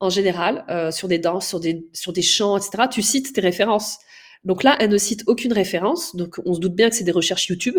en 0.00 0.10
général 0.10 0.64
sur 0.92 1.08
des 1.08 1.18
danses, 1.18 1.48
sur 1.48 1.60
des 1.60 1.86
sur 1.92 2.12
des 2.12 2.22
chants, 2.22 2.56
etc., 2.56 2.84
tu 2.90 3.02
cites 3.02 3.32
tes 3.32 3.40
références. 3.40 3.98
Donc 4.44 4.62
là, 4.62 4.76
elle 4.78 4.90
ne 4.90 4.98
cite 4.98 5.24
aucune 5.26 5.52
référence, 5.52 6.14
donc 6.16 6.38
on 6.44 6.54
se 6.54 6.60
doute 6.60 6.74
bien 6.74 6.90
que 6.90 6.96
c'est 6.96 7.04
des 7.04 7.12
recherches 7.12 7.48
YouTube. 7.48 7.78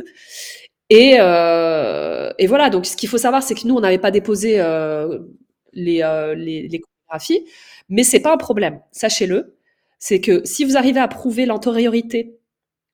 Et, 0.89 1.17
euh, 1.19 2.31
et, 2.37 2.47
voilà, 2.47 2.69
donc 2.69 2.85
ce 2.85 2.95
qu'il 2.95 3.09
faut 3.09 3.17
savoir, 3.17 3.41
c'est 3.43 3.55
que 3.55 3.67
nous, 3.67 3.75
on 3.75 3.79
n'avait 3.79 3.97
pas 3.97 4.11
déposé 4.11 4.59
euh, 4.59 5.19
les, 5.73 6.03
euh, 6.03 6.35
les, 6.35 6.67
les, 6.67 6.79
chorégraphies, 6.79 7.45
mais 7.89 8.03
c'est 8.03 8.19
pas 8.19 8.33
un 8.33 8.37
problème, 8.37 8.81
sachez-le. 8.91 9.57
C'est 9.99 10.21
que 10.21 10.43
si 10.45 10.63
vous 10.65 10.77
arrivez 10.77 10.99
à 10.99 11.07
prouver 11.07 11.45
l'antériorité 11.45 12.37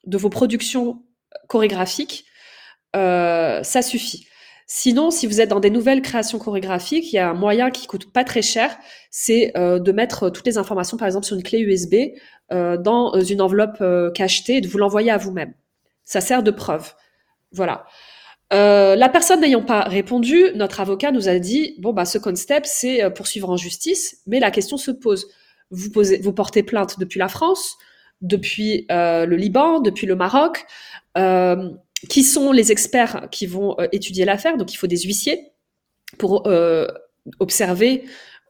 de 0.06 0.18
vos 0.18 0.30
productions 0.30 1.03
chorégraphiques, 1.48 2.26
euh, 2.95 3.64
ça 3.64 3.81
suffit. 3.81 4.27
Sinon, 4.73 5.11
si 5.11 5.27
vous 5.27 5.41
êtes 5.41 5.49
dans 5.49 5.60
des 5.60 5.69
nouvelles 5.69 6.02
créations 6.02 6.39
chorégraphiques, 6.39 7.11
il 7.11 7.18
y 7.18 7.19
a 7.19 7.30
un 7.30 7.34
moyen 7.34 7.72
qui 7.72 7.88
coûte 7.88 8.11
pas 8.14 8.23
très 8.23 8.41
cher, 8.41 8.77
c'est 9.10 9.52
euh, 9.57 9.80
de 9.80 9.91
mettre 9.91 10.30
toutes 10.30 10.45
les 10.45 10.57
informations, 10.57 10.95
par 10.95 11.07
exemple, 11.07 11.26
sur 11.26 11.35
une 11.35 11.43
clé 11.43 11.60
USB, 11.60 11.95
euh, 12.53 12.77
dans 12.77 13.19
une 13.19 13.41
enveloppe 13.41 13.84
cachetée 14.14 14.57
et 14.57 14.61
de 14.61 14.68
vous 14.69 14.77
l'envoyer 14.77 15.11
à 15.11 15.18
vous-même. 15.18 15.53
Ça 16.06 16.22
sert 16.22 16.41
de 16.41 16.52
preuve. 16.52 16.93
Voilà. 17.52 17.85
Euh, 18.53 18.95
la 18.95 19.07
personne 19.07 19.41
n'ayant 19.41 19.61
pas 19.61 19.81
répondu, 19.81 20.45
notre 20.56 20.81
avocat 20.81 21.11
nous 21.11 21.30
a 21.30 21.39
dit 21.39 21.76
bon 21.80 21.93
bah 21.93 22.03
ce 22.03 22.18
concept 22.18 22.65
c'est 22.65 23.02
euh, 23.02 23.10
poursuivre 23.10 23.49
en 23.49 23.56
justice, 23.56 24.22
mais 24.27 24.39
la 24.39 24.52
question 24.52 24.77
se 24.77 24.91
pose. 24.91 25.27
Vous 25.69 26.34
portez 26.34 26.64
plainte 26.64 26.99
depuis 26.99 27.18
la 27.18 27.30
France, 27.30 27.77
depuis 28.19 28.85
euh, 28.91 29.26
le 29.26 29.38
Liban, 29.38 29.80
depuis 29.80 30.06
le 30.06 30.15
Maroc. 30.15 30.65
Euh, 32.03 32.07
qui 32.07 32.23
sont 32.23 32.52
les 32.52 32.72
experts 32.72 33.28
qui 33.32 33.45
vont 33.45 33.76
euh, 33.80 33.88
étudier 33.91 34.26
l'affaire 34.26 34.57
Donc 34.57 34.73
il 34.73 34.78
faut 34.78 34.88
des 34.88 34.99
huissiers 34.99 35.52
pour 36.18 36.48
euh, 36.48 36.88
observer 37.40 38.03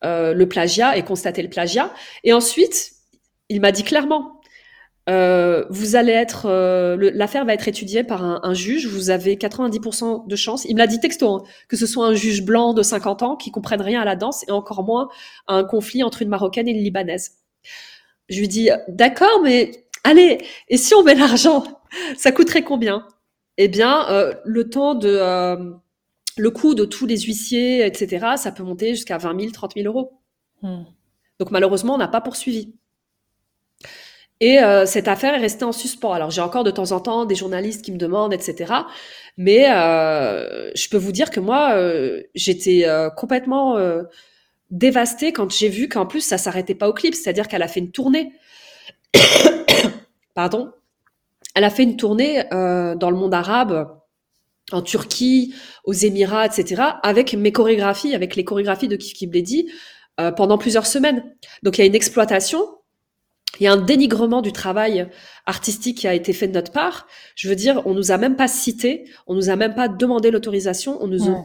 le 0.03 0.45
plagiat 0.45 0.97
et 0.97 1.03
constater 1.03 1.43
le 1.43 1.49
plagiat. 1.49 1.93
Et 2.23 2.33
ensuite, 2.33 2.93
il 3.49 3.61
m'a 3.61 3.71
dit 3.71 3.83
clairement 3.83 4.41
euh, 5.09 5.65
vous 5.69 5.95
allez 5.95 6.11
être, 6.11 6.45
euh, 6.45 7.11
l'affaire 7.13 7.43
va 7.45 7.53
être 7.53 7.67
étudiée 7.67 8.03
par 8.03 8.23
un, 8.23 8.39
un, 8.43 8.53
juge. 8.53 8.87
Vous 8.87 9.09
avez 9.09 9.35
90% 9.35 10.27
de 10.27 10.35
chance. 10.35 10.65
Il 10.65 10.75
me 10.75 10.79
l'a 10.79 10.87
dit 10.87 10.99
texto, 10.99 11.27
hein, 11.27 11.43
que 11.67 11.75
ce 11.75 11.87
soit 11.87 12.05
un 12.05 12.13
juge 12.13 12.43
blanc 12.43 12.73
de 12.73 12.83
50 12.83 13.23
ans 13.23 13.35
qui 13.35 13.51
comprenne 13.51 13.81
rien 13.81 14.01
à 14.01 14.05
la 14.05 14.15
danse 14.15 14.45
et 14.47 14.51
encore 14.51 14.83
moins 14.83 15.09
à 15.47 15.55
un 15.55 15.63
conflit 15.63 16.03
entre 16.03 16.21
une 16.21 16.29
marocaine 16.29 16.67
et 16.67 16.71
une 16.71 16.83
libanaise. 16.83 17.39
Je 18.29 18.39
lui 18.39 18.47
dis, 18.47 18.69
d'accord, 18.87 19.41
mais 19.43 19.85
allez, 20.03 20.37
et 20.69 20.77
si 20.77 20.93
on 20.93 21.03
met 21.03 21.15
l'argent, 21.15 21.63
ça 22.17 22.31
coûterait 22.31 22.63
combien? 22.63 23.05
Eh 23.63 23.67
bien, 23.67 24.09
euh, 24.09 24.33
le 24.43 24.71
temps 24.71 24.95
de, 24.95 25.07
euh, 25.07 25.71
le 26.35 26.49
coût 26.49 26.73
de 26.73 26.83
tous 26.83 27.05
les 27.05 27.19
huissiers, 27.19 27.85
etc., 27.85 28.29
ça 28.35 28.51
peut 28.51 28.63
monter 28.63 28.95
jusqu'à 28.95 29.19
20 29.19 29.39
000, 29.39 29.51
30 29.51 29.73
000 29.75 29.85
euros. 29.85 30.19
Hmm. 30.63 30.81
Donc 31.37 31.51
malheureusement, 31.51 31.93
on 31.93 31.99
n'a 31.99 32.07
pas 32.07 32.21
poursuivi. 32.21 32.73
Et 34.39 34.63
euh, 34.63 34.87
cette 34.87 35.07
affaire 35.07 35.35
est 35.35 35.41
restée 35.41 35.63
en 35.63 35.73
suspens. 35.73 36.11
Alors 36.11 36.31
j'ai 36.31 36.41
encore 36.41 36.63
de 36.63 36.71
temps 36.71 36.91
en 36.91 37.01
temps 37.01 37.25
des 37.25 37.35
journalistes 37.35 37.85
qui 37.85 37.91
me 37.91 37.99
demandent, 37.99 38.33
etc. 38.33 38.73
Mais 39.37 39.69
euh, 39.69 40.71
je 40.73 40.89
peux 40.89 40.97
vous 40.97 41.11
dire 41.11 41.29
que 41.29 41.39
moi, 41.39 41.75
euh, 41.75 42.23
j'étais 42.33 42.87
complètement 43.15 43.77
dévastée 44.71 45.33
quand 45.33 45.51
j'ai 45.51 45.69
vu 45.69 45.87
qu'en 45.87 46.07
plus 46.07 46.21
ça 46.21 46.39
s'arrêtait 46.39 46.73
pas 46.73 46.89
au 46.89 46.93
clip, 46.93 47.13
c'est-à-dire 47.13 47.47
qu'elle 47.47 47.61
a 47.61 47.67
fait 47.67 47.81
une 47.81 47.91
tournée. 47.91 48.33
Pardon. 50.33 50.73
Elle 51.55 51.63
a 51.63 51.69
fait 51.69 51.83
une 51.83 51.97
tournée 51.97 52.43
dans 52.51 53.09
le 53.09 53.15
monde 53.15 53.33
arabe, 53.33 53.97
en 54.71 54.81
Turquie, 54.81 55.53
aux 55.83 55.93
Émirats, 55.93 56.45
etc. 56.45 56.81
Avec 57.03 57.33
mes 57.33 57.51
chorégraphies, 57.51 58.15
avec 58.15 58.35
les 58.35 58.43
chorégraphies 58.43 58.87
de 58.87 58.95
Kif 58.95 59.13
Kibledi 59.13 59.69
pendant 60.37 60.57
plusieurs 60.57 60.85
semaines. 60.85 61.35
Donc 61.63 61.77
il 61.77 61.81
y 61.81 61.83
a 61.83 61.87
une 61.87 61.95
exploitation 61.95 62.65
il 63.61 63.65
y 63.65 63.67
a 63.67 63.73
un 63.73 63.77
dénigrement 63.77 64.41
du 64.41 64.51
travail 64.51 65.07
artistique 65.45 65.99
qui 65.99 66.07
a 66.07 66.15
été 66.15 66.33
fait 66.33 66.47
de 66.47 66.53
notre 66.53 66.71
part. 66.71 67.05
Je 67.35 67.47
veux 67.47 67.53
dire, 67.55 67.83
on 67.85 67.93
nous 67.93 68.11
a 68.11 68.17
même 68.17 68.35
pas 68.35 68.47
cité, 68.47 69.05
on 69.27 69.35
nous 69.35 69.51
a 69.51 69.55
même 69.55 69.75
pas 69.75 69.87
demandé 69.87 70.31
l'autorisation, 70.31 70.97
on 70.99 71.05
nous 71.05 71.29
a 71.29 71.43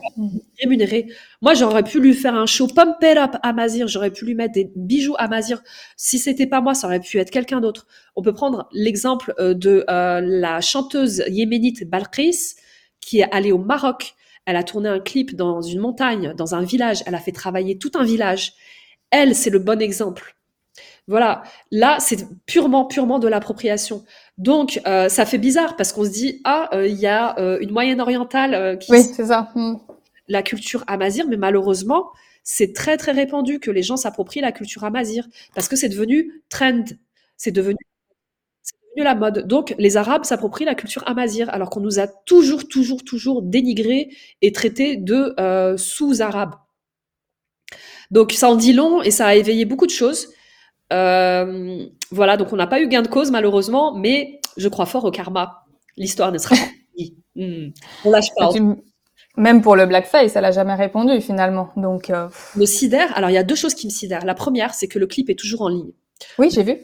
rémunéré. 0.59 1.09
Moi, 1.43 1.53
j'aurais 1.53 1.83
pu 1.83 2.01
lui 2.01 2.15
faire 2.15 2.35
un 2.35 2.47
show 2.47 2.69
pump 2.69 2.97
it 3.03 3.19
up 3.19 3.37
à 3.43 3.53
Mazir, 3.53 3.87
j'aurais 3.87 4.11
pu 4.11 4.25
lui 4.25 4.35
mettre 4.35 4.55
des 4.55 4.73
bijoux 4.75 5.15
à 5.19 5.29
Mazir. 5.29 5.63
Si 5.99 6.19
c'était 6.19 6.47
pas 6.47 6.63
moi, 6.63 6.73
ça 6.73 6.87
aurait 6.87 7.01
pu 7.01 7.19
être 7.19 7.31
quelqu'un 7.31 7.61
d'autre. 7.61 7.87
On 8.17 8.23
peut 8.23 8.33
prendre 8.33 8.67
l'exemple 8.73 9.35
euh, 9.39 9.53
de 9.53 9.85
euh, 9.91 10.23
la 10.23 10.63
chanteuse 10.63 11.23
yéménite 11.29 11.87
Balkis 11.87 12.55
qui 13.03 13.21
est 13.21 13.31
allée 13.31 13.53
au 13.53 13.59
Maroc. 13.59 14.15
Elle 14.47 14.57
a 14.57 14.63
tourné 14.63 14.89
un 14.89 15.01
clip 15.01 15.37
dans 15.37 15.61
une 15.61 15.81
montagne, 15.81 16.33
dans 16.35 16.55
un 16.55 16.63
village. 16.63 17.03
Elle 17.05 17.15
a 17.15 17.21
fait 17.21 17.33
travailler 17.33 17.77
tout 17.77 17.93
un 17.95 18.05
village. 18.05 18.55
Elle, 19.11 19.35
c'est 19.35 19.51
le 19.51 19.59
bon 19.59 19.83
exemple 19.83 20.36
voilà, 21.09 21.45
là, 21.71 21.99
c'est 22.01 22.27
purement, 22.47 22.85
purement 22.85 23.19
de 23.19 23.29
l'appropriation. 23.29 24.05
Donc, 24.39 24.81
euh, 24.87 25.09
ça 25.09 25.25
fait 25.25 25.39
bizarre 25.39 25.77
parce 25.77 25.93
qu'on 25.93 26.05
se 26.05 26.11
dit, 26.11 26.41
ah, 26.45 26.69
euh, 26.73 26.89
il 26.89 26.97
y 26.97 27.07
a 27.07 27.39
euh, 27.39 27.59
une 27.61 27.71
moyenne 27.71 28.01
orientale 28.01 28.55
euh, 28.55 28.77
qui... 28.77 28.91
Oui, 28.91 29.03
c'est 29.03 29.27
ça. 29.27 29.51
Mm. 29.55 29.77
La 30.29 30.43
culture 30.43 30.83
amazir, 30.89 31.27
mais 31.29 31.37
malheureusement, 31.37 32.11
c'est 32.43 32.73
très, 32.73 32.97
très 32.97 33.13
répandu 33.13 33.61
que 33.61 33.71
les 33.71 33.85
gens 33.85 33.97
s'approprient 33.97 34.41
la 34.41 34.51
culture 34.51 34.83
amazir 34.83 35.29
parce 35.55 35.69
que 35.69 35.77
c'est 35.77 35.89
devenu 35.89 36.43
trend. 36.49 36.85
C'est 37.37 37.53
devenu, 37.53 37.77
devenu 38.97 39.05
la 39.05 39.15
mode. 39.15 39.47
Donc, 39.47 39.77
les 39.79 39.97
Arabes 39.97 40.25
s'approprient 40.25 40.65
la 40.65 40.75
culture 40.75 41.05
amazir 41.07 41.49
alors 41.51 41.71
qu'on 41.71 41.81
nous 41.81 42.01
a 42.01 42.09
toujours, 42.09 42.67
toujours, 42.67 43.05
toujours 43.05 43.43
dénigré 43.43 44.11
et 44.43 44.51
traité 44.51 44.97
de 44.97 45.35
sous-arabes. 45.77 46.57
Donc, 48.11 48.33
ça 48.33 48.49
en 48.49 48.57
dit 48.57 48.73
long 48.73 49.03
et 49.03 49.13
ça 49.13 49.27
a 49.27 49.35
éveillé 49.37 49.65
beaucoup 49.65 49.87
de 49.87 49.93
choses. 49.93 50.29
Euh, 50.93 51.87
voilà, 52.11 52.37
donc 52.37 52.53
on 52.53 52.57
n'a 52.57 52.67
pas 52.67 52.81
eu 52.81 52.89
gain 52.89 53.03
de 53.03 53.09
cause 53.09 53.31
malheureusement, 53.31 53.95
mais 53.95 54.41
je 54.57 54.69
crois 54.69 54.87
fort 54.87 55.05
au 55.05 55.11
karma. 55.11 55.65
L'histoire 55.97 56.33
ne 56.33 56.39
sera 56.39 56.57
pas 56.57 56.63
finie. 56.97 57.17
Mmh. 57.35 57.73
On 58.05 58.11
lâche 58.11 58.35
pas. 58.37 58.51
Même 59.37 59.61
pour 59.61 59.77
le 59.77 59.85
blackface, 59.85 60.35
elle 60.35 60.47
a 60.47 60.51
jamais 60.51 60.75
répondu 60.75 61.21
finalement. 61.21 61.71
Donc 61.77 62.09
euh... 62.11 62.29
le 62.57 62.67
sidère. 62.67 63.17
Alors 63.17 63.31
il 63.31 63.35
y 63.35 63.39
a 63.39 63.43
deux 63.43 63.55
choses 63.55 63.75
qui 63.75 63.87
me 63.87 63.93
sidèrent. 63.93 64.25
La 64.25 64.35
première, 64.35 64.75
c'est 64.75 64.89
que 64.89 64.99
le 64.99 65.07
clip 65.07 65.29
est 65.29 65.39
toujours 65.39 65.63
en 65.63 65.69
ligne. 65.69 65.93
Oui, 66.39 66.49
j'ai 66.51 66.63
vu. 66.63 66.79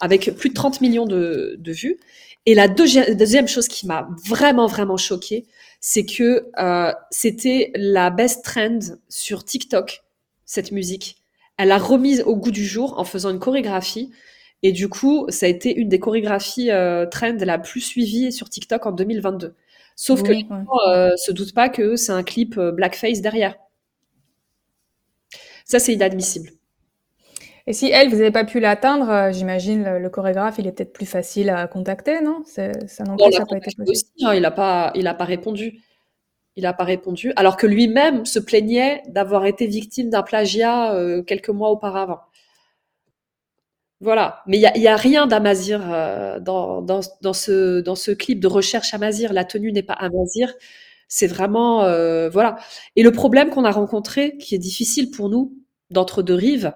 Avec 0.00 0.34
plus 0.36 0.48
de 0.48 0.54
30 0.54 0.80
millions 0.80 1.06
de, 1.06 1.56
vues. 1.66 1.98
Et 2.46 2.54
la 2.54 2.66
deuxième 2.68 3.46
chose 3.46 3.68
qui 3.68 3.86
m'a 3.86 4.08
vraiment, 4.26 4.66
vraiment 4.66 4.96
choquée, 4.96 5.46
c'est 5.80 6.04
que 6.04 6.50
euh, 6.58 6.92
c'était 7.10 7.70
la 7.76 8.10
best 8.10 8.44
trend 8.44 8.80
sur 9.08 9.44
TikTok, 9.44 10.02
cette 10.46 10.72
musique. 10.72 11.19
Elle 11.62 11.72
a 11.72 11.78
remise 11.78 12.22
au 12.22 12.36
goût 12.36 12.50
du 12.50 12.64
jour 12.64 12.98
en 12.98 13.04
faisant 13.04 13.28
une 13.28 13.38
chorégraphie. 13.38 14.10
Et 14.62 14.72
du 14.72 14.88
coup, 14.88 15.26
ça 15.28 15.44
a 15.44 15.48
été 15.50 15.74
une 15.74 15.90
des 15.90 16.00
chorégraphies 16.00 16.70
euh, 16.70 17.04
trend 17.04 17.36
la 17.38 17.58
plus 17.58 17.82
suivie 17.82 18.32
sur 18.32 18.48
TikTok 18.48 18.86
en 18.86 18.92
2022. 18.92 19.54
Sauf 19.94 20.22
que 20.22 20.32
les 20.32 20.46
gens 20.48 20.64
euh, 20.88 21.10
se 21.16 21.32
doutent 21.32 21.52
pas 21.52 21.68
que 21.68 21.96
c'est 21.96 22.12
un 22.12 22.22
clip 22.22 22.56
euh, 22.56 22.72
blackface 22.72 23.20
derrière. 23.20 23.56
Ça, 25.66 25.78
c'est 25.78 25.92
inadmissible. 25.92 26.48
Et 27.66 27.74
si 27.74 27.90
elle, 27.90 28.08
vous 28.08 28.16
n'avez 28.16 28.30
pas 28.30 28.44
pu 28.44 28.58
l'atteindre, 28.60 29.10
euh, 29.10 29.32
j'imagine 29.32 29.98
le, 29.98 30.08
chorégraphe, 30.08 30.56
il 30.58 30.66
est 30.66 30.72
peut-être 30.72 30.94
plus 30.94 31.04
facile 31.04 31.50
à 31.50 31.66
contacter, 31.66 32.22
non? 32.22 32.42
Ça 32.46 32.68
non 33.04 33.18
ça 33.30 33.44
pas 33.44 33.58
été 33.58 33.70
possible. 33.76 34.10
Hein, 34.22 34.34
il 34.34 34.40
n'a 34.40 34.50
pas, 34.50 34.92
il 34.94 35.06
a 35.06 35.12
pas 35.12 35.26
répondu. 35.26 35.82
Il 36.60 36.64
n'a 36.64 36.72
pas 36.72 36.84
répondu, 36.84 37.32
alors 37.36 37.56
que 37.56 37.66
lui-même 37.66 38.26
se 38.26 38.38
plaignait 38.38 39.02
d'avoir 39.08 39.46
été 39.46 39.66
victime 39.66 40.10
d'un 40.10 40.22
plagiat 40.22 40.92
euh, 40.94 41.22
quelques 41.22 41.48
mois 41.48 41.70
auparavant. 41.70 42.20
Voilà, 44.00 44.42
mais 44.46 44.58
il 44.58 44.80
n'y 44.80 44.88
a, 44.88 44.96
rien 44.96 45.26
d'Amazir 45.26 45.82
euh, 45.92 46.40
dans, 46.40 47.02
ce, 47.34 48.10
clip 48.12 48.40
de 48.40 48.46
recherche 48.46 48.94
Amazir. 48.94 49.32
La 49.32 49.44
tenue 49.44 49.72
n'est 49.72 49.82
pas 49.82 49.94
Amazir, 49.94 50.52
c'est 51.08 51.26
vraiment 51.26 51.80
voilà. 52.30 52.56
Et 52.96 53.02
le 53.02 53.12
problème 53.12 53.50
qu'on 53.50 53.64
a 53.64 53.70
rencontré, 53.70 54.38
qui 54.38 54.54
est 54.54 54.58
difficile 54.58 55.10
pour 55.10 55.28
nous 55.28 55.54
d'entre 55.90 56.22
deux 56.22 56.34
rives, 56.34 56.72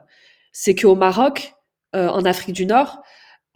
c'est 0.52 0.74
qu'au 0.74 0.94
Maroc, 0.94 1.54
euh, 1.94 2.08
en 2.08 2.24
Afrique 2.24 2.54
du 2.54 2.66
Nord, 2.66 3.02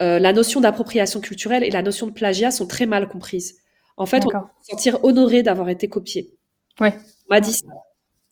euh, 0.01 0.17
la 0.17 0.31
notion 0.31 0.61
d'appropriation 0.61 1.19
culturelle 1.19 1.63
et 1.65 1.71
la 1.71 1.81
notion 1.81 2.07
de 2.07 2.13
plagiat 2.13 2.51
sont 2.51 2.67
très 2.67 2.85
mal 2.85 3.09
comprises. 3.09 3.58
En 3.99 4.05
fait, 4.05 4.25
on 4.25 4.29
peut 4.29 4.37
se 4.61 4.71
sentir 4.71 5.03
honoré 5.03 5.43
d'avoir 5.43 5.69
été 5.69 5.87
copié. 5.89 6.31
Ouais. 6.79 6.97
On 7.29 7.35
m'a 7.35 7.41
dit 7.41 7.53
ça. 7.53 7.67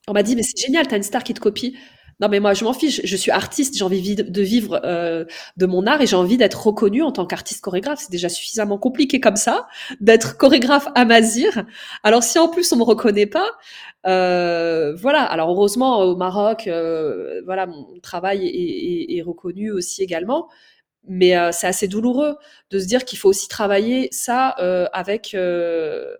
On 0.07 0.13
m'a 0.13 0.23
dit, 0.23 0.35
mais 0.37 0.43
c'est 0.43 0.57
génial, 0.57 0.87
t'as 0.87 0.95
une 0.95 1.03
star 1.03 1.23
qui 1.23 1.33
te 1.33 1.41
copie. 1.41 1.77
Non, 2.19 2.29
mais 2.29 2.39
moi, 2.39 2.53
je 2.53 2.63
m'en 2.63 2.73
fiche. 2.73 3.01
Je 3.03 3.15
suis 3.15 3.29
artiste, 3.29 3.77
j'ai 3.77 3.83
envie 3.83 4.15
de 4.15 4.41
vivre 4.41 4.81
euh, 4.85 5.25
de 5.57 5.65
mon 5.67 5.85
art 5.85 6.01
et 6.01 6.07
j'ai 6.07 6.15
envie 6.15 6.37
d'être 6.37 6.65
reconnue 6.65 7.03
en 7.03 7.11
tant 7.11 7.27
qu'artiste 7.27 7.61
chorégraphe. 7.61 7.99
C'est 8.01 8.11
déjà 8.11 8.29
suffisamment 8.29 8.79
compliqué 8.79 9.19
comme 9.19 9.35
ça 9.35 9.67
d'être 9.99 10.37
chorégraphe 10.37 10.87
à 10.95 11.05
Mazir. 11.05 11.65
Alors, 12.03 12.23
si 12.23 12.39
en 12.39 12.47
plus 12.47 12.71
on 12.71 12.77
me 12.77 12.83
reconnaît 12.83 13.27
pas, 13.27 13.51
euh, 14.07 14.95
voilà. 14.95 15.21
Alors, 15.23 15.51
heureusement, 15.51 15.99
au 15.99 16.15
Maroc, 16.15 16.67
euh, 16.67 17.41
voilà, 17.45 17.67
mon 17.67 17.99
travail 18.01 18.47
est, 18.47 19.17
est, 19.17 19.21
reconnu 19.21 19.71
aussi 19.71 20.01
également. 20.01 20.47
Mais 21.09 21.37
euh, 21.37 21.51
c'est 21.51 21.67
assez 21.67 21.87
douloureux 21.87 22.35
de 22.69 22.79
se 22.79 22.85
dire 22.85 23.05
qu'il 23.05 23.17
faut 23.17 23.29
aussi 23.29 23.47
travailler 23.47 24.09
ça 24.11 24.55
euh, 24.59 24.87
avec 24.93 25.35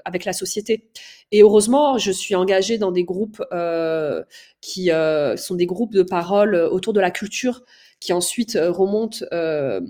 avec 0.06 0.26
la 0.26 0.34
société. 0.34 0.90
Et 1.32 1.42
heureusement, 1.42 1.98
je 1.98 2.12
suis 2.12 2.36
engagée 2.36 2.78
dans 2.78 2.92
des 2.92 3.04
groupes 3.04 3.44
euh, 3.52 4.24
qui 4.62 4.92
euh, 4.92 5.36
sont 5.36 5.56
des 5.56 5.66
groupes 5.66 5.94
de 5.94 6.04
parole 6.04 6.56
autour 6.56 6.94
de 6.94 7.02
la 7.02 7.12
culture, 7.12 7.64
qui 8.00 8.14
ensuite 8.14 8.56
euh, 8.56 8.72
remontent 8.72 9.26
euh, 9.34 9.82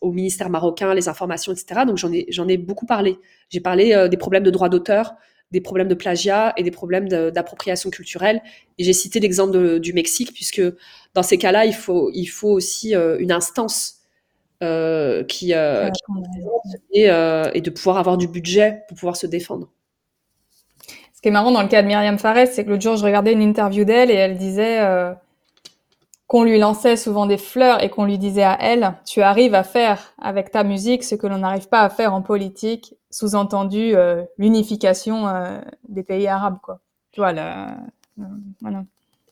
au 0.00 0.12
ministère 0.12 0.50
marocain, 0.50 0.94
les 0.94 1.08
informations, 1.08 1.52
etc. 1.52 1.82
Donc 1.86 1.96
j'en 1.96 2.12
ai, 2.12 2.26
j'en 2.28 2.48
ai 2.48 2.58
beaucoup 2.58 2.86
parlé. 2.86 3.18
J'ai 3.48 3.60
parlé 3.60 3.94
euh, 3.94 4.08
des 4.08 4.16
problèmes 4.16 4.42
de 4.42 4.50
droit 4.50 4.68
d'auteur, 4.68 5.14
des 5.50 5.60
problèmes 5.60 5.88
de 5.88 5.94
plagiat 5.94 6.52
et 6.56 6.62
des 6.62 6.70
problèmes 6.70 7.08
d'appropriation 7.08 7.90
culturelle. 7.90 8.42
Et 8.78 8.84
j'ai 8.84 8.92
cité 8.94 9.20
l'exemple 9.20 9.80
du 9.80 9.92
Mexique, 9.92 10.32
puisque 10.32 10.62
dans 11.14 11.22
ces 11.22 11.36
cas-là, 11.36 11.66
il 11.66 11.74
faut, 11.74 12.10
il 12.14 12.26
faut 12.26 12.48
aussi 12.48 12.94
une 12.94 13.30
instance 13.30 14.01
euh, 14.62 15.24
qui, 15.24 15.54
euh, 15.54 15.90
qui 15.90 16.02
et, 16.92 17.10
euh, 17.10 17.50
et, 17.52 17.60
de 17.60 17.70
pouvoir 17.70 17.98
avoir 17.98 18.16
du 18.16 18.28
budget 18.28 18.84
pour 18.86 18.96
pouvoir 18.96 19.16
se 19.16 19.26
défendre. 19.26 19.68
Ce 21.14 21.20
qui 21.20 21.28
est 21.28 21.32
marrant 21.32 21.50
dans 21.50 21.62
le 21.62 21.68
cas 21.68 21.82
de 21.82 21.88
Myriam 21.88 22.18
Fares, 22.18 22.46
c'est 22.46 22.64
que 22.64 22.70
l'autre 22.70 22.82
jour, 22.82 22.96
je 22.96 23.04
regardais 23.04 23.32
une 23.32 23.42
interview 23.42 23.84
d'elle 23.84 24.10
et 24.10 24.14
elle 24.14 24.38
disait 24.38 24.80
qu'on 26.26 26.44
lui 26.44 26.58
lançait 26.58 26.96
souvent 26.96 27.26
des 27.26 27.38
fleurs 27.38 27.82
et 27.82 27.90
qu'on 27.90 28.04
lui 28.04 28.18
disait 28.18 28.44
à 28.44 28.56
elle, 28.60 28.94
tu 29.04 29.20
arrives 29.20 29.54
à 29.54 29.64
faire 29.64 30.14
avec 30.20 30.50
ta 30.50 30.64
musique 30.64 31.04
ce 31.04 31.14
que 31.14 31.26
l'on 31.26 31.38
n'arrive 31.38 31.68
pas 31.68 31.80
à 31.80 31.90
faire 31.90 32.14
en 32.14 32.22
politique, 32.22 32.94
sous-entendu 33.10 33.94
l'unification 34.38 35.26
des 35.88 36.02
pays 36.02 36.28
arabes, 36.28 36.58
quoi. 36.62 36.80
Tu 37.12 37.20
vois, 37.20 37.32
là, 37.32 37.76
voilà. 38.60 38.84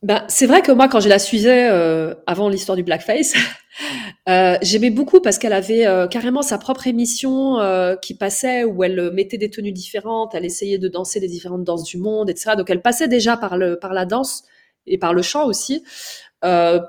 Ben, 0.02 0.24
c'est 0.28 0.46
vrai 0.46 0.62
que 0.62 0.72
moi, 0.72 0.88
quand 0.88 1.00
je 1.00 1.10
la 1.10 1.18
suivais 1.18 1.68
euh, 1.70 2.14
avant 2.26 2.48
l'histoire 2.48 2.74
du 2.74 2.82
blackface, 2.82 3.34
euh, 4.30 4.56
j'aimais 4.62 4.88
beaucoup 4.88 5.20
parce 5.20 5.36
qu'elle 5.36 5.52
avait 5.52 5.86
euh, 5.86 6.06
carrément 6.08 6.40
sa 6.40 6.56
propre 6.56 6.86
émission 6.86 7.60
euh, 7.60 7.96
qui 7.96 8.14
passait 8.14 8.64
où 8.64 8.82
elle 8.82 9.10
mettait 9.12 9.36
des 9.36 9.50
tenues 9.50 9.72
différentes, 9.72 10.34
elle 10.34 10.46
essayait 10.46 10.78
de 10.78 10.88
danser 10.88 11.20
les 11.20 11.28
différentes 11.28 11.64
danses 11.64 11.84
du 11.84 11.98
monde, 11.98 12.30
etc. 12.30 12.52
Donc 12.56 12.70
elle 12.70 12.80
passait 12.80 13.08
déjà 13.08 13.36
par 13.36 13.58
le 13.58 13.78
par 13.78 13.92
la 13.92 14.06
danse 14.06 14.44
et 14.86 14.96
par 14.96 15.12
le 15.12 15.20
chant 15.20 15.44
aussi. 15.46 15.84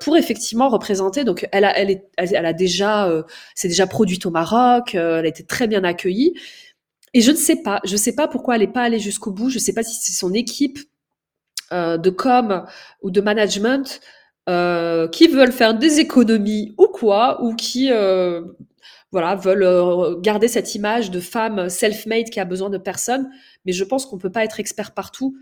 pour 0.02 0.16
effectivement 0.16 0.70
représenter, 0.70 1.26
donc 1.26 1.48
elle 1.52 1.66
a, 1.66 1.78
elle, 1.78 1.92
est, 1.92 2.10
elle, 2.18 2.46
a 2.46 2.54
déjà, 2.54 3.12
c'est 3.56 3.68
déjà 3.68 3.88
produite 3.88 4.26
au 4.26 4.32
Maroc, 4.32 4.96
elle 4.96 5.26
a 5.26 5.28
été 5.28 5.44
très 5.44 5.68
bien 5.68 5.84
accueillie. 5.84 6.34
Et 7.14 7.20
je 7.22 7.32
ne 7.32 7.36
sais 7.36 7.58
pas, 7.62 7.82
je 7.84 7.92
ne 7.94 7.98
sais 7.98 8.16
pas 8.16 8.30
pourquoi 8.30 8.56
elle 8.56 8.62
n'est 8.62 8.68
pas 8.72 8.84
allée 8.84 9.00
jusqu'au 9.00 9.32
bout. 9.32 9.50
Je 9.50 9.56
ne 9.56 9.60
sais 9.60 9.74
pas 9.74 9.84
si 9.84 9.96
c'est 9.96 10.14
son 10.14 10.34
équipe 10.34 10.80
euh, 11.72 11.98
de 11.98 12.10
com 12.10 12.66
ou 13.02 13.12
de 13.12 13.22
management 13.22 14.02
euh, 14.50 15.08
qui 15.08 15.28
veulent 15.28 15.52
faire 15.52 15.74
des 15.78 16.00
économies 16.00 16.76
ou 16.78 16.88
quoi, 16.88 17.42
ou 17.44 17.56
qui 17.56 17.92
euh, 17.92 18.42
voilà 19.12 19.36
veulent 19.36 20.20
garder 20.22 20.48
cette 20.48 20.76
image 20.76 21.12
de 21.12 21.20
femme 21.20 21.70
self-made 21.70 22.30
qui 22.30 22.40
a 22.40 22.46
besoin 22.46 22.70
de 22.70 22.78
personne. 22.78 23.30
Mais 23.66 23.72
je 23.74 23.84
pense 23.84 24.06
qu'on 24.06 24.18
peut 24.18 24.32
pas 24.32 24.44
être 24.44 24.60
expert 24.60 24.94
partout, 24.94 25.38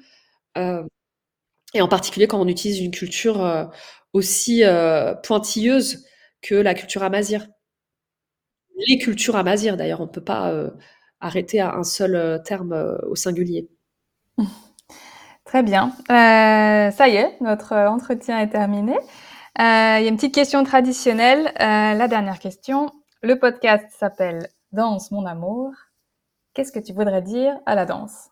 et 1.74 1.82
en 1.82 1.88
particulier 1.88 2.28
quand 2.28 2.42
on 2.42 2.48
utilise 2.48 2.80
une 2.80 2.92
culture 2.92 3.72
aussi 4.14 4.64
pointilleuse 5.24 6.06
que 6.42 6.56
la 6.56 6.74
culture 6.74 7.04
amazir. 7.04 7.48
Les 8.88 8.98
cultures 8.98 9.36
amazir, 9.36 9.78
d'ailleurs, 9.78 10.02
on 10.02 10.06
ne 10.06 10.12
peut 10.12 10.24
pas 10.24 10.54
arrêter 11.20 11.60
à 11.60 11.76
un 11.76 11.84
seul 11.84 12.42
terme 12.44 13.00
au 13.08 13.16
singulier. 13.16 13.70
Très 15.50 15.64
bien. 15.64 15.94
Euh, 16.12 16.92
ça 16.92 17.08
y 17.08 17.16
est, 17.16 17.36
notre 17.42 17.76
entretien 17.76 18.40
est 18.40 18.50
terminé. 18.50 18.94
Euh, 18.94 19.98
il 19.98 20.04
y 20.04 20.06
a 20.06 20.08
une 20.08 20.16
petite 20.16 20.36
question 20.36 20.64
traditionnelle. 20.64 21.48
Euh, 21.60 21.96
la 21.96 22.08
dernière 22.08 22.38
question. 22.38 22.92
Le 23.24 23.40
podcast 23.40 23.84
s'appelle 23.98 24.50
Danse 24.74 25.10
mon 25.10 25.26
amour. 25.26 25.72
Qu'est-ce 26.54 26.72
que 26.72 26.78
tu 26.78 26.94
voudrais 26.94 27.24
dire 27.24 27.56
à 27.66 27.74
la 27.74 27.88
danse 27.88 28.30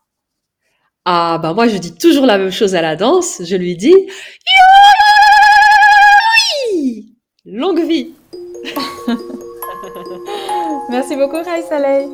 Ah, 1.06 1.40
bah 1.42 1.54
moi 1.54 1.66
je 1.66 1.78
dis 1.78 1.92
toujours 1.92 2.24
la 2.24 2.38
même 2.38 2.52
chose 2.52 2.76
à 2.76 2.82
la 2.82 2.94
danse. 2.94 3.42
Je 3.44 3.56
lui 3.56 3.74
dis 3.74 3.96
Longue 7.44 7.80
vie 7.80 8.14
Merci 10.88 11.16
beaucoup, 11.16 11.42
Rai 11.42 11.62
Saleh. 11.68 12.06